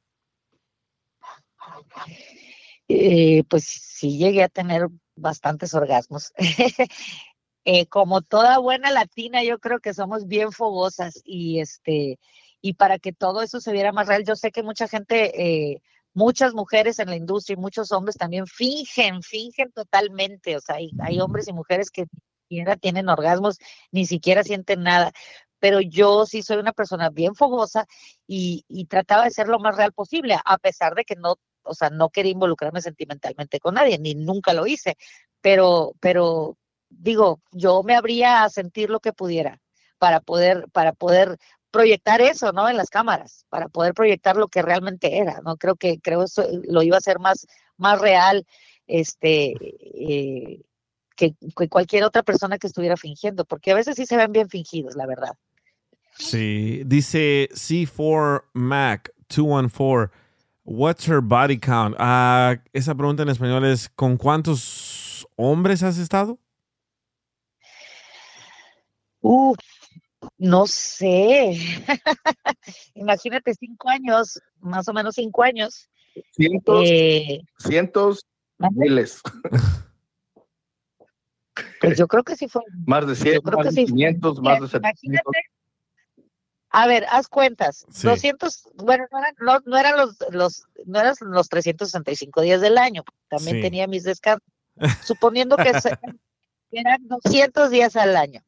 Eh, 2.88 3.44
pues 3.48 3.64
sí 3.64 4.18
llegué 4.18 4.42
a 4.42 4.48
tener 4.48 4.88
bastantes 5.16 5.74
orgasmos. 5.74 6.32
Eh, 7.64 7.86
como 7.86 8.22
toda 8.22 8.58
buena 8.58 8.90
latina, 8.90 9.44
yo 9.44 9.60
creo 9.60 9.78
que 9.78 9.94
somos 9.94 10.26
bien 10.26 10.50
fogosas 10.50 11.22
y 11.24 11.60
este 11.60 12.18
y 12.60 12.74
para 12.74 12.98
que 12.98 13.12
todo 13.12 13.40
eso 13.42 13.60
se 13.60 13.72
viera 13.72 13.92
más 13.92 14.08
real, 14.08 14.24
yo 14.24 14.34
sé 14.34 14.50
que 14.50 14.64
mucha 14.64 14.88
gente, 14.88 15.30
eh, 15.40 15.82
muchas 16.14 16.54
mujeres 16.54 16.98
en 16.98 17.08
la 17.08 17.16
industria 17.16 17.54
y 17.54 17.60
muchos 17.60 17.92
hombres 17.92 18.16
también 18.16 18.46
fingen, 18.46 19.22
fingen 19.22 19.72
totalmente, 19.72 20.56
o 20.56 20.60
sea, 20.60 20.76
hay, 20.76 20.90
hay 21.00 21.20
hombres 21.20 21.48
y 21.48 21.52
mujeres 21.52 21.90
que 21.90 22.02
ni 22.02 22.58
siquiera 22.58 22.76
tienen 22.76 23.08
orgasmos, 23.08 23.58
ni 23.90 24.06
siquiera 24.06 24.42
sienten 24.44 24.82
nada, 24.82 25.12
pero 25.58 25.80
yo 25.80 26.26
sí 26.26 26.42
soy 26.42 26.58
una 26.58 26.72
persona 26.72 27.10
bien 27.10 27.34
fogosa 27.34 27.86
y, 28.26 28.64
y 28.68 28.86
trataba 28.86 29.24
de 29.24 29.30
ser 29.30 29.48
lo 29.48 29.58
más 29.58 29.76
real 29.76 29.92
posible, 29.92 30.36
a 30.44 30.58
pesar 30.58 30.94
de 30.94 31.04
que 31.04 31.16
no, 31.16 31.36
o 31.62 31.74
sea, 31.74 31.90
no 31.90 32.10
quería 32.10 32.32
involucrarme 32.32 32.82
sentimentalmente 32.82 33.60
con 33.60 33.74
nadie, 33.74 33.98
ni 33.98 34.14
nunca 34.14 34.52
lo 34.52 34.66
hice, 34.66 34.96
pero, 35.40 35.92
pero 36.00 36.58
digo, 36.88 37.40
yo 37.52 37.82
me 37.82 37.96
abría 37.96 38.44
a 38.44 38.50
sentir 38.50 38.90
lo 38.90 39.00
que 39.00 39.12
pudiera 39.12 39.60
para 39.98 40.20
poder, 40.20 40.66
para 40.72 40.92
poder 40.92 41.38
proyectar 41.72 42.20
eso, 42.20 42.52
¿no? 42.52 42.68
En 42.68 42.76
las 42.76 42.90
cámaras, 42.90 43.44
para 43.48 43.68
poder 43.68 43.94
proyectar 43.94 44.36
lo 44.36 44.46
que 44.46 44.62
realmente 44.62 45.18
era, 45.18 45.40
¿no? 45.44 45.56
Creo 45.56 45.74
que, 45.74 45.98
creo 45.98 46.22
eso 46.22 46.46
lo 46.68 46.82
iba 46.82 46.96
a 46.96 46.98
hacer 46.98 47.18
más, 47.18 47.48
más 47.76 48.00
real, 48.00 48.46
este, 48.86 49.54
eh, 49.60 50.60
que, 51.16 51.34
que 51.56 51.68
cualquier 51.68 52.04
otra 52.04 52.22
persona 52.22 52.58
que 52.58 52.68
estuviera 52.68 52.96
fingiendo, 52.96 53.44
porque 53.44 53.72
a 53.72 53.74
veces 53.74 53.96
sí 53.96 54.06
se 54.06 54.16
ven 54.16 54.30
bien 54.30 54.48
fingidos, 54.48 54.94
la 54.94 55.06
verdad. 55.06 55.32
Sí, 56.18 56.82
dice 56.84 57.48
C4 57.52 58.44
Mac 58.52 59.12
214. 59.28 60.12
What's 60.64 61.08
her 61.08 61.20
body 61.20 61.58
count? 61.58 61.96
Ah, 61.98 62.56
esa 62.72 62.94
pregunta 62.94 63.24
en 63.24 63.30
español 63.30 63.64
es 63.64 63.88
¿con 63.88 64.16
cuántos 64.16 65.26
hombres 65.36 65.82
has 65.82 65.98
estado? 65.98 66.38
Uf, 69.20 69.56
no 70.38 70.66
sé. 70.66 71.52
Imagínate 72.94 73.54
cinco 73.54 73.88
años, 73.88 74.40
más 74.60 74.88
o 74.88 74.92
menos 74.92 75.14
cinco 75.14 75.42
años. 75.42 75.88
Cientos, 76.32 76.84
Eh, 76.88 77.40
cientos, 77.58 78.26
miles, 78.58 79.20
pues 81.80 81.98
yo 81.98 82.06
creo 82.06 82.22
que 82.22 82.36
sí 82.36 82.48
fue. 82.48 82.62
más 82.86 83.06
de 83.06 83.14
100, 83.14 83.34
Yo 83.34 83.42
creo 83.42 83.58
más 83.58 83.66
de 83.66 83.72
sí. 83.72 83.86
500, 83.86 84.40
más 84.40 84.60
de 84.60 84.68
700. 84.68 85.02
Imagínate. 85.04 85.42
A 86.70 86.86
ver, 86.86 87.04
haz 87.10 87.28
cuentas. 87.28 87.84
Sí. 87.90 88.06
200, 88.06 88.68
bueno, 88.76 89.04
no 89.12 89.18
eran, 89.18 89.34
no, 89.40 89.58
no 89.66 89.76
eran 89.78 89.96
los, 89.98 90.16
los, 90.30 90.64
no 90.86 91.00
eran 91.00 91.14
los 91.20 91.48
365 91.50 92.40
días 92.40 92.60
del 92.62 92.78
año. 92.78 93.02
También 93.28 93.56
Sí. 93.56 93.62
tenía 93.62 93.86
mis 93.86 94.04
descansos. 94.04 94.46
Suponiendo 95.02 95.56
que 95.56 95.70
eran 96.72 97.06
200 97.08 97.70
días 97.70 97.96
al 97.96 98.16
año. 98.16 98.40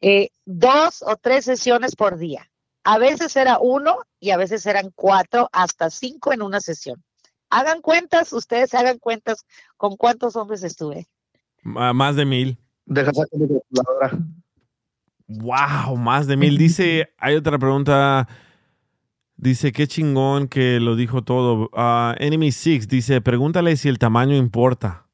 Eh, 0.00 0.30
dos 0.44 1.02
o 1.02 1.16
tres 1.16 1.44
sesiones 1.44 1.96
por 1.96 2.18
día. 2.18 2.50
A 2.84 2.98
veces 2.98 3.34
era 3.36 3.58
uno 3.58 3.98
y 4.20 4.30
a 4.30 4.36
veces 4.36 4.64
eran 4.66 4.92
cuatro, 4.94 5.48
hasta 5.52 5.90
cinco 5.90 6.32
en 6.32 6.42
una 6.42 6.60
sesión. 6.60 7.02
Hagan 7.50 7.80
cuentas, 7.80 8.32
ustedes 8.32 8.74
hagan 8.74 8.98
cuentas 8.98 9.44
con 9.76 9.96
cuántos 9.96 10.36
hombres 10.36 10.62
estuve. 10.62 11.06
Más 11.62 12.16
de 12.16 12.24
mil. 12.24 12.58
Deja 12.84 13.12
sacar 13.12 13.40
mi 13.40 13.48
calculadora. 13.48 14.18
Wow, 15.26 15.96
más 15.96 16.26
de 16.26 16.36
mil. 16.36 16.56
Dice, 16.56 17.12
hay 17.18 17.34
otra 17.34 17.58
pregunta. 17.58 18.28
Dice, 19.36 19.72
qué 19.72 19.86
chingón 19.86 20.48
que 20.48 20.80
lo 20.80 20.96
dijo 20.96 21.22
todo. 21.22 21.70
Ah, 21.74 22.14
Enemy 22.18 22.52
Six 22.52 22.88
dice, 22.88 23.20
pregúntale 23.20 23.76
si 23.76 23.88
el 23.88 23.98
tamaño 23.98 24.36
importa. 24.36 25.05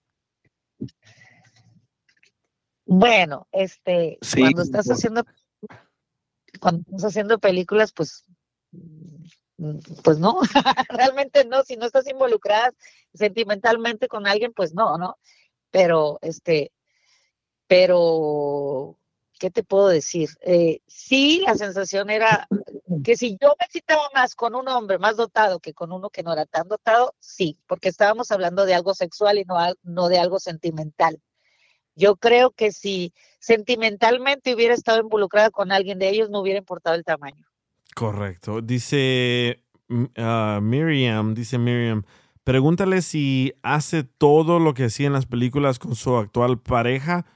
Bueno, 2.95 3.49
este, 3.53 4.19
Sí, 4.21 4.43
cuando 4.43 4.61
estás 4.61 4.87
haciendo, 4.91 5.25
cuando 6.61 6.83
estás 6.83 7.05
haciendo 7.05 7.39
películas, 7.39 7.91
pues, 7.91 8.27
pues 10.05 10.19
no, 10.19 10.39
realmente 10.91 11.47
no. 11.47 11.63
Si 11.63 11.79
no 11.79 11.87
estás 11.87 12.07
involucrada 12.07 12.71
sentimentalmente 13.15 14.09
con 14.09 14.27
alguien, 14.27 14.53
pues 14.53 14.75
no, 14.75 14.99
¿no? 14.99 15.17
Pero, 15.71 16.19
este, 16.21 16.71
pero, 17.67 18.99
¿qué 19.39 19.51
te 19.51 19.63
puedo 19.63 19.89
decir? 19.89 20.29
Eh, 20.43 20.83
sí, 20.87 21.43
la 21.47 21.55
sensación 21.55 22.11
era 22.11 22.47
que 23.03 23.17
si 23.17 23.39
yo 23.41 23.55
me 23.59 23.65
excitaba 23.65 24.03
más 24.13 24.35
con 24.35 24.55
un 24.55 24.69
hombre 24.69 24.99
más 24.99 25.17
dotado 25.17 25.61
que 25.61 25.73
con 25.73 25.93
uno 25.93 26.11
que 26.11 26.23
no 26.23 26.35
era 26.35 26.45
tan 26.45 26.69
dotado, 26.69 27.15
sí, 27.21 27.59
porque 27.67 27.89
estábamos 27.89 28.31
hablando 28.33 28.67
de 28.67 28.75
algo 28.75 28.93
sexual 28.93 29.39
y 29.39 29.47
no, 29.47 29.57
no 29.83 30.11
de 30.11 30.19
algo 30.19 30.39
sentimental. 30.39 31.23
Yo 31.95 32.17
creo 32.17 32.51
que 32.51 32.73
si 32.73 33.13
sentimentalmente 33.39 34.55
hubiera 34.55 34.75
estado 34.75 35.01
involucrada 35.01 35.51
con 35.51 35.73
alguien 35.73 35.99
de 35.99 36.09
ellos, 36.09 36.31
no 36.31 36.41
hubiera 36.41 36.59
importado 36.59 36.97
el 36.97 37.05
tamaño. 37.05 37.45
Correcto. 37.95 38.63
Dice 38.63 39.63
ah, 40.17 40.61
Miriam, 40.63 41.35
dice 41.35 41.59
Miriam, 41.59 42.05
pregúntale 42.45 43.03
si 43.03 43.53
hace 43.63 44.05
todo 44.05 44.59
lo 44.59 44.75
que 44.75 44.85
hacía 44.85 45.07
en 45.07 45.13
las 45.13 45.27
películas 45.27 45.79
con 45.79 45.95
su 45.95 46.17
actual 46.17 46.61
pareja 46.61 47.27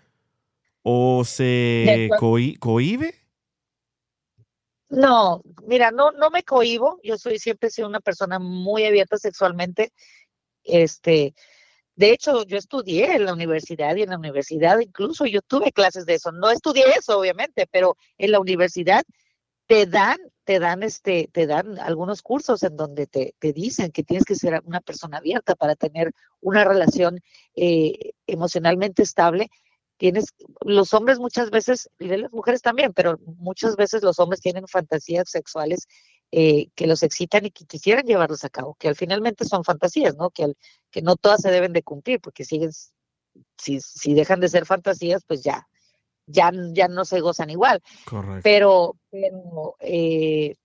o 0.82 1.24
se 1.24 2.08
cohi- 2.18 2.58
cohíbe. 2.58 3.14
No, 4.88 5.42
mira, 5.66 5.90
no, 5.90 6.12
no 6.12 6.30
me 6.30 6.44
cohibo. 6.44 7.00
Yo 7.02 7.18
soy 7.18 7.38
siempre 7.38 7.68
he 7.68 7.72
sido 7.72 7.88
una 7.88 8.00
persona 8.00 8.38
muy 8.38 8.84
abierta 8.84 9.18
sexualmente. 9.18 9.92
Este, 10.62 11.34
de 11.96 12.10
hecho, 12.12 12.44
yo 12.44 12.58
estudié 12.58 13.16
en 13.16 13.24
la 13.24 13.32
universidad 13.32 13.96
y 13.96 14.02
en 14.02 14.10
la 14.10 14.18
universidad 14.18 14.78
incluso 14.80 15.24
yo 15.24 15.40
tuve 15.40 15.72
clases 15.72 16.04
de 16.04 16.14
eso. 16.14 16.30
No 16.30 16.50
estudié 16.50 16.84
eso, 16.98 17.18
obviamente, 17.18 17.66
pero 17.70 17.96
en 18.18 18.32
la 18.32 18.40
universidad 18.40 19.02
te 19.66 19.86
dan, 19.86 20.18
te 20.44 20.58
dan 20.60 20.82
este, 20.82 21.28
te 21.32 21.46
dan 21.46 21.78
algunos 21.78 22.22
cursos 22.22 22.62
en 22.62 22.76
donde 22.76 23.06
te, 23.06 23.34
te 23.38 23.52
dicen 23.54 23.92
que 23.92 24.04
tienes 24.04 24.26
que 24.26 24.34
ser 24.34 24.60
una 24.64 24.80
persona 24.82 25.18
abierta 25.18 25.54
para 25.54 25.74
tener 25.74 26.12
una 26.40 26.64
relación 26.64 27.20
eh, 27.56 28.12
emocionalmente 28.26 29.02
estable. 29.02 29.48
Tienes, 29.96 30.34
los 30.60 30.92
hombres 30.92 31.18
muchas 31.18 31.50
veces, 31.50 31.88
y 31.98 32.08
las 32.08 32.30
mujeres 32.30 32.60
también, 32.60 32.92
pero 32.92 33.18
muchas 33.38 33.76
veces 33.76 34.02
los 34.02 34.18
hombres 34.18 34.42
tienen 34.42 34.68
fantasías 34.68 35.30
sexuales 35.30 35.88
eh, 36.32 36.68
que 36.74 36.86
los 36.86 37.02
excitan 37.02 37.46
y 37.46 37.50
que 37.50 37.64
quisieran 37.66 38.04
llevarlos 38.06 38.44
a 38.44 38.48
cabo, 38.50 38.74
que 38.78 38.88
al 38.88 38.96
finalmente 38.96 39.44
son 39.44 39.64
fantasías, 39.64 40.16
¿no? 40.16 40.30
Que, 40.30 40.44
al- 40.44 40.56
que 40.90 41.02
no 41.02 41.16
todas 41.16 41.40
se 41.42 41.50
deben 41.50 41.72
de 41.72 41.82
cumplir, 41.82 42.20
porque 42.20 42.44
siguen, 42.44 42.70
si, 43.56 43.80
si 43.80 44.14
dejan 44.14 44.40
de 44.40 44.48
ser 44.48 44.66
fantasías, 44.66 45.22
pues 45.26 45.42
ya, 45.42 45.66
ya, 46.26 46.50
ya 46.72 46.88
no 46.88 47.04
se 47.04 47.20
gozan 47.20 47.50
igual. 47.50 47.80
Correcto. 48.04 48.40
Pero, 48.42 48.96
pero 49.10 49.76
eh, 49.80 50.56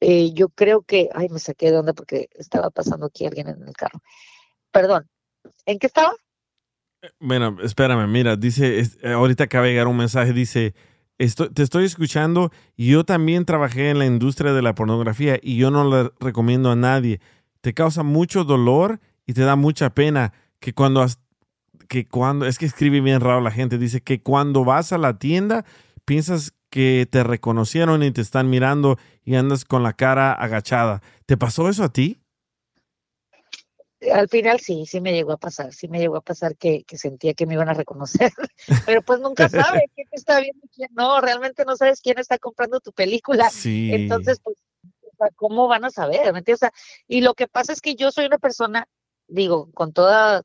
eh, 0.00 0.32
yo 0.34 0.48
creo 0.50 0.82
que, 0.82 1.08
ay, 1.14 1.28
me 1.28 1.38
saqué 1.38 1.70
de 1.70 1.78
onda 1.78 1.92
porque 1.92 2.28
estaba 2.34 2.70
pasando 2.70 3.06
aquí 3.06 3.26
alguien 3.26 3.48
en 3.48 3.62
el 3.66 3.74
carro. 3.74 4.00
Perdón, 4.70 5.08
¿en 5.66 5.78
qué 5.78 5.86
estaba? 5.86 6.14
Bueno, 7.18 7.56
espérame, 7.62 8.06
mira, 8.08 8.36
dice, 8.36 8.78
es- 8.80 8.98
eh, 9.02 9.12
ahorita 9.12 9.44
acaba 9.44 9.66
de 9.66 9.72
llegar 9.72 9.88
un 9.88 9.96
mensaje, 9.96 10.32
dice, 10.32 10.74
"Estoy- 11.24 11.50
te 11.50 11.62
estoy 11.62 11.84
escuchando 11.84 12.50
y 12.76 12.88
yo 12.88 13.04
también 13.04 13.44
trabajé 13.44 13.90
en 13.90 13.98
la 13.98 14.06
industria 14.06 14.52
de 14.52 14.62
la 14.62 14.74
pornografía 14.74 15.38
y 15.42 15.56
yo 15.56 15.70
no 15.70 15.84
la 15.84 16.12
recomiendo 16.20 16.70
a 16.70 16.76
nadie. 16.76 17.20
Te 17.60 17.74
causa 17.74 18.02
mucho 18.02 18.44
dolor 18.44 19.00
y 19.26 19.32
te 19.32 19.42
da 19.42 19.56
mucha 19.56 19.90
pena 19.90 20.32
que 20.60 20.72
cuando, 20.74 21.06
que 21.88 22.06
cuando, 22.06 22.46
es 22.46 22.58
que 22.58 22.66
escribe 22.66 23.00
bien 23.00 23.20
raro 23.20 23.40
la 23.40 23.50
gente, 23.50 23.78
dice 23.78 24.00
que 24.02 24.20
cuando 24.22 24.64
vas 24.64 24.92
a 24.92 24.98
la 24.98 25.18
tienda 25.18 25.64
piensas 26.04 26.52
que 26.70 27.06
te 27.10 27.22
reconocieron 27.22 28.02
y 28.02 28.10
te 28.10 28.20
están 28.20 28.50
mirando 28.50 28.98
y 29.24 29.36
andas 29.36 29.64
con 29.64 29.82
la 29.82 29.92
cara 29.92 30.32
agachada. 30.32 31.02
¿Te 31.26 31.36
pasó 31.36 31.68
eso 31.68 31.84
a 31.84 31.92
ti? 31.92 32.18
Al 34.12 34.28
final 34.28 34.60
sí, 34.60 34.84
sí 34.86 35.00
me 35.00 35.12
llegó 35.12 35.32
a 35.32 35.36
pasar, 35.36 35.72
sí 35.72 35.88
me 35.88 35.98
llegó 35.98 36.16
a 36.16 36.20
pasar 36.20 36.56
que, 36.56 36.84
que 36.84 36.98
sentía 36.98 37.34
que 37.34 37.46
me 37.46 37.54
iban 37.54 37.68
a 37.68 37.74
reconocer, 37.74 38.32
pero 38.86 39.02
pues 39.02 39.20
nunca 39.20 39.48
sabes 39.48 39.82
quién 39.94 40.08
te 40.08 40.16
está 40.16 40.40
viendo 40.40 40.66
quién 40.74 40.90
no, 40.94 41.20
realmente 41.20 41.64
no 41.64 41.76
sabes 41.76 42.00
quién 42.00 42.18
está 42.18 42.38
comprando 42.38 42.80
tu 42.80 42.92
película. 42.92 43.50
Sí. 43.50 43.92
Entonces, 43.92 44.40
pues, 44.42 44.56
¿cómo 45.36 45.68
van 45.68 45.84
a 45.84 45.90
saber? 45.90 46.32
¿Me 46.32 46.40
entiendes? 46.40 46.62
O 46.62 46.66
sea, 46.66 46.72
y 47.06 47.20
lo 47.20 47.34
que 47.34 47.48
pasa 47.48 47.72
es 47.72 47.80
que 47.80 47.94
yo 47.94 48.10
soy 48.10 48.26
una 48.26 48.38
persona, 48.38 48.86
digo, 49.26 49.70
con 49.72 49.92
toda, 49.92 50.42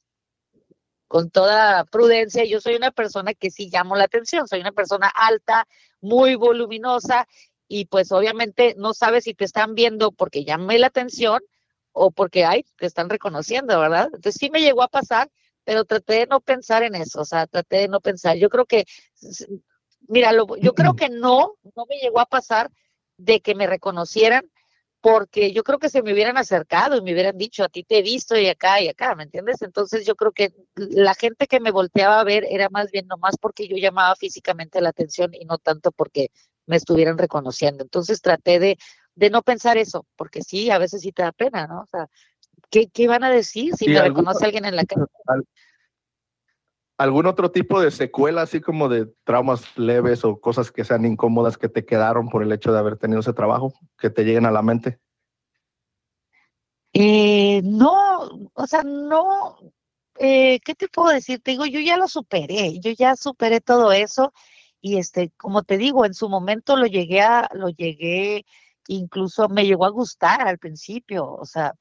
con 1.08 1.30
toda 1.32 1.86
prudencia, 1.86 2.46
yo 2.46 2.62
soy 2.62 2.76
una 2.76 2.92
persona 2.92 3.34
que 3.34 3.52
sí 3.52 3.70
llamo 3.72 3.96
la 3.96 4.06
atención, 4.06 4.48
soy 4.48 4.62
una 4.62 4.72
persona 4.72 5.08
alta, 5.08 5.68
muy 6.02 6.36
voluminosa, 6.36 7.28
y 7.68 7.86
pues 7.86 8.12
obviamente 8.12 8.74
no 8.78 8.94
sabes 8.94 9.26
si 9.26 9.34
te 9.34 9.46
están 9.46 9.76
viendo 9.76 10.12
porque 10.12 10.44
llamé 10.44 10.80
la 10.80 10.88
atención 10.88 11.42
o 11.92 12.12
porque, 12.12 12.46
ay, 12.46 12.66
te 12.78 12.86
están 12.86 13.10
reconociendo, 13.10 13.80
¿verdad? 13.80 14.06
Entonces 14.08 14.36
sí 14.40 14.50
me 14.50 14.62
llegó 14.62 14.82
a 14.84 14.88
pasar, 14.88 15.30
pero 15.64 15.86
traté 15.86 16.14
de 16.14 16.28
no 16.28 16.40
pensar 16.40 16.84
en 16.84 16.96
eso, 16.96 17.22
o 17.22 17.26
sea, 17.26 17.48
traté 17.48 17.78
de 17.78 17.88
no 17.88 18.00
pensar. 18.02 18.38
Yo 18.38 18.50
creo 18.50 18.66
que, 18.66 18.86
mira, 20.08 20.32
lo- 20.32 20.56
yo 20.58 20.74
creo 20.74 20.96
que 20.96 21.10
no, 21.10 21.56
no 21.76 21.86
me 21.88 21.98
llegó 21.98 22.20
a 22.20 22.26
pasar 22.26 22.72
de 23.18 23.42
que 23.42 23.56
me 23.56 23.68
reconocieran, 23.68 24.50
porque 25.02 25.54
yo 25.54 25.64
creo 25.64 25.80
que 25.80 25.90
se 25.90 26.02
me 26.04 26.12
hubieran 26.12 26.38
acercado 26.38 26.98
y 26.98 27.02
me 27.02 27.14
hubieran 27.14 27.38
dicho, 27.38 27.64
a 27.64 27.70
ti 27.70 27.84
te 27.84 28.00
he 28.00 28.02
visto 28.02 28.38
y 28.38 28.48
acá 28.48 28.82
y 28.82 28.90
acá, 28.90 29.16
¿me 29.16 29.24
entiendes? 29.24 29.62
Entonces 29.62 30.06
yo 30.06 30.16
creo 30.16 30.34
que 30.34 30.54
la 30.76 31.14
gente 31.16 31.48
que 31.48 31.62
me 31.62 31.72
volteaba 31.72 32.20
a 32.20 32.24
ver 32.26 32.46
era 32.50 32.68
más 32.70 32.92
bien 32.92 33.08
nomás 33.08 33.36
porque 33.40 33.68
yo 33.68 33.78
llamaba 33.78 34.16
físicamente 34.18 34.82
la 34.82 34.90
atención 34.90 35.34
y 35.34 35.46
no 35.46 35.58
tanto 35.58 35.92
porque 35.94 36.32
me 36.66 36.76
estuvieran 36.76 37.18
reconociendo. 37.18 37.82
Entonces 37.84 38.22
traté 38.22 38.60
de, 38.60 38.78
de 39.16 39.30
no 39.30 39.42
pensar 39.42 39.78
eso, 39.78 40.06
porque 40.16 40.42
sí, 40.42 40.70
a 40.70 40.78
veces 40.78 41.02
sí 41.02 41.12
te 41.12 41.24
da 41.24 41.32
pena, 41.32 41.68
¿no? 41.68 41.82
O 41.82 41.86
sea, 41.88 42.08
¿qué, 42.70 42.88
qué 42.88 43.08
van 43.08 43.24
a 43.24 43.30
decir 43.30 43.76
si 43.76 43.88
me 43.90 44.02
reconoce 44.02 44.46
alguien 44.46 44.66
en 44.66 44.76
la 44.76 44.86
calle? 44.86 45.06
¿Algún 46.98 47.28
otro 47.28 47.50
tipo 47.52 47.80
de 47.80 47.92
secuela, 47.92 48.42
así 48.42 48.60
como 48.60 48.90
de 48.90 49.08
traumas 49.24 49.78
leves 49.78 50.26
o 50.26 50.40
cosas 50.40 50.72
que 50.72 50.84
sean 50.84 51.06
incómodas 51.06 51.58
que 51.58 51.70
te 51.70 51.86
quedaron 51.86 52.28
por 52.28 52.44
el 52.44 52.52
hecho 52.52 52.74
de 52.74 52.80
haber 52.80 52.98
tenido 52.98 53.22
ese 53.22 53.32
trabajo, 53.32 53.74
que 53.98 54.10
te 54.10 54.26
lleguen 54.26 54.46
a 54.46 54.52
la 54.52 54.62
mente? 54.62 55.00
Eh, 56.92 57.62
no, 57.64 58.50
o 58.54 58.68
sea, 58.68 58.84
no, 58.84 59.58
eh, 60.18 60.60
¿qué 60.66 60.76
te 60.76 60.90
puedo 60.90 61.10
decir? 61.10 61.40
Te 61.40 61.52
digo, 61.52 61.66
yo 61.66 61.80
ya 61.80 61.96
lo 61.96 62.10
superé, 62.10 62.80
yo 62.80 62.92
ya 62.92 63.16
superé 63.16 63.62
todo 63.62 63.94
eso 63.94 64.34
y 64.82 64.98
este, 64.98 65.32
como 65.38 65.64
te 65.64 65.78
digo, 65.78 66.06
en 66.06 66.14
su 66.14 66.28
momento 66.28 66.76
lo 66.76 66.86
llegué 66.86 67.22
a, 67.22 67.50
lo 67.54 67.70
llegué, 67.70 68.46
incluso 68.90 69.48
me 69.50 69.66
llegó 69.66 69.86
a 69.86 69.90
gustar 69.90 70.48
al 70.48 70.58
principio, 70.58 71.32
o 71.32 71.46
sea, 71.46 71.74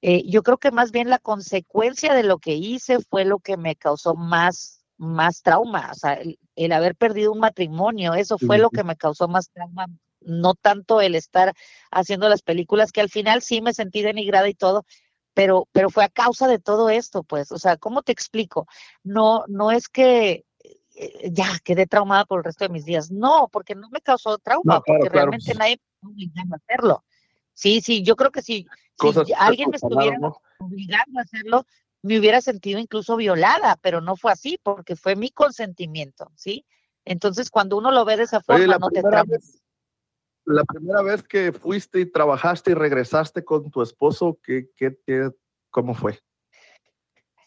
eh, 0.00 0.22
yo 0.28 0.42
creo 0.42 0.58
que 0.58 0.70
más 0.70 0.92
bien 0.92 1.10
la 1.10 1.18
consecuencia 1.18 2.14
de 2.14 2.22
lo 2.22 2.38
que 2.38 2.54
hice 2.54 3.00
fue 3.00 3.24
lo 3.24 3.40
que 3.40 3.56
me 3.56 3.74
causó 3.74 4.14
más, 4.14 4.84
más 4.96 5.42
trauma, 5.42 5.90
o 5.92 5.94
sea, 5.94 6.14
el, 6.14 6.38
el 6.54 6.72
haber 6.72 6.94
perdido 6.94 7.32
un 7.32 7.40
matrimonio, 7.40 8.14
eso 8.14 8.38
fue 8.38 8.58
lo 8.58 8.70
que 8.70 8.84
me 8.84 8.96
causó 8.96 9.26
más 9.26 9.50
trauma, 9.50 9.86
no 10.20 10.54
tanto 10.54 11.00
el 11.00 11.16
estar 11.16 11.52
haciendo 11.90 12.28
las 12.28 12.42
películas, 12.42 12.92
que 12.92 13.00
al 13.00 13.10
final 13.10 13.42
sí 13.42 13.60
me 13.60 13.74
sentí 13.74 14.02
denigrada 14.02 14.48
y 14.48 14.54
todo, 14.54 14.84
pero, 15.34 15.68
pero 15.72 15.90
fue 15.90 16.04
a 16.04 16.08
causa 16.08 16.46
de 16.46 16.60
todo 16.60 16.88
esto, 16.88 17.24
pues, 17.24 17.50
o 17.50 17.58
sea, 17.58 17.76
¿cómo 17.76 18.02
te 18.02 18.12
explico? 18.12 18.68
No, 19.02 19.44
no 19.48 19.72
es 19.72 19.88
que 19.88 20.44
eh, 20.94 21.30
ya 21.32 21.48
quedé 21.64 21.86
traumada 21.86 22.24
por 22.24 22.38
el 22.38 22.44
resto 22.44 22.64
de 22.64 22.70
mis 22.70 22.84
días, 22.84 23.10
no, 23.10 23.48
porque 23.52 23.74
no 23.74 23.88
me 23.90 24.00
causó 24.00 24.38
trauma, 24.38 24.74
No, 24.76 24.82
claro, 24.82 25.00
porque 25.00 25.10
claro. 25.10 25.30
realmente 25.30 25.54
nadie 25.54 25.80
me 26.02 26.10
obligaba 26.10 26.56
a 26.56 26.56
hacerlo. 26.56 27.04
Sí, 27.54 27.80
sí, 27.80 28.02
yo 28.02 28.16
creo 28.16 28.30
que 28.30 28.42
si, 28.42 28.66
si 28.96 29.32
alguien 29.36 29.70
me 29.70 29.76
estuviera 29.76 30.18
¿no? 30.18 30.40
obligando 30.58 31.18
a 31.18 31.22
hacerlo, 31.22 31.66
me 32.02 32.18
hubiera 32.18 32.40
sentido 32.40 32.78
incluso 32.78 33.16
violada, 33.16 33.76
pero 33.82 34.00
no 34.00 34.16
fue 34.16 34.32
así, 34.32 34.58
porque 34.62 34.94
fue 34.96 35.16
mi 35.16 35.30
consentimiento, 35.30 36.30
¿sí? 36.36 36.64
Entonces, 37.04 37.50
cuando 37.50 37.76
uno 37.76 37.90
lo 37.90 38.04
ve 38.04 38.16
de 38.16 38.24
esa 38.24 38.40
forma, 38.40 38.64
Oye, 38.64 38.78
no 38.78 38.90
te 38.90 39.02
vez, 39.26 39.62
la 40.44 40.64
primera 40.64 41.02
vez 41.02 41.22
que 41.22 41.52
fuiste 41.52 42.00
y 42.00 42.06
trabajaste 42.06 42.70
y 42.70 42.74
regresaste 42.74 43.44
con 43.44 43.70
tu 43.70 43.82
esposo, 43.82 44.38
¿qué, 44.42 44.70
qué, 44.76 44.98
qué- 45.04 45.30
cómo 45.70 45.94
fue? 45.94 46.20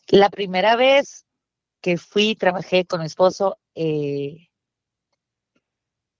La 0.07 0.29
primera 0.29 0.75
vez 0.75 1.25
que 1.81 1.97
fui 1.97 2.29
y 2.31 2.35
trabajé 2.35 2.85
con 2.85 2.99
mi 2.99 3.07
esposo, 3.07 3.57
eh, 3.75 4.49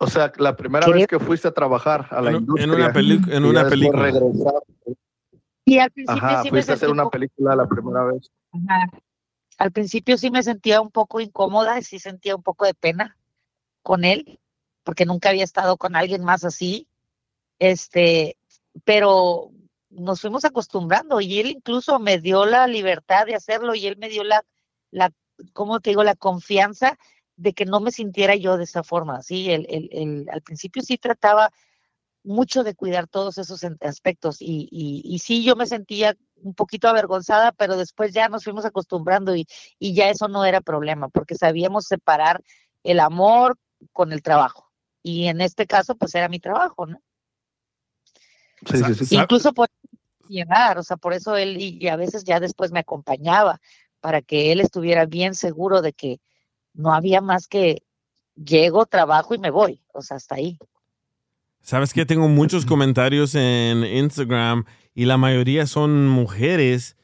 O 0.03 0.07
sea, 0.07 0.31
la 0.37 0.55
primera 0.55 0.83
Creo- 0.85 0.97
vez 0.97 1.07
que 1.07 1.19
fuiste 1.19 1.47
a 1.47 1.51
trabajar 1.51 2.07
a 2.09 2.21
la 2.21 2.31
En, 2.31 2.37
industria. 2.37 2.63
en 2.65 2.71
una, 2.71 2.91
peli- 2.93 3.21
en 3.31 3.45
y 3.45 3.47
una 3.49 3.67
película. 3.69 4.01
regresaste. 4.03 4.97
y 5.65 5.77
al 5.77 5.91
principio 5.91 6.17
Ajá, 6.27 6.41
sí 6.41 6.45
me 6.45 6.49
fuiste 6.49 6.71
a 6.71 6.75
sentí 6.75 6.85
hacer 6.85 6.89
un 6.89 6.99
una 6.99 7.09
película 7.09 7.55
la 7.55 7.67
primera 7.67 8.03
vez. 8.05 8.31
Ajá. 8.51 8.89
Al 9.59 9.71
principio 9.71 10.17
sí 10.17 10.31
me 10.31 10.41
sentía 10.41 10.81
un 10.81 10.89
poco 10.89 11.19
incómoda 11.19 11.77
y 11.77 11.83
sí 11.83 11.99
sentía 11.99 12.35
un 12.35 12.41
poco 12.41 12.65
de 12.65 12.73
pena 12.73 13.15
con 13.83 14.03
él, 14.03 14.39
porque 14.83 15.05
nunca 15.05 15.29
había 15.29 15.43
estado 15.43 15.77
con 15.77 15.95
alguien 15.95 16.23
más 16.23 16.43
así. 16.43 16.87
Este, 17.59 18.37
pero 18.83 19.51
nos 19.91 20.19
fuimos 20.21 20.45
acostumbrando 20.45 21.21
y 21.21 21.39
él 21.39 21.47
incluso 21.51 21.99
me 21.99 22.17
dio 22.17 22.45
la 22.47 22.65
libertad 22.65 23.27
de 23.27 23.35
hacerlo 23.35 23.75
y 23.75 23.85
él 23.85 23.97
me 23.97 24.09
dio 24.09 24.23
la, 24.23 24.43
la, 24.89 25.11
¿cómo 25.53 25.79
te 25.79 25.91
digo? 25.91 26.03
La 26.03 26.15
confianza 26.15 26.97
de 27.41 27.53
que 27.53 27.65
no 27.65 27.79
me 27.79 27.91
sintiera 27.91 28.35
yo 28.35 28.57
de 28.57 28.65
esa 28.65 28.83
forma, 28.83 29.21
¿sí? 29.23 29.49
El, 29.49 29.65
el, 29.69 29.89
el- 29.91 30.29
al 30.31 30.41
principio 30.41 30.81
sí 30.83 30.97
trataba 30.97 31.51
mucho 32.23 32.63
de 32.63 32.75
cuidar 32.75 33.07
todos 33.07 33.39
esos 33.39 33.63
aspectos 33.81 34.41
y, 34.41 34.67
y, 34.71 35.01
y 35.03 35.19
sí 35.19 35.43
yo 35.43 35.55
me 35.55 35.65
sentía 35.65 36.15
un 36.43 36.53
poquito 36.53 36.87
avergonzada, 36.87 37.51
pero 37.51 37.77
después 37.77 38.13
ya 38.13 38.29
nos 38.29 38.43
fuimos 38.43 38.63
acostumbrando 38.65 39.35
y, 39.35 39.47
y 39.79 39.95
ya 39.95 40.09
eso 40.09 40.27
no 40.27 40.45
era 40.45 40.61
problema, 40.61 41.09
porque 41.09 41.33
sabíamos 41.35 41.85
separar 41.85 42.43
el 42.83 42.99
amor 42.99 43.57
con 43.91 44.11
el 44.13 44.21
trabajo. 44.21 44.69
Y 45.01 45.25
en 45.27 45.41
este 45.41 45.65
caso, 45.65 45.95
pues 45.95 46.13
era 46.13 46.29
mi 46.29 46.39
trabajo, 46.39 46.85
¿no? 46.85 47.01
Sí, 48.71 48.77
sí, 48.83 49.05
sí. 49.05 49.15
Incluso 49.15 49.51
por 49.53 49.69
llegar, 50.29 50.77
o 50.77 50.83
sea, 50.83 50.97
por 50.97 51.13
eso 51.13 51.35
él 51.35 51.59
y, 51.59 51.79
y 51.81 51.87
a 51.87 51.95
veces 51.95 52.23
ya 52.23 52.39
después 52.39 52.71
me 52.71 52.79
acompañaba 52.81 53.59
para 53.99 54.21
que 54.21 54.51
él 54.51 54.59
estuviera 54.61 55.05
bien 55.07 55.33
seguro 55.33 55.81
de 55.81 55.93
que 55.93 56.19
no 56.73 56.93
había 56.93 57.21
más 57.21 57.47
que 57.47 57.83
llego, 58.35 58.85
trabajo 58.85 59.33
y 59.35 59.37
me 59.37 59.51
voy, 59.51 59.81
o 59.93 60.01
sea, 60.01 60.17
hasta 60.17 60.35
ahí. 60.35 60.57
Sabes 61.61 61.93
que 61.93 62.05
tengo 62.05 62.27
muchos 62.27 62.65
comentarios 62.65 63.35
en 63.35 63.83
Instagram 63.83 64.65
y 64.95 65.05
la 65.05 65.17
mayoría 65.17 65.67
son 65.67 66.07
mujeres 66.07 66.97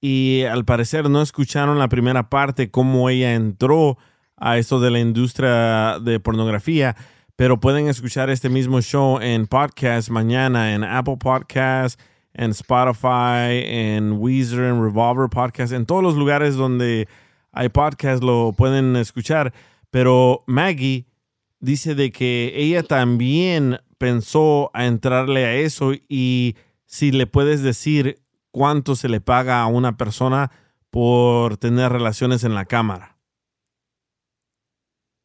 y 0.00 0.44
al 0.44 0.64
parecer 0.64 1.10
no 1.10 1.20
escucharon 1.20 1.78
la 1.78 1.88
primera 1.88 2.30
parte, 2.30 2.70
cómo 2.70 3.10
ella 3.10 3.34
entró 3.34 3.98
a 4.36 4.56
esto 4.56 4.80
de 4.80 4.90
la 4.90 5.00
industria 5.00 5.98
de 6.00 6.18
pornografía, 6.18 6.96
pero 7.36 7.60
pueden 7.60 7.88
escuchar 7.88 8.30
este 8.30 8.48
mismo 8.48 8.80
show 8.80 9.20
en 9.20 9.46
podcast 9.46 10.08
mañana 10.08 10.74
en 10.74 10.82
Apple 10.82 11.18
Podcast, 11.18 12.00
en 12.32 12.52
Spotify, 12.52 13.62
en 13.64 14.12
Weezer, 14.12 14.60
en 14.60 14.82
Revolver 14.82 15.28
Podcast, 15.28 15.74
en 15.74 15.84
todos 15.84 16.02
los 16.02 16.16
lugares 16.16 16.56
donde 16.56 17.06
hay 17.52 17.68
podcast 17.68 18.22
lo 18.22 18.52
pueden 18.56 18.96
escuchar. 18.96 19.52
Pero 19.90 20.44
Maggie 20.46 21.06
dice 21.58 21.94
de 21.94 22.12
que 22.12 22.52
ella 22.54 22.82
también 22.82 23.80
pensó 23.98 24.70
a 24.74 24.86
entrarle 24.86 25.44
a 25.44 25.54
eso 25.54 25.92
y 26.08 26.56
si 26.86 27.12
le 27.12 27.26
puedes 27.26 27.62
decir 27.62 28.22
cuánto 28.50 28.96
se 28.96 29.08
le 29.08 29.20
paga 29.20 29.60
a 29.62 29.66
una 29.66 29.96
persona 29.96 30.50
por 30.90 31.56
tener 31.56 31.92
relaciones 31.92 32.42
en 32.44 32.54
la 32.54 32.64
cámara. 32.64 33.16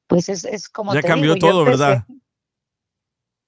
Pues 0.08 0.30
es, 0.30 0.46
es 0.46 0.70
como 0.70 0.94
Ya 0.94 1.02
te 1.02 1.08
cambió 1.08 1.34
digo, 1.34 1.48
todo, 1.48 1.66
¿verdad? 1.66 2.06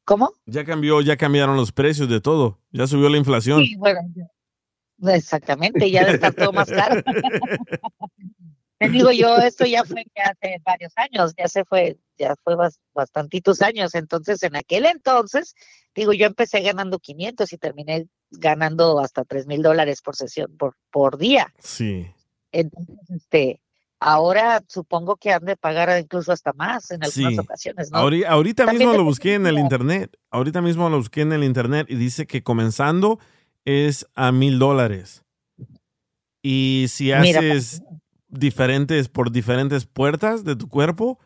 ¿Cómo? 0.06 0.34
Ya 0.46 0.64
cambió, 0.66 1.02
ya 1.02 1.18
cambiaron 1.18 1.56
los 1.58 1.72
precios 1.72 2.10
de 2.10 2.22
todo. 2.22 2.60
Ya 2.72 2.88
subió 2.88 3.10
la 3.10 3.18
inflación. 3.18 3.64
Sí, 3.64 3.76
bueno, 3.76 4.00
ya- 4.16 5.14
exactamente, 5.16 5.92
ya 5.92 6.02
estar 6.04 6.34
todo 6.34 6.54
más 6.54 6.70
caro. 6.70 7.02
Te 8.80 8.90
digo 8.90 9.12
yo, 9.12 9.38
esto 9.38 9.66
ya 9.66 9.84
fue 9.84 10.06
hace 10.24 10.62
varios 10.64 10.94
años, 10.98 11.34
ya 11.36 11.48
se 11.48 11.66
fue, 11.66 11.98
ya 12.18 12.36
fue 12.44 12.56
bastantitos 12.94 13.62
años. 13.62 13.96
Entonces, 13.96 14.44
en 14.44 14.56
aquel 14.56 14.86
entonces, 14.86 15.56
digo, 15.96 16.14
yo 16.14 16.28
empecé 16.28 16.62
ganando 16.62 17.00
500 17.00 17.52
y 17.52 17.58
terminé 17.58 18.08
ganando 18.30 19.00
hasta 19.00 19.24
3 19.24 19.48
mil 19.48 19.64
dólares 19.64 20.02
por 20.02 20.16
sesión, 20.16 20.56
por, 20.58 20.76
por 20.92 21.18
día. 21.18 21.54
Sí. 21.60 22.08
Entonces, 22.52 22.98
este, 23.10 23.62
ahora 24.00 24.64
supongo 24.68 25.16
que 25.16 25.32
han 25.32 25.46
de 25.46 25.56
pagar 25.58 26.00
incluso 26.00 26.32
hasta 26.32 26.54
más 26.54 26.92
en 26.92 27.04
algunas 27.04 27.40
ocasiones. 27.40 27.92
¿no? 27.92 27.98
Ahorita, 27.98 28.72
mismo 28.72 28.94
lo 28.94 29.04
busqué 29.04 29.36
en 29.36 29.48
el 29.48 29.58
internet, 29.58 30.18
ahorita 30.30 30.62
mismo 30.62 30.90
lo 30.90 30.98
busqué 30.98 31.22
en 31.22 31.34
el 31.34 31.44
internet 31.44 31.88
y 31.90 31.96
dice 31.96 32.28
que 32.28 32.44
comenzando 32.44 33.20
es 33.66 34.08
a 34.16 34.32
mil 34.32 34.60
dólares. 34.60 35.24
Y 36.42 36.86
si 36.90 37.12
haces 37.12 37.82
diferentes 38.28 39.10
por 39.10 39.32
diferentes 39.32 39.86
puertas 39.86 40.44
de 40.44 40.56
tu 40.56 40.70
cuerpo, 40.70 41.20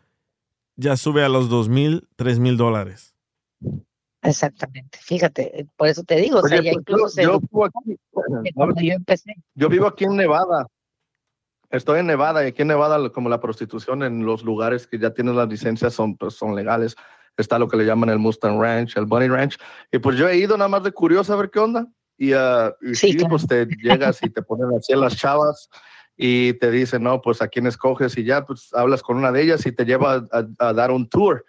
ya 0.75 0.97
sube 0.97 1.23
a 1.23 1.29
los 1.29 1.49
dos 1.49 1.69
mil, 1.69 2.07
tres 2.15 2.39
mil 2.39 2.57
dólares. 2.57 3.15
Exactamente, 4.23 4.99
fíjate, 5.01 5.67
por 5.75 5.87
eso 5.87 6.03
te 6.03 6.15
digo, 6.17 6.39
o 6.39 6.47
sea, 6.47 6.61
ya 6.61 6.71
incluso 6.71 7.21
yo, 7.21 7.39
vivo 7.39 7.65
aquí, 7.65 8.87
yo 8.87 8.93
empecé. 8.93 9.33
Yo 9.55 9.67
vivo 9.67 9.87
aquí 9.87 10.03
en 10.03 10.15
Nevada, 10.15 10.67
estoy 11.71 11.99
en 11.99 12.07
Nevada 12.07 12.43
y 12.43 12.47
aquí 12.47 12.61
en 12.61 12.67
Nevada 12.67 13.09
como 13.09 13.29
la 13.29 13.39
prostitución 13.39 14.03
en 14.03 14.23
los 14.25 14.43
lugares 14.43 14.85
que 14.85 14.99
ya 14.99 15.11
tienen 15.11 15.35
las 15.35 15.49
licencias 15.49 15.93
son, 15.93 16.17
pues, 16.17 16.35
son 16.35 16.55
legales. 16.55 16.95
Está 17.37 17.57
lo 17.57 17.67
que 17.67 17.77
le 17.77 17.85
llaman 17.85 18.09
el 18.09 18.19
Mustang 18.19 18.59
Ranch, 18.59 18.97
el 18.97 19.05
Bunny 19.05 19.29
Ranch. 19.29 19.57
Y 19.91 19.99
pues 19.99 20.17
yo 20.17 20.27
he 20.27 20.37
ido 20.37 20.57
nada 20.57 20.67
más 20.67 20.83
de 20.83 20.91
curioso 20.91 21.33
a 21.33 21.37
ver 21.37 21.49
qué 21.49 21.59
onda. 21.59 21.87
Y, 22.17 22.33
uh, 22.33 22.71
sí, 22.93 23.17
pues 23.27 23.47
te 23.47 23.65
llegas 23.65 24.21
y 24.21 24.29
te 24.29 24.43
ponen 24.43 24.77
así 24.77 24.93
las 24.93 25.15
chavas 25.15 25.69
y 26.17 26.53
te 26.53 26.69
dicen, 26.71 27.03
no, 27.03 27.21
pues 27.21 27.41
a 27.41 27.47
quién 27.47 27.67
escoges 27.67 28.17
y 28.17 28.23
ya 28.23 28.45
pues 28.45 28.73
hablas 28.73 29.01
con 29.01 29.17
una 29.17 29.31
de 29.31 29.41
ellas 29.41 29.65
y 29.65 29.71
te 29.71 29.85
lleva 29.85 30.27
a, 30.31 30.73
dar 30.73 30.91
un 30.91 31.09
tour 31.09 31.45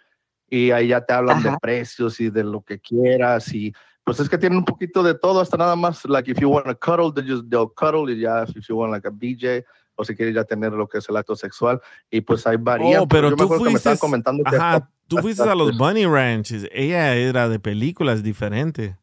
y 0.49 0.71
ahí 0.71 0.87
ya 0.87 1.05
te 1.05 1.13
hablan 1.13 1.43
de 1.43 1.55
precios 1.61 2.19
y 2.19 2.29
de 2.29 2.43
lo 2.43 2.61
que 2.61 2.79
quieras 2.79 3.53
y 3.53 3.73
pues 4.03 4.19
es 4.19 4.27
que 4.27 4.37
tienen 4.37 4.57
un 4.57 4.65
poquito 4.65 5.01
de 5.01 5.15
todo, 5.15 5.39
hasta 5.39 5.55
nada 5.55 5.75
más, 5.75 6.03
like 6.05 6.29
if 6.29 6.39
you 6.39 6.49
want 6.49 6.67
a 6.67 6.75
cuddle, 6.75 7.11
they 7.13 7.23
just, 7.25 7.49
they'll 7.49 7.71
cuddle 7.73 8.11
y 8.11 8.19
ya, 8.19 8.43
if 8.43 8.67
you 8.67 8.75
want 8.75 8.91
like 8.91 9.07
a 9.07 9.11
BJ 9.11 9.63
o 9.95 10.03
si 10.03 10.15
quieres 10.15 10.35
ya 10.35 10.43
tener 10.43 10.73
lo 10.73 10.87
que 10.87 10.97
es 10.97 11.07
el 11.07 11.15
acto 11.15 11.35
sexual 11.35 11.79
y 12.09 12.21
pues 12.21 12.45
hay 12.45 12.57
varias. 12.57 13.01
Oh, 13.01 13.07
pero 13.07 13.35
tú 13.35 13.47
fuiste, 13.47 13.97
comentando 13.97 14.43
ajá, 14.45 14.89
tú 15.07 15.17
fuiste 15.17 15.43
a 15.43 15.55
los 15.55 15.71
Bunny 15.77 16.05
Ranches, 16.05 16.67
ella 16.71 17.15
era 17.15 17.47
de 17.47 17.59
películas 17.59 18.23
diferente. 18.23 18.97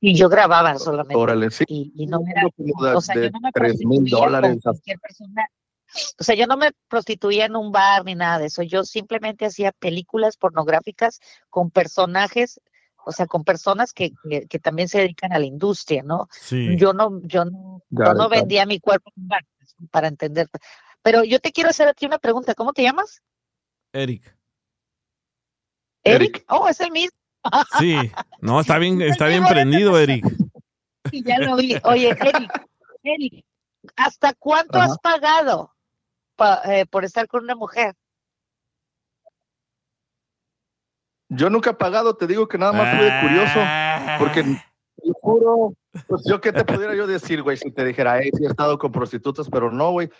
Y 0.00 0.14
yo 0.14 0.28
grababa 0.28 0.78
solamente. 0.78 1.64
y, 1.68 2.06
no 2.06 2.20
era, 2.26 2.46
o 2.96 3.00
sea, 3.00 3.16
yo 3.16 3.30
no 3.30 3.40
me 3.40 3.52
prostituía 3.52 4.28
con 4.40 4.60
cualquier 4.60 4.98
persona. 5.00 5.48
O 6.18 6.24
sea, 6.24 6.34
yo 6.34 6.46
no 6.46 6.56
me 6.56 6.70
prostituía 6.88 7.46
en 7.46 7.56
un 7.56 7.72
bar 7.72 8.04
ni 8.04 8.14
nada 8.14 8.38
de 8.38 8.46
eso. 8.46 8.62
Yo 8.62 8.84
simplemente 8.84 9.46
hacía 9.46 9.72
películas 9.72 10.36
pornográficas 10.36 11.20
con 11.48 11.70
personajes, 11.70 12.60
o 13.04 13.12
sea, 13.12 13.26
con 13.26 13.42
personas 13.42 13.92
que, 13.92 14.12
que, 14.48 14.58
también 14.58 14.88
se 14.88 14.98
dedican 14.98 15.32
a 15.32 15.38
la 15.38 15.46
industria, 15.46 16.02
¿no? 16.02 16.28
Yo 16.50 16.92
no, 16.92 17.20
yo 17.22 17.44
no, 17.46 17.82
yo 17.88 18.14
no 18.14 18.28
vendía 18.28 18.66
mi 18.66 18.80
cuerpo 18.80 19.10
en 19.16 19.22
un 19.22 19.28
bar, 19.28 19.44
para 19.90 20.08
entender. 20.08 20.48
Pero 21.02 21.24
yo 21.24 21.40
te 21.40 21.52
quiero 21.52 21.70
hacer 21.70 21.88
aquí 21.88 22.06
una 22.06 22.18
pregunta. 22.18 22.54
¿Cómo 22.54 22.72
te 22.72 22.82
llamas? 22.82 23.22
Eric. 23.92 24.36
Eric. 26.04 26.44
Oh, 26.48 26.68
es 26.68 26.80
el 26.80 26.90
mismo. 26.90 27.17
Sí, 27.78 27.96
no, 28.40 28.60
está 28.60 28.78
bien, 28.78 29.00
está 29.00 29.26
bien 29.26 29.44
prendido, 29.46 29.98
Eric. 29.98 30.24
Sí, 31.10 31.22
ya 31.24 31.38
lo 31.38 31.56
vi. 31.56 31.76
Oye, 31.84 32.10
Eric, 32.10 32.68
Eric, 33.02 33.44
¿hasta 33.96 34.34
cuánto 34.34 34.80
has 34.80 34.98
pagado 34.98 35.72
eh, 36.64 36.86
por 36.90 37.04
estar 37.04 37.26
con 37.26 37.44
una 37.44 37.54
mujer? 37.54 37.94
Yo 41.30 41.50
nunca 41.50 41.70
he 41.70 41.74
pagado, 41.74 42.16
te 42.16 42.26
digo 42.26 42.48
que 42.48 42.56
nada 42.56 42.72
más 42.72 42.96
fui 42.96 43.04
de 43.04 43.20
curioso, 43.20 43.60
porque 44.18 44.42
te 44.44 45.12
juro, 45.20 45.74
pues 46.06 46.22
yo 46.24 46.40
qué 46.40 46.52
te 46.52 46.64
pudiera 46.64 46.94
yo 46.94 47.06
decir, 47.06 47.42
güey, 47.42 47.58
si 47.58 47.70
te 47.70 47.84
dijera, 47.84 48.18
hey, 48.18 48.30
sí 48.34 48.44
he 48.44 48.48
estado 48.48 48.78
con 48.78 48.92
prostitutas, 48.92 49.48
pero 49.50 49.70
no, 49.70 49.90
güey, 49.90 50.10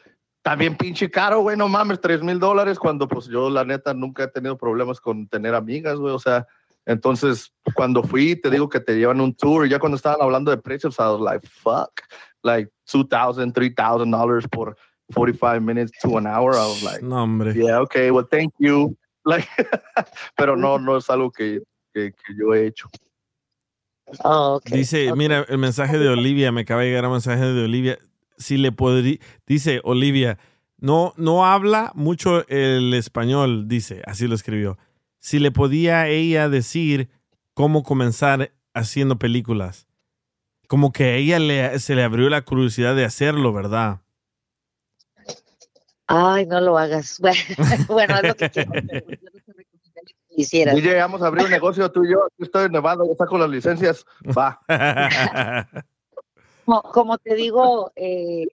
también 0.42 0.76
pinche 0.76 1.10
caro, 1.10 1.40
güey, 1.40 1.56
no 1.56 1.66
mames, 1.66 2.00
tres 2.00 2.22
mil 2.22 2.38
dólares, 2.38 2.78
cuando 2.78 3.08
pues 3.08 3.26
yo 3.26 3.48
la 3.48 3.64
neta 3.64 3.94
nunca 3.94 4.24
he 4.24 4.28
tenido 4.28 4.58
problemas 4.58 5.00
con 5.00 5.26
tener 5.28 5.54
amigas, 5.54 5.98
güey, 5.98 6.14
o 6.14 6.18
sea, 6.18 6.46
entonces, 6.88 7.52
cuando 7.74 8.02
fui, 8.02 8.34
te 8.34 8.48
digo 8.48 8.66
que 8.70 8.80
te 8.80 8.96
llevan 8.96 9.20
un 9.20 9.34
tour, 9.34 9.66
y 9.66 9.68
ya 9.68 9.78
cuando 9.78 9.96
estaban 9.96 10.22
hablando 10.22 10.50
de 10.50 10.56
precios, 10.56 10.98
I 10.98 11.02
was 11.02 11.20
like, 11.20 11.46
fuck, 11.46 12.00
like 12.42 12.70
$2,000, 12.90 13.52
$3,000 13.52 14.48
por 14.50 14.74
45 15.12 15.60
minutes 15.60 15.92
to 16.00 16.16
an 16.16 16.26
hour. 16.26 16.54
I 16.54 16.66
was 16.66 16.82
like, 16.82 17.02
no, 17.02 17.16
hombre. 17.16 17.52
yeah, 17.52 17.80
okay, 17.80 18.10
well, 18.10 18.26
thank 18.28 18.54
you. 18.58 18.96
Like, 19.24 19.46
pero 20.38 20.56
no, 20.56 20.78
no 20.78 20.96
es 20.96 21.10
algo 21.10 21.30
que, 21.30 21.60
que, 21.92 22.14
yo 22.34 22.54
he 22.54 22.66
hecho. 22.66 22.88
Oh, 24.24 24.54
okay. 24.54 24.78
Dice, 24.78 25.12
mira, 25.14 25.44
el 25.50 25.58
mensaje 25.58 25.98
de 25.98 26.08
Olivia, 26.08 26.50
me 26.50 26.62
acaba 26.62 26.80
de 26.80 26.88
llegar 26.88 27.04
un 27.04 27.12
mensaje 27.12 27.44
de 27.44 27.64
Olivia. 27.64 27.98
Si 28.38 28.56
le 28.56 28.72
podría, 28.72 29.18
dice 29.46 29.82
Olivia, 29.84 30.38
no, 30.78 31.12
no 31.18 31.44
habla 31.44 31.92
mucho 31.94 32.48
el 32.48 32.94
español, 32.94 33.68
dice, 33.68 34.00
así 34.06 34.26
lo 34.26 34.34
escribió 34.34 34.78
si 35.18 35.38
le 35.38 35.50
podía 35.50 36.08
ella 36.08 36.48
decir 36.48 37.08
cómo 37.54 37.82
comenzar 37.82 38.52
haciendo 38.74 39.18
películas. 39.18 39.88
Como 40.68 40.92
que 40.92 41.04
a 41.04 41.14
ella 41.14 41.38
le, 41.38 41.78
se 41.78 41.94
le 41.94 42.02
abrió 42.02 42.28
la 42.28 42.42
curiosidad 42.42 42.94
de 42.94 43.04
hacerlo, 43.04 43.52
¿verdad? 43.52 44.02
Ay, 46.06 46.46
no 46.46 46.60
lo 46.60 46.78
hagas. 46.78 47.20
Bueno, 47.88 48.16
es 48.22 48.28
lo 48.28 48.34
que 48.34 48.50
quiero. 48.50 48.72
Y 50.30 50.44
llegamos 50.80 51.20
a 51.22 51.26
abrir 51.26 51.46
un 51.46 51.50
negocio 51.50 51.90
tú 51.90 52.04
y 52.04 52.12
yo. 52.12 52.28
estoy 52.38 52.66
en 52.66 52.72
Nevada, 52.72 53.04
yo 53.06 53.14
saco 53.16 53.38
las 53.38 53.50
licencias. 53.50 54.04
Va. 54.26 54.60
como, 56.64 57.18
te 57.18 57.34
digo, 57.34 57.90
eh, 57.96 58.46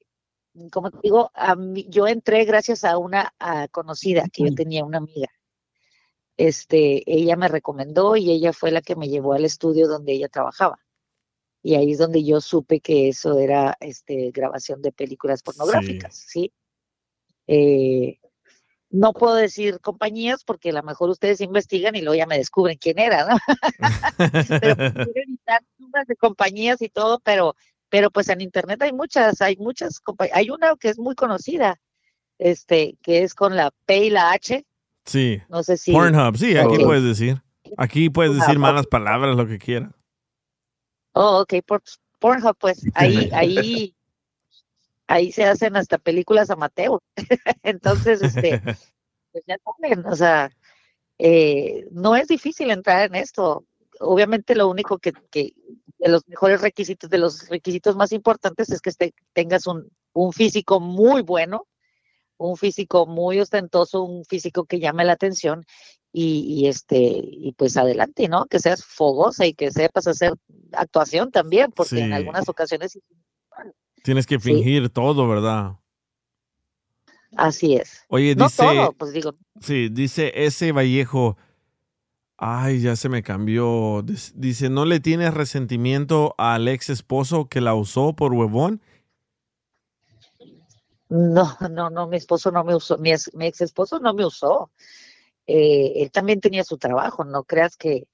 como 0.71 0.89
te 0.89 0.97
digo, 1.03 1.29
a 1.35 1.55
yo 1.87 2.07
entré 2.07 2.43
gracias 2.45 2.83
a 2.83 2.97
una 2.97 3.31
conocida 3.71 4.25
que 4.33 4.45
yo 4.45 4.55
tenía, 4.55 4.83
una 4.83 4.97
amiga 4.97 5.29
este, 6.38 7.03
ella 7.06 7.36
me 7.36 7.48
recomendó 7.48 8.16
y 8.16 8.32
ella 8.32 8.53
fue 8.53 8.72
la 8.72 8.82
que 8.82 8.95
me 8.95 9.10
llevó 9.10 9.34
al 9.34 9.45
estudio 9.45 9.88
donde 9.88 10.14
ella 10.14 10.30
trabajaba. 10.30 10.80
Y 11.62 11.76
ahí 11.76 11.94
es 11.94 11.98
donde 11.98 12.24
yo 12.24 12.41
supe 12.41 12.80
que 12.80 13.10
eso 13.10 13.40
era 13.40 13.76
este, 13.80 14.32
grabación 14.32 14.82
de 14.82 14.91
películas 14.91 15.41
pornográficas, 15.41 16.16
¿sí? 16.28 16.53
Eh, 17.48 18.20
no 18.91 19.14
puedo 19.14 19.36
decir 19.36 19.80
compañías 19.82 20.44
porque 20.44 20.70
a 20.70 20.74
lo 20.74 20.84
mejor 20.84 21.10
ustedes 21.10 21.41
investigan 21.41 21.95
y 21.95 22.02
luego 22.02 22.16
ya 22.16 22.28
me 22.28 22.38
descubren 22.38 22.78
quién 22.78 22.99
era, 22.99 23.28
¿no? 23.28 23.38
pero 24.62 24.76
quiero 24.76 25.22
evitar 25.28 25.62
nombres 25.78 26.07
de 26.07 26.16
compañías 26.16 26.82
y 26.82 26.90
todo, 26.90 27.20
pero, 27.20 27.56
pero 27.90 28.12
pues 28.12 28.30
en 28.30 28.41
internet 28.41 28.82
hay 28.82 28.94
muchas, 28.94 29.41
hay 29.41 29.57
muchas 29.57 29.99
compañías. 29.99 30.38
Hay 30.38 30.49
una 30.49 30.76
que 30.80 30.90
es 30.90 30.99
muy 30.99 31.16
conocida, 31.16 31.82
este, 32.38 32.98
que 33.02 33.24
es 33.24 33.34
con 33.34 33.56
la 33.56 33.72
P 33.86 34.06
y 34.06 34.10
la 34.12 34.32
H, 34.32 34.66
Sí. 35.06 35.41
No 35.49 35.64
sé 35.64 35.77
si. 35.77 35.91
Pornhub, 35.91 36.38
sí, 36.38 36.57
aquí 36.57 36.77
puedes 36.84 37.03
decir. 37.03 37.41
Aquí 37.77 38.10
puedes 38.10 38.36
decir 38.36 38.60
malas 38.60 38.88
palabras, 38.88 39.36
lo 39.36 39.48
que 39.48 39.57
quieras. 39.57 39.91
Oh, 41.14 41.41
ok. 41.41 41.56
Por, 41.65 41.84
Pornhub, 42.19 42.56
pues 42.57 42.84
ahí, 42.94 43.30
ahí, 43.34 43.95
ahí 45.07 45.32
se 45.32 45.45
hacen 45.45 45.76
hasta 45.76 45.98
películas 45.98 46.49
amateur. 46.49 46.99
Entonces, 47.64 48.22
este, 48.22 48.61
pues 49.32 49.44
ya 49.48 49.57
saben, 49.64 50.06
o 50.06 50.15
sea, 50.15 50.52
eh, 51.18 51.88
no 51.91 52.15
es 52.15 52.27
difícil 52.27 52.72
entrar 52.72 53.07
en 53.07 53.15
esto. 53.15 53.65
Obviamente, 53.99 54.56
lo 54.56 54.68
único 54.68 54.98
que, 54.98 55.14
que 55.30 55.53
de 55.99 56.10
los 56.10 56.27
mejores 56.27 56.61
requisitos, 56.61 57.10
de 57.10 57.18
los 57.18 57.48
requisitos 57.49 57.95
más 57.95 58.11
importantes 58.11 58.69
es 58.69 58.82
que 58.82 58.90
este, 58.90 59.14
tengas 59.34 59.68
un, 59.68 59.90
un 60.14 60.34
físico 60.34 60.80
muy 60.80 61.22
bueno 61.22 61.68
un 62.38 62.57
físico 62.57 63.06
muy 63.06 63.40
ostentoso, 63.40 64.03
un 64.03 64.26
físico 64.26 64.66
que 64.66 64.80
llame 64.80 65.06
la 65.06 65.14
atención 65.14 65.66
y, 66.12 66.68
este 66.68 66.98
y 66.98 67.52
pues 67.57 67.76
adelante, 67.76 68.30
¿no? 68.30 68.45
Que 68.45 68.60
seas 68.60 68.86
fogosa 68.86 69.45
y 69.45 69.53
que 69.53 69.72
sepas 69.72 70.07
hacer 70.07 70.34
actuación 70.72 71.32
también, 71.32 71.72
porque 71.72 71.99
en 71.99 72.14
algunas 72.14 72.48
ocasiones 72.48 72.98
tienes 74.02 74.26
que 74.26 74.40
fingir 74.40 74.90
todo, 74.90 75.28
¿verdad? 75.28 75.74
Así 77.36 77.76
es. 77.76 78.06
Oye, 78.07 78.34
dice, 78.34 78.64
todo, 78.64 78.94
pues 78.94 79.12
digo. 79.12 79.36
Sí, 79.60 79.90
dice 79.90 80.32
ese 80.36 80.72
Vallejo. 80.72 81.38
Ay, 82.38 82.82
ya 82.82 82.95
se 82.95 83.10
me 83.10 83.24
cambió. 83.24 84.03
Dice, 84.36 84.70
¿no 84.70 84.86
le 84.86 84.99
tienes 84.99 85.34
resentimiento 85.34 86.36
al 86.38 86.68
ex 86.68 86.90
esposo 86.90 87.48
que 87.48 87.62
la 87.62 87.74
usó 87.76 88.16
por 88.16 88.34
huevón? 88.34 88.82
No, 91.10 91.57
no, 91.69 91.90
no, 91.90 92.07
mi 92.07 92.18
esposo 92.18 92.52
no 92.52 92.64
me 92.64 92.76
usó, 92.76 92.98
mi, 92.98 93.11
ex, 93.11 93.61
esposo 93.61 93.99
no 93.99 94.14
me 94.14 94.26
usó. 94.26 94.72
Eh, 95.48 95.94
él 95.98 96.11
también 96.11 96.41
tenía 96.41 96.64
su 96.64 96.77
trabajo, 96.77 97.23
no 97.23 97.44
creas 97.44 97.77
que, 97.77 98.07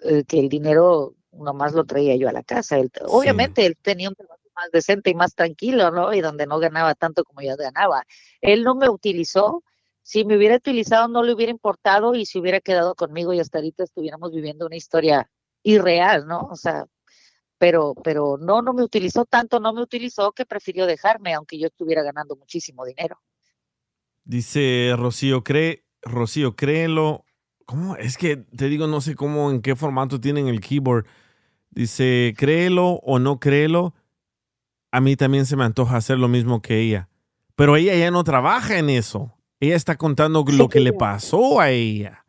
eh, 0.00 0.24
que 0.24 0.40
el 0.40 0.48
dinero 0.48 1.14
nomás 1.32 1.74
lo 1.74 1.84
traía 1.84 2.16
yo 2.16 2.28
a 2.28 2.32
la 2.32 2.42
casa. 2.42 2.78
obviamente 3.06 3.66
él 3.66 3.76
tenía 3.80 4.08
un 4.08 4.14
trabajo 4.14 4.40
más 4.56 4.70
decente 4.72 5.10
y 5.10 5.14
más 5.14 5.34
tranquilo, 5.34 5.90
¿no? 5.90 6.12
Y 6.14 6.20
donde 6.20 6.46
no 6.46 6.58
ganaba 6.58 6.94
tanto 6.94 7.24
como 7.24 7.42
yo 7.42 7.56
ganaba. 7.56 8.04
Él 8.40 8.64
no 8.64 8.74
me 8.74 8.88
utilizó. 8.88 9.62
Si 10.02 10.24
me 10.24 10.36
hubiera 10.38 10.56
utilizado, 10.56 11.06
no 11.08 11.22
le 11.22 11.34
hubiera 11.34 11.52
importado 11.52 12.14
y 12.14 12.24
si 12.24 12.38
hubiera 12.38 12.60
quedado 12.60 12.94
conmigo 12.94 13.34
y 13.34 13.40
hasta 13.40 13.58
ahorita 13.58 13.84
estuviéramos 13.84 14.32
viviendo 14.32 14.64
una 14.64 14.76
historia 14.76 15.30
irreal, 15.62 16.26
¿no? 16.26 16.48
O 16.50 16.56
sea, 16.56 16.86
pero, 17.58 17.94
pero 18.02 18.38
no, 18.38 18.62
no 18.62 18.72
me 18.72 18.82
utilizó 18.82 19.24
tanto, 19.24 19.60
no 19.60 19.72
me 19.72 19.82
utilizó 19.82 20.32
que 20.32 20.46
prefirió 20.46 20.86
dejarme, 20.86 21.34
aunque 21.34 21.58
yo 21.58 21.66
estuviera 21.66 22.02
ganando 22.02 22.36
muchísimo 22.36 22.84
dinero. 22.84 23.20
Dice 24.24 24.94
Rocío, 24.96 25.42
cree, 25.42 25.84
Rocío, 26.02 26.54
créelo. 26.54 27.24
¿Cómo? 27.66 27.96
Es 27.96 28.16
que 28.16 28.36
te 28.36 28.68
digo, 28.68 28.86
no 28.86 29.00
sé 29.00 29.14
cómo, 29.14 29.50
en 29.50 29.60
qué 29.60 29.74
formato 29.76 30.20
tienen 30.20 30.48
el 30.48 30.60
keyboard. 30.60 31.06
Dice, 31.70 32.34
créelo 32.36 33.00
o 33.02 33.18
no 33.18 33.40
créelo. 33.40 33.94
A 34.90 35.00
mí 35.00 35.16
también 35.16 35.44
se 35.44 35.56
me 35.56 35.64
antoja 35.64 35.96
hacer 35.96 36.18
lo 36.18 36.28
mismo 36.28 36.62
que 36.62 36.80
ella. 36.80 37.08
Pero 37.56 37.76
ella 37.76 37.94
ya 37.96 38.10
no 38.10 38.24
trabaja 38.24 38.78
en 38.78 38.88
eso. 38.88 39.34
Ella 39.60 39.76
está 39.76 39.96
contando 39.96 40.44
lo 40.46 40.68
que 40.68 40.80
le 40.80 40.92
pasó 40.94 41.60
a 41.60 41.70
ella. 41.70 42.24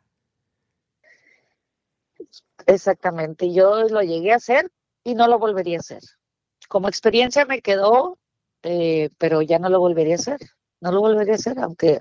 Exactamente, 2.65 3.53
yo 3.53 3.88
lo 3.89 4.01
llegué 4.01 4.34
a 4.34 4.35
hacer 4.35 4.69
no 5.15 5.27
lo 5.27 5.40
volvería 5.40 5.77
a 5.77 5.80
hacer. 5.80 6.02
Como 6.68 6.88
experiencia 6.88 7.45
me 7.45 7.61
quedó, 7.61 8.18
eh, 8.64 9.10
pero 9.18 9.41
ya 9.41 9.60
no 9.60 9.69
lo 9.69 9.80
volvería 9.80 10.15
a 10.15 10.18
hacer. 10.18 10.40
No 10.81 10.91
lo 10.91 11.02
volvería 11.02 11.34
a 11.34 11.36
hacer, 11.36 11.60
aunque, 11.60 11.99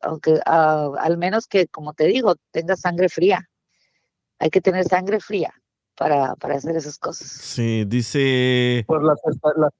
aunque 0.00 0.40
al 0.44 1.18
menos 1.18 1.46
que, 1.46 1.66
como 1.66 1.94
te 1.94 2.04
digo, 2.06 2.36
tenga 2.52 2.76
sangre 2.76 3.08
fría. 3.08 3.48
Hay 4.38 4.50
que 4.50 4.60
tener 4.60 4.84
sangre 4.84 5.20
fría 5.20 5.59
para, 6.00 6.34
para 6.36 6.54
hacer 6.54 6.74
esas 6.76 6.98
cosas. 6.98 7.28
Sí, 7.28 7.84
dice... 7.86 8.84
Pues 8.86 9.02
las, 9.02 9.18
las, 9.58 9.72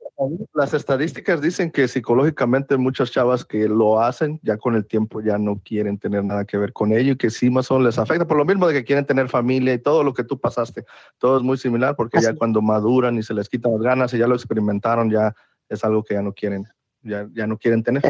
las, 0.53 0.75
estadísticas 0.75 1.41
dicen 1.41 1.71
que 1.71 1.89
psicológicamente 1.89 2.77
muchas 2.77 3.11
chavas 3.11 3.43
que 3.43 3.67
lo 3.67 4.03
hacen 4.03 4.39
ya 4.43 4.59
con 4.59 4.75
el 4.75 4.85
tiempo 4.85 5.23
ya 5.23 5.39
no 5.39 5.63
quieren 5.65 5.97
tener 5.97 6.23
nada 6.23 6.45
que 6.45 6.59
ver 6.59 6.75
con 6.75 6.93
ello 6.93 7.13
y 7.13 7.17
que 7.17 7.31
sí 7.31 7.49
más 7.49 7.71
o 7.71 7.79
menos 7.79 7.87
les 7.95 7.99
afecta, 7.99 8.27
por 8.27 8.37
lo 8.37 8.45
mismo 8.45 8.69
de 8.69 8.75
que 8.75 8.85
quieren 8.85 9.07
tener 9.07 9.31
familia 9.31 9.73
y 9.73 9.79
todo 9.79 10.05
lo 10.05 10.13
que 10.13 10.23
tú 10.23 10.39
pasaste, 10.39 10.85
todo 11.17 11.39
es 11.39 11.43
muy 11.43 11.57
similar 11.57 11.97
porque 11.97 12.21
ya 12.21 12.35
cuando 12.35 12.61
maduran 12.61 13.17
y 13.17 13.23
se 13.23 13.33
les 13.33 13.49
quitan 13.49 13.73
las 13.73 13.81
ganas 13.81 14.13
y 14.13 14.19
ya 14.19 14.27
lo 14.27 14.35
experimentaron, 14.35 15.11
ya 15.11 15.35
es 15.71 15.83
algo 15.85 16.05
que 16.05 16.13
ya 16.13 16.21
no 16.21 16.35
quieren, 16.35 16.69
ya, 17.01 17.27
ya 17.33 17.47
no 17.47 17.57
quieren 17.57 17.83
tener. 17.83 18.03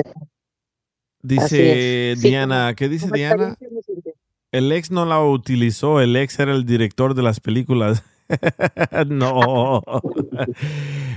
Dice 1.23 2.15
Diana, 2.19 2.75
¿qué 2.75 2.89
dice 2.89 3.09
Diana? 3.13 3.57
El 4.53 4.73
ex 4.73 4.91
no 4.91 5.07
la 5.07 5.23
utilizó, 5.23 6.01
el 6.01 6.17
ex 6.17 6.39
era 6.41 6.53
el 6.53 6.65
director 6.65 7.15
de 7.15 7.23
las 7.23 7.39
películas. 7.39 8.03
no. 9.07 9.83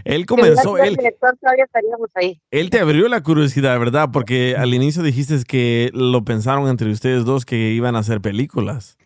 él 0.04 0.26
comenzó, 0.26 0.78
él, 0.78 0.98
él 2.52 2.70
te 2.70 2.80
abrió 2.80 3.08
la 3.08 3.22
curiosidad, 3.22 3.80
¿verdad? 3.80 4.10
Porque 4.12 4.56
al 4.56 4.74
inicio 4.74 5.04
dijiste 5.04 5.44
que 5.48 5.90
lo 5.94 6.24
pensaron 6.24 6.68
entre 6.68 6.92
ustedes 6.92 7.26
dos 7.26 7.46
que 7.46 7.72
iban 7.72 7.96
a 7.96 8.00
hacer 8.00 8.22
películas. 8.22 8.98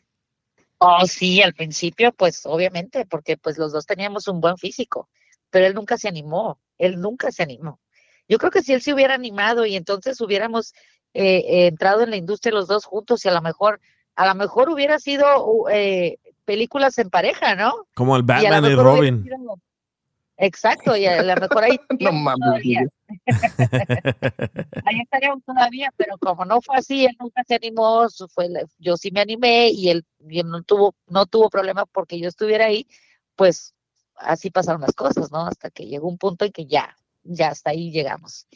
Oh, 0.79 1.05
sí, 1.07 1.41
al 1.41 1.53
principio, 1.53 2.11
pues 2.11 2.45
obviamente, 2.45 3.05
porque 3.05 3.37
pues 3.37 3.57
los 3.57 3.71
dos 3.71 3.85
teníamos 3.85 4.27
un 4.27 4.41
buen 4.41 4.57
físico, 4.57 5.09
pero 5.49 5.65
él 5.65 5.73
nunca 5.73 5.97
se 5.97 6.07
animó, 6.07 6.59
él 6.77 6.99
nunca 7.01 7.31
se 7.31 7.43
animó. 7.43 7.79
Yo 8.27 8.37
creo 8.37 8.51
que 8.51 8.61
si 8.61 8.73
él 8.73 8.81
se 8.81 8.93
hubiera 8.93 9.15
animado 9.15 9.65
y 9.65 9.75
entonces 9.75 10.19
hubiéramos 10.21 10.73
eh, 11.13 11.67
entrado 11.67 12.03
en 12.03 12.11
la 12.11 12.17
industria 12.17 12.53
los 12.53 12.67
dos 12.67 12.85
juntos 12.85 13.25
y 13.25 13.29
a 13.29 13.33
lo 13.33 13.41
mejor 13.41 13.79
a 14.17 14.27
lo 14.27 14.35
mejor 14.35 14.69
hubiera 14.69 14.99
sido 14.99 15.69
eh, 15.69 16.17
películas 16.43 16.97
en 16.97 17.09
pareja, 17.09 17.55
¿no? 17.55 17.85
Como 17.93 18.17
el 18.17 18.23
Batman 18.23 18.65
y, 18.65 18.75
Robin. 18.75 19.29
Exacto, 20.37 20.95
y 20.95 21.05
a 21.05 21.21
lo 21.21 21.35
mejor 21.35 21.63
ahí 21.63 21.79
no 21.99 22.11
mames. 22.11 22.89
ahí 24.85 24.99
estaríamos 25.03 25.43
todavía, 25.45 25.93
pero 25.95 26.17
como 26.17 26.45
no 26.45 26.61
fue 26.61 26.77
así, 26.77 27.05
él 27.05 27.15
nunca 27.19 27.43
se 27.47 27.55
animó, 27.55 28.07
fue, 28.33 28.49
yo 28.79 28.97
sí 28.97 29.11
me 29.11 29.21
animé 29.21 29.69
y 29.69 29.89
él, 29.89 30.05
no 30.19 30.63
tuvo 30.63 30.95
no 31.07 31.27
tuvo 31.27 31.49
problema 31.49 31.85
porque 31.85 32.19
yo 32.19 32.27
estuviera 32.27 32.65
ahí, 32.65 32.87
pues 33.35 33.75
así 34.15 34.49
pasaron 34.49 34.81
las 34.81 34.93
cosas, 34.93 35.31
¿no? 35.31 35.45
Hasta 35.45 35.69
que 35.69 35.85
llegó 35.85 36.07
un 36.07 36.17
punto 36.17 36.43
en 36.43 36.51
que 36.51 36.65
ya, 36.65 36.97
ya 37.23 37.49
hasta 37.49 37.69
ahí 37.69 37.91
llegamos. 37.91 38.47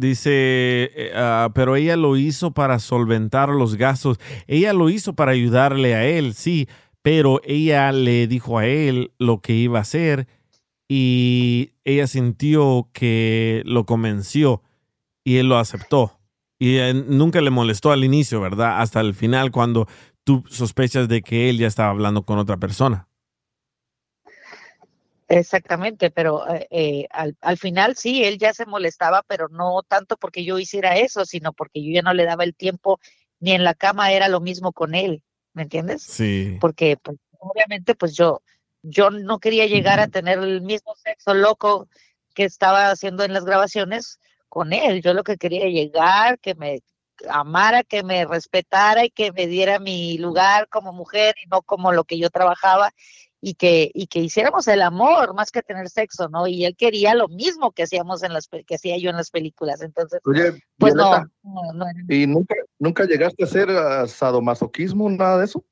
Dice, 0.00 1.10
ah, 1.14 1.50
pero 1.54 1.76
ella 1.76 1.94
lo 1.96 2.16
hizo 2.16 2.52
para 2.52 2.78
solventar 2.78 3.50
los 3.50 3.76
gastos. 3.76 4.18
Ella 4.46 4.72
lo 4.72 4.88
hizo 4.88 5.14
para 5.14 5.32
ayudarle 5.32 5.94
a 5.94 6.06
él, 6.06 6.32
sí, 6.32 6.68
pero 7.02 7.42
ella 7.44 7.92
le 7.92 8.26
dijo 8.26 8.58
a 8.58 8.66
él 8.66 9.12
lo 9.18 9.42
que 9.42 9.52
iba 9.52 9.78
a 9.78 9.82
hacer 9.82 10.26
y 10.88 11.72
ella 11.84 12.06
sintió 12.06 12.88
que 12.94 13.62
lo 13.66 13.84
convenció 13.84 14.62
y 15.22 15.36
él 15.36 15.50
lo 15.50 15.58
aceptó. 15.58 16.18
Y 16.58 16.78
nunca 17.06 17.42
le 17.42 17.50
molestó 17.50 17.92
al 17.92 18.02
inicio, 18.02 18.40
¿verdad? 18.40 18.80
Hasta 18.80 19.00
el 19.00 19.14
final, 19.14 19.50
cuando 19.50 19.86
tú 20.24 20.44
sospechas 20.48 21.08
de 21.08 21.20
que 21.20 21.50
él 21.50 21.58
ya 21.58 21.66
estaba 21.66 21.90
hablando 21.90 22.22
con 22.24 22.38
otra 22.38 22.56
persona. 22.56 23.06
Exactamente, 25.30 26.10
pero 26.10 26.44
eh, 26.52 26.66
eh, 26.70 27.06
al, 27.10 27.36
al, 27.40 27.56
final 27.56 27.94
sí, 27.94 28.24
él 28.24 28.36
ya 28.36 28.52
se 28.52 28.66
molestaba, 28.66 29.22
pero 29.22 29.48
no 29.48 29.80
tanto 29.86 30.16
porque 30.16 30.44
yo 30.44 30.58
hiciera 30.58 30.96
eso, 30.96 31.24
sino 31.24 31.52
porque 31.52 31.84
yo 31.84 31.92
ya 31.92 32.02
no 32.02 32.12
le 32.14 32.24
daba 32.24 32.42
el 32.42 32.52
tiempo, 32.52 32.98
ni 33.38 33.52
en 33.52 33.62
la 33.62 33.74
cama 33.74 34.10
era 34.10 34.26
lo 34.26 34.40
mismo 34.40 34.72
con 34.72 34.96
él, 34.96 35.22
¿me 35.52 35.62
entiendes? 35.62 36.02
Sí. 36.02 36.58
Porque 36.60 36.96
pues, 37.00 37.16
obviamente 37.38 37.94
pues 37.94 38.16
yo, 38.16 38.42
yo 38.82 39.10
no 39.10 39.38
quería 39.38 39.66
llegar 39.66 40.00
a 40.00 40.08
tener 40.08 40.40
el 40.40 40.62
mismo 40.62 40.96
sexo 40.96 41.32
loco 41.32 41.88
que 42.34 42.42
estaba 42.42 42.90
haciendo 42.90 43.22
en 43.22 43.32
las 43.32 43.44
grabaciones 43.44 44.18
con 44.48 44.72
él, 44.72 45.00
yo 45.00 45.14
lo 45.14 45.22
que 45.22 45.36
quería 45.36 45.68
llegar, 45.68 46.40
que 46.40 46.56
me 46.56 46.80
amara, 47.28 47.84
que 47.84 48.02
me 48.02 48.24
respetara 48.24 49.04
y 49.04 49.10
que 49.10 49.30
me 49.30 49.46
diera 49.46 49.78
mi 49.78 50.18
lugar 50.18 50.66
como 50.68 50.92
mujer 50.92 51.36
y 51.40 51.48
no 51.48 51.62
como 51.62 51.92
lo 51.92 52.02
que 52.02 52.18
yo 52.18 52.30
trabajaba 52.30 52.92
y 53.40 53.54
que, 53.54 53.90
y 53.94 54.06
que 54.06 54.20
hiciéramos 54.20 54.68
el 54.68 54.82
amor 54.82 55.34
más 55.34 55.50
que 55.50 55.62
tener 55.62 55.88
sexo, 55.88 56.28
¿no? 56.28 56.46
Y 56.46 56.64
él 56.66 56.76
quería 56.76 57.14
lo 57.14 57.28
mismo 57.28 57.72
que 57.72 57.84
hacíamos 57.84 58.22
en 58.22 58.34
las 58.34 58.48
que 58.48 58.74
hacía 58.74 58.98
yo 58.98 59.08
en 59.10 59.16
las 59.16 59.30
películas. 59.30 59.80
Entonces, 59.80 60.20
pues 60.78 60.94
no, 60.94 61.26
¿Y 62.08 62.26
nunca, 62.26 62.54
nunca 62.78 63.04
llegaste 63.04 63.42
a 63.42 63.46
hacer 63.46 63.70
uh, 63.70 64.06
sadomasoquismo, 64.06 65.08
nada 65.08 65.38
de 65.38 65.46
eso? 65.46 65.64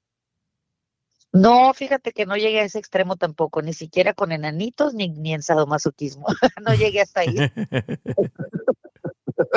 No, 1.31 1.75
fíjate 1.75 2.13
que 2.13 2.25
no 2.25 2.37
llegué 2.37 2.61
a 2.61 2.65
ese 2.65 2.79
extremo 2.79 3.17
tampoco, 3.17 3.61
ni 3.61 3.75
siquiera 3.75 4.15
con 4.15 4.33
enanitos 4.33 4.95
ni, 4.95 5.11
ni 5.11 5.35
en 5.35 5.43
sadomasoquismo. 5.43 6.27
no 6.67 6.73
llegué 6.75 7.03
hasta 7.03 7.21
ahí. 7.21 7.37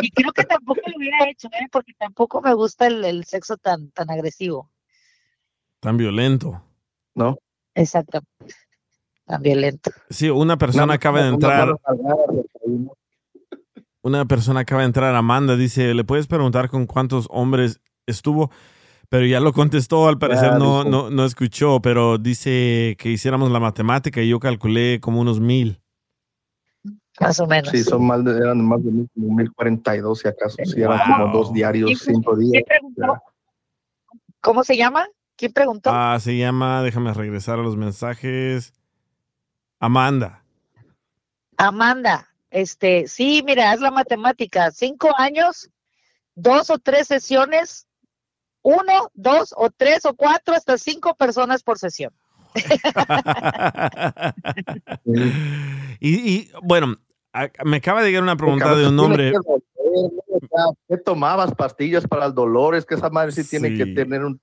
y 0.02 0.12
creo 0.12 0.34
que 0.34 0.44
tampoco 0.44 0.82
lo 0.86 0.98
hubiera 0.98 1.30
hecho, 1.30 1.48
¿eh? 1.48 1.68
porque 1.72 1.94
tampoco 1.98 2.42
me 2.42 2.54
gusta 2.54 2.88
el, 2.88 3.06
el 3.06 3.24
sexo 3.24 3.56
tan, 3.56 3.90
tan 3.92 4.12
agresivo. 4.12 4.70
Tan 5.80 5.96
violento. 5.96 6.62
¿No? 7.16 7.38
Exacto. 7.76 8.22
Tan 9.26 9.42
violento. 9.42 9.92
Sí, 10.10 10.30
una 10.30 10.58
persona 10.58 10.94
acaba 10.96 11.22
de 11.22 11.30
entrar. 11.30 11.76
Una 14.02 14.26
persona 14.26 14.62
acaba 14.62 14.82
de 14.82 14.88
entrar, 14.88 15.14
Amanda, 15.16 15.56
dice, 15.56 15.94
¿le 15.94 16.04
puedes 16.04 16.28
preguntar 16.28 16.70
con 16.70 16.88
cuántos 16.88 17.28
hombres 17.30 17.80
estuvo? 18.08 18.52
Pero 19.10 19.26
ya 19.26 19.40
lo 19.40 19.54
contestó, 19.54 20.08
al 20.08 20.18
parecer 20.18 20.54
no, 20.54 20.84
no, 20.84 21.10
no 21.10 21.26
escuchó, 21.26 21.82
pero 21.82 22.18
dice 22.18 22.96
que 22.98 23.10
hiciéramos 23.10 23.52
la 23.52 23.60
matemática 23.60 24.22
y 24.22 24.30
yo 24.30 24.40
calculé 24.40 25.00
como 25.02 25.22
unos 25.22 25.40
mil. 25.40 25.82
Más 27.20 27.40
o 27.40 27.46
menos. 27.46 27.70
Sí, 27.70 27.84
son 27.84 28.08
más 28.08 28.24
de, 28.24 28.38
eran 28.38 28.66
más 28.66 28.84
de 28.84 28.92
mil 29.16 29.52
cuarenta 29.54 29.96
y 29.96 30.00
dos, 30.00 30.20
si 30.20 30.30
acaso, 30.30 30.58
si 30.64 30.82
eran 30.82 31.00
como 31.06 31.34
dos 31.34 31.54
diarios, 31.54 32.00
cinco 32.00 32.36
días. 32.38 32.64
¿Cómo 34.40 34.64
se 34.64 34.78
llama? 34.78 35.08
¿Quién 35.42 35.54
preguntó? 35.54 35.90
Ah, 35.92 36.20
se 36.20 36.38
llama, 36.38 36.84
déjame 36.84 37.12
regresar 37.16 37.58
a 37.58 37.64
los 37.64 37.76
mensajes. 37.76 38.76
Amanda. 39.80 40.44
Amanda, 41.58 42.30
este, 42.52 43.08
sí, 43.08 43.42
mira, 43.44 43.74
es 43.74 43.82
la 43.82 43.90
matemática. 43.90 44.70
Cinco 44.70 45.10
años, 45.18 45.72
dos 46.36 46.70
o 46.70 46.78
tres 46.78 47.08
sesiones, 47.08 47.88
uno, 48.62 49.10
dos 49.16 49.52
o 49.58 49.72
tres 49.72 50.06
o 50.06 50.14
cuatro, 50.14 50.54
hasta 50.54 50.78
cinco 50.78 51.16
personas 51.16 51.64
por 51.64 51.80
sesión. 51.80 52.14
y, 56.00 56.36
y, 56.36 56.52
bueno, 56.62 56.98
me 57.66 57.78
acaba 57.78 58.04
de 58.04 58.10
llegar 58.10 58.22
una 58.22 58.38
pregunta 58.38 58.76
de 58.76 58.90
un 58.90 59.00
hombre. 59.00 59.34
¿Qué 60.88 60.98
tomabas? 60.98 61.56
Pastillas 61.56 62.06
para 62.06 62.28
el 62.28 62.36
dolor. 62.36 62.76
Es 62.76 62.86
que 62.86 62.94
esa 62.94 63.10
madre 63.10 63.32
sí, 63.32 63.44
tiene 63.44 63.76
que 63.76 63.88
tener 63.88 64.24
un, 64.24 64.40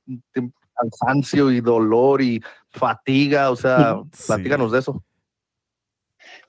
cansancio 0.79 1.51
y 1.51 1.61
dolor 1.61 2.23
y 2.23 2.43
fatiga, 2.71 3.51
o 3.51 3.57
sea, 3.57 3.97
platíganos 4.27 4.73
de 4.73 4.79
eso. 4.81 5.05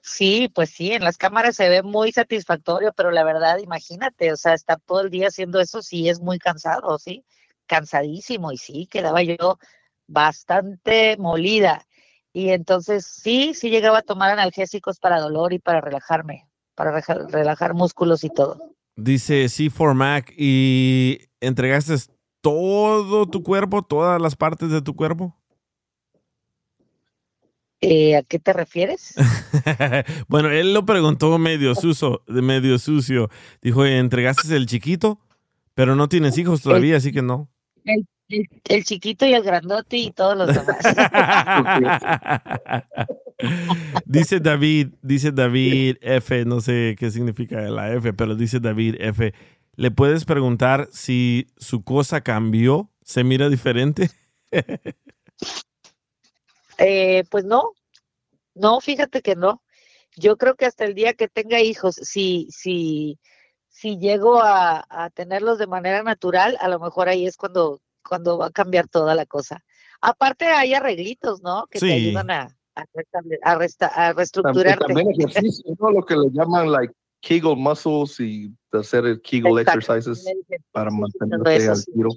Sí, 0.01 0.49
pues 0.53 0.69
sí, 0.71 0.91
en 0.93 1.03
las 1.03 1.17
cámaras 1.17 1.55
se 1.55 1.69
ve 1.69 1.83
muy 1.83 2.11
satisfactorio, 2.11 2.93
pero 2.93 3.11
la 3.11 3.23
verdad, 3.23 3.59
imagínate, 3.59 4.31
o 4.31 4.37
sea, 4.37 4.53
estar 4.53 4.79
todo 4.81 5.01
el 5.01 5.09
día 5.09 5.27
haciendo 5.27 5.59
eso 5.59 5.81
sí 5.81 6.09
es 6.09 6.19
muy 6.19 6.39
cansado, 6.39 6.97
sí, 6.97 7.23
cansadísimo 7.67 8.51
y 8.51 8.57
sí, 8.57 8.87
quedaba 8.89 9.21
yo 9.21 9.59
bastante 10.07 11.17
molida. 11.17 11.85
Y 12.33 12.49
entonces 12.49 13.05
sí, 13.05 13.53
sí 13.53 13.69
llegaba 13.69 13.99
a 13.99 14.03
tomar 14.03 14.31
analgésicos 14.31 14.99
para 14.99 15.19
dolor 15.19 15.53
y 15.53 15.59
para 15.59 15.81
relajarme, 15.81 16.47
para 16.75 16.91
reja- 16.91 17.27
relajar 17.29 17.73
músculos 17.73 18.23
y 18.23 18.29
todo. 18.29 18.75
Dice 18.95 19.47
C4 19.49 19.93
Mac 19.95 20.33
y 20.37 21.19
entregaste 21.39 21.95
todo 22.41 23.27
tu 23.27 23.43
cuerpo, 23.43 23.81
todas 23.83 24.21
las 24.21 24.35
partes 24.35 24.69
de 24.71 24.81
tu 24.81 24.95
cuerpo. 24.95 25.35
Eh, 27.81 28.17
¿A 28.17 28.23
qué 28.23 28.39
te 28.39 28.51
refieres? 28.51 29.15
bueno, 30.27 30.49
él 30.49 30.73
lo 30.73 30.85
preguntó 30.85 31.37
medio 31.37 31.75
sucio, 31.75 32.23
de 32.27 32.41
medio 32.41 32.77
sucio. 32.77 33.29
Dijo, 33.61 33.85
¿entregaste 33.85 34.53
el 34.55 34.65
chiquito? 34.65 35.19
Pero 35.75 35.95
no 35.95 36.09
tienes 36.09 36.37
hijos 36.37 36.61
todavía, 36.61 36.97
así 36.97 37.13
que 37.13 37.21
no. 37.21 37.47
El, 37.85 38.05
el- 38.27 38.49
el 38.65 38.83
chiquito 38.83 39.25
y 39.25 39.33
el 39.33 39.43
grandote 39.43 39.95
y 39.97 40.11
todos 40.11 40.37
los 40.37 40.47
demás. 40.53 40.77
dice 44.05 44.39
David, 44.39 44.89
dice 45.01 45.31
David 45.31 45.97
F, 46.01 46.45
no 46.45 46.61
sé 46.61 46.95
qué 46.99 47.11
significa 47.11 47.61
la 47.61 47.93
F, 47.93 48.13
pero 48.13 48.35
dice 48.35 48.59
David 48.59 48.95
F. 48.99 49.33
¿Le 49.79 49.91
puedes 49.91 50.25
preguntar 50.25 50.89
si 50.91 51.47
su 51.55 51.85
cosa 51.85 52.19
cambió? 52.19 52.89
¿Se 53.01 53.23
mira 53.23 53.47
diferente? 53.47 54.09
Eh, 56.77 57.23
pues 57.29 57.45
no, 57.45 57.71
no, 58.55 58.81
fíjate 58.81 59.21
que 59.21 59.35
no. 59.35 59.61
Yo 60.17 60.37
creo 60.37 60.55
que 60.55 60.65
hasta 60.65 60.83
el 60.85 60.95
día 60.95 61.13
que 61.13 61.27
tenga 61.29 61.61
hijos, 61.61 61.95
si, 61.95 62.47
si, 62.51 63.19
si 63.69 63.97
llego 63.97 64.41
a, 64.41 64.85
a 64.89 65.09
tenerlos 65.11 65.59
de 65.59 65.67
manera 65.67 66.03
natural, 66.03 66.57
a 66.59 66.67
lo 66.67 66.79
mejor 66.79 67.07
ahí 67.07 67.25
es 67.25 67.37
cuando, 67.37 67.81
cuando 68.01 68.37
va 68.37 68.47
a 68.47 68.51
cambiar 68.51 68.87
toda 68.89 69.15
la 69.15 69.25
cosa. 69.25 69.63
Aparte 70.01 70.45
hay 70.45 70.73
arreglitos, 70.73 71.41
¿no? 71.41 71.67
Que 71.67 71.79
te 71.79 71.93
ayudan 71.93 72.31
a, 72.31 72.57
a, 72.75 72.85
restable- 72.93 73.39
a 73.43 73.55
resta- 73.55 73.91
a 73.93 74.13
También, 74.41 74.77
también 74.77 75.09
ejercicio, 75.11 75.73
¿no? 75.79 75.91
Lo 75.91 76.05
que 76.05 76.15
le 76.17 76.29
llaman 76.31 76.69
like 76.69 76.93
Kegel 77.21 77.55
muscles 77.57 78.19
y 78.19 78.47
de 78.71 78.79
hacer 78.79 79.05
el 79.05 79.21
Kegel 79.21 79.59
exercises 79.59 80.25
para 80.71 80.89
mantenerte 80.91 81.55
eso, 81.55 81.71
al 81.71 81.85
tiro. 81.85 82.09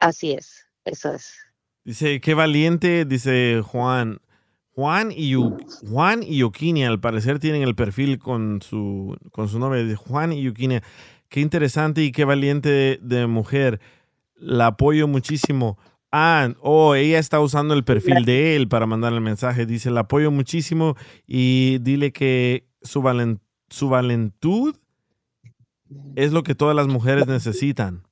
Así 0.00 0.32
es, 0.32 0.66
eso 0.84 1.12
es. 1.14 1.34
Dice, 1.84 2.20
qué 2.20 2.34
valiente, 2.34 3.04
dice 3.04 3.62
Juan. 3.64 4.20
Juan 4.72 5.10
y, 5.10 5.34
Yu- 5.34 5.56
Juan 5.90 6.22
y 6.22 6.38
Yukinia, 6.38 6.88
al 6.88 7.00
parecer 7.00 7.40
tienen 7.40 7.62
el 7.62 7.74
perfil 7.74 8.18
con 8.18 8.62
su, 8.62 9.16
con 9.32 9.48
su 9.48 9.58
nombre. 9.58 9.82
Dice, 9.82 9.96
Juan 9.96 10.32
y 10.32 10.42
Yukinia. 10.42 10.82
Qué 11.28 11.40
interesante 11.40 12.02
y 12.04 12.12
qué 12.12 12.24
valiente 12.24 12.98
de 13.02 13.26
mujer. 13.26 13.80
La 14.36 14.68
apoyo 14.68 15.08
muchísimo. 15.08 15.78
Ah, 16.12 16.54
oh, 16.60 16.94
ella 16.94 17.18
está 17.18 17.40
usando 17.40 17.74
el 17.74 17.84
perfil 17.84 18.24
de 18.24 18.54
él 18.56 18.68
para 18.68 18.86
mandar 18.86 19.12
el 19.12 19.20
mensaje. 19.20 19.66
Dice, 19.66 19.90
la 19.90 20.00
apoyo 20.00 20.30
muchísimo 20.30 20.96
y 21.26 21.78
dile 21.80 22.12
que 22.12 22.64
su, 22.82 23.02
valen- 23.02 23.40
su 23.68 23.88
valentud 23.88 24.76
es 26.16 26.32
lo 26.32 26.42
que 26.42 26.54
todas 26.54 26.76
las 26.76 26.86
mujeres 26.86 27.26
necesitan. 27.26 28.06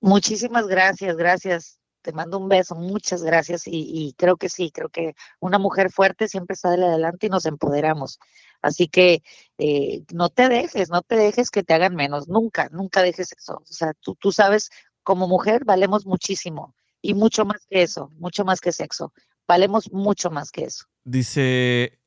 Muchísimas 0.00 0.66
gracias, 0.66 1.16
gracias. 1.16 1.78
Te 2.02 2.12
mando 2.12 2.38
un 2.38 2.48
beso, 2.48 2.74
muchas 2.74 3.22
gracias. 3.22 3.66
Y, 3.66 3.90
y 3.92 4.14
creo 4.14 4.36
que 4.36 4.48
sí, 4.48 4.70
creo 4.70 4.88
que 4.88 5.14
una 5.38 5.58
mujer 5.58 5.90
fuerte 5.90 6.28
siempre 6.28 6.56
sale 6.56 6.86
adelante 6.86 7.26
y 7.26 7.30
nos 7.30 7.44
empoderamos. 7.44 8.18
Así 8.62 8.88
que 8.88 9.22
eh, 9.58 10.02
no 10.12 10.28
te 10.28 10.48
dejes, 10.48 10.90
no 10.90 11.02
te 11.02 11.16
dejes 11.16 11.50
que 11.50 11.62
te 11.62 11.74
hagan 11.74 11.94
menos, 11.94 12.28
nunca, 12.28 12.68
nunca 12.70 13.02
dejes 13.02 13.32
eso. 13.32 13.56
O 13.58 13.72
sea, 13.72 13.94
tú, 13.94 14.16
tú 14.16 14.32
sabes, 14.32 14.70
como 15.02 15.28
mujer 15.28 15.64
valemos 15.64 16.06
muchísimo 16.06 16.74
y 17.02 17.14
mucho 17.14 17.44
más 17.44 17.66
que 17.68 17.82
eso, 17.82 18.10
mucho 18.18 18.44
más 18.44 18.60
que 18.60 18.72
sexo. 18.72 19.12
Valemos 19.46 19.92
mucho 19.92 20.30
más 20.30 20.50
que 20.50 20.64
eso. 20.64 20.84
Dice 21.04 21.99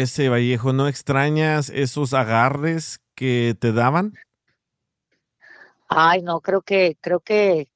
ese 0.00 0.28
Vallejo, 0.28 0.72
¿no 0.72 0.88
extrañas 0.88 1.68
esos 1.68 2.14
agarres 2.14 3.00
que 3.14 3.56
te 3.58 3.72
daban? 3.72 4.14
Ay, 5.88 6.22
no, 6.22 6.40
creo 6.40 6.62
que, 6.62 6.96
creo 7.00 7.20
que, 7.20 7.68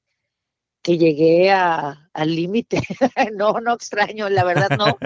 que 0.83 0.97
llegué 0.97 1.51
a, 1.53 2.09
al 2.15 2.35
límite. 2.35 2.81
no, 3.37 3.61
no 3.61 3.75
extraño, 3.75 4.29
la 4.31 4.45
verdad 4.45 4.71
no. 4.79 4.97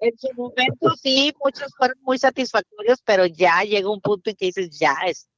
En 0.00 0.18
su 0.18 0.28
momento 0.34 0.90
sí, 1.00 1.32
muchos 1.42 1.72
fueron 1.76 1.98
muy 2.02 2.18
satisfactorios, 2.18 3.00
pero 3.04 3.26
ya 3.26 3.62
llega 3.62 3.88
un 3.88 4.00
punto 4.00 4.30
en 4.30 4.36
que 4.36 4.46
dices, 4.46 4.78
ya 4.78 4.96
es, 5.06 5.28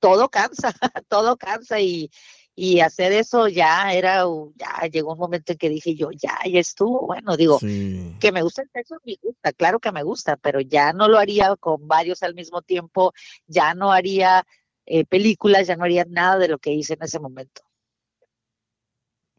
todo 0.00 0.28
cansa, 0.28 0.72
todo 1.08 1.36
cansa 1.36 1.80
y, 1.80 2.10
y 2.56 2.80
hacer 2.80 3.12
eso 3.12 3.48
ya 3.48 3.92
era, 3.92 4.24
ya 4.56 4.86
llegó 4.88 5.12
un 5.14 5.18
momento 5.18 5.52
en 5.52 5.58
que 5.58 5.68
dije 5.68 5.94
yo, 5.94 6.10
ya, 6.12 6.38
ya 6.50 6.60
estuvo, 6.60 7.06
bueno, 7.06 7.36
digo, 7.36 7.58
Sí. 7.58 8.14
que 8.20 8.30
me 8.30 8.42
gusta 8.42 8.62
el 8.62 8.70
sexo, 8.72 8.96
me 9.04 9.16
gusta, 9.22 9.52
claro 9.52 9.80
que 9.80 9.90
me 9.92 10.02
gusta, 10.02 10.36
pero 10.36 10.60
ya 10.60 10.92
no 10.92 11.08
lo 11.08 11.18
haría 11.18 11.56
con 11.56 11.88
varios 11.88 12.22
al 12.22 12.34
mismo 12.34 12.62
tiempo, 12.62 13.12
ya 13.46 13.74
no 13.74 13.92
haría 13.92 14.44
eh, 14.86 15.04
películas, 15.04 15.66
ya 15.66 15.76
no 15.76 15.84
haría 15.84 16.04
nada 16.08 16.38
de 16.38 16.48
lo 16.48 16.58
que 16.58 16.72
hice 16.72 16.94
en 16.94 17.02
ese 17.02 17.18
momento. 17.18 17.62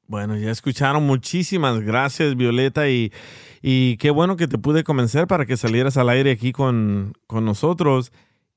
Bueno, 0.07 0.37
ya 0.37 0.51
escucharon. 0.51 1.05
Muchísimas 1.05 1.79
gracias, 1.81 2.35
Violeta. 2.35 2.89
Y, 2.89 3.11
y 3.61 3.97
qué 3.97 4.11
bueno 4.11 4.37
que 4.37 4.47
te 4.47 4.57
pude 4.57 4.83
convencer 4.83 5.25
para 5.27 5.45
que 5.45 5.57
salieras 5.57 5.97
al 5.97 6.09
aire 6.09 6.31
aquí 6.31 6.51
con, 6.51 7.13
con 7.27 7.43
nosotros. 7.45 8.11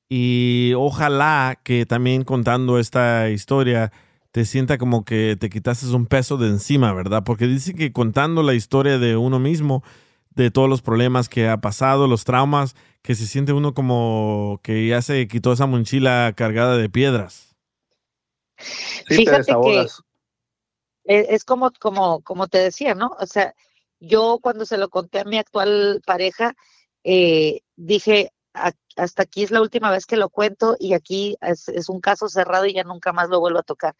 Y 0.09 0.73
ojalá 0.75 1.59
que 1.63 1.85
también 1.85 2.23
contando 2.23 2.79
esta 2.79 3.29
historia 3.29 3.91
te 4.31 4.45
sienta 4.45 4.77
como 4.77 5.05
que 5.05 5.35
te 5.39 5.49
quitaste 5.49 5.87
un 5.87 6.05
peso 6.05 6.37
de 6.37 6.47
encima, 6.47 6.93
¿verdad? 6.93 7.23
Porque 7.23 7.47
dice 7.47 7.73
que 7.73 7.91
contando 7.91 8.43
la 8.43 8.53
historia 8.53 8.99
de 8.99 9.17
uno 9.17 9.39
mismo, 9.39 9.83
de 10.31 10.51
todos 10.51 10.69
los 10.69 10.81
problemas 10.81 11.29
que 11.29 11.47
ha 11.49 11.59
pasado, 11.61 12.07
los 12.07 12.23
traumas, 12.25 12.75
que 13.01 13.15
se 13.15 13.25
siente 13.25 13.53
uno 13.53 13.73
como 13.73 14.59
que 14.63 14.87
ya 14.87 15.01
se 15.01 15.27
quitó 15.27 15.51
esa 15.51 15.65
mochila 15.65 16.33
cargada 16.35 16.77
de 16.77 16.89
piedras. 16.89 17.55
Sí, 18.57 19.05
te 19.07 19.15
Fíjate 19.15 19.37
que- 19.37 19.37
desahogas. 19.37 20.03
Es, 21.05 21.43
como, 21.43 21.71
como, 21.79 22.21
como 22.21 22.47
te 22.47 22.59
decía, 22.59 22.93
¿no? 22.93 23.15
O 23.19 23.25
sea, 23.25 23.55
yo 23.99 24.37
cuando 24.41 24.65
se 24.65 24.77
lo 24.77 24.89
conté 24.89 25.19
a 25.21 25.23
mi 25.23 25.37
actual 25.39 26.01
pareja, 26.05 26.53
eh, 27.03 27.61
dije, 27.77 28.31
"A- 28.31 28.31
hasta 28.53 29.23
aquí 29.23 29.43
es 29.43 29.51
la 29.51 29.61
última 29.61 29.91
vez 29.91 30.05
que 30.05 30.17
lo 30.17 30.29
cuento 30.29 30.75
y 30.79 30.93
aquí 30.93 31.37
es, 31.41 31.89
un 31.89 32.01
caso 32.01 32.29
cerrado 32.29 32.65
y 32.65 32.73
ya 32.73 32.83
nunca 32.83 33.13
más 33.13 33.29
lo 33.29 33.39
vuelvo 33.39 33.59
a 33.59 33.63
tocar. 33.63 33.95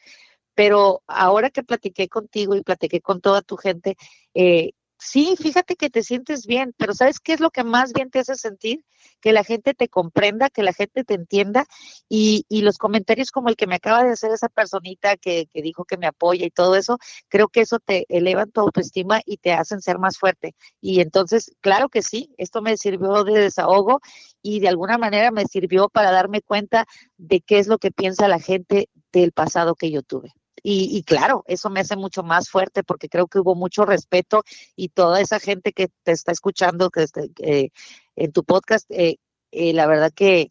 Pero 0.56 1.04
ahora 1.08 1.50
que 1.50 1.64
platiqué 1.64 2.10
contigo 2.10 2.56
y 2.56 2.64
platiqué 2.64 3.02
con 3.02 3.22
toda 3.22 3.42
tu 3.42 3.58
gente, 3.58 3.96
eh, 4.34 4.72
sí, 5.00 5.36
fíjate 5.40 5.76
que 5.76 5.90
te 5.90 6.04
sientes 6.04 6.46
bien, 6.46 6.74
pero 6.78 6.94
¿sabes 6.94 7.20
qué 7.20 7.34
es 7.34 7.40
lo 7.40 7.50
que 7.52 7.64
más 7.64 7.94
bien 7.94 8.10
te 8.12 8.20
hace 8.20 8.36
sentir? 8.36 8.84
Que 9.22 9.32
la 9.32 9.44
gente 9.44 9.74
te 9.74 9.88
comprenda, 9.88 10.50
que 10.50 10.64
la 10.64 10.74
gente 10.74 11.04
te 11.06 11.14
entienda 11.14 11.66
y, 12.10 12.46
y 12.50 12.62
los 12.62 12.78
comentarios 12.78 13.32
como 13.32 13.50
el 13.50 13.56
que 13.56 13.68
me 13.68 13.76
acaba 13.76 14.04
de 14.04 14.12
hacer 14.12 14.32
esa 14.32 14.50
personita 14.50 15.16
que, 15.18 15.48
que 15.48 15.62
dijo 15.62 15.86
que 15.86 15.98
me 15.98 16.08
apoya 16.08 16.46
y 16.46 16.52
todo 16.52 16.76
eso, 16.76 17.00
creo 17.30 17.48
que 17.48 17.62
eso 17.62 17.80
te 17.80 18.06
elevan 18.10 18.52
tu 18.52 18.62
autoestima 18.62 19.22
y 19.26 19.38
te 19.38 19.54
hacen 19.54 19.82
ser 19.82 20.00
más 20.00 20.18
fuerte. 20.18 20.56
Y 20.82 21.00
entonces, 21.00 21.56
claro 21.62 21.90
que 21.90 22.02
sí, 22.02 22.34
esto 22.38 22.62
me 22.62 22.76
sirvió 22.78 23.24
de 23.24 23.40
desahogo 23.40 24.02
y 24.42 24.60
de 24.60 24.70
alguna 24.70 24.98
manera 24.98 25.32
me 25.32 25.46
sirvió 25.46 25.90
para 25.90 26.12
darme 26.12 26.42
cuenta 26.42 26.86
de 27.18 27.42
qué 27.42 27.60
es 27.60 27.68
lo 27.68 27.78
que 27.78 27.92
piensa 27.92 28.28
la 28.28 28.40
gente 28.40 28.90
del 29.12 29.32
pasado 29.32 29.76
que 29.76 29.92
yo 29.92 30.02
tuve. 30.02 30.34
Y, 30.62 30.96
y 30.98 31.04
claro, 31.04 31.44
eso 31.48 31.70
me 31.70 31.80
hace 31.80 31.96
mucho 31.96 32.22
más 32.22 32.50
fuerte 32.50 32.84
porque 32.84 33.08
creo 33.08 33.28
que 33.28 33.40
hubo 33.40 33.56
mucho 33.56 33.86
respeto 33.86 34.44
y 34.76 34.90
toda 34.90 35.22
esa 35.22 35.40
gente 35.40 35.72
que 35.72 35.88
te 36.04 36.12
está 36.12 36.32
escuchando 36.32 36.90
que 36.90 37.04
este, 37.04 37.32
eh, 37.40 37.70
en 38.16 38.32
tu 38.34 38.44
podcast, 38.44 38.86
eh, 38.92 39.18
eh, 39.52 39.74
la 39.74 39.88
verdad 39.88 40.12
que 40.14 40.50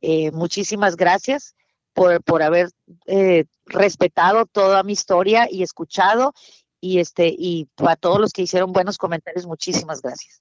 eh, 0.00 0.30
muchísimas 0.32 0.96
gracias 0.96 1.54
por, 1.92 2.22
por 2.22 2.42
haber 2.42 2.70
eh, 3.06 3.44
respetado 3.66 4.46
toda 4.46 4.82
mi 4.82 4.92
historia 4.92 5.46
y 5.50 5.62
escuchado 5.62 6.32
y 6.80 6.98
este 6.98 7.28
y 7.28 7.68
a 7.76 7.96
todos 7.96 8.18
los 8.18 8.32
que 8.32 8.42
hicieron 8.42 8.72
buenos 8.72 8.96
comentarios, 8.96 9.46
muchísimas 9.46 10.00
gracias. 10.00 10.40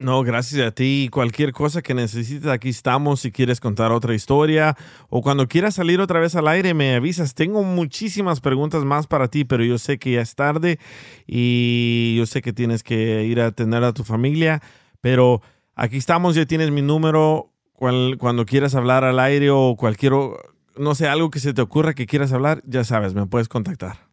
No, 0.00 0.22
gracias 0.22 0.66
a 0.66 0.70
ti. 0.70 1.10
Cualquier 1.12 1.52
cosa 1.52 1.82
que 1.82 1.92
necesites, 1.92 2.46
aquí 2.46 2.70
estamos. 2.70 3.20
Si 3.20 3.30
quieres 3.30 3.60
contar 3.60 3.92
otra 3.92 4.14
historia 4.14 4.74
o 5.10 5.20
cuando 5.20 5.46
quieras 5.46 5.74
salir 5.74 6.00
otra 6.00 6.18
vez 6.20 6.34
al 6.34 6.48
aire, 6.48 6.72
me 6.72 6.94
avisas. 6.94 7.34
Tengo 7.34 7.62
muchísimas 7.64 8.40
preguntas 8.40 8.82
más 8.82 9.06
para 9.06 9.28
ti, 9.28 9.44
pero 9.44 9.62
yo 9.62 9.76
sé 9.76 9.98
que 9.98 10.12
ya 10.12 10.22
es 10.22 10.34
tarde 10.34 10.78
y 11.26 12.16
yo 12.16 12.24
sé 12.24 12.40
que 12.40 12.54
tienes 12.54 12.82
que 12.82 13.24
ir 13.24 13.42
a 13.42 13.48
atender 13.48 13.84
a 13.84 13.92
tu 13.92 14.02
familia. 14.02 14.62
Pero 15.02 15.42
aquí 15.74 15.98
estamos, 15.98 16.34
ya 16.34 16.46
tienes 16.46 16.70
mi 16.70 16.80
número. 16.80 17.52
Cuando 17.74 18.46
quieras 18.46 18.74
hablar 18.74 19.04
al 19.04 19.20
aire 19.20 19.50
o 19.50 19.76
cualquier, 19.76 20.14
no 20.78 20.94
sé, 20.94 21.08
algo 21.08 21.28
que 21.28 21.40
se 21.40 21.52
te 21.52 21.60
ocurra 21.60 21.92
que 21.92 22.06
quieras 22.06 22.32
hablar, 22.32 22.62
ya 22.64 22.84
sabes, 22.84 23.12
me 23.12 23.26
puedes 23.26 23.48
contactar. 23.48 24.09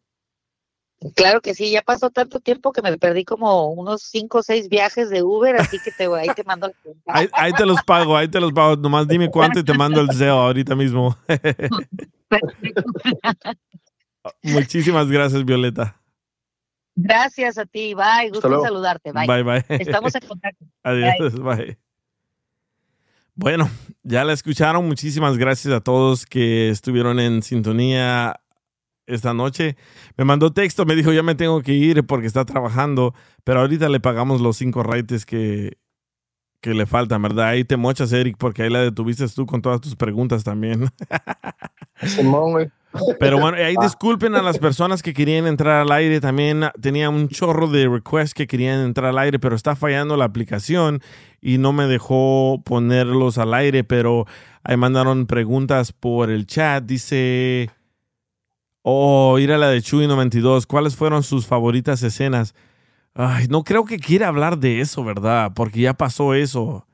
Claro 1.15 1.41
que 1.41 1.53
sí, 1.53 1.69
ya 1.69 1.83
pasó 1.83 2.09
tanto 2.09 2.39
tiempo 2.39 2.71
que 2.71 2.81
me 2.81 2.97
perdí 2.97 3.23
como 3.23 3.69
unos 3.69 4.01
cinco 4.01 4.39
o 4.39 4.43
seis 4.43 4.67
viajes 4.67 5.11
de 5.11 5.21
Uber, 5.21 5.55
así 5.55 5.77
que 5.79 5.91
te 5.91 6.05
ahí 6.07 6.27
te 6.35 6.43
mando 6.43 6.71
cuenta. 6.81 7.01
Ahí, 7.05 7.29
ahí 7.33 7.53
te 7.53 7.65
los 7.65 7.81
pago, 7.83 8.17
ahí 8.17 8.27
te 8.27 8.39
los 8.39 8.51
pago. 8.51 8.75
Nomás 8.75 9.07
dime 9.07 9.29
cuánto 9.29 9.59
y 9.59 9.63
te 9.63 9.73
mando 9.73 10.01
el 10.01 10.07
deseo 10.07 10.33
ahorita 10.33 10.75
mismo. 10.75 11.15
Perfecto. 11.27 12.83
Muchísimas 14.41 15.07
gracias, 15.07 15.45
Violeta. 15.45 16.01
Gracias 16.95 17.59
a 17.59 17.65
ti, 17.65 17.93
bye. 17.93 18.31
Gusto 18.31 18.51
en 18.51 18.61
saludarte, 18.63 19.11
bye. 19.11 19.27
Bye, 19.27 19.43
bye. 19.43 19.65
Estamos 19.69 20.15
en 20.15 20.27
contacto. 20.27 20.65
Adiós, 20.83 21.39
bye. 21.39 21.77
Bueno, 23.35 23.69
ya 24.01 24.23
la 24.23 24.33
escucharon. 24.33 24.87
Muchísimas 24.87 25.37
gracias 25.37 25.71
a 25.71 25.81
todos 25.81 26.25
que 26.25 26.69
estuvieron 26.69 27.19
en 27.19 27.43
sintonía 27.43 28.39
esta 29.07 29.33
noche. 29.33 29.75
Me 30.17 30.25
mandó 30.25 30.53
texto, 30.53 30.85
me 30.85 30.95
dijo, 30.95 31.11
ya 31.11 31.23
me 31.23 31.35
tengo 31.35 31.61
que 31.61 31.73
ir 31.73 32.05
porque 32.05 32.27
está 32.27 32.45
trabajando, 32.45 33.15
pero 33.43 33.61
ahorita 33.61 33.89
le 33.89 33.99
pagamos 33.99 34.41
los 34.41 34.57
cinco 34.57 34.83
raites 34.83 35.25
que, 35.25 35.77
que 36.61 36.73
le 36.73 36.85
faltan, 36.85 37.21
¿verdad? 37.21 37.47
Ahí 37.47 37.63
te 37.63 37.77
mochas, 37.77 38.11
Eric, 38.11 38.37
porque 38.37 38.63
ahí 38.63 38.69
la 38.69 38.81
detuviste 38.81 39.27
tú 39.29 39.45
con 39.45 39.61
todas 39.61 39.81
tus 39.81 39.95
preguntas 39.95 40.43
también. 40.43 40.89
Simón, 42.03 42.51
güey. 42.51 42.71
Pero 43.19 43.39
bueno, 43.39 43.57
ahí 43.57 43.75
disculpen 43.79 44.35
a 44.35 44.41
las 44.41 44.57
personas 44.57 45.03
que 45.03 45.13
querían 45.13 45.45
entrar 45.45 45.81
al 45.81 45.91
aire. 45.91 46.19
También 46.19 46.63
tenía 46.81 47.09
un 47.09 47.27
chorro 47.27 47.67
de 47.67 47.87
requests 47.87 48.33
que 48.33 48.47
querían 48.47 48.79
entrar 48.81 49.09
al 49.09 49.19
aire, 49.19 49.39
pero 49.39 49.55
está 49.55 49.75
fallando 49.75 50.17
la 50.17 50.25
aplicación 50.25 51.01
y 51.41 51.57
no 51.57 51.73
me 51.73 51.85
dejó 51.85 52.61
ponerlos 52.65 53.37
al 53.37 53.53
aire. 53.53 53.83
Pero 53.83 54.25
ahí 54.63 54.77
mandaron 54.77 55.27
preguntas 55.27 55.91
por 55.91 56.31
el 56.31 56.47
chat. 56.47 56.83
Dice, 56.85 57.69
oh, 58.89 59.37
ir 59.39 59.51
a 59.51 59.57
la 59.57 59.67
de 59.67 59.81
Chuy 59.81 60.07
92. 60.07 60.65
¿Cuáles 60.65 60.95
fueron 60.95 61.21
sus 61.23 61.45
favoritas 61.45 62.01
escenas? 62.03 62.55
Ay, 63.13 63.47
no 63.49 63.63
creo 63.63 63.83
que 63.83 63.99
quiera 63.99 64.29
hablar 64.29 64.57
de 64.59 64.79
eso, 64.79 65.03
¿verdad? 65.03 65.51
Porque 65.53 65.81
ya 65.81 65.93
pasó 65.93 66.33
eso. 66.33 66.85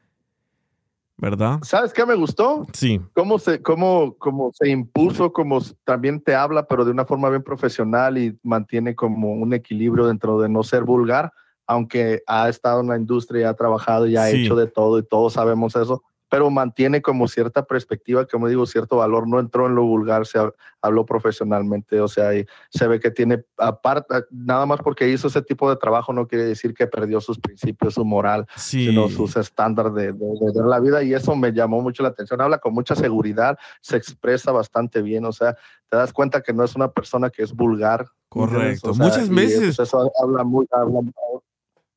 ¿Verdad? 1.18 1.60
¿Sabes 1.62 1.94
qué 1.94 2.06
me 2.06 2.16
gustó? 2.16 2.66
Sí. 2.74 3.00
Cómo 3.14 3.38
se, 3.38 3.62
cómo, 3.62 4.16
cómo 4.18 4.52
se 4.54 4.70
impuso, 4.70 5.32
como 5.32 5.62
también 5.84 6.20
te 6.20 6.34
habla, 6.34 6.66
pero 6.66 6.84
de 6.84 6.92
una 6.92 7.06
forma 7.06 7.30
bien 7.30 7.44
profesional 7.44 8.18
y 8.18 8.38
mantiene 8.42 8.96
como 8.96 9.32
un 9.32 9.54
equilibrio 9.54 10.08
dentro 10.08 10.40
de 10.42 10.50
no 10.50 10.64
ser 10.64 10.84
vulgar, 10.84 11.32
aunque 11.68 12.24
ha 12.26 12.50
estado 12.50 12.82
en 12.82 12.88
la 12.88 12.98
industria, 12.98 13.50
ha 13.50 13.54
trabajado 13.54 14.08
y 14.08 14.18
ha 14.18 14.28
Sí. 14.30 14.44
hecho 14.44 14.56
de 14.56 14.66
todo 14.68 14.98
y 14.98 15.04
todos 15.04 15.34
sabemos 15.34 15.76
eso, 15.76 16.04
pero 16.34 16.50
mantiene 16.50 17.00
como 17.04 17.28
cierta 17.28 17.64
perspectiva, 17.64 18.26
como 18.26 18.48
digo, 18.48 18.66
cierto 18.66 18.98
valor. 18.98 19.28
No 19.28 19.40
entró 19.40 19.68
en 19.68 19.76
lo 19.76 19.84
vulgar, 19.84 20.26
se 20.26 20.40
hab- 20.40 20.56
habló 20.82 21.06
profesionalmente, 21.06 22.02
o 22.02 22.08
sea, 22.08 22.34
y 22.34 22.44
se 22.72 22.88
ve 22.88 23.00
que 23.00 23.12
tiene, 23.12 23.46
aparte, 23.56 24.16
nada 24.32 24.66
más 24.66 24.80
porque 24.84 25.08
hizo 25.08 25.28
ese 25.28 25.44
tipo 25.44 25.70
de 25.70 25.76
trabajo 25.76 26.12
no 26.12 26.28
quiere 26.28 26.46
decir 26.46 26.74
que 26.74 26.88
perdió 26.88 27.22
sus 27.22 27.38
principios, 27.38 27.94
su 27.94 28.04
moral 28.04 28.48
Sí. 28.56 28.88
sino 28.88 29.10
sus 29.10 29.38
estándares 29.38 29.94
de, 29.94 30.12
de- 30.14 30.64
la 30.68 30.80
vida 30.80 31.04
y 31.04 31.14
eso 31.14 31.36
me 31.36 31.52
llamó 31.54 31.82
mucho 31.84 32.02
la 32.02 32.10
atención. 32.10 32.42
Habla 32.42 32.58
con 32.58 32.74
mucha 32.74 32.96
seguridad, 32.96 33.56
se 33.80 33.96
expresa 33.98 34.52
bastante 34.52 35.04
bien, 35.04 35.26
o 35.26 35.32
sea, 35.34 35.56
te 35.88 35.98
das 35.98 36.12
cuenta 36.14 36.42
que 36.42 36.52
no 36.52 36.64
es 36.64 36.76
una 36.76 36.90
persona 36.90 37.30
que 37.30 37.44
es 37.44 37.54
vulgar. 37.54 38.08
Correcto. 38.28 38.90
O 38.90 38.94
sea, 38.96 39.06
Muchas 39.06 39.30
veces- 39.30 39.62
Eso, 39.80 39.84
eso 39.84 40.12
habla 40.20 40.44
muy, 40.44 40.66
habla- 40.72 41.02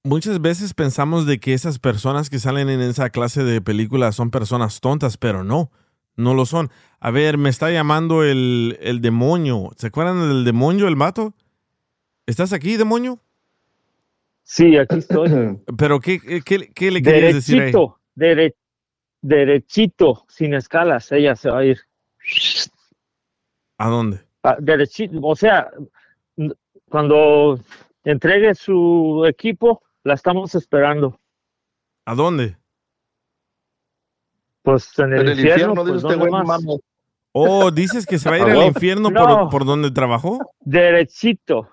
Muchas 0.07 0.41
veces 0.41 0.73
pensamos 0.73 1.27
de 1.27 1.41
que 1.41 1.53
esas 1.53 1.81
personas 1.81 2.31
que 2.31 2.39
salen 2.39 2.69
en 2.69 2.81
esa 2.81 3.11
clase 3.11 3.43
de 3.43 3.61
películas 3.61 4.15
son 4.15 4.31
personas 4.31 4.81
tontas, 4.81 5.17
pero 5.17 5.43
no, 5.43 5.73
no 6.15 6.33
lo 6.33 6.47
son. 6.47 6.71
A 7.01 7.11
ver, 7.11 7.39
me 7.39 7.49
está 7.49 7.73
llamando 7.73 8.23
el, 8.23 8.79
el 8.81 9.01
demonio. 9.01 9.73
¿Se 9.77 9.89
acuerdan 9.89 10.21
del 10.29 10.45
demonio, 10.45 10.87
el 10.87 10.95
mato? 10.95 11.35
¿Estás 12.25 12.53
aquí, 12.53 12.77
demonio? 12.77 13.19
Sí, 14.45 14.77
aquí 14.79 14.99
estoy. 14.99 15.59
¿Pero 15.77 15.99
qué, 15.99 16.21
qué, 16.45 16.71
qué 16.73 16.91
le 16.93 17.03
querías 17.03 17.35
decir 17.35 17.57
ahí? 17.57 17.73
derechito, 17.73 17.99
dere- 18.15 18.55
derechito, 19.23 20.25
sin 20.29 20.55
escalas, 20.55 21.11
ella 21.11 21.35
se 21.35 21.51
va 21.51 21.59
a 21.59 21.65
ir. 21.65 21.81
¿A 23.77 23.89
dónde? 23.89 24.21
Ah, 24.45 24.57
derechito, 24.61 25.19
o 25.21 25.35
sea, 25.35 25.69
cuando 26.89 27.59
entregue 28.05 28.55
su 28.55 29.25
equipo, 29.29 29.83
la 30.07 30.15
estamos 30.15 30.55
esperando. 30.55 31.19
¿A 32.07 32.15
dónde? 32.15 32.57
Pues 34.63 34.97
en 34.99 35.13
el, 35.13 35.21
En 35.23 35.29
el 35.29 35.41
infierno, 35.41 35.85
pues, 35.85 36.05
este. 36.05 36.81
Oh, 37.33 37.71
dices 37.71 38.07
que 38.07 38.19
se 38.19 38.31
va 38.31 38.37
a 38.37 38.39
ir 38.39 38.45
al 38.51 38.55
No. 38.55 38.67
infierno 38.67 39.11
No. 39.11 39.25
por, 39.27 39.49
por 39.51 39.65
donde 39.65 39.91
trabajó. 39.91 40.39
Derechito, 40.61 41.69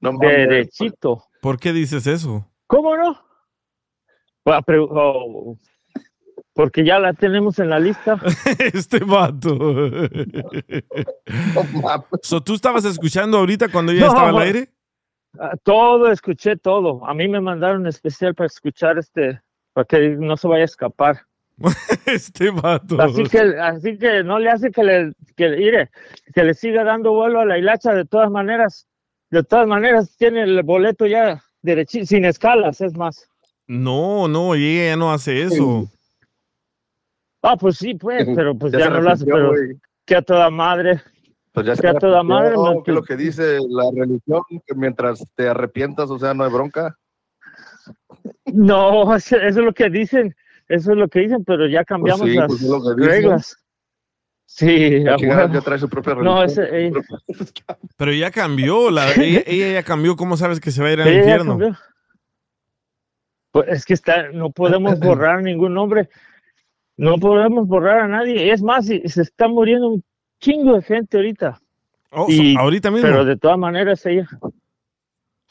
No 0.00 0.12
derechito. 0.18 1.24
¿Por 1.40 1.58
qué 1.58 1.72
dices 1.72 2.06
eso? 2.06 2.46
¿Cómo 2.66 2.94
no? 2.96 3.18
Pero, 4.66 4.84
oh, 4.90 5.58
porque 6.54 6.84
ya 6.84 6.98
la 6.98 7.12
tenemos 7.14 7.58
en 7.58 7.70
la 7.70 7.78
lista. 7.78 8.18
este 8.74 9.00
vato. 9.00 9.56
So, 12.22 12.42
¿Tú 12.42 12.54
estabas 12.54 12.84
escuchando 12.84 13.38
ahorita 13.38 13.68
cuando 13.68 13.92
ella 13.92 14.02
No, 14.02 14.08
estaba 14.08 14.28
al 14.30 14.38
aire? 14.38 14.72
Ah, 15.38 15.56
Todo, 15.62 16.10
escuché 16.10 16.56
todo. 16.56 17.04
A 17.06 17.14
mí 17.14 17.28
me 17.28 17.40
mandaron 17.40 17.86
especial 17.86 18.34
para 18.34 18.46
escuchar 18.46 18.98
este, 18.98 19.40
para 19.72 19.84
que 19.84 20.10
no 20.10 20.36
se 20.36 20.48
vaya 20.48 20.62
a 20.62 20.66
escapar. 20.66 21.20
Este 22.06 22.50
vato. 22.50 23.00
Así 23.00 23.24
que, 23.24 23.38
así 23.60 23.98
que 23.98 24.22
no 24.22 24.38
le 24.38 24.50
hace 24.50 24.70
que 24.70 24.84
le, 24.84 25.12
que, 25.36 25.50
mire, 25.50 25.90
que 26.32 26.44
le 26.44 26.54
siga 26.54 26.84
dando 26.84 27.12
vuelo 27.12 27.40
a 27.40 27.46
la 27.46 27.58
hilacha 27.58 27.92
de 27.94 28.04
todas 28.04 28.30
maneras. 28.30 28.86
De 29.30 29.42
todas 29.42 29.66
maneras 29.66 30.16
tiene 30.16 30.42
el 30.42 30.62
boleto 30.62 31.06
ya 31.06 31.42
derechito, 31.60 32.06
sin 32.06 32.24
escalas, 32.24 32.80
es 32.80 32.96
más. 32.96 33.28
No, 33.66 34.28
no, 34.28 34.56
y 34.56 34.64
ella 34.64 34.90
ya 34.92 34.96
no 34.96 35.12
hace 35.12 35.42
eso. 35.42 35.90
Ah, 37.42 37.56
pues 37.56 37.76
sí, 37.76 37.94
pues, 37.94 38.26
pero 38.34 38.56
pues 38.56 38.72
Ya 38.72 38.88
no 38.88 39.00
lo 39.00 39.10
hace, 39.10 39.26
pero 39.26 39.52
que 40.06 40.16
a 40.16 40.22
toda 40.22 40.48
madre. 40.50 41.02
Pues 41.52 41.66
ya 41.66 41.76
se 41.76 41.82
que 41.82 41.88
a 41.88 41.94
toda 41.94 42.22
madre, 42.22 42.56
man, 42.56 42.82
que 42.84 42.92
lo 42.92 43.02
que 43.02 43.16
dice 43.16 43.58
la 43.68 43.90
religión, 43.94 44.42
que 44.66 44.74
mientras 44.74 45.24
te 45.34 45.48
arrepientas, 45.48 46.10
o 46.10 46.18
sea, 46.18 46.34
no 46.34 46.44
hay 46.44 46.50
bronca. 46.52 46.96
No, 48.46 49.14
eso 49.14 49.36
es 49.36 49.56
lo 49.56 49.72
que 49.72 49.88
dicen, 49.90 50.34
eso 50.68 50.92
es 50.92 50.98
lo 50.98 51.08
que 51.08 51.20
dicen, 51.20 51.44
pero 51.44 51.66
ya 51.66 51.84
cambiamos 51.84 52.28
sí, 52.28 52.34
las 52.34 52.46
pues 52.48 52.62
reglas. 52.96 53.56
Sí, 54.50 55.00
La 55.00 55.16
huevo. 55.16 55.52
ya 55.52 55.60
trae 55.60 55.78
su 55.78 55.88
propia 55.88 56.14
religión. 56.14 56.34
no, 56.36 56.42
ese, 56.42 56.86
eh, 56.88 56.92
Pero 57.96 58.12
ya 58.12 58.30
cambió, 58.30 58.90
la, 58.90 59.12
ella, 59.14 59.42
ella 59.46 59.72
ya 59.72 59.82
cambió. 59.82 60.16
¿Cómo 60.16 60.36
sabes 60.36 60.58
que 60.60 60.70
se 60.70 60.82
va 60.82 60.88
a 60.88 60.92
ir 60.92 61.00
al 61.02 61.12
infierno? 61.14 61.58
Pues 63.50 63.68
es 63.68 63.84
que 63.84 63.94
está, 63.94 64.30
no 64.32 64.50
podemos 64.50 64.98
borrar 65.00 65.42
ningún 65.42 65.74
nombre, 65.74 66.08
no 66.96 67.16
podemos 67.18 67.66
borrar 67.66 68.00
a 68.00 68.08
nadie. 68.08 68.50
Es 68.52 68.62
más, 68.62 68.86
si- 68.86 69.06
se 69.08 69.22
está 69.22 69.48
muriendo 69.48 69.88
un 69.88 70.04
chingo 70.40 70.74
de 70.74 70.82
gente 70.82 71.16
ahorita, 71.16 71.60
Oh, 72.10 72.26
Y- 72.28 72.56
ahorita 72.56 72.90
mismo. 72.90 73.06
pero 73.06 73.24
de 73.24 73.36
todas 73.36 73.58
maneras 73.58 74.04
ella. 74.06 74.26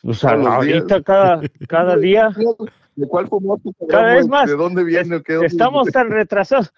O 0.04 0.14
sea, 0.14 0.32
ahorita 0.32 1.02
cada, 1.04 1.42
cada 1.68 1.96
día 1.98 2.30
¿De 2.96 3.08
cuál 3.08 3.28
famoso? 3.28 3.72
Cada 3.88 4.16
vez 4.16 4.28
más. 4.28 4.50
¿De 4.50 4.56
dónde 4.56 4.84
viene? 4.84 5.18
o 5.18 5.22
qué? 5.24 5.34
¿Dónde 5.34 5.48
estamos 5.48 5.84
viene? 5.84 5.92
tan 5.92 6.10
retrasados, 6.10 6.74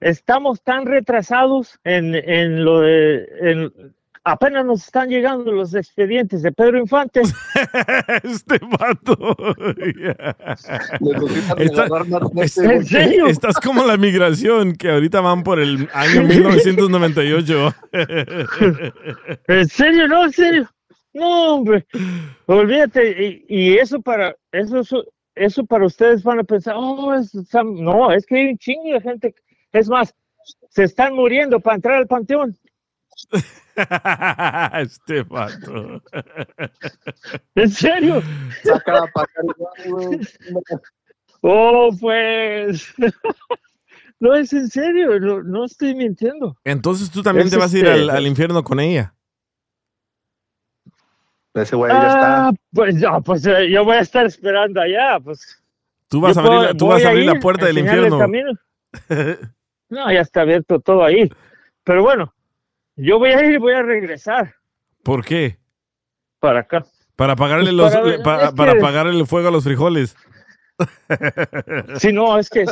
estamos 0.00 0.62
tan 0.62 0.84
retrasados 0.84 1.78
en, 1.84 2.14
en 2.14 2.62
lo 2.64 2.80
de, 2.80 3.26
en- 3.40 3.94
apenas 4.24 4.64
nos 4.64 4.84
están 4.84 5.08
llegando 5.08 5.50
los 5.52 5.74
expedientes 5.74 6.42
de 6.42 6.52
Pedro 6.52 6.78
Infante. 6.78 7.22
este 8.22 8.58
vato. 8.78 9.36
Está- 11.58 11.82
agarrar 11.84 12.06
más 12.10 12.30
gente, 12.32 12.42
es- 12.44 12.56
güey. 12.56 12.76
¿En 12.76 12.84
serio? 12.86 13.26
Estás 13.26 13.56
como 13.56 13.84
la 13.84 13.96
migración, 13.96 14.74
que 14.74 14.90
ahorita 14.90 15.20
van 15.20 15.42
por 15.42 15.60
el 15.60 15.88
año 15.92 16.22
1998. 16.22 17.74
¿En 19.48 19.68
serio? 19.68 20.08
No, 20.08 20.24
en 20.24 20.32
serio. 20.32 20.70
No, 21.14 21.54
hombre. 21.56 21.86
Olvídate. 22.46 23.44
Y, 23.48 23.72
y 23.72 23.78
eso 23.78 24.00
para, 24.00 24.34
eso, 24.52 24.80
eso, 24.80 25.04
eso 25.34 25.64
para 25.66 25.86
ustedes 25.86 26.22
van 26.22 26.38
a 26.40 26.44
pensar, 26.44 26.74
oh, 26.76 27.14
es- 27.14 27.32
Sam". 27.48 27.74
no, 27.82 28.12
es 28.12 28.24
que 28.26 28.36
hay 28.36 28.46
un 28.52 28.58
chingo 28.58 28.94
de 28.94 29.00
gente. 29.00 29.34
Es 29.72 29.88
más, 29.88 30.14
se 30.70 30.84
están 30.84 31.14
muriendo 31.14 31.60
para 31.60 31.76
entrar 31.76 31.96
al 31.96 32.06
panteón. 32.06 32.56
este 34.80 35.22
vato. 35.22 36.02
¿En 37.54 37.70
serio? 37.70 38.22
Saca 38.62 38.92
la 38.92 39.12
güey. 39.84 40.20
Oh, 41.42 41.90
pues. 42.00 42.94
No 44.20 44.34
es 44.36 44.52
en 44.52 44.68
serio, 44.68 45.18
no, 45.18 45.42
no 45.42 45.64
estoy 45.64 45.96
mintiendo. 45.96 46.56
Entonces 46.62 47.10
tú 47.10 47.24
también 47.24 47.48
Es 47.48 47.52
te 47.54 47.58
vas 47.58 47.74
a 47.74 47.78
ir 47.78 47.86
este- 47.86 48.02
al, 48.02 48.10
al 48.10 48.24
infierno 48.28 48.62
con 48.62 48.78
ella. 48.78 49.16
Ese 51.54 51.74
güey 51.74 51.90
ya 51.90 52.06
está. 52.06 52.46
Ah, 52.48 52.52
pues 52.72 53.00
ya, 53.00 53.18
pues 53.18 53.44
eh, 53.46 53.68
yo 53.68 53.84
voy 53.84 53.96
a 53.96 54.00
estar 54.00 54.24
esperando 54.24 54.80
allá, 54.80 55.18
pues. 55.18 55.60
Tú 56.06 56.20
vas 56.20 56.36
Yo 56.36 56.40
a 56.40 56.44
abrir, 56.44 56.56
puedo- 56.58 56.72
la, 56.72 56.78
tú 56.78 56.86
vas 56.86 57.04
a 57.04 57.08
abrir 57.08 57.26
la 57.26 57.34
ir, 57.34 57.40
puerta 57.40 57.66
del 57.66 57.78
infierno. 57.78 58.18
No, 59.88 60.12
ya 60.12 60.20
está 60.20 60.42
abierto 60.42 60.78
todo 60.78 61.04
ahí. 61.04 61.28
Pero 61.82 62.02
bueno, 62.02 62.32
yo 62.96 63.18
voy 63.18 63.30
a 63.30 63.44
ir 63.44 63.52
y 63.54 63.58
voy 63.58 63.72
a 63.72 63.82
regresar 63.82 64.54
¿Por 65.02 65.24
qué? 65.24 65.58
para 66.38 66.60
acá. 66.60 66.84
Para 67.16 67.36
pagarle 67.36 67.72
Pues 67.72 67.74
los, 67.74 67.92
para 68.22 68.50
le- 68.50 68.74
que- 68.74 68.80
pagarle 68.80 69.18
el 69.18 69.26
fuego 69.26 69.48
a 69.48 69.50
los 69.50 69.64
frijoles. 69.64 70.16
Si 71.98 72.12
no, 72.12 72.38
es 72.38 72.48
que 72.50 72.64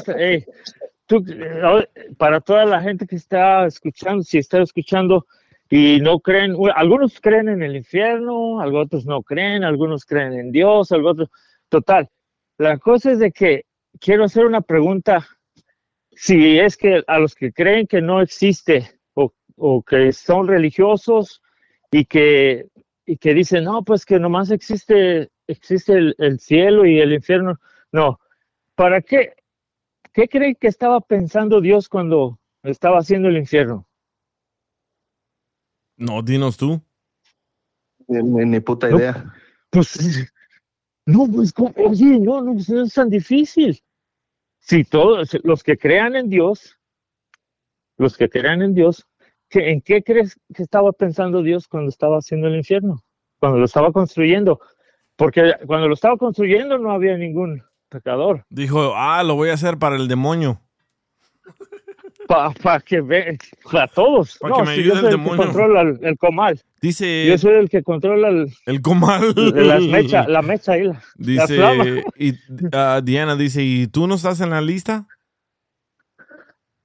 tú, 1.06 1.24
eh, 1.28 1.86
para 2.16 2.40
toda 2.40 2.64
la 2.64 2.80
gente 2.80 3.06
que 3.06 3.16
está 3.16 3.66
escuchando, 3.66 4.22
si 4.22 4.38
está 4.38 4.60
escuchando, 4.62 5.26
y 5.68 6.01
no 6.01 6.18
creen, 6.18 6.56
algunos 6.74 7.20
creen 7.20 7.48
en 7.48 7.62
el 7.62 7.76
infierno, 7.76 8.60
algunos 8.60 8.86
otros 8.86 9.06
no 9.06 9.22
creen, 9.22 9.62
algunos 9.62 10.05
creen 10.05 10.32
en 10.32 10.51
Dios, 10.52 10.90
algunos 10.90 11.28
total. 11.68 12.09
La 12.59 12.78
cosa 12.78 13.12
es 13.12 13.18
de 13.20 13.30
que 13.30 13.66
quiero 14.01 14.24
hacer 14.24 14.47
una 14.47 14.62
pregunta, 14.62 15.26
si 16.12 16.59
es 16.59 16.76
que 16.76 17.05
a 17.06 17.18
los 17.18 17.34
que 17.36 17.52
creen 17.52 17.86
que 17.86 18.01
no 18.02 18.20
existe 18.20 18.90
o, 19.61 19.82
que 19.82 20.12
son 20.12 20.49
religiosos 20.49 21.43
y 21.91 22.05
que, 22.05 22.69
y 23.07 23.16
que 23.16 23.35
dicen, 23.35 23.65
no, 23.65 23.82
pues 23.85 24.05
que 24.05 24.19
nomás 24.19 24.51
existe, 24.51 25.31
existe 25.47 25.93
el, 25.93 26.15
el 26.19 26.41
cielo 26.41 26.87
y 26.87 27.01
el 27.01 27.12
infierno, 27.12 27.59
no, 27.93 28.19
¿para 28.74 29.01
qué? 29.03 29.35
¿Qué 30.12 30.28
creen 30.28 30.57
que 30.57 30.69
estaba 30.69 31.01
pensando 31.01 31.61
Dios 31.61 31.89
cuando 31.89 32.39
estaba 32.62 32.99
haciendo 32.99 33.28
el 33.28 33.37
infierno? 33.37 33.87
No, 35.97 36.23
dinos 36.23 36.57
tú. 36.57 36.81
Ni, 38.09 38.61
puta 38.61 38.89
No. 38.89 38.99
idea. 38.99 39.32
Pues, 39.70 40.32
no, 41.07 41.28
pues, 41.28 41.53
oye, 41.77 42.19
no, 42.19 42.41
no, 42.41 42.55
pues, 42.55 42.69
no 42.70 42.82
es 42.82 42.95
tan 42.95 43.09
difícil. 43.09 43.81
Si 44.59 44.85
todos, 44.85 45.39
los 45.45 45.62
que 45.62 45.78
crean 45.78 46.16
en 46.16 46.28
Dios, 46.28 46.78
los 47.97 48.16
que 48.16 48.28
crean 48.28 48.62
en 48.62 48.74
Dios, 48.74 49.07
¿qué- 49.51 49.70
¿en 49.70 49.82
qué 49.82 50.02
crees 50.02 50.39
que 50.55 50.62
estaba 50.62 50.93
pensando 50.93 51.43
Dios 51.43 51.68
cuando 51.68 51.90
estaba 51.90 52.16
haciendo 52.18 52.48
el 52.48 52.56
infierno? 52.56 53.02
Cuando 53.39 53.59
lo 53.59 53.64
estaba 53.66 53.93
construyendo. 53.93 54.60
Porque 55.16 55.52
cuando 55.66 55.86
lo 55.89 55.94
estaba 55.94 56.16
construyendo 56.16 56.78
no 56.78 56.90
había 56.93 57.16
ningún 57.18 57.62
pecador. 57.90 58.44
Dijo, 58.48 58.94
ah, 58.97 59.22
lo 59.22 59.35
voy 59.35 59.51
a 59.51 59.55
hacer 59.55 59.77
para 59.78 59.97
el 59.97 60.09
demonio. 60.09 60.60
Para 62.27 62.81
que 62.81 63.01
ve, 63.01 63.39
para 63.70 63.89
todos. 63.89 64.39
Pa' 64.39 64.48
no, 64.48 64.56
que 64.59 64.62
me 64.62 64.74
si 64.77 64.81
ayude 64.82 64.93
el 64.94 65.01
soy 65.01 65.05
el 65.05 65.10
que 65.10 65.16
demonio. 65.22 65.44
controla 65.44 65.81
el, 65.82 65.98
el 66.02 66.16
comal. 66.18 66.60
Dice 66.81 67.27
Yo 67.27 67.39
soy 67.39 67.55
el 67.55 67.68
que 67.68 67.82
controla 67.82 68.28
el, 68.28 68.52
el 68.66 68.81
comal. 68.82 69.35
las 69.36 69.82
mecha, 69.82 70.28
la 70.28 70.40
mecha 70.43 70.78
y 70.78 70.85
la, 70.85 70.93
la. 70.93 71.02
Dice, 71.16 72.05
y, 72.16 72.35
ah, 72.72 73.01
Diana 73.02 73.35
dice, 73.36 73.62
¿y 73.62 73.89
tú 73.89 74.06
no 74.06 74.14
estás 74.14 74.40
en 74.40 74.51
la 74.51 74.60
lista? 74.60 75.06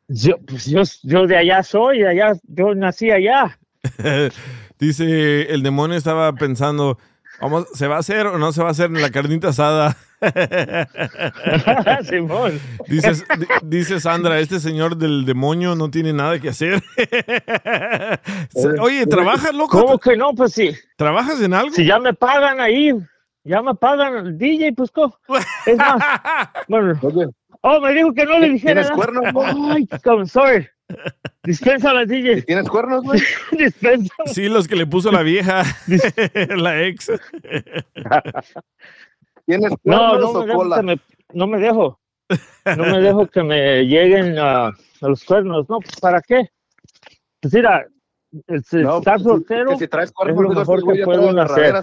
Yo, 0.07 0.38
pues 0.45 0.65
yo, 0.68 0.82
yo 1.03 1.26
de 1.27 1.38
allá 1.38 1.64
soy, 1.64 2.03
allá, 2.03 2.34
yo 2.48 2.76
nací 2.76 3.11
allá. 3.11 3.57
Dice, 4.80 5.53
el 5.53 5.64
demonio 5.64 5.98
estaba 5.98 6.34
pensando, 6.34 6.98
vamos, 7.41 7.65
¿se 7.73 7.88
va 7.88 7.95
a 7.95 7.99
hacer 7.99 8.27
o 8.27 8.38
no 8.38 8.52
se 8.52 8.61
va 8.61 8.68
a 8.69 8.72
hacer 8.72 8.88
en 8.88 9.02
la 9.02 9.10
carnita 9.10 9.49
asada? 9.49 9.95
Simón. 12.10 12.60
Dice, 12.88 13.14
di- 13.14 13.45
dice 13.64 13.99
Sandra, 13.99 14.40
este 14.40 14.60
señor 14.60 14.98
del 14.98 15.26
demonio 15.26 15.76
no 15.76 15.90
tiene 15.90 16.14
nada 16.14 16.40
que 16.40 16.49
hacer. 16.49 16.82
Oye, 18.82 19.06
¿trabajas, 19.07 19.53
loco? 19.53 19.82
¿Cómo 19.82 19.99
que 19.99 20.15
no? 20.18 20.34
Pues 20.34 20.53
sí, 20.53 20.72
¿Trabajas 20.98 21.41
en 21.41 21.53
algo? 21.53 21.73
si 21.73 21.86
ya 21.86 21.99
me 21.99 22.14
pagan 22.14 22.60
ahí, 22.60 22.91
ya 23.44 23.61
me 23.61 23.76
pagan 23.76 24.15
el 24.27 24.38
DJ, 24.38 24.73
pues 24.73 24.91
¿cómo? 24.91 25.18
Es 25.65 25.77
más, 25.77 26.02
bueno, 26.68 26.98
Oye, 27.02 27.27
oh, 27.68 27.80
me 27.82 27.94
dijo 27.94 28.14
que 28.14 28.26
no 28.26 28.38
le 28.40 28.50
dijera 28.50 28.82
¿tienes 28.82 28.92
cuernos, 28.96 29.34
güey? 29.34 29.48
Ay, 29.72 29.88
I'm 30.06 30.28
sorry. 30.28 30.68
Dispensa 31.44 32.00
¿Y 32.04 32.06
DJ, 32.06 32.44
¿Tienes 32.44 32.70
cuernos, 32.70 33.04
güey? 33.04 33.20
dispensa. 33.58 34.14
Sí, 34.28 34.48
los 34.50 34.68
que 34.68 34.76
le 34.76 34.86
puso 34.86 35.12
la 35.12 35.24
vieja, 35.24 35.64
la 36.58 36.84
ex. 36.84 37.12
¿Tienes 39.46 39.72
No, 39.84 40.10
cuernos 40.10 40.22
no 40.22 40.30
o 40.30 40.40
me, 40.42 40.46
dejo 40.48 40.58
cola? 40.60 40.76
que 40.78 40.84
me, 40.84 41.00
no 41.34 41.48
me 41.48 41.60
dejo. 41.60 42.00
No 42.78 42.84
me 42.86 43.02
dejo 43.02 43.28
que 43.28 43.44
me 43.44 43.84
lleguen 43.86 44.38
a, 44.40 44.68
a 44.68 44.74
los 45.02 45.24
cuernos. 45.24 45.70
No, 45.70 45.80
¿para 46.02 46.22
qué? 46.22 46.50
Pues 47.42 47.54
mira, 47.54 47.86
el, 48.48 48.64
el 48.72 48.84
No, 48.84 48.98
estar 48.98 49.16
pues, 49.16 49.24
soltero 49.24 49.72
que 49.72 49.78
si 49.78 49.88
traes 49.88 50.10
es 50.10 50.14
cuernos, 50.14 50.42
lo 50.44 50.50
digo, 50.50 50.60
mejor 50.62 50.84
que 50.94 51.00
ya 51.00 51.06
puede 51.06 51.20
trae 51.20 51.30
uno 51.32 51.42
hacer. 51.44 51.76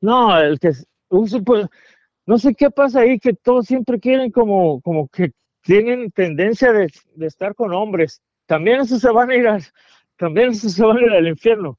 No, 0.00 0.38
el 0.38 0.58
que 0.58 0.72
un 1.08 1.28
supo- 1.28 1.70
no 2.26 2.38
sé 2.38 2.54
qué 2.54 2.70
pasa 2.70 3.00
ahí, 3.00 3.18
que 3.18 3.34
todos 3.34 3.66
siempre 3.66 3.98
quieren 4.00 4.30
como, 4.30 4.80
como 4.80 5.08
que 5.08 5.32
tienen 5.62 6.10
tendencia 6.10 6.72
de, 6.72 6.92
de 7.14 7.26
estar 7.26 7.54
con 7.54 7.72
hombres. 7.72 8.20
También 8.46 8.80
eso 8.80 8.98
se 8.98 9.10
van 9.10 9.30
a 9.30 9.34
ir 9.34 9.46
al, 9.48 9.62
también 10.16 10.50
eso 10.50 10.68
se 10.68 10.84
van 10.84 10.98
a 10.98 11.02
ir 11.02 11.10
al 11.12 11.28
infierno. 11.28 11.78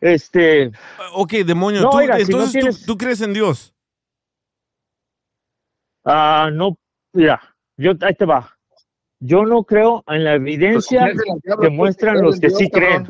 Este, 0.00 0.72
Ok, 1.14 1.32
demonio, 1.46 1.82
No, 1.82 1.90
tú- 1.90 1.98
oiga, 1.98 2.16
si 2.18 2.32
no 2.32 2.44
entonces 2.44 2.84
tú- 2.84 2.96
crees 2.98 3.20
en 3.20 3.32
Dios. 3.32 3.72
ah, 6.04 6.50
no, 6.52 6.76
mira, 7.12 7.40
yo, 7.76 7.92
ahí 8.00 8.14
te 8.14 8.24
va. 8.24 8.56
Yo 9.20 9.44
no 9.44 9.62
creo 9.64 10.02
en 10.08 10.24
la 10.24 10.32
Pues, 10.32 10.40
evidencia 10.40 11.04
¿crees 11.04 11.18
en 11.26 11.34
el 11.34 11.40
diablo? 11.40 11.62
que 11.62 11.68
Pues, 11.68 11.76
muestran 11.76 12.14
¿crees 12.16 12.24
los 12.26 12.40
que 12.40 12.46
Dios, 12.48 12.58
sí 12.58 12.70
creen. 12.70 13.08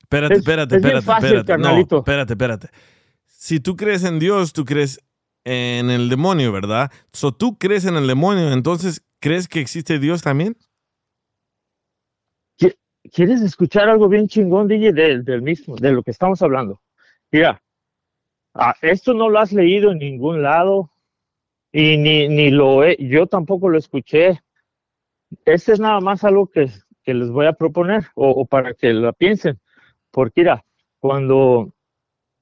Espérate, 0.00 0.34
Es- 0.34 0.38
espérate, 0.40 0.74
es 0.76 0.80
espérate, 0.82 1.04
fácil, 1.06 1.26
espérate. 1.36 1.52
No, 1.58 1.62
carnalito. 1.64 1.98
espérate, 1.98 2.32
espérate. 2.32 2.68
Si 3.26 3.60
tú 3.60 3.76
crees 3.76 4.04
en 4.04 4.18
Dios, 4.18 4.52
tú 4.54 4.64
crees 4.64 5.00
en 5.48 5.90
el 5.90 6.08
demonio, 6.08 6.52
¿verdad? 6.52 6.90
So, 7.12 7.32
tú 7.32 7.58
crees 7.58 7.84
en 7.84 7.96
el 7.96 8.06
demonio, 8.06 8.52
entonces, 8.52 9.04
¿crees 9.20 9.48
que 9.48 9.60
existe 9.60 9.98
Dios 9.98 10.22
también? 10.22 10.56
¿Quieres 13.12 13.40
escuchar 13.40 13.88
algo 13.88 14.08
bien 14.08 14.28
chingón, 14.28 14.68
DJ, 14.68 14.92
del, 14.92 15.24
del 15.24 15.42
mismo, 15.42 15.76
de 15.76 15.92
lo 15.92 16.02
que 16.02 16.10
estamos 16.10 16.42
hablando? 16.42 16.80
Mira, 17.30 17.62
ah, 18.54 18.74
esto 18.82 19.14
no 19.14 19.28
lo 19.28 19.38
has 19.38 19.52
leído 19.52 19.92
en 19.92 19.98
ningún 19.98 20.42
lado 20.42 20.90
y 21.72 21.96
ni, 21.96 22.28
ni 22.28 22.50
lo 22.50 22.84
he, 22.84 22.96
yo 22.98 23.26
tampoco 23.26 23.68
lo 23.68 23.78
escuché. 23.78 24.40
Este 25.44 25.72
es 25.72 25.80
nada 25.80 26.00
más 26.00 26.24
algo 26.24 26.48
que, 26.48 26.70
que 27.02 27.14
les 27.14 27.30
voy 27.30 27.46
a 27.46 27.52
proponer 27.52 28.06
o, 28.14 28.30
o 28.30 28.46
para 28.46 28.74
que 28.74 28.92
lo 28.92 29.12
piensen. 29.12 29.58
Porque 30.10 30.42
mira, 30.42 30.64
cuando, 30.98 31.72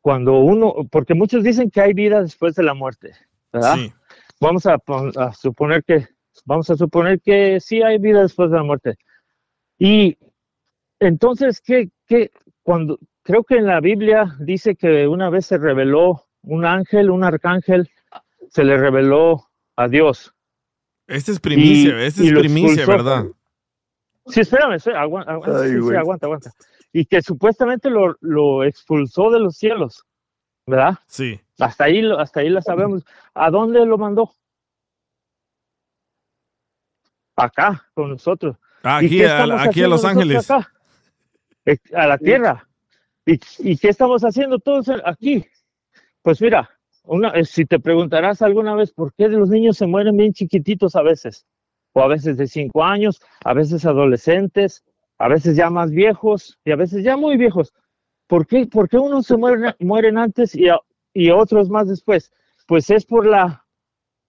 cuando 0.06 0.38
uno, 0.38 0.72
porque 0.88 1.14
muchos 1.14 1.42
dicen 1.42 1.68
que 1.68 1.80
hay 1.80 1.92
vida 1.92 2.22
después 2.22 2.54
de 2.54 2.62
la 2.62 2.74
muerte, 2.74 3.10
¿verdad? 3.52 3.74
Sí. 3.74 3.92
vamos 4.40 4.64
a, 4.66 4.78
pon- 4.78 5.10
a 5.16 5.32
suponer 5.32 5.82
que 5.82 6.06
vamos 6.44 6.70
a 6.70 6.76
suponer 6.76 7.20
que 7.20 7.58
sí 7.58 7.82
hay 7.82 7.98
vida 7.98 8.22
después 8.22 8.50
de 8.52 8.56
la 8.56 8.62
muerte 8.62 8.98
y 9.80 10.16
entonces 11.00 11.60
qué 11.60 11.90
qué 12.06 12.30
cuando 12.62 13.00
creo 13.24 13.42
que 13.42 13.56
en 13.56 13.66
la 13.66 13.80
Biblia 13.80 14.36
dice 14.38 14.76
que 14.76 15.08
una 15.08 15.28
vez 15.28 15.46
se 15.46 15.58
reveló 15.58 16.22
un 16.42 16.64
ángel 16.64 17.10
un 17.10 17.24
arcángel 17.24 17.90
se 18.48 18.62
le 18.62 18.76
reveló 18.78 19.48
a 19.74 19.88
Dios 19.88 20.32
Esta 21.08 21.32
es 21.32 21.40
primicia, 21.40 21.98
Y- 22.00 22.06
esta 22.06 22.22
y 22.22 22.28
es 22.28 22.32
primicia, 22.38 22.82
expulsó. 22.84 22.92
¿verdad? 23.04 23.24
sí 24.26 24.40
espérame, 24.40 24.74
espérame, 24.76 25.00
aguanta, 25.02 25.32
aguanta, 25.32 25.60
Ay, 25.62 25.70
sí, 25.70 25.94
aguanta 25.96 26.26
aguanta 26.26 26.52
y 26.92 27.04
que 27.06 27.22
supuestamente 27.22 27.90
lo, 27.90 28.16
lo 28.20 28.64
expulsó 28.64 29.30
de 29.30 29.40
los 29.40 29.56
cielos 29.56 30.04
verdad 30.66 30.98
Sí. 31.06 31.40
hasta 31.58 31.84
ahí 31.84 32.02
hasta 32.18 32.40
ahí 32.40 32.48
la 32.50 32.62
sabemos 32.62 33.04
a 33.34 33.50
dónde 33.50 33.84
lo 33.86 33.98
mandó 33.98 34.32
acá 37.36 37.86
con 37.94 38.10
nosotros 38.10 38.56
¿Y 38.82 38.88
Aquí, 38.88 39.24
a, 39.24 39.62
aquí 39.62 39.82
a 39.82 39.88
Los 39.88 40.04
Ángeles. 40.04 40.48
acá? 40.48 40.72
A 41.94 42.06
la 42.06 42.18
tierra. 42.18 42.68
¿Y, 43.24 43.40
¿Y 43.58 43.76
qué 43.78 43.88
estamos 43.88 44.22
haciendo 44.22 44.60
todos 44.60 44.88
aquí? 45.04 45.44
Pues 46.22 46.40
mira, 46.40 46.70
una, 47.02 47.30
eh, 47.30 47.44
si 47.44 47.64
te 47.66 47.80
preguntarás 47.80 48.42
alguna 48.42 48.76
vez 48.76 48.92
por 48.92 49.12
qué 49.14 49.26
los 49.28 49.48
niños 49.48 49.76
se 49.76 49.88
mueren 49.88 50.16
bien 50.16 50.32
chiquititos 50.32 50.94
a 50.94 51.02
veces, 51.02 51.44
o 51.94 52.00
a 52.02 52.06
veces 52.06 52.36
de 52.36 52.46
cinco 52.46 52.84
años, 52.84 53.20
a 53.44 53.54
veces 53.54 53.84
adolescentes, 53.84 54.84
a 55.18 55.28
veces 55.28 55.56
ya 55.56 55.70
más 55.70 55.90
viejos 55.90 56.58
y 56.64 56.72
a 56.72 56.76
veces 56.76 57.02
ya 57.04 57.16
muy 57.16 57.36
viejos. 57.36 57.72
¿Por 58.26 58.46
qué, 58.46 58.66
por 58.66 58.88
qué 58.88 58.98
unos 58.98 59.26
se 59.26 59.36
mueren, 59.36 59.74
mueren 59.80 60.18
antes 60.18 60.54
y, 60.54 60.68
a- 60.68 60.80
y 61.14 61.30
otros 61.30 61.68
más 61.70 61.88
después? 61.88 62.32
Pues 62.66 62.90
es 62.90 63.06
por 63.06 63.26
la, 63.26 63.64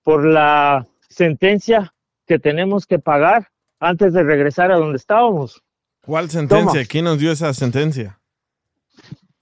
por 0.03 0.25
la 0.25 0.85
sentencia 1.09 1.93
que 2.25 2.39
tenemos 2.39 2.85
que 2.85 2.99
pagar 2.99 3.47
antes 3.79 4.13
de 4.13 4.23
regresar 4.23 4.71
a 4.71 4.77
donde 4.77 4.97
estábamos. 4.97 5.63
¿Cuál 6.01 6.29
sentencia? 6.29 6.71
Toma. 6.81 6.85
¿Quién 6.89 7.05
nos 7.05 7.19
dio 7.19 7.31
esa 7.31 7.53
sentencia? 7.53 8.19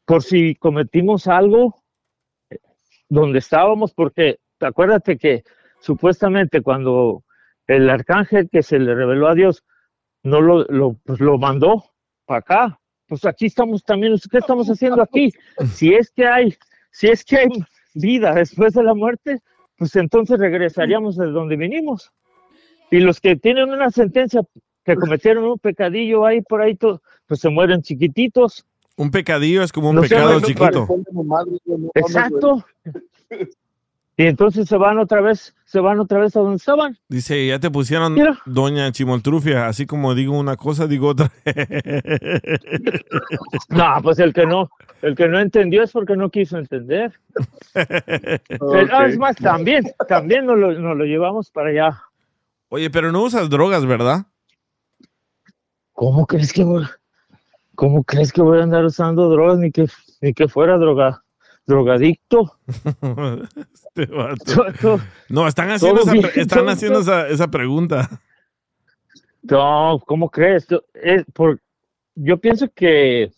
Por 0.05 0.23
si 0.23 0.55
cometimos 0.55 1.27
algo 1.27 1.75
donde 3.09 3.39
estábamos, 3.39 3.93
porque 3.93 4.39
acuérdate 4.59 5.17
que 5.17 5.43
supuestamente 5.79 6.61
cuando 6.61 7.23
el 7.67 7.89
arcángel 7.89 8.49
que 8.49 8.63
se 8.63 8.79
le 8.79 8.95
reveló 8.95 9.27
a 9.27 9.35
Dios 9.35 9.63
no 10.25 10.41
lo, 10.41 10.65
lo, 10.65 10.93
pues 11.05 11.19
lo 11.19 11.37
mandó 11.37 11.85
para 12.25 12.39
acá, 12.39 12.79
pues 13.07 13.23
aquí 13.25 13.45
estamos 13.45 13.83
también, 13.83 14.15
¿qué 14.29 14.39
estamos 14.39 14.67
haciendo 14.67 15.01
aquí? 15.01 15.31
Si 15.71 15.93
es 15.93 16.09
que 16.09 16.25
hay, 16.25 16.55
si 16.91 17.07
es 17.07 17.23
que 17.23 17.37
hay 17.37 17.49
vida 17.93 18.33
después 18.33 18.73
de 18.73 18.83
la 18.83 18.95
muerte, 18.95 19.39
pues 19.77 19.95
entonces 19.95 20.39
regresaríamos 20.39 21.15
de 21.15 21.27
donde 21.27 21.55
vinimos. 21.55 22.11
Y 22.89 22.99
los 22.99 23.21
que 23.21 23.35
tienen 23.35 23.69
una 23.69 23.91
sentencia 23.91 24.41
que 24.83 24.95
cometieron 24.95 25.45
un 25.45 25.59
pecadillo 25.59 26.25
ahí 26.25 26.41
por 26.41 26.61
ahí, 26.61 26.75
todo, 26.75 27.01
pues 27.27 27.39
se 27.39 27.49
mueren 27.49 27.81
chiquititos. 27.81 28.65
Un 28.97 29.11
pecadillo 29.11 29.61
es 29.61 29.71
como 29.71 29.89
un 29.89 29.97
No 29.97 30.01
pecado 30.01 30.39
chiquito. 30.41 30.87
Exacto. 31.93 32.65
Y 34.17 34.27
entonces 34.27 34.69
se 34.69 34.77
van 34.77 34.97
otra 34.97 35.19
vez, 35.19 35.53
se 35.65 35.81
van 35.81 35.99
otra 35.99 36.19
vez 36.19 36.35
a 36.37 36.39
donde 36.39 36.55
estaban. 36.55 36.97
Dice, 37.09 37.47
ya 37.47 37.59
te 37.59 37.69
pusieron 37.69 38.13
Mira. 38.13 38.39
Doña 38.45 38.89
Chimoltrufia, 38.91 39.67
así 39.67 39.85
como 39.85 40.15
digo 40.15 40.37
una 40.37 40.55
cosa, 40.55 40.87
digo 40.87 41.09
otra. 41.09 41.31
No, 43.69 43.95
pues 44.01 44.19
el 44.19 44.33
que 44.33 44.45
no, 44.45 44.69
el 45.01 45.15
que 45.15 45.27
no 45.27 45.39
entendió 45.39 45.83
es 45.83 45.91
porque 45.91 46.15
no 46.15 46.29
quiso 46.29 46.57
entender. 46.57 47.11
Pero, 47.73 48.97
ah, 48.97 49.07
Es 49.07 49.17
más, 49.17 49.35
también, 49.35 49.83
también 50.07 50.45
nos 50.45 50.57
lo, 50.57 50.71
nos 50.79 50.95
lo 50.95 51.03
llevamos 51.03 51.51
para 51.51 51.69
allá. 51.69 52.01
Oye, 52.69 52.89
pero 52.89 53.11
no 53.11 53.23
usas 53.23 53.49
drogas, 53.49 53.85
¿verdad? 53.85 54.25
¿Cómo 55.93 56.25
crees 56.25 56.51
que 56.51 56.63
voy, 56.63 56.85
cómo 57.75 58.03
crees 58.03 58.33
que 58.33 58.41
voy 58.41 58.59
a 58.59 58.63
andar 58.63 58.85
usando 58.85 59.29
drogas 59.29 59.59
ni 59.59 59.71
que, 59.71 59.87
ni 60.21 60.33
que 60.33 60.47
fuera 60.47 60.77
droga, 60.77 61.23
drogadicto? 61.65 62.57
Este 63.95 64.05
vato. 64.07 64.99
No, 65.29 65.47
están 65.47 65.71
haciendo, 65.71 66.01
esa, 66.01 66.11
bien, 66.11 66.25
están 66.35 66.59
todo- 66.59 66.69
haciendo 66.69 66.99
esa, 66.99 67.27
esa 67.29 67.47
pregunta. 67.47 68.21
No, 69.43 70.01
¿cómo 70.05 70.29
crees? 70.29 70.67
Es 70.93 71.23
por, 71.33 71.61
yo 72.15 72.37
pienso 72.37 72.67
que 72.73 73.31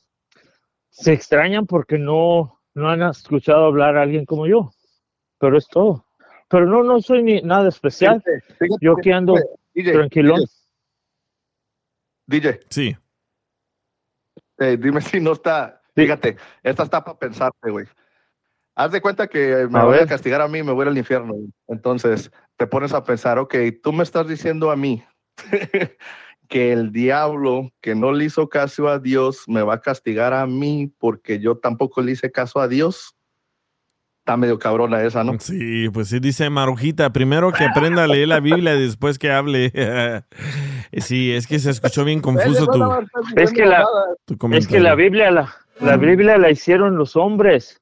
se 0.89 1.13
extrañan 1.13 1.67
porque 1.67 1.97
no, 1.99 2.59
no 2.73 2.89
han 2.89 3.03
escuchado 3.03 3.65
hablar 3.65 3.97
a 3.97 4.01
alguien 4.03 4.25
como 4.25 4.47
yo. 4.47 4.71
Pero 5.37 5.57
es 5.57 5.67
todo. 5.67 6.05
Pero 6.49 6.65
no, 6.65 6.81
no 6.81 7.01
soy 7.01 7.21
ni 7.21 7.41
nada 7.41 7.69
especial. 7.69 8.23
Fíjate, 8.57 8.77
Yo 8.81 8.95
aquí 8.97 9.11
ando 9.11 9.35
DJ, 9.75 9.91
tranquilón. 9.93 10.41
DJ, 12.25 12.59
Sí. 12.69 12.95
eh, 14.59 14.77
dime 14.79 15.01
si 15.01 15.19
no 15.19 15.33
está. 15.33 15.81
Fíjate, 15.95 16.37
esta 16.63 16.83
está 16.83 17.03
para 17.03 17.17
pensarte, 17.19 17.69
güey. 17.69 17.85
Haz 18.77 18.91
de 18.91 19.01
cuenta 19.01 19.25
que 19.25 19.67
me 19.71 19.79
A 19.79 19.85
voy 19.85 19.97
a 19.97 20.05
castigar 20.05 20.39
a 20.39 20.47
mí, 20.47 20.61
me 20.61 20.71
voy 20.71 20.83
a 20.83 20.85
ir 20.85 20.89
al 20.89 20.97
infierno. 20.99 21.33
Entonces 21.67 22.31
te 22.57 22.67
pones 22.67 22.93
a 22.93 23.03
pensar, 23.03 23.39
ok, 23.39 23.55
tú 23.81 23.91
me 23.91 24.03
estás 24.03 24.27
diciendo 24.27 24.69
a 24.69 24.75
mí 24.75 25.03
que 26.47 26.71
el 26.73 26.91
diablo 26.91 27.71
que 27.81 27.95
no 27.95 28.11
le 28.11 28.25
hizo 28.25 28.49
caso 28.49 28.87
a 28.87 28.99
Dios 28.99 29.45
me 29.47 29.63
va 29.63 29.73
a 29.73 29.81
castigar 29.81 30.31
a 30.31 30.45
mí 30.45 30.93
porque 30.99 31.39
yo 31.39 31.57
tampoco 31.57 32.03
le 32.03 32.11
hice 32.11 32.31
caso 32.31 32.59
a 32.59 32.67
Dios. 32.67 33.15
Está 34.19 34.37
medio 34.37 34.59
cabrona 34.59 35.01
esa, 35.01 35.23
¿no? 35.23 35.39
Sí, 35.39 35.89
pues 35.89 36.09
sí, 36.09 36.19
dice 36.19 36.47
Marujita, 36.51 37.11
primero 37.11 37.51
que 37.51 37.63
aprenda 37.63 38.03
a 38.03 38.07
leer 38.07 38.27
la 38.27 38.41
Biblia 38.41 38.75
y 38.75 38.81
después 38.83 39.17
que 39.17 39.31
hable. 39.31 39.71
sí, 40.99 41.31
es 41.31 41.47
que 41.47 41.57
se 41.57 41.71
escuchó 41.71 42.05
bien 42.05 42.21
confuso 42.21 42.67
tu, 42.67 42.79
Es 43.35 43.51
que 43.53 43.65
la, 43.65 43.87
tu 44.25 44.37
es 44.53 44.67
que 44.67 44.79
la 44.79 44.93
Biblia, 44.93 45.31
la, 45.31 45.51
la 45.79 45.97
Biblia 45.97 46.37
la 46.37 46.51
hicieron 46.51 46.95
los 46.95 47.15
hombres. 47.15 47.81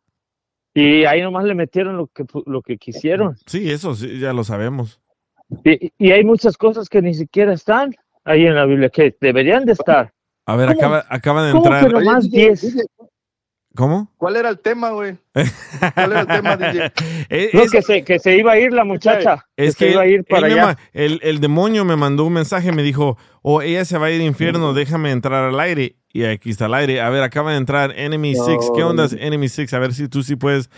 Y 0.78 1.06
ahí 1.06 1.22
nomás 1.22 1.46
le 1.46 1.56
metieron 1.56 1.96
lo 1.98 2.08
que, 2.08 2.26
pu- 2.26 2.44
lo 2.46 2.62
que 2.62 2.78
quisieron. 2.78 3.38
Sí, 3.48 3.72
eso 3.72 3.96
sí, 3.96 4.20
ya 4.20 4.34
lo 4.34 4.44
sabemos. 4.44 5.00
Y, 5.64 5.92
y 5.98 6.12
hay 6.12 6.24
muchas 6.26 6.58
cosas 6.58 6.90
que 6.90 7.02
ni 7.02 7.14
siquiera 7.14 7.54
están 7.54 7.96
ahí 8.26 8.46
en 8.46 8.56
la 8.56 8.66
Biblia, 8.66 8.90
que 8.90 9.16
deberían 9.22 9.64
de 9.66 9.72
estar. 9.72 10.12
A 10.46 10.56
ver, 10.56 10.68
¿Cómo- 10.68 10.80
acaba, 10.80 11.06
acaba 11.10 11.44
de 11.46 11.54
¿Cómo 11.54 11.64
entrar. 11.66 11.86
que 11.88 11.94
nomás 11.94 12.30
DJ, 12.30 12.50
10? 12.50 12.88
¿Cómo? 13.76 14.12
¿Cuál 14.18 14.38
era 14.38 14.50
el 14.50 14.60
tema, 14.60 14.90
güey? 14.92 15.18
¿Cuál 15.34 16.12
era 16.12 16.22
el 16.22 16.28
tema, 16.28 16.56
DJ? 16.58 16.94
Es, 17.30 17.54
No, 17.54 17.62
es- 17.64 17.72
que 17.72 17.82
se, 17.82 18.04
que 18.04 18.20
se 18.20 18.38
iba 18.38 18.54
a 18.54 18.58
ir 18.60 18.72
la 18.74 18.84
muchacha. 18.86 19.46
es 19.58 19.76
que 19.76 19.86
que 19.86 19.86
se 19.88 19.92
iba 19.92 20.02
a 20.04 20.08
ir 20.08 20.24
para 20.24 20.48
allá. 20.48 20.66
ma- 20.68 20.78
el, 20.94 21.20
el 21.24 21.40
demonio 21.40 21.84
me 21.86 21.96
mandó 21.98 22.24
un 22.24 22.34
mensaje, 22.34 22.72
me 22.72 22.82
dijo, 22.84 23.18
o 23.42 23.62
ella 23.62 23.84
se 23.86 23.98
va 23.98 24.08
a 24.08 24.12
ir 24.12 24.22
al 24.22 24.28
infierno, 24.28 24.74
déjame 24.74 25.12
entrar 25.12 25.44
al 25.44 25.60
aire. 25.60 25.98
Y 26.14 26.24
aquí 26.24 26.52
está 26.52 26.68
el 26.68 26.74
aire. 26.74 27.02
A 27.02 27.10
ver, 27.10 27.22
acaba 27.24 27.52
de 27.52 27.58
entrar 27.58 27.92
Enemy 28.00 28.36
Six. 28.36 28.72
¿Qué 28.74 28.84
onda, 28.84 29.08
Enemy 29.12 29.50
Six? 29.50 29.74
A 29.74 29.80
ver 29.80 29.94
si 29.94 30.08
tú 30.08 30.24
sí 30.24 30.38
puedes 30.38 30.70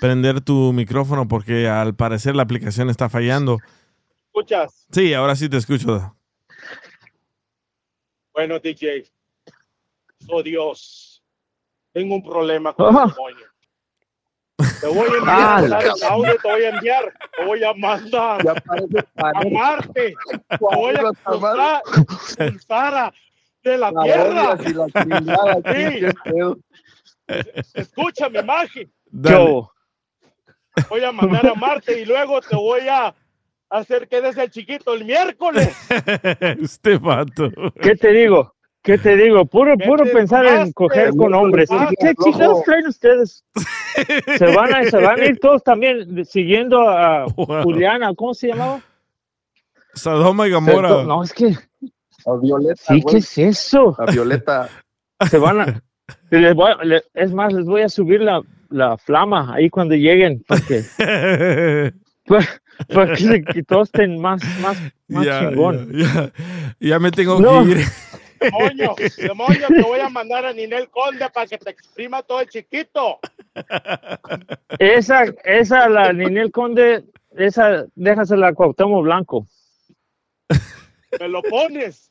prender 0.00 0.40
tu 0.40 0.72
micrófono 0.72 1.28
porque 1.28 1.68
al 1.68 1.94
parecer 1.94 2.34
la 2.34 2.44
aplicación 2.44 2.88
está 2.88 3.10
fallando. 3.10 3.58
escuchas? 4.28 4.86
Sí, 4.90 5.12
ahora 5.12 5.36
sí 5.36 5.50
te 5.50 5.58
escucho. 5.58 6.16
Bueno, 8.32 8.58
DJ. 8.58 9.04
Oh, 10.28 10.42
Dios. 10.42 11.05
Tengo 11.96 12.16
un 12.16 12.22
problema 12.22 12.74
con 12.74 12.88
el 12.94 13.08
demonio. 13.08 13.46
Te 14.82 14.86
voy 14.86 15.08
a 15.08 15.12
Ah, 15.24 15.60
enviar 15.62 15.82
¿sabes? 15.82 16.02
audio, 16.02 16.36
te 16.42 16.48
voy 16.50 16.64
a 16.64 16.68
enviar, 16.68 17.14
te 17.34 17.44
voy 17.46 17.64
a 17.64 17.72
mandar 17.72 18.40
a 19.16 19.32
Marte, 19.50 20.14
te 20.50 20.56
voy 20.60 20.94
a 20.94 21.82
cruzar 22.34 23.14
de 23.62 23.78
la 23.78 23.90
La 23.92 24.02
tierra. 24.02 24.58
la 25.22 25.62
Sí. 25.72 27.40
Escúchame, 27.72 28.42
Magi. 28.42 28.90
Yo, 29.12 29.70
Voy 30.90 31.02
a 31.02 31.12
mandar 31.12 31.46
a 31.46 31.54
Marte 31.54 31.98
y 31.98 32.04
luego 32.04 32.42
te 32.42 32.56
voy 32.56 32.86
a 32.88 33.14
hacer 33.70 34.06
que 34.06 34.20
des 34.20 34.36
el 34.36 34.50
chiquito 34.50 34.92
el 34.92 35.06
miércoles. 35.06 35.74
este 36.60 36.98
vato. 36.98 37.50
¿qué 37.80 37.96
te 37.96 38.12
digo? 38.12 38.54
¿Qué 38.86 38.98
te 38.98 39.16
digo? 39.16 39.44
Puro, 39.46 39.76
puro 39.76 40.04
pensar 40.12 40.46
en 40.46 40.72
coger 40.72 41.10
con 41.10 41.34
hombres. 41.34 41.68
¿Qué 41.98 42.14
chingados 42.14 42.62
traen 42.62 42.86
ustedes? 42.86 43.44
Se 44.38 44.46
van 44.54 44.72
a, 44.74 44.84
se 44.84 44.96
van 44.98 45.20
a 45.20 45.24
ir 45.26 45.38
todos 45.40 45.64
también 45.64 46.24
siguiendo 46.24 46.88
a 46.88 47.26
Wow. 47.34 47.62
Juliana, 47.64 48.14
¿cómo 48.14 48.32
se 48.32 48.48
llamaba? 48.48 48.80
Sodoma 49.94 50.46
y 50.46 50.52
Gomorra. 50.52 51.02
No, 51.04 51.22
es 51.24 51.32
que, 51.32 51.56
A 52.26 52.36
Violeta, 52.40 52.80
sí, 52.86 53.02
¿qué 53.08 53.16
es 53.16 53.38
eso? 53.38 53.96
A 53.98 54.04
Violeta. 54.10 54.68
Se 55.30 55.38
van 55.38 55.60
a, 55.60 55.82
les 56.30 56.54
voy 56.54 56.70
es 57.14 57.32
más, 57.32 57.52
les 57.54 57.64
voy 57.64 57.80
a 57.82 57.88
subir 57.88 58.20
la, 58.20 58.40
la 58.68 58.96
flama 58.98 59.54
ahí 59.54 59.68
cuando 59.70 59.94
lleguen, 59.94 60.44
para 60.46 60.60
que, 60.60 61.92
para, 62.26 62.46
para 62.94 63.14
que, 63.16 63.62
todos 63.66 63.88
estén 63.88 64.20
más, 64.20 64.42
más, 64.60 64.76
más 65.08 65.24
ya, 65.24 65.40
chingón. 65.48 65.90
ya, 65.92 66.04
ya. 66.14 66.32
Ya 66.80 66.98
me 66.98 67.10
tengo 67.10 67.40
No. 67.40 67.64
que 67.64 67.70
ir. 67.70 67.78
Demonio, 68.40 68.94
demonio, 69.16 69.68
te 69.68 69.82
voy 69.82 70.00
a 70.00 70.08
mandar 70.08 70.46
a 70.46 70.52
Ninel 70.52 70.88
Conde 70.90 71.28
para 71.32 71.46
que 71.46 71.58
te 71.58 71.70
exprima 71.70 72.22
todo 72.22 72.40
el 72.40 72.48
chiquito. 72.48 73.18
Esa, 74.78 75.24
esa, 75.44 75.88
la 75.88 76.12
Ninel 76.12 76.50
Conde, 76.50 77.04
esa, 77.36 77.86
déjasela 77.94 78.48
a 78.48 78.54
Cuauhtémoc 78.54 79.02
Blanco. 79.02 79.46
Me 81.18 81.28
lo 81.28 81.42
pones. 81.42 82.10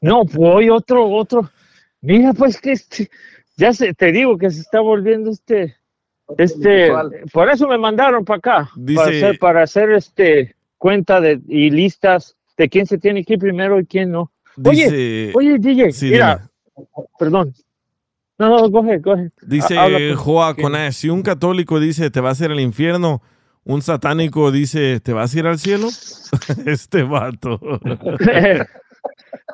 No, 0.00 0.24
voy 0.24 0.70
otro, 0.70 1.08
otro. 1.08 1.50
Mira, 2.00 2.32
pues 2.32 2.60
que 2.60 2.72
este, 2.72 3.10
ya 3.56 3.72
se, 3.72 3.92
te 3.94 4.12
digo 4.12 4.38
que 4.38 4.50
se 4.50 4.60
está 4.60 4.80
volviendo 4.80 5.30
este, 5.30 5.76
este, 6.38 6.90
por 7.32 7.50
eso 7.50 7.66
me 7.66 7.78
mandaron 7.78 8.24
para 8.24 8.38
acá, 8.38 8.70
para 8.94 9.08
hacer, 9.08 9.38
para 9.38 9.62
hacer 9.62 9.90
este 9.92 10.56
cuenta 10.78 11.20
de 11.20 11.40
y 11.46 11.70
listas 11.70 12.36
de 12.56 12.68
quién 12.68 12.86
se 12.86 12.98
tiene 12.98 13.24
que 13.24 13.34
ir 13.34 13.38
primero 13.38 13.78
y 13.80 13.86
quién 13.86 14.12
no. 14.12 14.32
Dice, 14.62 15.32
Oye, 15.34 15.58
DJ, 15.58 15.92
sí, 15.92 16.10
mira, 16.10 16.48
perdón. 17.18 17.54
No, 18.38 18.48
no, 18.48 18.70
coge, 18.70 19.00
coge. 19.02 19.30
dice 19.42 19.76
habla, 19.78 19.98
pues. 19.98 20.16
Joa. 20.16 20.54
Conash, 20.54 20.92
si 20.94 21.08
un 21.10 21.22
católico 21.22 21.78
dice 21.80 22.10
te 22.10 22.20
vas 22.20 22.40
a 22.40 22.44
ir 22.46 22.50
al 22.50 22.60
infierno, 22.60 23.22
un 23.64 23.82
satánico 23.82 24.50
dice 24.50 25.00
te 25.00 25.12
vas 25.12 25.34
a 25.34 25.38
ir 25.38 25.46
al 25.46 25.58
cielo. 25.58 25.88
este 26.66 27.02
vato. 27.02 27.60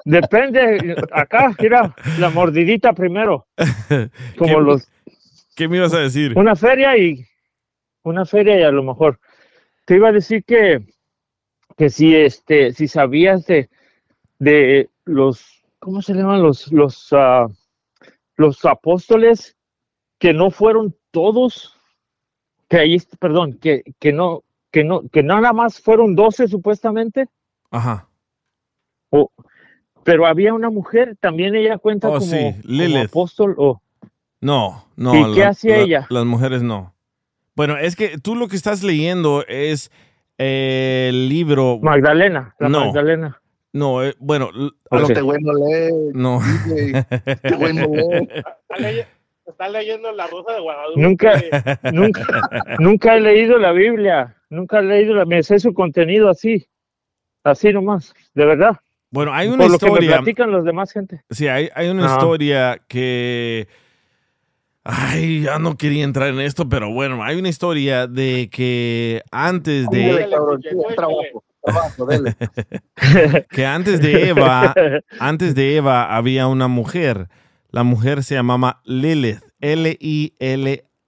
Depende, 0.04 0.94
acá, 1.12 1.52
mira, 1.60 1.94
la 2.18 2.30
mordidita 2.30 2.92
primero, 2.92 3.46
como 4.38 4.54
¿Qué- 4.56 4.60
los, 4.60 4.88
¿Qué 5.56 5.68
me 5.68 5.78
ibas 5.78 5.94
a 5.94 5.98
decir? 6.00 6.32
una 6.36 6.54
feria 6.54 6.96
y 6.96 7.24
una 8.02 8.24
feria 8.24 8.60
y 8.60 8.62
a 8.62 8.70
lo 8.70 8.82
mejor 8.84 9.18
te 9.84 9.96
iba 9.96 10.08
a 10.08 10.12
decir 10.12 10.44
que 10.44 10.84
que 11.76 11.90
si 11.90 12.14
este 12.14 12.72
si 12.72 12.86
sabías 12.88 13.46
de 13.46 13.68
de 14.38 14.88
los 15.06 15.62
cómo 15.78 16.02
se 16.02 16.12
llaman 16.14 16.42
los 16.42 16.70
los 16.72 17.08
ah, 17.12 17.46
los 18.36 18.64
apóstoles 18.64 19.56
que 20.18 20.32
no 20.34 20.50
fueron 20.50 20.94
todos 21.10 21.74
que 22.68 22.76
ahí 22.78 22.98
perdón 23.18 23.54
que 23.58 23.82
que 23.98 24.12
no 24.12 24.42
que 24.70 24.84
no 24.84 25.08
que 25.08 25.22
nada 25.22 25.52
más 25.52 25.80
fueron 25.80 26.14
doce 26.14 26.48
supuestamente 26.48 27.28
Ajá. 27.70 28.08
o 29.10 29.30
pero 30.02 30.26
había 30.26 30.52
una 30.54 30.70
mujer 30.70 31.16
también 31.20 31.54
ella 31.54 31.78
cuenta 31.78 32.08
Oh, 32.08 32.18
como, 32.18 32.24
sí, 32.26 32.36
como 32.36 32.62
Lilith. 32.64 33.06
apóstol 33.08 33.54
o 33.58 33.80
No, 34.40 34.84
no. 34.96 35.30
¿Y 35.30 35.34
qué 35.34 35.44
hacía 35.44 35.76
la- 35.78 35.82
ella? 35.82 36.06
Las 36.10 36.24
mujeres 36.26 36.62
no. 36.62 36.94
Bueno, 37.56 37.76
es 37.78 37.96
que 37.96 38.18
tú 38.18 38.36
lo 38.36 38.46
que 38.48 38.54
estás 38.56 38.82
leyendo 38.84 39.44
es 39.48 39.90
eh, 40.38 41.06
el 41.08 41.28
libro. 41.28 41.78
Magdalena 41.82 42.54
la 42.60 42.68
No. 42.68 42.84
Magdalena 42.86 43.40
No, 43.76 44.02
eh, 44.04 44.14
bueno, 44.18 44.50
güey 45.22 45.38
no 45.42 45.52
lee. 45.68 45.92
no. 46.14 46.40
Este 47.26 47.54
güey 47.56 47.72
no 47.74 47.86
lee. 47.94 48.28
Está, 48.34 48.76
leye- 48.78 49.06
está 49.46 49.68
leyendo 49.68 50.12
La 50.12 50.26
Rosa 50.26 50.52
de 50.54 50.60
Guadalupe. 50.60 51.00
Nunca. 51.00 51.42
nunca, 51.92 52.26
nunca 52.78 53.16
he 53.16 53.20
leído 53.20 53.58
la 53.58 53.72
Biblia, 53.72 54.36
nunca 54.50 54.78
he 54.78 54.82
leído 54.82 55.14
la, 55.14 55.24
me 55.24 55.42
sé 55.42 55.58
su 55.58 55.74
contenido 55.74 56.28
así, 56.30 56.66
así 57.44 57.72
nomás, 57.72 58.14
de 58.34 58.44
verdad. 58.46 58.76
Bueno, 59.10 59.32
hay 59.32 59.48
una 59.48 59.64
Por 59.64 59.70
lo 59.72 59.78
que 59.78 59.86
me 59.86 59.90
historia. 59.92 60.16
platican 60.16 60.50
los 60.50 60.64
demás 60.64 60.92
gente. 60.92 61.22
Sí, 61.30 61.46
hay, 61.48 61.68
hay 61.74 61.88
una 61.88 62.06
Ajá. 62.06 62.14
historia 62.16 62.80
que 62.88 63.68
Ay, 64.88 65.42
ya 65.42 65.58
no 65.58 65.76
quería 65.76 66.04
entrar 66.04 66.28
en 66.28 66.38
esto, 66.40 66.68
pero 66.68 66.92
bueno, 66.92 67.22
hay 67.24 67.36
una 67.38 67.48
historia 67.48 68.06
de 68.06 68.48
que 68.52 69.20
antes 69.32 69.88
de... 69.90 69.98
Dele, 69.98 70.28
dele. 72.08 72.36
que 73.50 73.66
antes 73.66 74.00
de 74.00 74.28
Eva, 74.28 74.74
antes 75.18 75.54
de 75.54 75.76
Eva 75.76 76.14
había 76.16 76.46
una 76.46 76.68
mujer. 76.68 77.28
La 77.70 77.82
mujer 77.82 78.22
se 78.24 78.34
llamaba 78.34 78.80
Lilith, 78.84 79.40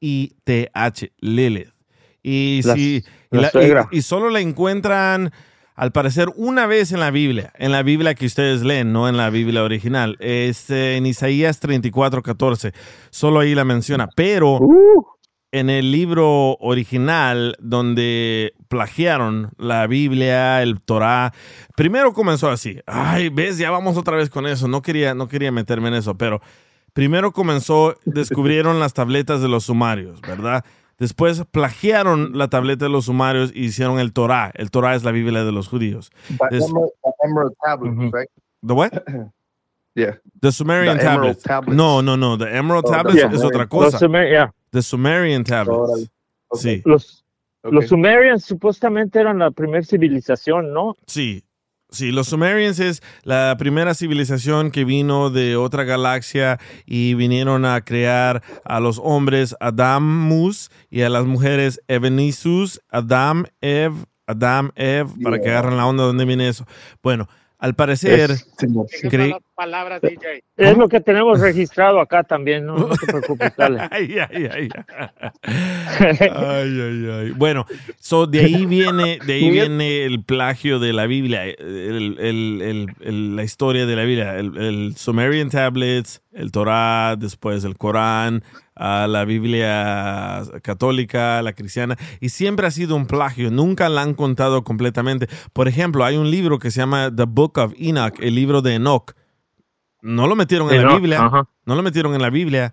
L-I-L-I-T-H, 0.00 1.12
Lilith. 1.20 1.68
Y, 2.22 2.60
La- 2.64 2.74
sí, 2.74 3.04
y, 3.30 3.36
la 3.36 3.42
la- 3.42 3.48
y- 3.48 3.50
suegra. 3.50 3.88
y 3.90 4.02
solo 4.02 4.28
la 4.30 4.40
encuentran, 4.40 5.30
al 5.74 5.92
parecer, 5.92 6.28
una 6.36 6.66
vez 6.66 6.92
en 6.92 7.00
la 7.00 7.10
Biblia, 7.10 7.52
en 7.56 7.72
la 7.72 7.82
Biblia 7.82 8.14
que 8.14 8.26
ustedes 8.26 8.62
leen, 8.62 8.92
no 8.92 9.08
en 9.08 9.16
la 9.16 9.30
Biblia 9.30 9.62
original. 9.62 10.16
Es 10.20 10.68
en 10.70 11.06
Isaías 11.06 11.60
34, 11.60 12.22
14. 12.22 12.72
Solo 13.10 13.40
ahí 13.40 13.54
la 13.54 13.64
menciona. 13.64 14.08
Pero 14.14 14.58
Uh, 14.60 15.04
en 15.52 15.70
el 15.70 15.90
libro 15.92 16.56
original 16.60 17.56
donde 17.58 18.52
plagiaron 18.68 19.50
la 19.56 19.86
Biblia, 19.86 20.62
el 20.62 20.80
Torá, 20.80 21.32
primero 21.76 22.12
comenzó 22.12 22.50
así. 22.50 22.80
Ay, 22.86 23.28
ves, 23.30 23.58
ya 23.58 23.70
vamos 23.70 23.96
otra 23.96 24.16
vez 24.16 24.28
con 24.30 24.46
eso. 24.46 24.68
No 24.68 24.82
quería, 24.82 25.14
no 25.14 25.28
quería 25.28 25.50
meterme 25.52 25.88
en 25.88 25.94
eso, 25.94 26.16
pero 26.16 26.40
primero 26.92 27.32
comenzó, 27.32 27.94
descubrieron 28.04 28.78
las 28.80 28.92
tabletas 28.92 29.40
de 29.40 29.48
los 29.48 29.64
sumarios, 29.64 30.20
¿verdad? 30.20 30.64
Después 30.98 31.44
plagiaron 31.50 32.36
la 32.36 32.48
tableta 32.48 32.86
de 32.86 32.90
los 32.90 33.04
sumarios 33.06 33.52
y 33.54 33.66
hicieron 33.66 34.00
el 34.00 34.12
Torá. 34.12 34.50
El 34.54 34.70
Torá 34.70 34.96
es 34.96 35.04
la 35.04 35.12
Biblia 35.12 35.44
de 35.44 35.52
los 35.52 35.68
judíos. 35.68 36.10
The 36.50 36.58
emerald, 37.24 37.54
right? 38.12 38.28
¿The 38.62 38.72
what? 38.74 38.92
Yeah. 39.94 40.18
The 40.40 40.52
Sumerian 40.52 40.96
The 40.96 41.02
tablets. 41.02 41.44
No, 41.66 42.02
no, 42.02 42.16
no. 42.16 42.38
The 42.38 42.56
Emerald 42.56 42.84
Oh, 42.86 43.10
Yeah. 43.12 43.30
es 43.32 43.42
otra 43.42 43.66
cosa. 43.66 43.98
Sumer- 43.98 44.28
yeah, 44.30 44.52
The 44.70 44.82
Sumerian 44.82 45.44
tablets. 45.44 45.78
Órale. 45.78 46.06
Ok, 46.48 46.60
Sí. 46.60 46.82
los, 46.84 47.24
ok. 47.62 47.72
los 47.72 47.86
Sumerians 47.88 48.44
supuestamente 48.44 49.20
eran 49.20 49.38
la 49.38 49.50
primera 49.50 49.82
civilización, 49.84 50.72
¿no? 50.72 50.96
Sí, 51.06 51.44
sí, 51.90 52.10
los 52.10 52.28
Sumerians 52.28 52.78
es 52.80 53.02
la 53.22 53.54
primera 53.58 53.94
civilización 53.94 54.70
que 54.70 54.84
vino 54.84 55.30
de 55.30 55.56
otra 55.56 55.84
galaxia 55.84 56.58
y 56.86 57.14
vinieron 57.14 57.64
a 57.64 57.80
crear 57.82 58.42
a 58.64 58.80
los 58.80 59.00
hombres 59.02 59.54
Adamus 59.60 60.70
y 60.90 61.02
a 61.02 61.08
las 61.10 61.26
mujeres 61.26 61.80
Evenisus, 61.88 62.80
Adam, 62.88 63.44
Ev, 63.60 63.92
Adam, 64.26 64.70
Ev, 64.74 65.08
para 65.22 65.40
que 65.40 65.48
agarren 65.50 65.76
la 65.78 65.86
onda 65.86 66.02
de 66.04 66.08
dónde 66.08 66.24
viene 66.26 66.48
eso. 66.48 66.66
Bueno, 67.02 67.28
al 67.58 67.74
parecer, 67.74 68.30
Es- 68.30 68.48
Simón. 68.58 68.86
¿Qué 69.02 69.08
Creí- 69.08 69.28
malas 69.30 69.42
palabras, 69.54 70.00
DJ? 70.02 70.44
Es 70.56 70.76
lo 70.78 70.88
que 70.88 71.00
tenemos 71.00 71.40
registrado 71.40 72.00
acá 72.00 72.22
también, 72.22 72.64
no, 72.66 72.76
no 72.78 72.88
te 72.88 73.06
preocupes, 73.06 73.52
dale. 73.56 73.80
Ay, 73.90 74.16
ay, 74.30 74.48
ay. 74.52 74.68
Ay, 75.88 76.80
ay, 76.80 77.08
ay. 77.10 77.30
Bueno, 77.32 77.66
so 77.98 78.26
de 78.26 78.40
ahí 78.40 78.66
viene, 78.66 79.18
de 79.24 79.32
ahí 79.34 79.50
viene 79.50 80.04
el 80.04 80.22
plagio 80.24 80.78
de 80.78 80.92
la 80.92 81.06
Biblia, 81.06 81.44
el- 81.46 82.16
el- 82.20 82.62
el- 82.62 82.86
el- 83.00 83.36
la 83.36 83.44
historia 83.44 83.86
de 83.86 83.96
la 83.96 84.04
Biblia, 84.04 84.36
el, 84.38 84.56
el 84.56 84.96
Sumerian 84.96 85.50
Tablets, 85.50 86.22
el 86.32 86.52
Torah, 86.52 87.16
después 87.16 87.64
el 87.64 87.76
Corán, 87.76 88.42
ah, 88.78 89.06
la 89.08 89.24
Biblia 89.24 90.42
católica, 90.62 91.42
la 91.42 91.52
cristiana, 91.52 91.96
y 92.20 92.30
siempre 92.30 92.66
ha 92.66 92.70
sido 92.70 92.96
un 92.96 93.06
plagio, 93.06 93.50
nunca 93.50 93.88
la 93.88 94.02
han 94.02 94.14
contado 94.14 94.64
completamente. 94.64 95.28
Por 95.52 95.68
ejemplo, 95.68 96.04
hay 96.04 96.16
un 96.16 96.30
libro 96.30 96.58
que 96.58 96.70
se 96.70 96.80
llama 96.80 97.14
The 97.14 97.24
Book 97.24 97.58
of 97.58 97.74
Enoch, 97.76 98.14
el 98.20 98.34
libro 98.34 98.62
de 98.62 98.74
Enoch. 98.74 99.12
No 100.00 100.28
lo 100.28 100.36
metieron 100.36 100.72
en 100.72 100.86
la 100.86 100.94
Biblia, 100.94 101.30
no 101.64 101.74
lo 101.74 101.82
metieron 101.82 102.14
en 102.14 102.22
la 102.22 102.30
Biblia, 102.30 102.72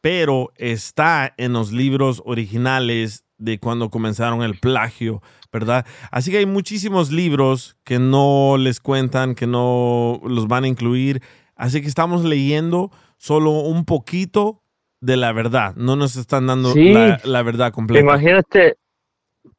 pero 0.00 0.52
está 0.54 1.34
en 1.36 1.52
los 1.52 1.72
libros 1.72 2.22
originales 2.24 3.24
de 3.38 3.58
cuando 3.58 3.90
comenzaron 3.90 4.42
el 4.42 4.58
plagio, 4.58 5.22
¿verdad? 5.52 5.84
Así 6.12 6.30
que 6.30 6.38
hay 6.38 6.46
muchísimos 6.46 7.10
libros 7.10 7.76
que 7.82 7.98
no 7.98 8.56
les 8.56 8.78
cuentan, 8.78 9.34
que 9.34 9.46
no 9.48 10.20
los 10.24 10.46
van 10.46 10.64
a 10.64 10.68
incluir. 10.68 11.22
Así 11.56 11.80
que 11.80 11.88
estamos 11.88 12.24
leyendo 12.24 12.92
solo 13.16 13.50
un 13.50 13.84
poquito 13.84 14.59
de 15.00 15.16
la 15.16 15.32
verdad. 15.32 15.74
No 15.76 15.96
nos 15.96 16.16
están 16.16 16.46
dando 16.46 16.72
Sí. 16.72 16.92
la, 16.92 17.20
la 17.24 17.42
verdad 17.42 17.72
completa. 17.72 18.00
Imagínate, 18.04 18.76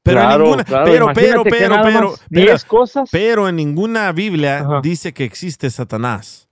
pero 0.04 0.20
en 0.22 0.26
claro, 0.28 0.44
ninguna, 0.46 0.64
claro, 0.64 0.86
pero, 0.86 1.04
imagínate 1.06 1.28
pero, 1.30 1.44
pero, 1.44 1.82
pero, 1.84 1.84
pero, 1.84 2.16
10 2.30 2.66
cosas. 2.66 3.10
pero 3.12 3.50
en 3.50 3.56
ninguna 3.56 4.12
Biblia 4.12 4.60
Ajá. 4.60 4.80
dice 4.82 5.14
que 5.14 5.24
existe 5.24 5.70
Satanás. 5.70 6.48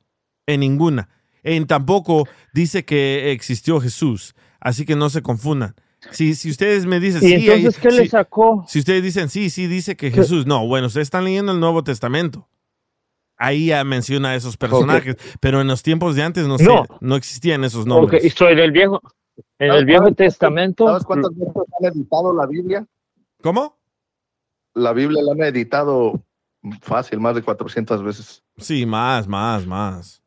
En 0.48 0.62
ninguna. 0.62 1.10
En 1.44 1.68
tampoco 1.68 2.28
dice 2.54 2.84
que 2.86 3.32
existió 3.32 3.80
Jesús. 3.80 4.36
Así 4.60 4.86
que 4.86 4.96
no 4.96 5.10
se 5.10 5.22
confundan. 5.22 5.76
Si, 6.12 6.34
si 6.34 6.50
ustedes 6.50 6.86
me 6.86 7.00
dicen, 7.00 7.24
y 7.24 7.28
sí, 7.28 7.50
hay- 7.50 7.60
entonces, 7.60 7.82
¿qué 7.82 7.92
sí, 7.92 7.98
le 7.98 8.08
sacó? 8.10 8.66
si 8.68 8.80
ustedes 8.80 9.04
dicen, 9.04 9.30
sí, 9.30 9.50
sí, 9.50 9.68
dice 9.68 9.96
que 9.96 10.12
Jesús. 10.12 10.46
No, 10.46 10.66
bueno, 10.68 10.88
ustedes 10.88 11.08
están 11.08 11.26
leyendo 11.26 11.52
el 11.52 11.60
Nuevo 11.60 11.84
Testamento. 11.84 12.48
Ahí 13.40 13.68
ya 13.68 13.84
menciona 13.86 14.32
a 14.32 14.36
esos 14.36 14.58
personajes. 14.58 15.16
Pero 15.40 15.62
en 15.62 15.68
los 15.68 15.82
tiempos 15.82 16.16
de 16.16 16.24
antes 16.24 16.46
no, 16.46 16.58
sé, 16.58 16.66
No. 16.66 16.84
no 17.00 17.16
existían 17.16 17.64
esos 17.64 17.86
nombres. 17.86 18.24
y 18.24 18.30
soy 18.30 18.54
del 18.54 18.72
viejo, 18.72 19.02
en 19.58 19.68
el 19.68 19.72
¿Sabes 19.72 19.86
Viejo 19.86 20.12
Testamento. 20.14 20.86
¿Sabes 20.88 21.06
cuántas 21.06 21.32
veces 21.36 21.54
han 21.80 21.86
editado 21.86 22.34
la 22.34 22.46
Biblia? 22.46 22.86
¿Cómo? 23.42 23.78
La 24.74 24.92
Biblia 24.92 25.24
la 25.24 25.32
han 25.32 25.44
editado 25.56 26.22
fácil, 26.82 27.22
más 27.22 27.36
de 27.36 27.42
400 27.42 28.04
veces. 28.04 28.44
Sí, 28.58 28.86
más, 28.86 29.26
más, 29.28 29.66
más. 29.66 30.22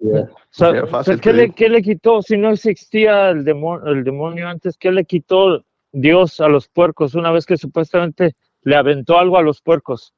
O 0.00 0.06
sea, 0.52 0.72
Yeah, 0.72 0.84
o 0.84 0.86
sea, 0.86 0.86
fácil, 0.86 1.20
¿qué, 1.20 1.32
le, 1.32 1.50
qué 1.50 1.68
le 1.68 1.82
quitó? 1.82 2.22
Si 2.22 2.36
no 2.36 2.50
existía 2.50 3.30
el 3.30 3.44
demonio, 3.44 3.84
el 3.88 4.04
demonio 4.04 4.48
antes, 4.48 4.76
¿qué 4.78 4.92
le 4.92 5.04
quitó 5.04 5.64
Dios 5.90 6.38
a 6.38 6.46
los 6.46 6.68
puercos 6.68 7.16
una 7.16 7.32
vez 7.32 7.46
que 7.46 7.56
supuestamente 7.56 8.36
le 8.62 8.76
aventó 8.76 9.18
algo 9.18 9.36
a 9.38 9.42
los 9.42 9.60
puercos? 9.60 10.14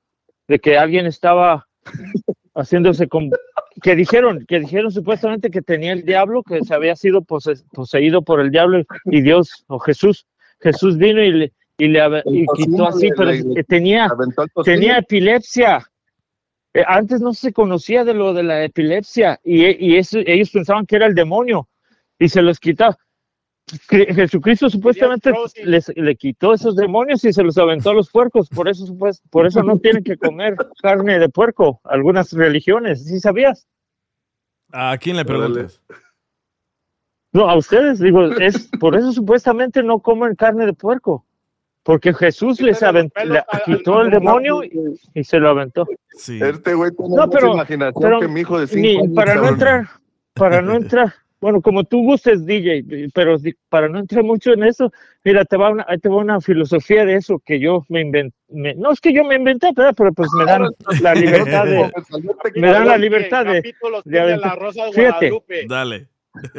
De 0.49 0.59
que 0.59 0.77
alguien 0.77 1.07
estaba 1.07 1.67
haciéndose 2.55 3.09
con... 3.09 3.31
Que 3.83 3.95
dijeron, 3.97 4.45
que 4.47 4.61
dijeron 4.61 4.91
supuestamente 4.91 5.51
que 5.51 5.63
tenía 5.63 5.93
el 5.93 6.05
diablo, 6.05 6.43
que 6.43 6.61
se 6.65 6.75
había 6.75 6.97
sido 6.97 7.23
pose- 7.23 7.63
poseído 7.73 8.23
por 8.23 8.41
el 8.41 8.51
diablo 8.51 8.83
y 9.07 9.23
Dios 9.23 9.65
o 9.69 9.79
Jesús. 9.79 10.27
Jesús 10.61 10.99
vino 10.99 11.23
y 11.23 11.33
le, 11.33 11.53
y 11.79 11.89
le 11.89 12.23
y 12.27 12.47
quitó 12.57 12.87
así, 12.89 13.09
le- 13.09 13.15
pero 13.17 13.31
le- 13.31 13.55
que 13.55 13.65
tenía 13.65 14.09
tenía 14.65 14.99
epilepsia. 14.99 15.87
Eh, 16.75 16.85
antes 16.87 17.21
no 17.21 17.33
se 17.33 17.53
conocía 17.53 18.05
de 18.05 18.15
lo 18.15 18.35
de 18.35 18.43
la 18.43 18.65
epilepsia 18.65 19.41
y, 19.43 19.65
y 19.93 19.97
eso, 19.97 20.19
ellos 20.27 20.51
pensaban 20.51 20.85
que 20.87 20.97
era 20.97 21.07
el 21.07 21.15
demonio 21.15 21.69
y 22.19 22.29
se 22.29 22.43
los 22.43 22.61
quitaba. 22.61 22.97
Cri- 23.89 24.15
Jesucristo 24.15 24.69
supuestamente 24.71 25.33
les, 25.65 25.93
le 25.97 26.17
quitó 26.17 26.53
esos 26.55 26.77
demonios 26.77 27.25
y 27.25 27.33
se 27.33 27.43
los 27.43 27.57
aventó 27.59 27.91
a 27.91 27.95
los 27.95 28.11
puercos. 28.11 28.49
Por 28.49 28.69
eso, 28.69 28.87
supues- 28.87 29.21
por 29.31 29.47
eso 29.47 29.63
no 29.63 29.79
tienen 29.79 30.03
que 30.05 30.17
comer 30.17 30.57
carne 30.83 31.19
de 31.19 31.29
puerco. 31.29 31.81
Algunas 31.85 32.33
religiones, 32.33 33.05
¿sí 33.07 33.21
sabías? 33.21 33.67
¿A 34.73 34.97
quién 34.99 35.17
le 35.17 35.25
preguntas? 35.25 35.81
No, 37.33 37.49
a 37.49 37.57
ustedes, 37.57 38.01
digo, 38.01 38.25
es 38.25 38.69
por 38.81 38.97
eso 38.97 39.13
supuestamente 39.13 39.83
no 39.83 40.01
comen 40.01 40.35
carne 40.35 40.67
de 40.67 40.73
puerco. 40.73 41.25
Porque 41.83 42.13
Jesús 42.13 42.61
les 42.61 42.83
aventó, 42.83 43.25
le 43.25 43.43
quitó 43.65 44.03
el 44.03 44.11
demonio 44.11 44.63
y, 44.63 44.99
y 45.15 45.25
se 45.25 45.39
lo 45.39 45.49
aventó. 45.49 45.87
Sí. 46.11 46.39
Este 46.43 46.75
güey 46.75 46.91
tiene 46.91 47.17
No, 47.17 47.31
pero- 47.31 47.55
imaginación 47.55 48.03
pero 48.03 48.21
que 48.21 48.29
mi 48.29 48.41
hijo 48.41 48.61
de 48.61 48.67
5 48.67 48.81
Ni- 48.81 48.97
años. 48.99 49.15
para 49.15 49.35
no 49.37 49.49
entrar, 49.49 49.89
para 50.35 50.61
no 50.61 50.75
entrar, 50.75 51.15
bueno, 51.41 51.61
como 51.63 51.85
tú 51.85 52.03
gustes, 52.03 52.45
DJ, 52.45 52.85
pero 53.15 53.37
para 53.69 53.89
no 53.89 53.99
entrar 53.99 54.23
mucho 54.25 54.53
en 54.53 54.65
eso, 54.65 54.93
mira, 55.25 55.45
te 55.45 55.57
va 55.57 55.71
una, 55.71 55.87
ahí 55.89 55.99
te 55.99 56.09
va 56.09 56.17
una 56.17 56.41
filosofía 56.41 57.05
de 57.05 57.15
eso 57.17 57.41
que 57.45 57.59
yo 57.59 57.85
me 57.89 58.01
inventé, 58.03 58.37
no 58.49 58.93
es 58.93 59.01
que 59.01 59.13
yo 59.13 59.25
me 59.25 59.37
inventé, 59.37 59.69
¿verdad? 59.75 59.95
pero 59.97 60.13
pues 60.13 60.29
me 60.37 60.45
dan 60.45 60.65
la 61.03 61.15
libertad 61.15 61.65
de, 61.65 61.91
me 62.57 62.69
dan 62.69 62.87
la 62.89 62.99
libertad 62.99 63.47
de, 63.47 63.57
Capítulos 63.63 64.05
de 64.05 64.11
de 64.11 64.21
aventar- 64.21 64.49
la 64.51 64.55
Rosa 64.57 64.85
de 64.87 64.93
Fíjate. 64.93 65.33
Dale. 65.69 66.09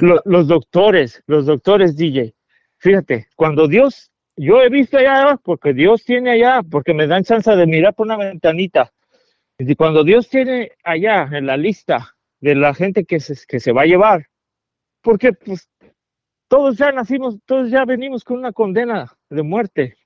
lo- 0.00 0.22
los 0.24 0.46
doctores, 0.46 1.22
los 1.26 1.46
doctores, 1.46 1.96
DJ, 1.96 2.34
fíjate, 2.78 3.28
cuando 3.34 3.66
Dios, 3.66 4.10
yo 4.36 4.62
he 4.62 4.68
visto 4.68 4.98
allá, 4.98 5.38
porque 5.42 5.72
Dios 5.72 6.04
tiene 6.04 6.30
allá, 6.32 6.62
porque 6.70 6.94
me 6.94 7.06
dan 7.06 7.24
chance 7.24 7.50
de 7.54 7.66
mirar 7.66 7.94
por 7.94 8.06
una 8.06 8.16
ventanita, 8.16 8.92
y 9.58 9.74
cuando 9.74 10.04
Dios 10.04 10.28
tiene 10.28 10.72
allá 10.84 11.28
en 11.32 11.46
la 11.46 11.56
lista 11.56 12.14
de 12.40 12.54
la 12.54 12.74
gente 12.74 13.04
que 13.04 13.20
se, 13.20 13.34
que 13.46 13.60
se 13.60 13.72
va 13.72 13.82
a 13.82 13.86
llevar, 13.86 14.26
porque 15.02 15.32
pues 15.32 15.68
todos 16.48 16.76
ya 16.76 16.92
nacimos, 16.92 17.38
todos 17.44 17.70
ya 17.70 17.84
venimos 17.84 18.24
con 18.24 18.38
una 18.38 18.52
condena 18.52 19.12
de 19.28 19.42
muerte. 19.42 19.96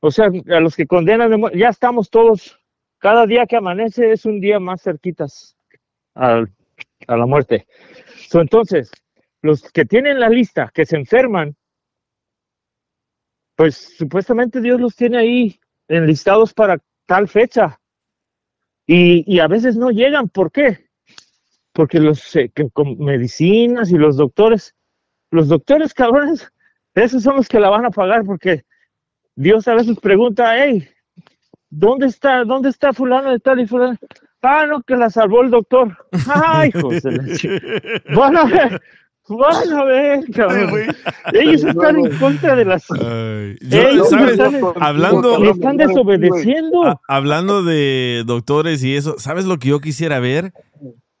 O 0.00 0.10
sea, 0.10 0.26
a 0.26 0.60
los 0.60 0.76
que 0.76 0.86
condenan 0.86 1.30
de 1.30 1.36
muerte, 1.36 1.58
ya 1.58 1.68
estamos 1.68 2.10
todos, 2.10 2.58
cada 2.98 3.26
día 3.26 3.46
que 3.46 3.56
amanece 3.56 4.12
es 4.12 4.24
un 4.24 4.40
día 4.40 4.58
más 4.60 4.82
cerquitas 4.82 5.56
al- 6.14 6.52
a 7.06 7.16
la 7.16 7.26
muerte. 7.26 7.66
So, 8.28 8.40
entonces, 8.40 8.90
los 9.42 9.62
que 9.72 9.84
tienen 9.84 10.20
la 10.20 10.28
lista, 10.28 10.70
que 10.72 10.84
se 10.86 10.96
enferman, 10.96 11.56
pues 13.56 13.96
supuestamente 13.96 14.60
Dios 14.60 14.80
los 14.80 14.94
tiene 14.96 15.18
ahí 15.18 15.60
enlistados 15.88 16.54
para 16.54 16.78
tal 17.06 17.28
fecha. 17.28 17.80
Y, 18.86 19.24
y 19.32 19.40
a 19.40 19.46
veces 19.46 19.76
no 19.76 19.90
llegan. 19.90 20.28
¿Por 20.28 20.50
qué? 20.50 20.88
Porque 21.72 22.00
los 22.00 22.34
eh, 22.36 22.50
que 22.54 22.68
con 22.70 22.98
medicinas 22.98 23.90
y 23.90 23.96
los 23.98 24.16
doctores 24.16 24.74
los 25.30 25.48
doctores 25.48 25.94
cabrones, 25.94 26.50
esos 26.94 27.22
son 27.22 27.36
los 27.36 27.48
que 27.48 27.58
la 27.60 27.70
van 27.70 27.86
a 27.86 27.90
pagar 27.90 28.24
porque 28.24 28.64
Dios 29.34 29.66
a 29.68 29.74
veces 29.74 29.98
pregunta, 29.98 30.52
hey, 30.62 30.86
¿dónde 31.70 32.06
está, 32.06 32.44
dónde 32.44 32.68
está 32.68 32.92
fulano 32.92 33.30
de 33.30 33.38
tal 33.40 33.60
y 33.60 33.66
fulano? 33.66 33.96
Ah, 34.42 34.66
no, 34.68 34.82
que 34.82 34.96
la 34.96 35.08
salvó 35.08 35.42
el 35.42 35.50
doctor. 35.50 35.96
Ay, 36.28 36.68
hijos 36.74 37.02
de 37.02 37.12
la 37.12 37.36
chi- 37.36 37.48
Van 38.14 38.36
a 38.36 38.44
ver, 38.44 38.82
van 39.28 39.72
a 39.72 39.84
ver, 39.84 40.30
cabrón. 40.34 40.94
Ellos 41.32 41.64
están 41.64 41.96
en 41.98 42.18
contra 42.18 42.56
de 42.56 42.64
las... 42.66 42.90
Ay, 42.90 43.56
yo- 43.62 43.88
Ellos 43.88 44.10
¿sabes? 44.10 44.32
están, 44.32 44.56
Hablando, 44.80 45.38
le 45.38 45.50
están 45.52 45.76
desobedeciendo. 45.78 46.84
a- 46.84 47.00
hablando 47.08 47.62
de 47.62 48.24
doctores 48.26 48.82
y 48.84 48.96
eso, 48.96 49.18
¿sabes 49.18 49.46
lo 49.46 49.58
que 49.58 49.68
yo 49.68 49.80
quisiera 49.80 50.18
ver? 50.18 50.52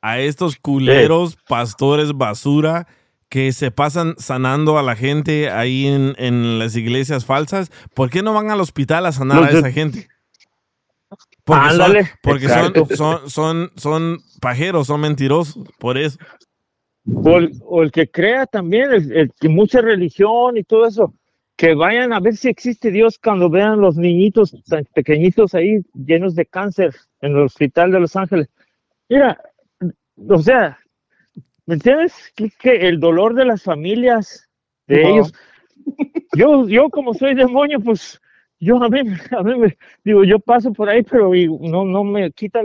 A 0.02 0.18
estos 0.18 0.56
culeros, 0.56 1.36
pastores 1.48 2.12
basura 2.12 2.86
que 3.28 3.52
se 3.52 3.70
pasan 3.70 4.14
sanando 4.18 4.78
a 4.78 4.82
la 4.82 4.94
gente 4.94 5.48
ahí 5.48 5.86
en, 5.86 6.14
en 6.18 6.58
las 6.58 6.76
iglesias 6.76 7.24
falsas. 7.24 7.72
¿Por 7.94 8.10
qué 8.10 8.22
no 8.22 8.34
van 8.34 8.50
al 8.50 8.60
hospital 8.60 9.06
a 9.06 9.12
sanar 9.12 9.44
a 9.44 9.50
esa 9.50 9.70
gente? 9.72 10.08
Porque, 11.44 11.70
son, 11.70 11.70
Ándale, 11.70 12.10
porque 12.22 12.48
son, 12.48 12.96
son, 12.96 13.30
son, 13.30 13.70
son 13.76 14.18
pajeros, 14.40 14.86
son 14.86 15.00
mentirosos, 15.00 15.64
por 15.78 15.96
eso. 15.96 16.18
O 17.06 17.38
el, 17.38 17.52
o 17.64 17.82
el 17.82 17.90
que 17.90 18.10
crea 18.10 18.46
también, 18.46 18.92
el, 18.92 19.12
el 19.12 19.32
que 19.40 19.48
mucha 19.48 19.80
religión 19.80 20.56
y 20.56 20.62
todo 20.62 20.86
eso, 20.86 21.14
que 21.56 21.74
vayan 21.74 22.12
a 22.12 22.20
ver 22.20 22.36
si 22.36 22.48
existe 22.48 22.90
Dios 22.90 23.18
cuando 23.18 23.48
vean 23.48 23.80
los 23.80 23.96
niñitos 23.96 24.54
tan 24.66 24.84
pequeñitos 24.94 25.54
ahí 25.54 25.80
llenos 25.94 26.34
de 26.34 26.46
cáncer 26.46 26.94
en 27.20 27.32
el 27.32 27.42
hospital 27.42 27.92
de 27.92 28.00
Los 28.00 28.14
Ángeles. 28.14 28.48
Mira, 29.08 29.40
o 30.28 30.38
sea, 30.38 30.78
¿me 31.66 31.74
entiendes? 31.74 32.12
Que, 32.36 32.50
que 32.50 32.88
el 32.88 33.00
dolor 33.00 33.34
de 33.34 33.44
las 33.44 33.62
familias, 33.62 34.48
de 34.86 35.02
No. 35.02 35.08
ellos. 35.08 35.34
Yo, 36.36 36.68
yo 36.68 36.88
como 36.90 37.12
soy 37.14 37.34
demonio, 37.34 37.80
pues 37.80 38.20
yo 38.60 38.82
a 38.82 38.88
mí, 38.88 39.00
a 39.36 39.42
mí 39.42 39.58
me, 39.58 39.76
digo, 40.04 40.24
yo 40.24 40.38
paso 40.38 40.72
por 40.72 40.88
ahí, 40.88 41.02
pero 41.02 41.34
y 41.34 41.46
no, 41.48 41.84
no 41.84 42.04
me 42.04 42.30
quita, 42.32 42.60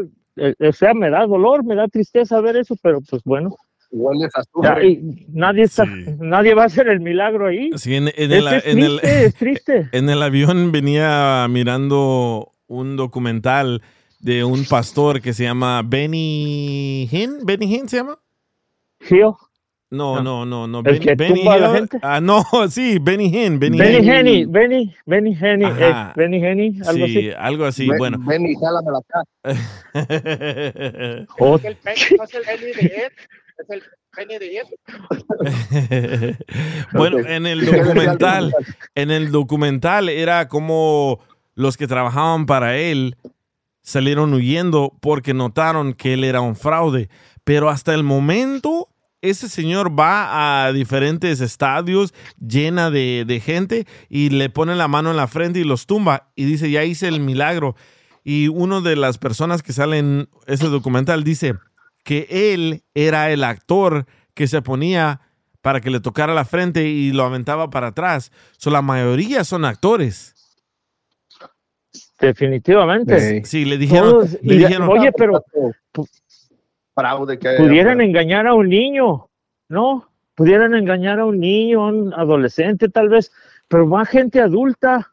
o 0.59 0.71
sea, 0.71 0.93
me 0.93 1.09
da 1.09 1.25
dolor, 1.25 1.63
me 1.63 1.75
da 1.75 1.87
tristeza 1.87 2.39
ver 2.41 2.57
eso, 2.57 2.75
pero 2.81 2.99
pues 3.01 3.21
bueno. 3.23 3.55
Igual 3.89 4.17
les 4.19 4.31
Ya, 4.33 4.41
azufre. 4.41 4.87
y 4.89 5.25
nadie 5.29 5.63
está, 5.63 5.85
Sí. 5.85 5.91
nadie 6.19 6.53
va 6.53 6.63
a 6.63 6.65
hacer 6.65 6.89
el 6.89 6.99
milagro 6.99 7.47
ahí. 7.47 7.69
Sí, 7.77 7.95
en, 7.95 8.09
en 8.09 8.31
Es, 8.31 8.31
el, 8.31 8.47
es 8.47 8.65
en 8.65 8.79
el- 8.79 8.99
triste, 8.99 9.25
es 9.25 9.35
triste. 9.35 9.89
En 9.93 10.09
el 10.09 10.21
avión 10.21 10.71
venía 10.73 11.47
mirando 11.49 12.51
un 12.67 12.97
documental 12.97 13.81
de 14.27 14.43
un 14.43 14.65
pastor 14.65 15.21
que 15.21 15.31
se 15.33 15.43
llama 15.43 15.81
Benny 15.85 17.07
Hinn. 17.09 17.45
¿Benny 17.45 17.73
Hinn 17.73 17.87
se 17.87 17.95
llama? 17.95 18.19
Gio, 18.99 19.37
No, 19.89 20.21
No. 20.21 20.45
no, 20.45 20.67
no, 20.67 20.81
no. 20.83 20.89
¿El 20.89 20.99
que 20.99 21.15
tumba 21.15 21.53
a 21.53 21.57
la 21.59 21.71
gente? 21.71 21.97
Ah, 22.01 22.19
no, 22.19 22.43
sí, 22.69 22.97
Benny 23.01 23.27
Hinn. 23.27 23.57
Benny, 23.57 23.77
Benny. 23.77 24.09
Henny, 24.09 24.45
Benny, 24.45 24.93
Benny 25.05 25.33
Henny, 25.39 25.63
eh. 25.65 26.11
Benny 26.13 26.43
Henny, 26.45 26.79
algo 26.85 27.05
Sí, 27.07 27.13
así. 27.29 27.31
algo 27.37 27.65
así. 27.65 27.87
Bueno. 27.97 28.17
Ven 28.27 28.45
y 28.47 28.55
jálamela 28.55 28.97
acá. 28.99 29.23
Oh, 31.39 31.55
Es 31.55 31.63
el 31.65 31.77
no 32.17 32.23
es 32.25 32.33
el 32.35 32.41
Penny 32.43 32.73
de 32.73 32.81
Ed, 32.81 33.11
es 33.59 33.69
el 33.69 33.83
Penny 34.13 34.37
de 34.39 34.57
Ed. 34.57 36.35
bueno, 36.91 37.19
en 37.19 37.45
el 37.47 37.65
documental, 37.71 38.53
en 38.93 39.09
el 39.11 39.31
documental 39.31 40.09
era 40.09 40.49
como 40.49 41.21
los 41.55 41.77
que 41.77 41.87
trabajaban 41.87 42.45
para 42.45 42.75
él 42.77 43.15
salieron 43.87 44.33
huyendo 44.33 44.97
porque 44.99 45.33
notaron 45.33 45.93
que 45.93 46.15
él 46.15 46.25
era 46.25 46.41
un 46.41 46.57
fraude. 46.57 47.09
Pero 47.45 47.69
hasta 47.69 47.93
el 47.93 48.03
momento, 48.03 48.89
ese 49.21 49.47
señor 49.47 49.97
va 49.97 50.65
a 50.65 50.73
diferentes 50.73 51.39
estadios 51.39 52.13
llena 52.37 52.91
de, 52.91 53.41
gente 53.43 53.87
y 54.09 54.29
le 54.29 54.49
pone 54.49 54.75
la 54.75 54.89
mano 54.89 55.11
en 55.11 55.15
la 55.15 55.29
frente 55.29 55.59
y 55.59 55.63
los 55.63 55.85
tumba 55.85 56.33
y 56.35 56.43
dice, 56.43 56.69
ya 56.69 56.83
hice 56.83 57.07
el 57.07 57.21
milagro. 57.21 57.77
Y 58.25 58.49
una 58.49 58.81
de 58.81 58.97
las 58.97 59.17
personas 59.17 59.63
que 59.63 59.71
sale 59.71 59.99
en 59.99 60.27
ese 60.47 60.67
documental 60.67 61.23
dice 61.23 61.55
que 62.03 62.27
él 62.29 62.83
era 62.93 63.31
el 63.31 63.41
actor 63.45 64.05
que 64.33 64.47
se 64.47 64.61
ponía 64.61 65.21
para 65.61 65.79
que 65.79 65.91
le 65.91 66.01
tocara 66.01 66.33
la 66.33 66.43
frente 66.43 66.89
y 66.89 67.13
lo 67.13 67.23
aventaba 67.23 67.69
para 67.69 67.87
atrás. 67.87 68.33
So, 68.57 68.69
la 68.69 68.81
mayoría 68.81 69.45
son 69.45 69.63
actores. 69.63 70.36
Definitivamente. 72.19 73.43
Sí, 73.45 73.65
le 73.65 73.77
dijeron, 73.77 74.09
Todos- 74.11 74.37
le 74.41 74.55
y- 74.55 74.57
dijeron, 74.59 74.89
oye, 74.89 75.11
pero 75.11 75.43
Fraude 76.95 77.37
que 77.37 77.49
pudieran 77.57 78.01
engañar 78.01 78.47
a 78.47 78.53
un 78.53 78.69
niño, 78.69 79.29
¿no? 79.69 80.09
Pudieran 80.35 80.73
engañar 80.75 81.19
a 81.19 81.25
un 81.25 81.39
niño, 81.39 81.83
a 81.83 81.87
un 81.89 82.13
adolescente 82.13 82.89
tal 82.89 83.09
vez, 83.09 83.31
pero 83.67 83.87
va 83.89 84.05
gente 84.05 84.39
adulta, 84.41 85.11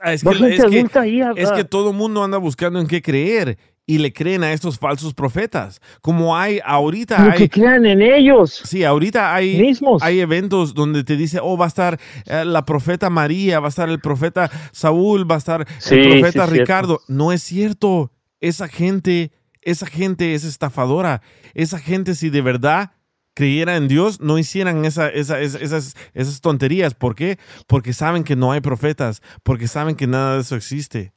"Ah, 0.00 0.12
es 0.12 0.22
que, 0.22 0.34
gente 0.34 0.56
es 0.56 0.90
que, 0.90 0.98
ahí. 0.98 1.20
es 1.36 1.50
que 1.52 1.64
todo 1.64 1.90
el 1.90 1.96
mundo 1.96 2.22
anda 2.22 2.38
buscando 2.38 2.80
en 2.80 2.86
qué 2.86 3.02
creer 3.02 3.58
y 3.90 3.98
le 3.98 4.12
creen 4.12 4.44
a 4.44 4.52
estos 4.52 4.78
falsos 4.78 5.14
profetas. 5.14 5.80
Como 6.00 6.36
hay 6.36 6.60
ahorita, 6.64 7.34
que 7.36 7.42
hay, 7.44 7.48
crean 7.48 7.84
en 7.86 8.00
ellos 8.02 8.60
sí, 8.64 8.84
ahorita 8.84 9.34
hay, 9.34 9.60
mismos. 9.60 10.00
hay 10.02 10.20
eventos 10.20 10.74
donde 10.74 11.02
te 11.02 11.16
dice, 11.16 11.40
oh, 11.42 11.56
va 11.56 11.64
a 11.64 11.68
estar 11.68 11.98
eh, 12.26 12.44
la 12.44 12.64
profeta 12.64 13.10
María, 13.10 13.58
va 13.58 13.66
a 13.66 13.68
estar 13.70 13.88
el 13.88 13.98
profeta 14.00 14.48
Saúl, 14.72 15.28
va 15.28 15.34
a 15.34 15.38
estar 15.38 15.66
Sí, 15.78 15.94
el 15.96 16.02
sí, 16.04 16.08
profeta 16.20 16.44
es 16.44 16.50
cierto. 16.50 16.52
Ricardo. 16.52 17.00
No 17.08 17.32
es 17.32 17.42
cierto. 17.42 18.12
Esa 18.40 18.68
gente, 18.68 19.32
esa 19.60 19.86
gente 19.86 20.34
es 20.34 20.44
estafadora. 20.44 21.20
Esa 21.54 21.78
gente, 21.80 22.14
si 22.14 22.30
de 22.30 22.42
verdad 22.42 22.92
creyera 23.34 23.76
en 23.76 23.88
Dios, 23.88 24.20
no 24.20 24.38
hicieran 24.38 24.84
esa, 24.84 25.08
esa- 25.08 25.40
esa- 25.40 25.58
esas, 25.58 25.94
esas 26.14 26.40
tonterías. 26.40 26.94
¿Por 26.94 27.14
qué? 27.14 27.38
Porque 27.66 27.92
saben 27.92 28.22
que 28.22 28.36
no 28.36 28.52
hay 28.52 28.60
profetas, 28.60 29.20
porque 29.42 29.66
saben 29.66 29.96
que 29.96 30.06
nada 30.06 30.34
de 30.36 30.40
eso 30.42 30.54
existe. 30.56 31.12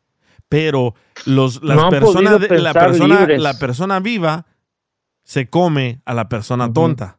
Pero 0.54 0.94
los, 1.26 1.64
las 1.64 1.76
No 1.78 1.84
han 1.86 1.90
personas, 1.90 2.34
podido 2.34 2.56
de- 2.56 2.62
la, 2.62 2.74
persona, 2.74 3.20
libres. 3.22 3.42
la 3.42 3.54
persona 3.58 4.00
viva 4.00 4.46
se 5.24 5.50
come 5.50 6.02
a 6.06 6.14
la 6.14 6.30
persona 6.30 6.72
tonta. 6.72 7.18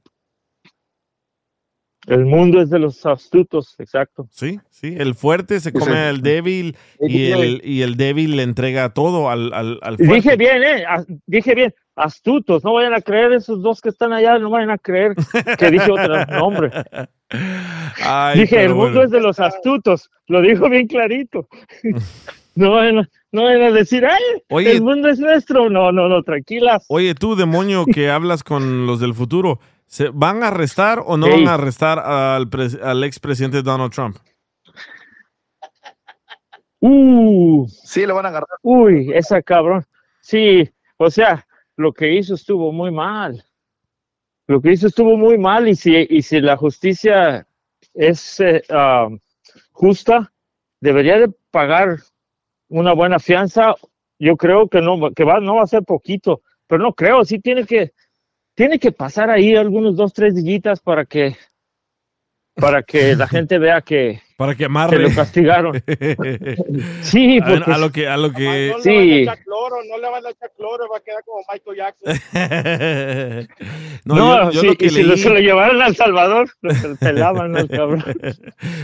El 2.06 2.26
mundo 2.26 2.60
es 2.60 2.68
de 2.68 2.78
los 2.78 3.04
astutos, 3.06 3.74
exacto. 3.78 4.28
Sí, 4.30 4.60
sí. 4.70 4.94
El 4.98 5.14
fuerte 5.14 5.58
se 5.58 5.72
come 5.72 5.96
al 5.98 6.20
débil 6.20 6.76
y 7.00 7.30
el, 7.32 7.62
y 7.64 7.80
el 7.80 7.96
débil 7.96 8.36
le 8.36 8.42
entrega 8.42 8.90
todo 8.92 9.30
al, 9.30 9.52
al, 9.54 9.78
al 9.82 9.96
fuerte. 9.96 10.14
Dije 10.14 10.36
bien, 10.36 10.62
¿eh? 10.62 10.84
Dije 11.26 11.54
bien, 11.54 11.74
astutos. 11.96 12.62
No 12.62 12.74
vayan 12.74 12.92
a 12.92 13.00
creer 13.00 13.32
esos 13.32 13.62
dos 13.62 13.80
que 13.80 13.88
están 13.88 14.12
allá, 14.12 14.38
no 14.38 14.50
vayan 14.50 14.68
a 14.70 14.76
creer 14.78 15.14
que 15.58 15.70
dije 15.70 15.90
otro 15.90 16.26
nombre. 16.38 16.70
Ay, 18.02 18.40
Dije, 18.40 18.62
el 18.64 18.74
mundo 18.74 18.90
bueno. 19.00 19.02
es 19.04 19.10
de 19.10 19.20
los 19.20 19.40
astutos. 19.40 20.10
Lo 20.26 20.42
dijo 20.42 20.68
bien 20.68 20.86
clarito. 20.86 21.48
No 22.56 22.72
vayan 22.72 22.98
a, 23.00 23.08
no 23.32 23.44
vayan 23.44 23.62
a 23.62 23.70
decir, 23.72 24.04
ay, 24.06 24.22
Oye. 24.50 24.72
el 24.72 24.82
mundo 24.82 25.08
es 25.08 25.18
nuestro. 25.18 25.68
No, 25.70 25.90
no, 25.92 26.08
no, 26.08 26.22
tranquilas. 26.22 26.84
Oye, 26.88 27.14
tú, 27.14 27.34
demonio, 27.36 27.84
que 27.86 28.10
hablas 28.10 28.44
con 28.44 28.86
los 28.86 29.00
del 29.00 29.14
futuro, 29.14 29.58
¿se 29.86 30.10
¿van 30.12 30.42
a 30.42 30.48
arrestar 30.48 31.02
o 31.04 31.16
no 31.16 31.26
Ey. 31.26 31.32
van 31.44 31.48
a 31.48 31.54
arrestar 31.54 31.98
al, 31.98 32.48
al 32.82 33.04
expresidente 33.04 33.62
Donald 33.62 33.92
Trump? 33.92 34.16
Uh, 36.80 37.66
Sí, 37.68 38.06
le 38.06 38.12
van 38.12 38.26
a 38.26 38.28
agarrar. 38.28 38.48
uy, 38.62 39.10
esa 39.14 39.40
cabrón. 39.42 39.84
Sí, 40.20 40.68
o 40.96 41.10
sea, 41.10 41.46
lo 41.76 41.92
que 41.92 42.12
hizo 42.14 42.34
estuvo 42.34 42.72
muy 42.72 42.90
mal. 42.90 43.42
Lo 44.46 44.60
que 44.60 44.72
hizo 44.72 44.86
estuvo 44.88 45.16
muy 45.16 45.38
mal 45.38 45.66
y 45.68 45.74
si, 45.74 46.06
y 46.10 46.20
si 46.22 46.40
la 46.40 46.56
justicia 46.56 47.46
es 47.94 48.38
eh, 48.40 48.62
ah, 48.68 49.08
justa, 49.72 50.30
debería 50.80 51.18
de 51.18 51.30
pagar 51.50 52.00
una 52.74 52.92
buena 52.92 53.18
fianza. 53.18 53.74
Yo 54.18 54.36
creo 54.36 54.68
que 54.68 54.80
no, 54.80 55.10
que 55.12 55.24
va, 55.24 55.40
no 55.40 55.56
va 55.56 55.62
a 55.62 55.66
ser 55.66 55.82
poquito, 55.82 56.42
pero 56.66 56.82
no 56.82 56.92
creo, 56.94 57.24
sí 57.24 57.38
tiene 57.38 57.64
que, 57.66 57.92
tiene 58.54 58.78
que 58.78 58.92
pasar 58.92 59.30
ahí 59.30 59.54
algunos 59.56 59.96
dos, 59.96 60.12
tres 60.12 60.34
dillitas 60.34 60.80
para 60.80 61.04
que, 61.04 61.36
para 62.54 62.82
que 62.82 63.16
la 63.16 63.26
gente 63.28 63.58
vea 63.58 63.80
que, 63.80 64.20
Para 64.36 64.52
que 64.52 64.58
que 64.58 64.64
amarre. 64.66 64.98
lo 64.98 65.14
castigaron. 65.14 65.82
Sí, 67.02 67.38
a, 67.38 67.44
porque 67.46 67.70
a 67.72 67.78
lo 67.78 67.90
que, 67.92 68.08
a 68.08 68.16
lo 68.16 68.32
que, 68.32 68.44
no 68.44 68.52
le 68.52 68.70
van 68.70 68.78
a 68.78 68.82
sí. 68.82 69.12
echar 69.22 69.38
cloro, 69.44 69.76
no 69.88 69.98
le 69.98 70.08
van 70.10 70.26
a 70.26 70.30
echar 70.30 70.50
cloro, 70.56 70.84
va 70.92 70.98
a 70.98 71.00
quedar 71.00 71.22
como 71.24 71.42
Michael 71.52 71.76
Jackson. 71.76 73.48
no, 74.04 74.14
No, 74.14 74.50
yo, 74.50 74.52
yo 74.52 74.60
sí, 74.60 74.66
lo 74.68 74.74
que 74.76 74.86
y 74.86 74.90
si 74.90 75.02
lo- 75.02 75.16
se 75.16 75.28
lo 75.30 75.38
llevaron 75.40 75.82
a 75.82 75.86
El 75.88 75.96
Salvador, 75.96 76.50
lo 76.62 76.96
pelaban 76.96 77.56
al 77.56 77.68
cabrón. 77.68 78.04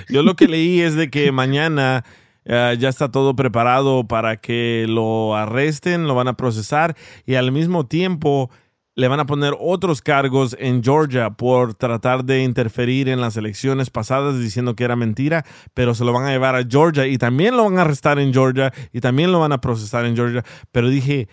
yo 0.08 0.22
lo 0.22 0.34
que 0.34 0.46
leí 0.48 0.80
es 0.80 0.94
de 0.96 1.08
que 1.10 1.32
mañana 1.32 2.04
eh, 2.44 2.76
ya 2.78 2.88
está 2.88 3.10
todo 3.10 3.36
preparado 3.36 4.06
para 4.06 4.36
que 4.38 4.86
lo 4.88 5.36
arresten, 5.36 6.06
lo 6.06 6.14
van 6.14 6.28
a 6.28 6.36
procesar 6.36 6.96
y 7.26 7.34
al 7.36 7.52
mismo 7.52 7.86
tiempo 7.86 8.50
le 8.96 9.08
van 9.08 9.20
a 9.20 9.26
poner 9.26 9.54
otros 9.58 10.02
cargos 10.02 10.56
en 10.58 10.82
Georgia 10.82 11.30
por 11.30 11.74
tratar 11.74 12.24
de 12.24 12.42
interferir 12.42 13.08
en 13.08 13.20
las 13.20 13.36
elecciones 13.36 13.88
pasadas 13.90 14.38
diciendo 14.38 14.76
que 14.76 14.84
era 14.84 14.96
mentira, 14.96 15.44
pero 15.74 15.94
se 15.94 16.04
lo 16.04 16.12
van 16.12 16.26
a 16.26 16.30
llevar 16.32 16.56
a 16.56 16.64
Georgia 16.68 17.06
y 17.06 17.16
también 17.16 17.56
lo 17.56 17.64
van 17.64 17.78
a 17.78 17.82
arrestar 17.82 18.18
en 18.18 18.32
Georgia 18.34 18.72
y 18.92 19.00
también 19.00 19.32
lo 19.32 19.40
van 19.40 19.52
a 19.52 19.60
procesar 19.60 20.04
en 20.04 20.16
Georgia. 20.16 20.44
Pero 20.72 20.88
dije, 20.90 21.28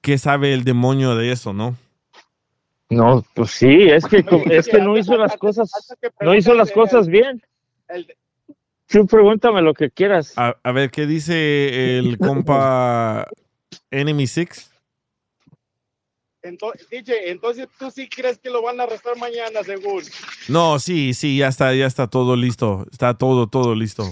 ¿qué 0.00 0.18
sabe 0.18 0.54
el 0.54 0.64
demonio 0.64 1.16
de 1.16 1.32
eso, 1.32 1.52
no? 1.52 1.76
No, 2.90 3.24
pues 3.34 3.50
sí, 3.52 3.88
es 3.88 4.04
que, 4.04 4.24
es 4.50 4.68
que 4.68 4.78
no 4.78 4.98
hizo 4.98 5.16
las 5.16 5.36
cosas, 5.38 5.70
no 6.20 6.34
hizo 6.34 6.54
las 6.54 6.70
cosas 6.72 7.08
bien. 7.08 7.42
El- 7.88 8.06
Tú 8.92 9.06
pregúntame 9.06 9.62
lo 9.62 9.72
que 9.72 9.90
quieras. 9.90 10.34
A, 10.36 10.54
a 10.62 10.72
ver, 10.72 10.90
¿qué 10.90 11.06
dice 11.06 11.98
el 11.98 12.18
compa 12.18 13.26
Enemy 13.90 14.26
Six? 14.26 14.70
Entonces, 16.42 16.88
DJ, 16.90 17.30
entonces 17.30 17.68
tú 17.78 17.90
sí 17.90 18.08
crees 18.08 18.38
que 18.38 18.50
lo 18.50 18.60
van 18.62 18.78
a 18.80 18.82
arrestar 18.82 19.16
mañana, 19.16 19.62
según. 19.62 20.02
No, 20.48 20.78
sí, 20.78 21.14
sí, 21.14 21.38
ya 21.38 21.48
está, 21.48 21.72
ya 21.72 21.86
está 21.86 22.08
todo 22.08 22.36
listo. 22.36 22.84
Está 22.90 23.16
todo, 23.16 23.46
todo 23.48 23.74
listo. 23.74 24.04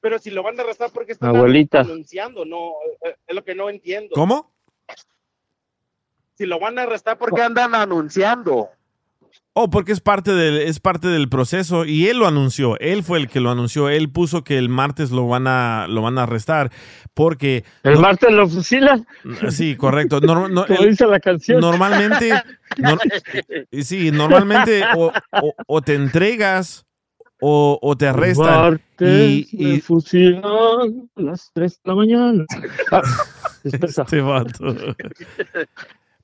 Pero 0.00 0.18
si 0.18 0.30
lo 0.30 0.42
van 0.42 0.58
a 0.58 0.64
arrestar 0.64 0.90
porque 0.92 1.12
están 1.12 1.34
Abuelita. 1.34 1.80
anunciando, 1.80 2.44
no, 2.44 2.72
eh, 3.02 3.16
es 3.26 3.34
lo 3.34 3.44
que 3.44 3.54
no 3.54 3.70
entiendo. 3.70 4.10
¿Cómo? 4.14 4.52
Si 6.34 6.44
lo 6.44 6.60
van 6.60 6.78
a 6.78 6.82
arrestar 6.82 7.16
porque 7.16 7.40
andan 7.40 7.74
anunciando. 7.74 8.68
Oh, 9.58 9.70
porque 9.70 9.92
es 9.92 10.00
parte 10.00 10.34
del, 10.34 10.58
es 10.58 10.80
parte 10.80 11.08
del 11.08 11.30
proceso 11.30 11.86
y 11.86 12.08
él 12.08 12.18
lo 12.18 12.26
anunció. 12.26 12.78
Él 12.78 13.02
fue 13.02 13.16
el 13.18 13.26
que 13.28 13.40
lo 13.40 13.50
anunció. 13.50 13.88
Él 13.88 14.10
puso 14.10 14.44
que 14.44 14.58
el 14.58 14.68
martes 14.68 15.10
lo 15.12 15.26
van 15.28 15.46
a, 15.46 15.86
lo 15.88 16.02
van 16.02 16.18
a 16.18 16.24
arrestar 16.24 16.70
porque. 17.14 17.64
El 17.82 17.94
no- 17.94 18.00
martes 18.02 18.30
lo 18.30 18.46
fusilan, 18.48 19.06
Sí, 19.48 19.74
correcto. 19.74 20.20
No- 20.20 20.46
no, 20.50 20.66
como 20.66 20.80
el- 20.82 20.90
dice 20.90 21.06
la 21.06 21.20
canción. 21.20 21.60
normalmente, 21.62 22.32
nor- 22.76 23.00
sí, 23.82 24.10
normalmente 24.10 24.82
o, 24.94 25.06
o- 25.32 25.54
o 25.66 25.80
te 25.80 25.94
entregas 25.94 26.84
o, 27.40 27.78
o 27.80 27.96
te 27.96 28.08
arrestan. 28.08 28.72
Martes 28.72 29.48
y- 29.52 29.80
fusilan 29.80 30.42
a 30.44 31.20
las 31.22 31.50
3 31.54 31.80
de 31.82 31.90
la 31.90 31.94
mañana. 31.94 32.44
Ah. 32.92 33.00
Este 33.64 34.20
vato. 34.20 34.76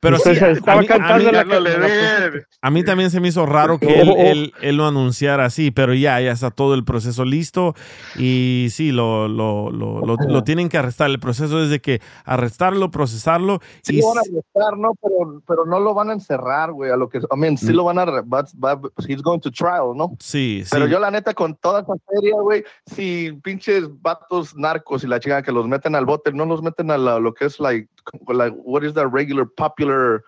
Pero 0.02 0.16
sí, 0.18 0.30
Entonces, 0.30 0.42
a 0.42 0.50
estaba 0.50 0.80
mí- 0.80 0.86
a 0.86 0.88
cantando 0.88 1.26
mí- 1.26 1.32
la 1.36 1.44
canción. 1.44 2.46
A 2.60 2.70
mí 2.70 2.82
también 2.84 3.10
se 3.12 3.20
me 3.20 3.28
hizo 3.28 3.46
raro 3.46 3.78
que 3.78 4.00
él, 4.00 4.08
Oh, 4.10 4.14
oh. 4.14 4.24
él- 4.24 4.52
él 4.60 4.76
lo 4.76 4.88
anunciara 4.88 5.44
así, 5.44 5.70
pero 5.70 5.94
ya, 5.94 6.20
ya 6.20 6.32
está 6.32 6.50
todo 6.50 6.74
el 6.74 6.84
proceso 6.84 7.24
listo 7.24 7.76
y 8.16 8.66
sí, 8.72 8.90
lo, 8.90 9.28
lo, 9.28 9.70
lo, 9.70 10.00
lo, 10.04 10.16
lo 10.16 10.42
tienen 10.44 10.68
que 10.68 10.76
arrestar. 10.76 11.08
El 11.08 11.20
proceso 11.20 11.62
es 11.62 11.70
de 11.70 11.80
que 11.80 12.00
arrestarlo, 12.24 12.90
procesarlo 12.90 13.60
Sí 13.82 13.98
y 13.98 14.02
van 14.02 14.18
a 14.18 14.20
arrestar, 14.22 14.76
¿no? 14.76 14.90
Pero, 15.00 15.42
pero 15.46 15.66
no 15.66 15.78
lo 15.78 15.94
van 15.94 16.10
a 16.10 16.14
encerrar, 16.14 16.72
güey, 16.72 16.90
a 16.90 16.96
lo 16.96 17.08
que... 17.08 17.18
I 17.18 17.36
mean, 17.36 17.56
sí 17.56 17.72
lo 17.72 17.84
van 17.84 18.00
a... 18.00 18.04
va- 18.04 18.44
va- 18.64 18.80
he's 19.06 19.22
going 19.22 19.38
to 19.38 19.52
trial, 19.52 19.92
¿no? 19.96 20.16
sí, 20.18 20.62
sí. 20.64 20.68
Pero 20.72 20.88
yo 20.88 20.98
la 20.98 21.12
neta 21.12 21.32
con 21.32 21.54
toda 21.54 21.82
esa 21.82 21.92
serie, 22.12 22.32
güey, 22.32 22.64
si 22.86 23.30
pinches 23.44 23.84
vatos 24.02 24.56
narcos 24.56 25.04
y 25.04 25.06
la 25.06 25.20
chica 25.20 25.42
que 25.44 25.52
los 25.52 25.68
meten 25.68 25.94
al 25.94 26.06
bote, 26.06 26.32
no 26.32 26.44
los 26.44 26.60
meten 26.60 26.90
a 26.90 26.98
la- 26.98 27.20
lo 27.20 27.32
que 27.34 27.44
es 27.44 27.60
like, 27.60 27.88
like 28.28 28.54
what 28.64 28.82
is 28.84 28.92
the 28.94 29.06
regular 29.06 29.46
popular 29.46 30.22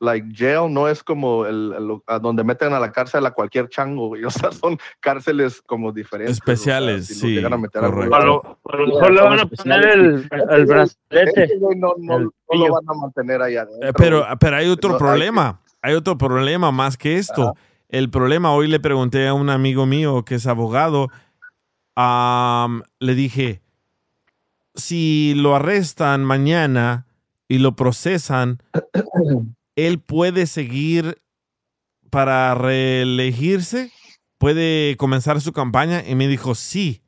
like 0.00 0.24
jail, 0.32 0.68
no 0.72 0.86
es 0.86 1.02
como 1.02 1.44
el, 1.44 1.72
el- 1.76 2.00
a 2.06 2.20
donde 2.20 2.44
meten 2.44 2.72
a 2.72 2.78
la 2.78 2.92
cárcel 2.92 3.26
a 3.26 3.32
cualquier 3.32 3.68
chango, 3.68 4.06
güey. 4.08 4.22
O 4.26 4.30
sea, 4.30 4.52
son 4.52 4.78
cárceles 5.00 5.60
como 5.66 5.90
diferentes. 5.90 6.36
Especiales, 6.36 7.02
o 7.02 7.06
sea, 7.06 7.14
si 7.14 7.14
los 7.14 7.20
sí, 7.22 7.34
llegan 7.34 7.52
a 7.54 7.56
meter. 7.58 7.84
A 7.84 7.88
lo, 7.88 8.02
a 8.14 8.76
lo 8.76 8.86
mejor 8.86 9.10
le 9.12 9.20
van 9.22 9.40
a 9.40 9.46
poner 9.46 9.86
el, 9.88 10.28
el 10.50 10.66
brazalete. 10.66 11.58
no, 11.76 11.94
no- 11.98 12.18
no 12.20 12.30
lo 12.50 12.72
van 12.74 12.84
a 12.88 12.94
mantener 12.94 13.42
adentro. 13.42 13.74
Eh, 13.82 13.92
pero, 13.96 14.24
pero 14.38 14.56
hay 14.56 14.68
otro 14.68 14.96
problema. 14.98 15.60
Hay 15.82 15.94
otro 15.94 16.16
problema 16.16 16.70
más 16.70 16.96
que 16.96 17.16
esto. 17.16 17.54
El 17.88 18.08
problema, 18.10 18.52
hoy 18.52 18.68
le 18.68 18.78
pregunté 18.78 19.26
a 19.26 19.34
un 19.34 19.50
amigo 19.50 19.84
mío 19.86 20.24
que 20.24 20.36
es 20.36 20.46
abogado, 20.46 21.08
le 21.96 23.14
dije, 23.14 23.62
si 24.74 25.34
lo 25.36 25.56
arrestan 25.56 26.24
mañana 26.24 27.06
y 27.48 27.58
lo 27.58 27.74
procesan, 27.76 28.62
él 29.76 30.00
puede 30.00 30.46
seguir 30.46 31.18
para 32.10 32.54
reelegirse, 32.54 33.90
puede 34.38 34.96
comenzar 34.96 35.40
su 35.40 35.52
campaña 35.52 36.02
y 36.06 36.14
me 36.14 36.28
dijo 36.28 36.54
sí, 36.54 37.02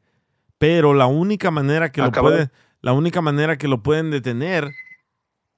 pero 0.58 0.94
la 0.94 1.06
única 1.06 1.50
manera 1.50 1.92
que 1.92 2.00
lo 2.02 2.10
cabrón. 2.10 2.32
puede, 2.32 2.50
la 2.80 2.92
única 2.92 3.20
manera 3.20 3.58
que 3.58 3.68
lo 3.68 3.82
pueden 3.82 4.10
detener 4.10 4.70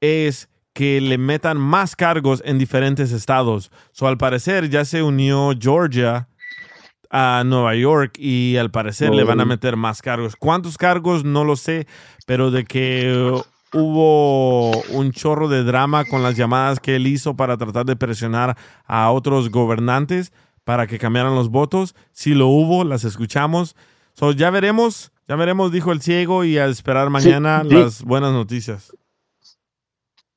es 0.00 0.48
que 0.74 1.00
le 1.00 1.18
metan 1.18 1.58
más 1.58 1.94
cargos 1.96 2.42
en 2.46 2.58
diferentes 2.58 3.12
estados. 3.12 3.70
So, 3.92 4.06
al 4.08 4.16
parecer 4.16 4.70
ya 4.70 4.84
se 4.84 5.02
unió 5.02 5.52
Georgia 5.58 6.28
a 7.10 7.42
Nueva 7.44 7.74
York 7.74 8.16
y 8.18 8.56
al 8.56 8.70
parecer 8.70 9.10
le 9.14 9.22
van 9.24 9.38
a 9.40 9.42
Oh. 9.42 9.46
meter 9.46 9.76
más 9.76 10.00
cargos. 10.00 10.34
¿Cuántos 10.34 10.78
cargos? 10.78 11.24
No 11.24 11.44
lo 11.44 11.56
sé, 11.56 11.86
pero 12.26 12.50
de 12.50 12.64
que 12.64 13.38
hubo 13.72 14.70
un 14.92 15.12
chorro 15.12 15.48
de 15.48 15.64
drama 15.64 16.04
con 16.04 16.22
las 16.22 16.36
llamadas 16.36 16.80
que 16.80 16.96
él 16.96 17.06
hizo 17.06 17.34
para 17.36 17.56
tratar 17.56 17.86
de 17.86 17.96
presionar 17.96 18.56
a 18.86 19.10
otros 19.10 19.50
gobernantes 19.50 20.32
para 20.64 20.86
que 20.86 20.98
cambiaran 20.98 21.34
los 21.34 21.48
votos. 21.50 21.94
Sí 22.12 22.34
lo 22.34 22.46
hubo, 22.48 22.84
las 22.84 23.04
escuchamos. 23.04 23.74
So, 24.14 24.32
ya 24.32 24.50
veremos, 24.50 25.10
ya 25.26 25.36
veremos, 25.36 25.72
dijo 25.72 25.90
el 25.92 26.02
ciego, 26.02 26.44
y 26.44 26.58
a 26.58 26.66
esperar 26.66 27.08
mañana 27.10 27.62
sí. 27.66 27.74
las 27.74 28.02
buenas 28.02 28.32
noticias. 28.32 28.92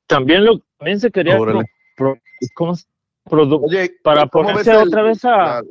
También, 0.07 0.45
lo, 0.45 0.59
también 0.77 0.99
se 0.99 1.11
quería 1.11 1.39
Órale. 1.39 1.65
pro- 1.95 2.13
pro- 2.13 2.21
¿cómo 2.55 2.75
se- 2.75 2.85
produ- 3.25 3.61
Oye, 3.65 3.91
para 4.03 4.27
¿cómo 4.27 4.49
ponerse 4.49 4.71
el- 4.71 4.87
otra 4.87 5.01
vez 5.01 5.25
a- 5.25 5.37
la- 5.37 5.63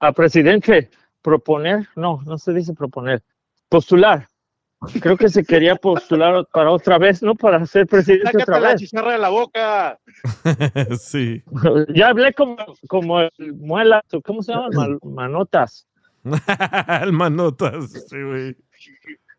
a 0.00 0.12
presidente, 0.12 0.90
proponer, 1.22 1.88
no, 1.96 2.20
no 2.26 2.38
se 2.38 2.52
dice 2.52 2.74
proponer, 2.74 3.22
postular. 3.68 4.28
Creo 5.00 5.16
que 5.16 5.28
se 5.28 5.44
quería 5.44 5.76
postular 5.76 6.46
para 6.52 6.70
otra 6.70 6.98
vez, 6.98 7.22
¿no? 7.22 7.34
Para 7.34 7.64
ser 7.66 7.86
presidente 7.86 8.26
Sácate 8.26 8.42
otra 8.42 8.60
la 8.60 8.68
vez. 8.70 8.80
chicharra 8.80 9.12
de 9.12 9.18
la 9.18 9.28
boca. 9.30 9.98
sí. 11.00 11.42
Ya 11.94 12.08
hablé 12.08 12.32
como, 12.34 12.56
como 12.88 13.20
el 13.20 13.30
muela, 13.54 14.02
¿cómo 14.24 14.42
se 14.42 14.52
llama? 14.52 14.68
Mal- 14.72 14.98
manotas. 15.02 15.86
el 17.02 17.12
manotas, 17.12 17.90
sí, 18.08 18.22
güey. 18.22 18.56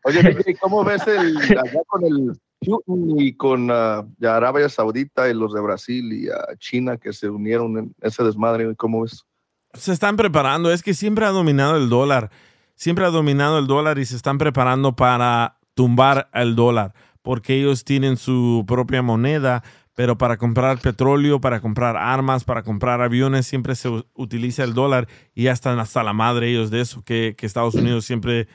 Oye, 0.04 0.56
¿cómo 0.60 0.84
ves 0.84 1.06
el 1.08 1.36
allá 1.38 1.82
con 1.88 2.06
el 2.06 2.40
Putin 2.60 3.20
y 3.20 3.36
con 3.36 3.68
ya 3.68 4.36
Arabia 4.38 4.70
Saudita 4.70 5.28
y 5.30 5.34
los 5.34 5.52
de 5.54 5.62
Brasil 5.62 6.14
y 6.14 6.30
ah, 6.30 6.56
China 6.60 6.98
que 6.98 7.12
se 7.12 7.28
unieron 7.28 7.78
en 7.78 7.96
ese 8.02 8.24
desmadre? 8.24 8.66
güey? 8.66 8.76
¿Cómo 8.76 9.02
ves? 9.02 9.26
Se 9.74 9.92
están 9.92 10.16
preparando, 10.16 10.72
es 10.72 10.84
que 10.84 10.94
siempre 10.94 11.26
ha 11.26 11.30
dominado 11.30 11.76
el 11.76 11.90
dólar, 11.90 12.30
siempre 12.76 13.06
ha 13.06 13.10
dominado 13.10 13.58
el 13.60 13.68
dólar 13.68 13.98
y 14.00 14.06
se 14.06 14.16
están 14.16 14.38
preparando 14.38 14.96
para 14.96 15.58
tumbar 15.74 16.30
al 16.32 16.56
dólar, 16.56 16.94
porque 17.22 17.56
ellos 17.60 17.84
tienen 17.84 18.18
su 18.18 18.64
propia 18.68 19.02
moneda, 19.02 19.64
pero 19.94 20.18
para 20.18 20.38
comprar 20.38 20.80
petróleo, 20.80 21.40
para 21.40 21.62
comprar 21.62 21.96
armas, 21.98 22.44
para 22.44 22.64
comprar 22.64 23.02
aviones, 23.02 23.48
siempre 23.48 23.76
se 23.76 23.90
utiliza 24.14 24.64
el 24.64 24.74
dólar 24.74 25.08
y 25.34 25.44
ya 25.44 25.52
están 25.54 25.80
hasta 25.80 26.04
la 26.04 26.14
madre 26.14 26.50
ellos 26.50 26.70
de 26.70 26.82
eso, 26.82 27.02
que, 27.04 27.34
que 27.38 27.46
Estados 27.46 27.76
Unidos 27.76 28.06
siempre 28.06 28.48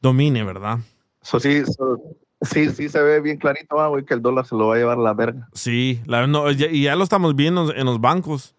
domine, 0.00 0.44
¿verdad? 0.44 0.78
So, 1.22 1.38
sí, 1.38 1.62
so- 1.64 2.00
sí, 2.40 2.70
sí 2.70 2.88
se 2.88 3.00
ve 3.02 3.20
bien 3.20 3.36
clarito, 3.36 3.78
ah, 3.80 3.88
güey, 3.88 4.04
que 4.04 4.14
el 4.14 4.22
dólar 4.22 4.46
se 4.46 4.56
lo 4.56 4.68
va 4.68 4.74
a 4.74 4.78
llevar 4.78 4.98
a 4.98 5.02
la 5.02 5.14
verga. 5.14 5.48
Sí, 5.52 6.00
la- 6.06 6.26
no, 6.26 6.50
ya- 6.50 6.68
y 6.70 6.82
ya 6.84 6.96
lo 6.96 7.04
estamos 7.04 7.36
viendo 7.36 7.72
en 7.74 7.84
los 7.86 8.00
bancos. 8.00 8.54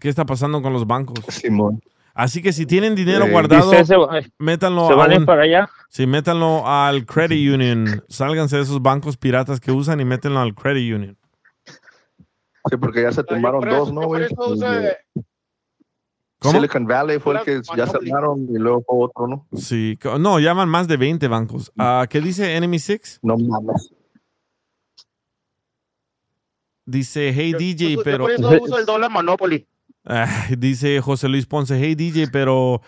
¿Qué 0.00 0.08
está 0.08 0.24
pasando 0.26 0.62
con 0.62 0.72
los 0.72 0.86
bancos? 0.86 1.24
Simón. 1.28 1.80
Así 2.18 2.40
que 2.40 2.52
si 2.54 2.64
tienen 2.64 2.94
dinero 2.94 3.26
Eh, 3.26 3.30
guardado, 3.30 3.84
se, 3.84 3.94
va- 3.96 4.20
métanlo 4.38 4.86
se 4.86 4.94
a 4.94 4.96
van 4.96 5.10
a 5.10 5.14
ir 5.14 5.20
un- 5.20 5.26
para 5.26 5.42
allá. 5.42 5.68
Sí, 5.90 6.06
métanlo 6.06 6.66
al 6.66 7.04
Credit 7.04 7.52
Union. 7.54 8.02
Sálganse 8.08 8.56
de 8.56 8.62
esos 8.62 8.80
bancos 8.80 9.18
piratas 9.18 9.60
que 9.60 9.70
usan 9.70 10.00
y 10.00 10.06
métanlo 10.06 10.40
al 10.40 10.54
Credit 10.54 10.94
Union. 10.94 11.18
Sí, 12.70 12.76
porque 12.80 13.02
ya 13.02 13.12
se 13.12 13.18
Yo 13.20 13.24
tumbaron 13.26 13.68
eso- 13.68 13.76
dos, 13.76 13.88
yo 13.88 13.94
¿no, 13.94 14.06
güey? 14.06 14.26
Silicon 16.42 16.86
Valley 16.86 17.18
fue 17.18 17.34
el 17.38 17.42
que 17.44 17.60
ya 17.62 17.76
Monopoly. 17.86 18.06
cerraron 18.08 18.40
y 18.50 18.58
luego 18.58 18.84
otro, 18.88 19.26
¿no? 19.26 19.46
Sí, 19.54 19.98
no, 20.18 20.38
llaman 20.38 20.68
más 20.68 20.86
de 20.88 20.96
20 20.96 21.28
bancos. 21.28 21.70
Ah, 21.78 22.06
¿Qué 22.08 22.20
dice 22.20 22.56
Enemy 22.56 22.78
Six? 22.78 23.18
No 23.22 23.36
mames. 23.36 23.92
Dice, 26.84 27.32
hey 27.34 27.52
yo- 27.52 27.58
DJ, 27.58 27.92
yo 27.94 28.02
pero... 28.02 28.24
por 28.24 28.30
eso 28.32 28.48
uso 28.62 28.78
el 28.78 28.86
dólar 28.86 29.10
Monopoly. 29.10 29.66
Ah, 30.06 30.46
dice 30.56 31.00
José 31.00 31.28
Luis 31.28 31.46
Ponce, 31.46 31.78
hey 31.78 31.94
DJ, 31.94 32.28
pero 32.28 32.80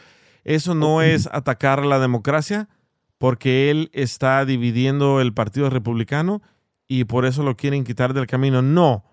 eso 0.45 0.74
no 0.74 1.03
es 1.03 1.28
atacar 1.32 1.85
la 1.85 1.99
democracia 1.99 2.69
porque 3.19 3.70
él 3.70 3.90
está 3.93 4.45
dividiendo 4.45 5.20
el 5.20 5.35
Partido 5.35 5.69
Republicano 5.69 6.40
y 6.86 7.05
por 7.05 7.27
eso 7.27 7.43
lo 7.43 7.57
quieren 7.57 7.85
quitar 7.85 8.15
del 8.15 8.27
camino. 8.27 8.62
No, 8.62 9.05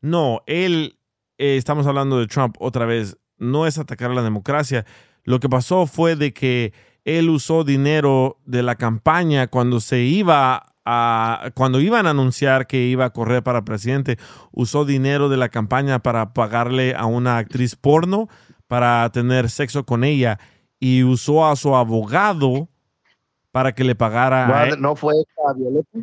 no, 0.00 0.42
él, 0.46 0.98
eh, 1.36 1.56
estamos 1.56 1.86
hablando 1.86 2.18
de 2.18 2.28
Trump 2.28 2.56
otra 2.60 2.86
vez, 2.86 3.18
no 3.36 3.66
es 3.66 3.78
atacar 3.78 4.12
la 4.12 4.22
democracia. 4.22 4.86
Lo 5.24 5.40
que 5.40 5.48
pasó 5.48 5.86
fue 5.86 6.16
de 6.16 6.32
que 6.32 6.72
él 7.04 7.28
usó 7.28 7.64
dinero 7.64 8.38
de 8.46 8.62
la 8.62 8.76
campaña 8.76 9.48
cuando 9.48 9.80
se 9.80 10.00
iba 10.00 10.74
a, 10.90 11.50
cuando 11.54 11.80
iban 11.80 12.06
a 12.06 12.10
anunciar 12.10 12.66
que 12.66 12.86
iba 12.86 13.04
a 13.04 13.10
correr 13.10 13.42
para 13.42 13.62
presidente, 13.62 14.18
usó 14.52 14.86
dinero 14.86 15.28
de 15.28 15.36
la 15.36 15.50
campaña 15.50 15.98
para 15.98 16.32
pagarle 16.32 16.94
a 16.94 17.04
una 17.04 17.36
actriz 17.36 17.76
porno 17.76 18.28
para 18.68 19.10
tener 19.10 19.50
sexo 19.50 19.84
con 19.84 20.02
ella 20.02 20.38
y 20.80 21.04
usó 21.04 21.46
a 21.46 21.56
su 21.56 21.76
abogado 21.76 22.68
para 23.52 23.74
que 23.74 23.84
le 23.84 23.94
pagara 23.94 24.62
a 24.62 24.76
No, 24.76 24.96
fue 24.96 25.12
esta 25.20 25.52
Violeta. 25.54 25.98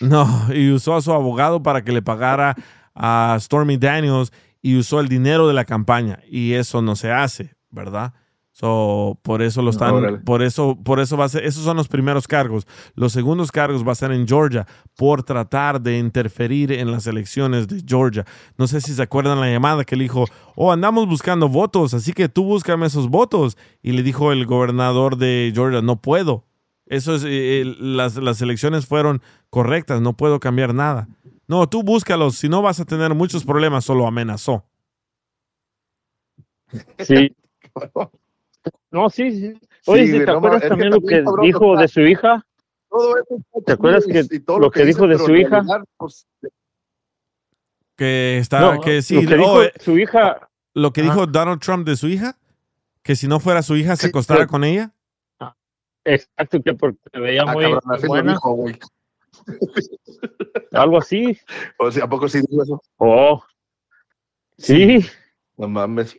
no, 0.00 0.26
y 0.52 0.72
usó 0.72 0.96
a 0.96 1.02
su 1.02 1.12
abogado 1.12 1.62
para 1.62 1.84
que 1.84 1.92
le 1.92 2.02
pagara 2.02 2.56
a 2.92 3.36
Stormy 3.38 3.76
Daniels 3.76 4.32
y 4.60 4.76
usó 4.76 4.98
el 4.98 5.06
dinero 5.06 5.46
de 5.46 5.54
la 5.54 5.64
campaña 5.64 6.18
y 6.28 6.54
eso 6.54 6.82
no 6.82 6.96
se 6.96 7.12
hace, 7.12 7.54
¿verdad? 7.70 8.14
So, 8.56 9.18
por 9.22 9.42
eso 9.42 9.62
lo 9.62 9.70
están, 9.70 9.94
Órale. 9.96 10.18
por 10.18 10.40
eso, 10.40 10.78
por 10.84 11.00
eso 11.00 11.16
va 11.16 11.24
a 11.24 11.28
ser, 11.28 11.44
esos 11.44 11.64
son 11.64 11.76
los 11.76 11.88
primeros 11.88 12.28
cargos. 12.28 12.68
Los 12.94 13.12
segundos 13.12 13.50
cargos 13.50 13.84
va 13.84 13.90
a 13.90 13.96
ser 13.96 14.12
en 14.12 14.28
Georgia 14.28 14.64
por 14.96 15.24
tratar 15.24 15.80
de 15.80 15.98
interferir 15.98 16.70
en 16.70 16.92
las 16.92 17.08
elecciones 17.08 17.66
de 17.66 17.82
Georgia. 17.84 18.24
No 18.56 18.68
sé 18.68 18.80
si 18.80 18.94
se 18.94 19.02
acuerdan 19.02 19.40
la 19.40 19.50
llamada 19.50 19.82
que 19.82 19.96
le 19.96 20.04
dijo, 20.04 20.26
oh, 20.54 20.70
andamos 20.70 21.08
buscando 21.08 21.48
votos, 21.48 21.94
así 21.94 22.12
que 22.12 22.28
tú 22.28 22.44
búscame 22.44 22.86
esos 22.86 23.08
votos. 23.08 23.58
Y 23.82 23.90
le 23.90 24.04
dijo 24.04 24.30
el 24.30 24.46
gobernador 24.46 25.16
de 25.16 25.50
Georgia, 25.52 25.82
no 25.82 26.00
puedo. 26.00 26.44
Eso 26.86 27.16
es, 27.16 27.24
eh, 27.24 27.60
el- 27.60 27.96
las, 27.96 28.14
las 28.14 28.40
elecciones 28.40 28.86
fueron 28.86 29.20
correctas, 29.50 30.00
no 30.00 30.12
puedo 30.16 30.38
cambiar 30.38 30.74
nada. 30.74 31.08
No, 31.48 31.68
tú 31.68 31.82
búscalos, 31.82 32.36
si 32.36 32.48
no 32.48 32.62
vas 32.62 32.78
a 32.78 32.84
tener 32.84 33.14
muchos 33.14 33.42
problemas, 33.44 33.84
solo 33.84 34.06
amenazó. 34.06 34.64
Sí. 37.00 37.34
No, 38.90 39.10
sí, 39.10 39.32
sí. 39.32 39.60
Oye, 39.86 40.06
Sí, 40.06 40.12
¿sí 40.12 40.24
¿te 40.24 40.30
acuerdas 40.30 40.62
que 40.62 40.68
también 40.68 40.90
lo 40.90 41.00
que 41.00 41.24
dijo 41.42 41.76
de 41.76 41.88
su 41.88 42.00
hija? 42.00 42.46
Todo 42.88 43.16
eso 43.16 43.62
¿Te 43.66 43.72
acuerdas 43.72 44.06
que 44.06 44.40
todo 44.40 44.58
lo 44.58 44.70
que 44.70 44.80
dice, 44.84 44.92
dijo 45.00 45.08
de 45.08 45.18
su 45.18 45.34
hija? 45.34 45.48
realidad, 45.56 45.84
pues, 45.96 46.26
Que 47.96 48.38
está, 48.38 48.60
No, 48.60 48.80
que 48.80 49.02
sí, 49.02 49.20
lo 49.22 49.28
que 49.28 49.36
dijo 49.36 49.60
su 49.80 49.98
hija, 49.98 50.48
lo 50.74 50.92
que 50.92 51.02
dijo 51.02 51.26
Donald 51.26 51.60
Trump 51.60 51.86
de 51.86 51.96
su 51.96 52.08
hija, 52.08 52.36
que 53.02 53.16
si 53.16 53.26
no 53.28 53.40
fuera 53.40 53.62
su 53.62 53.76
hija 53.76 53.96
se 53.96 54.02
Sí, 54.02 54.08
acostara 54.08 54.46
con 54.46 54.64
ella. 54.64 54.92
exacto, 56.04 56.62
que 56.62 56.74
porque 56.74 56.98
se 57.12 57.20
veía 57.20 57.42
ah, 57.42 57.52
muy 57.52 57.64
cabrón, 57.64 58.00
buena, 58.06 58.32
dijo, 58.32 58.64
algo 60.72 60.98
así. 60.98 61.38
O 61.78 61.90
sea, 61.90 62.04
¿a 62.04 62.08
poco 62.08 62.28
sí 62.28 62.40
dijo 62.48 62.62
eso? 62.62 62.82
Oh, 62.96 63.42
sí, 64.56 65.04
No 65.56 65.68
mames. 65.68 66.18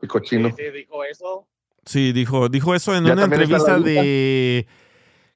Qué 0.00 0.08
cochino. 0.08 0.48
Sí, 0.50 0.56
sí, 0.58 0.70
dijo 0.70 1.04
eso. 1.04 1.46
Sí, 1.84 2.12
dijo, 2.12 2.48
dijo 2.48 2.74
eso 2.74 2.94
en 2.94 3.04
Ya 3.04 3.12
una 3.14 3.24
entrevista 3.24 3.78
de, 3.80 4.66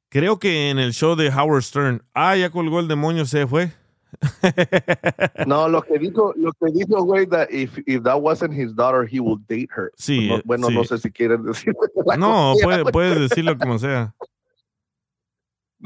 creo 0.08 0.38
que 0.38 0.70
en 0.70 0.78
el 0.78 0.92
show 0.92 1.16
de 1.16 1.28
Howard 1.28 1.62
Stern. 1.62 2.02
Ah, 2.14 2.36
ya 2.36 2.50
colgó 2.50 2.80
el 2.80 2.88
demonio, 2.88 3.24
se 3.26 3.46
fue. 3.46 3.72
No, 5.46 5.68
lo 5.68 5.82
que 5.82 5.98
dijo, 5.98 6.32
lo 6.36 6.52
que 6.52 6.72
dijo, 6.72 7.02
güey, 7.02 7.26
that 7.26 7.48
if, 7.50 7.76
if 7.86 8.02
that 8.04 8.20
wasn't 8.20 8.52
his 8.54 8.74
daughter, 8.74 9.06
he 9.06 9.20
will 9.20 9.38
date 9.48 9.68
her. 9.76 9.90
Sí, 9.96 10.28
No- 10.28 10.40
bueno, 10.44 10.68
sí. 10.68 10.74
no 10.74 10.84
sé 10.84 10.98
si 10.98 11.10
quieres 11.10 11.42
decir. 11.44 11.74
No, 12.18 12.54
puede, 12.62 12.84
puedes 12.86 13.28
decirlo 13.28 13.56
como 13.58 13.78
sea. 13.78 14.14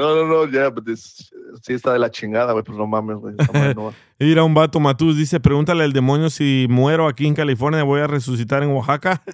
No, 0.01 0.15
no, 0.17 0.25
no, 0.27 0.51
ya, 0.51 0.73
pero 0.75 0.93
es- 0.95 1.31
sí 1.63 1.75
está 1.75 1.93
de 1.93 1.99
la 1.99 2.11
chingada, 2.11 2.53
güey, 2.53 2.65
pues 2.65 2.79
no 2.79 2.87
mames, 2.87 3.17
güey. 3.19 3.35
Ir 4.19 4.39
a 4.39 4.45
un 4.45 4.55
vato 4.55 4.81
Matús 4.81 5.15
dice, 5.19 5.41
pregúntale 5.41 5.85
al 5.85 5.93
demonio 5.93 6.31
si 6.31 6.67
muero 6.71 7.07
aquí 7.07 7.27
en 7.27 7.35
California, 7.35 7.83
voy 7.83 8.01
a 8.01 8.07
resucitar 8.07 8.63
en 8.63 8.71
Oaxaca. 8.71 9.23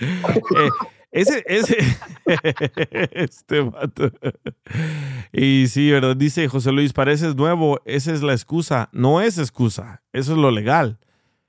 Eh, 0.00 0.68
ese, 1.12 1.44
ese, 1.46 1.76
este 3.12 3.60
vato. 3.60 4.10
Y 5.32 5.66
sí, 5.66 5.90
¿verdad? 5.90 6.16
Dice 6.16 6.48
José 6.48 6.70
Luis, 6.72 6.92
pareces 6.92 7.34
nuevo, 7.34 7.80
esa 7.84 8.12
es 8.12 8.22
la 8.22 8.32
excusa. 8.32 8.88
No 8.92 9.20
es 9.20 9.36
excusa, 9.38 10.02
eso 10.12 10.32
es 10.32 10.38
lo 10.38 10.50
legal. 10.50 10.98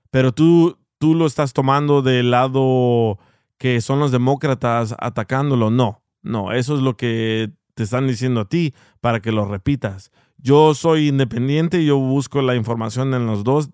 Pero 0.10 0.32
tú, 0.34 0.78
tú 0.98 1.14
lo 1.16 1.28
estás 1.28 1.54
tomando 1.54 2.02
del 2.02 2.32
lado 2.32 3.20
que 3.58 3.80
son 3.82 4.00
los 4.00 4.12
demócratas 4.12 4.96
atacándolo. 4.98 5.70
No, 5.70 6.01
no, 6.22 6.52
eso 6.52 6.76
es 6.76 6.82
lo 6.82 6.98
que 6.98 7.52
te 7.74 7.84
están 7.84 8.08
diciendo 8.08 8.42
a 8.42 8.50
ti 8.50 8.74
para 9.00 9.22
que 9.22 9.32
lo 9.32 9.46
repitas. 9.46 10.12
Yo 10.38 10.74
soy 10.74 11.08
independiente, 11.10 11.86
yo 11.86 11.98
busco 11.98 12.42
la 12.42 12.56
información 12.56 13.14
en 13.14 13.26
los 13.28 13.44
dos, 13.44 13.70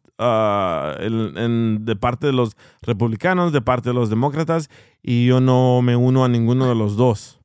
en- 1.00 1.38
en- 1.38 1.86
de 1.86 1.96
parte 1.96 2.28
de 2.28 2.34
los 2.34 2.58
republicanos, 2.82 3.54
de 3.54 3.62
parte 3.62 3.90
de 3.90 3.94
los 3.96 4.10
demócratas, 4.10 4.70
y 5.02 5.26
yo 5.28 5.40
no 5.40 5.82
me 5.82 5.96
uno 5.96 6.26
a 6.26 6.30
ninguno 6.30 6.68
de 6.68 6.76
los 6.76 6.98
dos. 6.98 7.40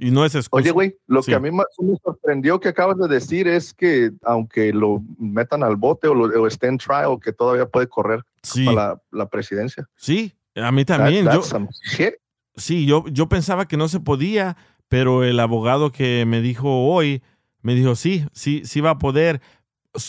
Y 0.00 0.10
no 0.12 0.24
es 0.24 0.34
excusa. 0.36 0.62
Oye, 0.62 0.70
güey, 0.70 0.96
lo 1.08 1.22
Sí. 1.22 1.32
que 1.32 1.34
a 1.34 1.40
mí 1.40 1.50
más 1.50 1.66
me 1.80 1.96
sorprendió 2.04 2.60
que 2.60 2.68
acabas 2.68 2.96
de 2.98 3.08
decir 3.08 3.48
es 3.48 3.74
que 3.74 4.12
aunque 4.22 4.72
lo 4.72 5.02
metan 5.18 5.64
al 5.64 5.74
bote 5.76 6.06
o, 6.06 6.14
lo, 6.14 6.24
o 6.40 6.46
esté 6.46 6.68
en 6.68 6.78
trial, 6.78 7.18
que 7.22 7.32
todavía 7.32 7.66
puede 7.66 7.88
correr 7.88 8.22
sí, 8.42 8.64
para 8.64 8.76
la, 8.90 9.02
la 9.10 9.28
presidencia. 9.28 9.88
sí, 9.96 10.32
a 10.54 10.70
mí 10.70 10.84
That- 10.84 10.98
también. 10.98 11.24
yo, 11.26 11.42
some 11.42 11.68
shit. 11.82 12.14
Sí, 12.58 12.86
yo, 12.86 13.04
yo 13.08 13.28
pensaba 13.28 13.66
que 13.66 13.76
no 13.76 13.88
se 13.88 14.00
podía, 14.00 14.56
pero 14.88 15.24
el 15.24 15.40
abogado 15.40 15.92
que 15.92 16.24
me 16.26 16.42
dijo 16.42 16.86
hoy, 16.86 17.22
me 17.62 17.74
dijo, 17.74 17.94
sí, 17.94 18.26
sí, 18.32 18.62
sí 18.64 18.80
va 18.80 18.90
a 18.90 18.98
poder. 18.98 19.40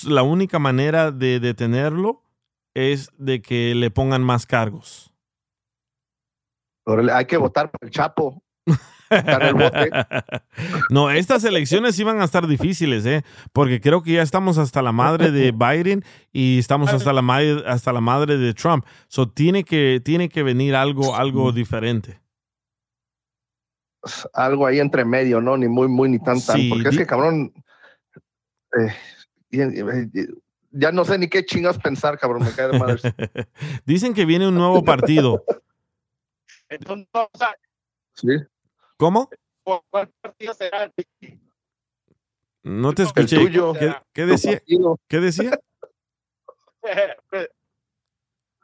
La 0.06 0.24
única 0.24 0.60
manera 0.60 1.12
de 1.12 1.40
detenerlo 1.40 2.24
es 2.74 3.12
de 3.18 3.42
que 3.42 3.74
le 3.76 3.92
pongan 3.92 4.24
más 4.24 4.46
cargos. 4.46 5.14
Órale, 6.86 7.12
hay 7.12 7.26
que 7.26 7.38
votar 7.38 7.70
por 7.70 7.80
el 7.84 7.92
Chapo. 7.92 8.44
El 9.10 9.54
bote. 9.54 9.90
no, 10.90 11.10
estas 11.10 11.44
elecciones 11.44 11.98
iban 12.00 12.22
a 12.22 12.26
estar 12.26 12.48
difíciles, 12.48 13.06
¿eh? 13.06 13.24
Porque 13.54 13.82
creo 13.82 14.04
que 14.04 14.14
ya 14.14 14.22
estamos 14.22 14.58
hasta 14.58 14.82
la 14.82 14.92
madre 14.92 15.32
de 15.32 15.52
Biden 15.56 16.04
y 16.32 16.60
estamos 16.60 16.94
hasta 16.94 17.14
la 17.14 17.22
madre, 17.22 17.64
hasta 17.68 17.92
la 17.92 18.02
madre 18.02 18.38
de 18.38 18.54
Trump. 18.54 18.86
So 19.08 19.30
tiene 19.30 19.64
que, 19.64 20.02
tiene 20.04 20.30
que 20.30 20.44
venir 20.44 20.76
algo, 20.76 21.16
algo 21.16 21.52
diferente. 21.52 22.22
Algo 24.34 24.66
ahí 24.66 24.80
entre 24.80 25.04
medio, 25.06 25.42
¿no? 25.42 25.58
Ni 25.58 25.68
muy, 25.68 25.88
muy, 25.88 26.10
ni 26.10 26.20
tan, 26.20 26.40
tan. 26.42 26.58
Sí, 26.58 26.70
Porque 26.70 26.90
es 26.90 26.98
que, 26.98 27.06
cabrón, 27.06 27.52
eh, 28.80 28.94
y- 29.52 29.62
y- 29.62 30.22
y- 30.22 30.28
ya 30.72 30.92
no 30.92 31.04
sé 31.04 31.18
ni 31.18 31.28
qué 31.28 31.44
chingas 31.46 31.78
pensar, 31.80 32.18
cabrón. 32.20 32.44
Me 32.44 32.52
cae 32.52 32.68
de 32.70 32.80
madre. 32.80 33.02
Dicen 33.86 34.14
que 34.14 34.26
viene 34.26 34.48
un 34.48 34.56
nuevo 34.56 34.84
partido. 34.84 35.44
Entonces, 36.70 37.08
o 37.14 37.30
sea, 37.38 37.56
Sí. 38.14 38.28
¿Cómo? 38.98 39.30
¿cuál 39.64 40.10
partido 40.22 40.54
será? 40.54 40.92
No 42.64 42.94
te 42.94 43.04
El 43.04 43.08
escuché. 43.08 43.38
tuyo. 43.38 43.74
¿Qué, 43.74 43.96
qué 44.14 44.26
decía? 44.26 44.62
¿Qué 45.08 45.20
decía? 45.20 45.60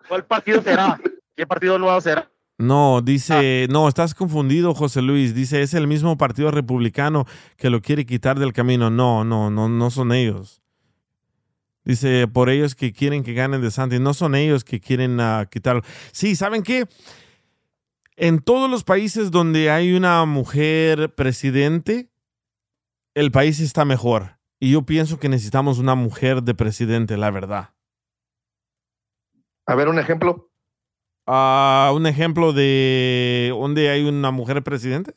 ¿Cuál 0.08 0.26
partido 0.26 0.62
será? 0.62 1.00
¿Qué 1.36 1.48
partido 1.48 1.80
nuevo 1.80 2.00
será? 2.02 2.30
No, 2.58 3.02
dice, 3.02 3.68
no, 3.70 3.88
estás 3.90 4.16
confundido, 4.16 4.74
José 4.74 5.02
Luis. 5.02 5.36
Dice, 5.36 5.62
es 5.62 5.74
el 5.74 5.88
mismo 5.88 6.18
partido 6.18 6.52
republicano 6.52 7.26
que 7.58 7.70
lo 7.70 7.82
quiere 7.82 8.06
quitar 8.06 8.40
del 8.40 8.54
camino. 8.54 8.90
No, 8.90 9.26
no, 9.26 9.50
no, 9.50 9.68
no 9.68 9.92
son 9.92 10.14
ellos. 10.14 10.62
Dice, 11.84 12.28
por 12.28 12.50
ellos 12.50 12.74
que 12.74 12.94
quieren 12.94 13.24
que 13.24 13.34
ganen 13.34 13.62
de 13.62 13.72
Santi. 13.72 14.00
No 14.00 14.14
son 14.14 14.36
ellos 14.36 14.64
que 14.64 14.80
quieren 14.80 15.20
ah, 15.20 15.48
quitarlo. 15.52 15.82
Sí, 16.14 16.36
¿saben 16.36 16.64
qué? 16.64 16.88
En 18.16 18.40
todos 18.40 18.70
los 18.70 18.86
países 18.86 19.32
donde 19.32 19.70
hay 19.70 19.94
una 19.94 20.24
mujer 20.26 21.14
presidente, 21.14 22.10
el 23.14 23.32
país 23.32 23.60
está 23.60 23.84
mejor. 23.84 24.38
Y 24.60 24.72
yo 24.72 24.84
pienso 24.84 25.20
que 25.20 25.28
necesitamos 25.28 25.78
una 25.78 25.96
mujer 25.96 26.42
de 26.42 26.56
presidente, 26.56 27.18
la 27.18 27.30
verdad. 27.32 27.74
A 29.66 29.76
ver, 29.76 29.90
un 29.90 30.00
ejemplo. 30.00 30.50
Ah, 31.28 31.92
un 31.96 32.06
ejemplo 32.06 32.54
de 32.54 33.50
donde 33.52 33.90
hay 33.90 34.04
una 34.04 34.32
mujer 34.32 34.62
presidente. 34.64 35.16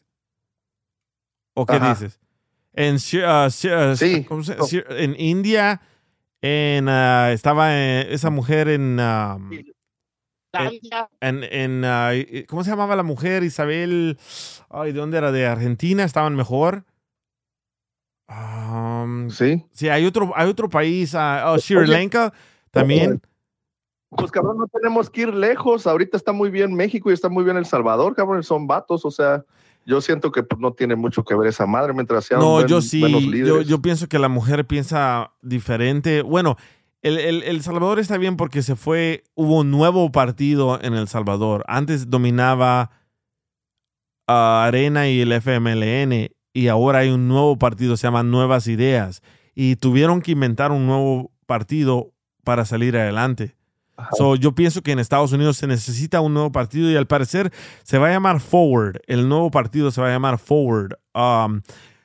¿O 1.55 1.67
qué 1.67 1.75
Ajá. 1.77 1.91
dices? 1.95 2.19
En, 2.73 2.97
Sri- 2.99 3.25
ah, 3.27 3.47
Sri- 3.51 3.73
ah, 3.73 3.97
Sí. 3.97 4.25
¿cómo 4.25 4.43
se- 4.43 4.57
No. 4.57 4.65
Sri- 4.65 4.85
en 4.89 5.15
India, 5.21 5.81
en, 6.41 6.89
estaba 6.89 7.75
eh, 7.75 8.07
esa 8.15 8.31
mujer 8.31 8.69
en, 8.69 8.99
Islandia, 10.53 11.11
en, 11.21 11.45
en, 11.45 12.45
¿cómo 12.47 12.65
se 12.65 12.71
llamaba 12.71 12.97
la 12.97 13.03
mujer? 13.03 13.43
Isabel, 13.43 14.19
ay, 14.71 14.93
¿de 14.93 14.99
dónde 15.01 15.19
era? 15.19 15.31
De 15.33 15.47
Argentina, 15.47 16.05
estaban 16.05 16.37
mejor. 16.37 16.85
Um, 18.29 19.31
Sí. 19.31 19.65
sí, 19.73 19.89
hay 19.89 20.05
otro, 20.07 20.33
hay 20.37 20.49
otro 20.49 20.69
país, 20.69 21.15
oh, 21.15 21.59
Sri 21.59 21.87
Lanka 21.87 22.33
también. 22.71 23.21
Pues 24.11 24.31
cabrón, 24.31 24.57
no 24.59 24.67
tenemos 24.69 25.11
que 25.11 25.23
ir 25.23 25.35
lejos. 25.35 25.87
Ahorita 25.87 26.17
está 26.17 26.33
muy 26.33 26.51
bien 26.51 26.75
México 26.75 27.11
y 27.11 27.15
está 27.15 27.29
muy 27.29 27.45
bien 27.45 27.57
El 27.57 27.67
Salvador, 27.67 28.15
cabrón. 28.15 28.43
Son 28.43 28.67
vatos, 28.67 29.05
o 29.05 29.11
sea, 29.11 29.45
yo 29.85 30.01
siento 30.01 30.33
que 30.33 30.43
pues, 30.43 30.61
no 30.61 30.73
tiene 30.73 30.97
mucho 30.97 31.25
que 31.25 31.35
ver 31.35 31.49
esa 31.49 31.67
madre 31.67 31.93
mientras 31.93 32.25
sean 32.25 32.41
No, 32.41 32.53
buen- 32.53 32.67
yo 32.69 32.81
sí, 32.81 33.01
buenos 33.01 33.23
yo, 33.25 33.31
líderes. 33.31 33.67
yo 33.69 33.83
pienso 33.83 34.09
que 34.09 34.19
la 34.19 34.29
mujer 34.29 34.67
piensa 34.67 35.33
diferente. 35.43 36.23
Bueno, 36.23 36.57
el, 37.03 37.19
el- 37.19 37.43
El 37.43 37.63
Salvador 37.63 37.99
está 37.99 38.17
bien 38.19 38.37
porque 38.37 38.63
se 38.63 38.77
fue, 38.77 39.25
hubo 39.35 39.59
un 39.61 39.71
nuevo 39.71 40.11
partido 40.11 40.79
en 40.83 40.95
El 40.95 41.07
Salvador. 41.09 41.65
Antes 41.69 42.09
dominaba 42.11 42.91
ah, 44.27 44.65
Arena 44.67 45.09
y 45.09 45.21
el 45.21 45.33
FMLN 45.33 46.31
y 46.55 46.69
ahora 46.69 47.01
hay 47.01 47.11
un 47.11 47.29
nuevo 47.29 47.59
partido, 47.59 47.97
se 47.97 48.07
llama 48.07 48.23
Nuevas 48.23 48.67
Ideas. 48.67 49.23
Y 49.55 49.77
tuvieron 49.77 50.23
que 50.23 50.33
inventar 50.33 50.73
un 50.73 50.87
nuevo 50.87 51.31
partido 51.47 52.13
para 52.45 52.65
salir 52.65 52.97
adelante. 52.97 53.55
So, 54.17 54.37
yo 54.37 54.55
pienso 54.55 54.83
que 54.83 54.93
en 54.93 54.99
Estados 54.99 55.33
Unidos 55.33 55.57
se 55.57 55.67
necesita 55.67 56.21
un 56.21 56.35
nuevo 56.35 56.53
partido 56.53 56.91
y 56.91 56.97
al 56.97 57.07
parecer 57.07 57.53
se 57.83 57.99
va 57.99 58.09
a 58.09 58.11
llamar 58.13 58.41
Forward. 58.41 59.01
El 59.07 59.29
nuevo 59.29 59.51
partido 59.51 59.91
se 59.91 60.01
va 60.01 60.09
a 60.09 60.11
llamar 60.11 60.39
Forward. 60.39 60.95
Um, 61.15 61.63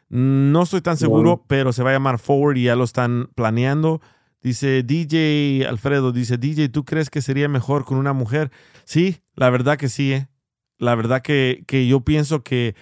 No 0.10 0.64
estoy 0.64 0.82
tan 0.82 0.98
seguro, 0.98 1.44
pero 1.48 1.74
se 1.74 1.84
va 1.84 1.90
a 1.92 1.94
llamar 1.94 2.20
Forward 2.20 2.58
y 2.58 2.64
ya 2.64 2.76
lo 2.76 2.84
están 2.84 3.30
planeando. 3.36 4.02
Dice 4.42 4.84
DJ 4.84 5.66
Alfredo, 5.68 6.12
dice 6.12 6.38
DJ, 6.38 6.70
¿tú 6.70 6.84
crees 6.84 7.10
que 7.10 7.22
sería 7.22 7.48
mejor 7.48 7.86
con 7.86 7.98
una 7.98 8.14
mujer? 8.14 8.52
Sí, 8.84 9.22
la 9.36 9.50
verdad 9.50 9.78
que 9.78 9.88
sí, 9.88 10.14
¿eh? 10.14 10.28
La 10.78 10.96
verdad 10.96 11.22
que, 11.22 11.64
que 11.66 11.88
yo 11.88 12.02
pienso 12.02 12.44
que 12.44 12.76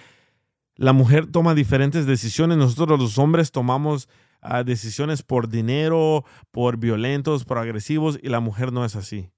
la 0.74 0.92
mujer 0.92 1.26
toma 1.26 1.54
diferentes 1.54 2.04
decisiones. 2.06 2.58
Nosotros 2.58 2.98
los 2.98 3.16
hombres 3.18 3.52
tomamos 3.52 4.08
ah, 4.42 4.64
decisiones 4.64 5.22
por 5.22 5.48
dinero, 5.48 6.24
por 6.50 6.76
violentos, 6.76 7.44
por 7.44 7.58
agresivos, 7.58 8.18
y 8.22 8.28
la 8.28 8.40
mujer 8.40 8.72
no 8.72 8.84
es 8.84 8.96
así. 8.96 9.30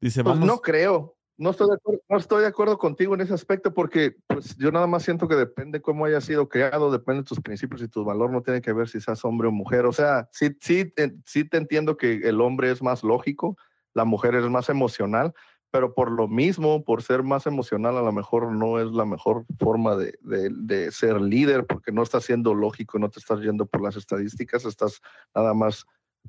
Dice, 0.00 0.22
Pues 0.22 0.34
vamos. 0.34 0.46
no 0.46 0.60
creo. 0.60 1.16
No 1.38 1.50
estoy, 1.50 1.68
de 1.68 1.74
acuerdo, 1.74 2.00
no 2.08 2.16
estoy 2.16 2.40
de 2.40 2.46
acuerdo 2.46 2.78
contigo 2.78 3.14
en 3.14 3.20
ese 3.20 3.34
aspecto 3.34 3.74
porque 3.74 4.16
pues, 4.26 4.56
yo 4.56 4.72
nada 4.72 4.86
más 4.86 5.02
siento 5.02 5.28
que 5.28 5.34
depende 5.34 5.82
cómo 5.82 6.06
hayas 6.06 6.24
sido 6.24 6.48
creado, 6.48 6.90
depende 6.90 7.20
de 7.20 7.26
tus 7.26 7.42
principios 7.42 7.82
y 7.82 7.88
tu 7.88 8.04
valor, 8.04 8.30
no 8.30 8.42
tiene 8.42 8.62
que 8.62 8.72
ver 8.72 8.88
si 8.88 9.02
seas 9.02 9.22
hombre 9.22 9.48
o 9.48 9.52
mujer. 9.52 9.84
O 9.84 9.92
sea, 9.92 10.30
sí, 10.32 10.56
sí, 10.62 10.94
sí 11.26 11.44
te 11.44 11.58
entiendo 11.58 11.98
que 11.98 12.14
el 12.26 12.40
hombre 12.40 12.70
es 12.70 12.82
más 12.82 13.04
lógico, 13.04 13.58
la 13.92 14.06
mujer 14.06 14.34
es 14.34 14.48
más 14.48 14.70
emocional, 14.70 15.34
pero 15.76 15.92
por 15.92 16.10
lo 16.10 16.26
mismo, 16.26 16.82
por 16.84 17.02
ser 17.02 17.22
más 17.22 17.46
emocional, 17.46 17.98
a 17.98 18.02
lo 18.02 18.10
mejor 18.12 18.50
no 18.50 18.80
es 18.80 18.90
la 18.92 19.04
mejor 19.04 19.44
forma 19.58 19.94
de, 19.94 20.14
de- 20.22 20.48
de 20.50 20.90
ser 20.90 21.20
líder 21.20 21.66
porque 21.66 21.92
no 21.92 22.02
estás 22.02 22.24
siendo 22.24 22.54
lógico, 22.54 22.98
no 22.98 23.10
te 23.10 23.20
estás 23.20 23.40
yendo 23.40 23.66
por 23.66 23.82
las 23.82 23.94
estadísticas, 23.96 24.64
estás 24.64 25.02
nada 25.34 25.52
más 25.52 25.84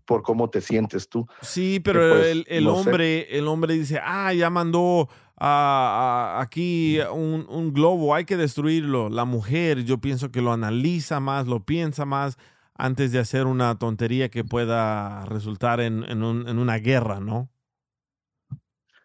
por 0.06 0.22
cómo 0.22 0.50
te 0.50 0.60
sientes 0.60 1.08
tú. 1.08 1.26
Sí, 1.42 1.80
pero 1.82 2.02
pues, 2.10 2.28
el, 2.28 2.46
el 2.50 2.66
no 2.66 2.74
sé. 2.76 2.90
hombre, 2.90 3.38
el 3.38 3.48
hombre 3.48 3.74
dice, 3.76 4.00
ah, 4.04 4.34
ya 4.34 4.50
mandó 4.50 5.08
a- 5.38 6.36
a- 6.38 6.42
aquí 6.42 7.00
un, 7.14 7.46
un 7.50 7.74
globo, 7.74 8.14
hay 8.14 8.26
que 8.26 8.36
destruirlo. 8.38 9.08
La 9.10 9.24
mujer, 9.26 9.84
yo 9.86 10.00
pienso 10.00 10.30
que 10.30 10.42
lo 10.42 10.52
analiza 10.52 11.20
más, 11.22 11.48
lo 11.48 11.64
piensa 11.64 12.04
más 12.06 12.38
antes 12.76 13.12
de 13.12 13.20
hacer 13.20 13.46
una 13.48 13.78
tontería 13.80 14.30
que 14.30 14.44
pueda 14.44 15.26
resultar 15.26 15.80
en, 15.80 16.04
en 16.04 16.22
un- 16.24 16.48
en 16.48 16.60
una 16.60 16.78
guerra, 16.80 17.20
¿no? 17.22 17.50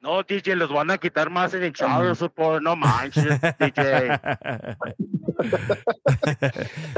No, 0.02 0.20
DJ, 0.24 0.56
los 0.56 0.72
van 0.72 0.90
a 0.90 0.98
quitar 0.98 1.30
más 1.30 1.54
en 1.54 1.62
el 1.62 1.72
child 1.72 2.16
support, 2.16 2.60
no 2.60 2.74
manches, 2.74 3.40
DJ. 3.58 4.16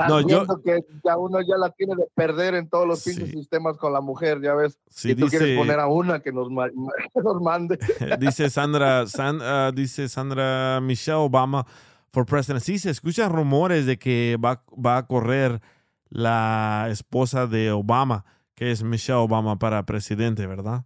No, 0.09 0.21
yo- 0.21 0.47
que 0.65 0.81
ya 1.05 1.17
uno 1.17 1.41
ya 1.41 1.57
la 1.57 1.71
tiene 1.71 1.95
de 1.97 2.07
perder 2.15 2.55
en 2.55 2.69
todos 2.69 2.87
los 2.87 3.01
Sí. 3.01 3.11
pinches 3.11 3.31
sistemas 3.31 3.77
con 3.77 3.93
la 3.93 4.01
mujer, 4.01 4.41
ya 4.43 4.55
ves. 4.55 4.79
Sí, 4.89 5.11
y 5.11 5.15
tú 5.15 5.25
dice- 5.27 5.39
quieres 5.39 5.59
poner 5.59 5.81
a 5.81 5.87
una 5.87 6.21
que 6.21 6.33
nos, 6.33 6.49
que 6.49 6.55
nos 7.23 7.41
mande. 7.43 7.79
dice 8.19 8.51
Sandra, 8.51 9.07
San- 9.07 9.41
ah, 9.43 9.71
dice 9.75 10.09
Sandra 10.09 10.81
Michelle 10.81 11.19
Obama 11.19 11.67
for 12.13 12.27
president. 12.27 12.63
Sí, 12.63 12.79
se 12.79 12.91
escuchan 12.91 13.33
rumores 13.33 13.87
de 13.87 13.99
que 13.99 14.39
va, 14.43 14.63
va 14.75 14.99
a 14.99 15.07
correr 15.07 15.61
la 16.09 16.87
esposa 16.91 17.47
de 17.47 17.73
Obama, 17.73 18.25
que 18.55 18.71
es 18.71 18.83
Michelle 18.83 19.19
Obama 19.19 19.59
para 19.59 19.85
presidente, 19.85 20.47
¿verdad? 20.47 20.85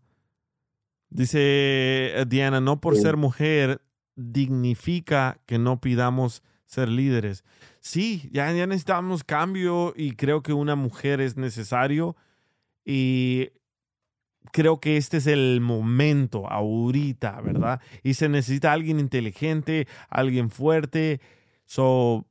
Dice 1.10 1.38
eh, 1.40 2.24
Diana, 2.28 2.60
no 2.60 2.80
por 2.80 2.96
Sí. 2.96 3.02
ser 3.02 3.16
mujer 3.16 3.80
dignifica 4.16 5.40
que 5.46 5.58
no 5.58 5.80
pidamos 5.80 6.42
ser 6.66 6.88
líderes. 6.88 7.44
Sí, 7.80 8.28
ya, 8.32 8.52
ya 8.52 8.66
necesitamos 8.66 9.24
cambio 9.24 9.94
y 9.96 10.12
creo 10.12 10.42
que 10.42 10.52
una 10.52 10.76
mujer 10.76 11.20
es 11.20 11.36
necesario 11.36 12.16
y 12.84 13.50
creo 14.52 14.80
que 14.80 14.96
este 14.96 15.16
es 15.18 15.26
el 15.26 15.60
momento 15.60 16.46
ahorita, 16.50 17.40
¿verdad? 17.40 17.80
Y 18.02 18.14
se 18.14 18.28
necesita 18.28 18.72
alguien 18.72 18.98
inteligente, 19.00 19.86
alguien 20.10 20.50
fuerte. 20.50 21.20
So, 21.64 22.26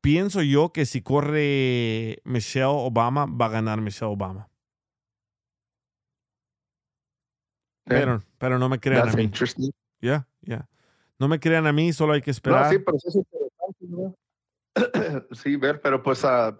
pienso 0.00 0.42
yo 0.42 0.72
que 0.72 0.84
si 0.84 1.00
corre 1.00 2.18
Michelle 2.24 2.66
Obama, 2.66 3.26
va 3.26 3.46
a 3.46 3.50
ganar 3.50 3.80
Michelle 3.80 4.12
Obama. 4.12 4.48
Pero, 7.84 8.22
pero 8.38 8.58
no 8.58 8.68
me 8.68 8.78
crean 8.80 9.02
a 9.02 9.04
That's 9.04 9.16
mí. 9.16 9.24
interesting. 9.24 9.70
Ya, 10.00 10.26
ya. 10.42 10.68
No 11.18 11.28
me 11.28 11.38
crean 11.38 11.66
a 11.66 11.72
mí, 11.72 11.92
solo 11.92 12.12
hay 12.14 12.22
que 12.22 12.30
No, 12.30 12.32
esperar. 12.32 12.70
sí, 12.70 12.78
pero 12.78 12.98
sí 12.98 13.08
es 13.08 13.16
interesante, 13.16 13.86
¿no? 13.88 14.16
Sí, 15.34 15.56
ver, 15.56 15.80
pero 15.80 16.02
pues, 16.02 16.24
ah, 16.24 16.56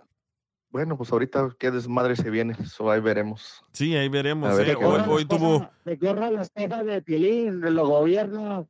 bueno, 0.70 0.96
pues 0.96 1.10
ahorita 1.12 1.51
qué 1.59 1.70
desmadre 1.70 2.16
se 2.16 2.30
viene, 2.30 2.55
eso 2.60 2.90
ahí 2.90 3.01
veremos. 3.01 3.64
Sí, 3.72 3.94
ahí 3.96 4.09
veremos. 4.09 4.51
A 4.51 4.55
ver 4.55 4.70
eh. 4.70 4.76
Hoy, 4.76 5.24
tuvo... 5.24 5.68
De 5.84 5.98
corra 5.98 6.30
la 6.30 6.42
esposa 6.42 6.82
de 6.84 7.02
Piolín, 7.02 7.60
de 7.60 7.70
los 7.70 7.88
gobiernos. 7.88 8.66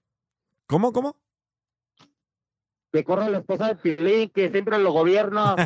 ¿Cómo, 0.66 0.92
cómo? 0.92 1.16
Que 2.94 3.02
corra 3.02 3.28
la 3.28 3.38
esposa 3.38 3.66
de 3.66 3.74
Piolín, 3.74 4.30
que 4.30 4.50
siempre 4.52 4.78
los 4.78 4.92
gobiernos. 4.92 5.56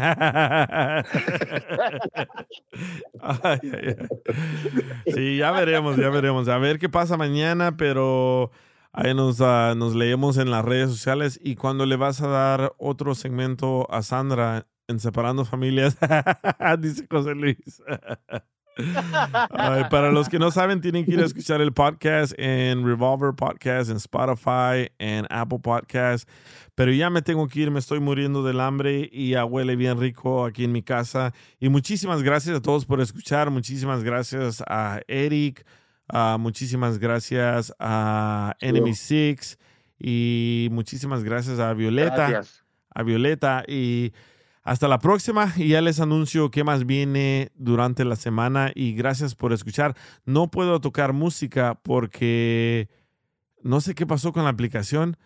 Ay, 3.21 3.59
ay, 3.63 3.97
ay. 3.99 5.13
Sí, 5.13 5.37
ya 5.37 5.51
veremos, 5.51 5.99
ya 5.99 6.09
veremos. 6.09 6.49
A 6.49 6.57
ver 6.57 6.79
qué 6.79 6.89
pasa 6.89 7.19
mañana, 7.19 7.77
pero 7.77 8.51
ahí 8.93 9.13
nos, 9.13 9.43
ah, 9.43 9.75
nos 9.77 9.95
leemos 9.95 10.39
en 10.39 10.51
las 10.51 10.65
redes 10.65 10.89
sociales. 10.89 11.39
Y 11.43 11.57
cuando 11.57 11.85
le 11.85 11.97
vas 11.97 12.23
a 12.23 12.29
dar 12.29 12.73
otro 12.79 13.15
segmento 13.15 13.87
a 13.93 14.01
Sandra 14.01 14.67
en 14.87 14.99
Separando 14.99 15.45
Familias, 15.45 15.99
dice 16.79 17.07
José 17.11 17.35
Luis. 17.35 17.83
Ay, 19.51 19.85
para 19.91 20.13
los 20.13 20.29
que 20.29 20.39
no 20.39 20.51
saben, 20.51 20.81
tienen 20.81 21.05
que 21.05 21.13
ir 21.13 21.21
a 21.21 21.27
escuchar 21.27 21.61
el 21.61 21.73
podcast 21.73 22.33
en 22.37 22.85
Revolver 22.85 23.35
Podcast, 23.35 23.91
en 23.91 23.97
Spotify, 23.97 24.91
en 24.99 25.27
Apple 25.31 25.59
Podcast. 25.61 26.29
Pero 26.75 26.93
ya 26.93 27.11
me 27.11 27.23
tengo 27.23 27.49
que 27.49 27.61
ir, 27.61 27.71
me 27.71 27.81
estoy 27.81 27.99
muriendo 28.01 28.43
del 28.45 28.61
hambre 28.61 29.09
y 29.13 29.31
ya 29.31 29.45
huele 29.45 29.75
bien 29.75 29.99
rico 29.99 30.45
aquí 30.45 30.65
en 30.65 30.73
mi 30.73 30.83
casa. 30.83 31.33
Y 31.59 31.69
muchísimas 31.69 32.23
gracias 32.23 32.57
a 32.57 32.63
todos 32.63 32.87
por 32.87 33.01
escuchar. 33.01 33.51
Muchísimas 33.51 34.05
gracias 34.05 34.63
a 34.67 35.01
Eric. 35.09 35.67
ah, 36.09 36.37
muchísimas 36.39 36.99
gracias 36.99 37.73
a 37.79 38.55
Enemy 38.61 38.95
Six. 38.95 39.59
Y 39.99 40.69
muchísimas 40.71 41.25
gracias 41.25 41.59
a 41.59 41.75
Violeta 41.75 42.29
Gracias. 42.31 42.65
a 42.95 43.03
Violeta 43.03 43.65
y 43.67 44.13
hasta 44.69 44.87
la 44.87 44.99
próxima 44.99 45.55
y 45.57 45.69
ya 45.69 45.81
les 45.81 45.99
anuncio 45.99 46.51
qué 46.51 46.63
más 46.63 46.85
viene 46.85 47.51
durante 47.55 48.05
la 48.05 48.17
semana 48.17 48.71
y 48.75 48.93
gracias 48.93 49.35
por 49.35 49.55
escuchar. 49.55 49.97
No 50.27 50.51
puedo 50.51 50.79
tocar 50.79 51.15
música 51.15 51.81
porque 51.83 52.89
no 53.63 53.81
sé 53.81 53.95
qué 53.95 54.07
pasó 54.07 54.31
con 54.33 54.45
la 54.45 54.51
aplicación, 54.51 55.17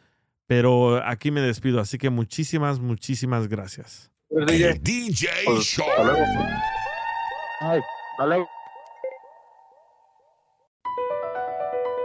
pero 0.47 1.05
aquí 1.05 1.33
me 1.33 1.41
despido, 1.41 1.81
así 1.81 1.99
que 1.99 2.09
muchísimas, 2.09 2.79
muchísimas 2.79 3.49
gracias. 3.49 4.13
El 4.31 4.81
DJ 4.81 5.29
Show. 5.61 5.87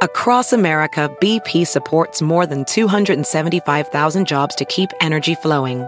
Across 0.02 0.54
America, 0.54 1.16
BP 1.22 1.68
supports 1.68 2.22
more 2.22 2.48
than 2.48 2.64
275,000 2.66 4.26
jobs 4.26 4.56
to 4.56 4.66
keep 4.66 4.90
energy 5.02 5.36
flowing. 5.36 5.88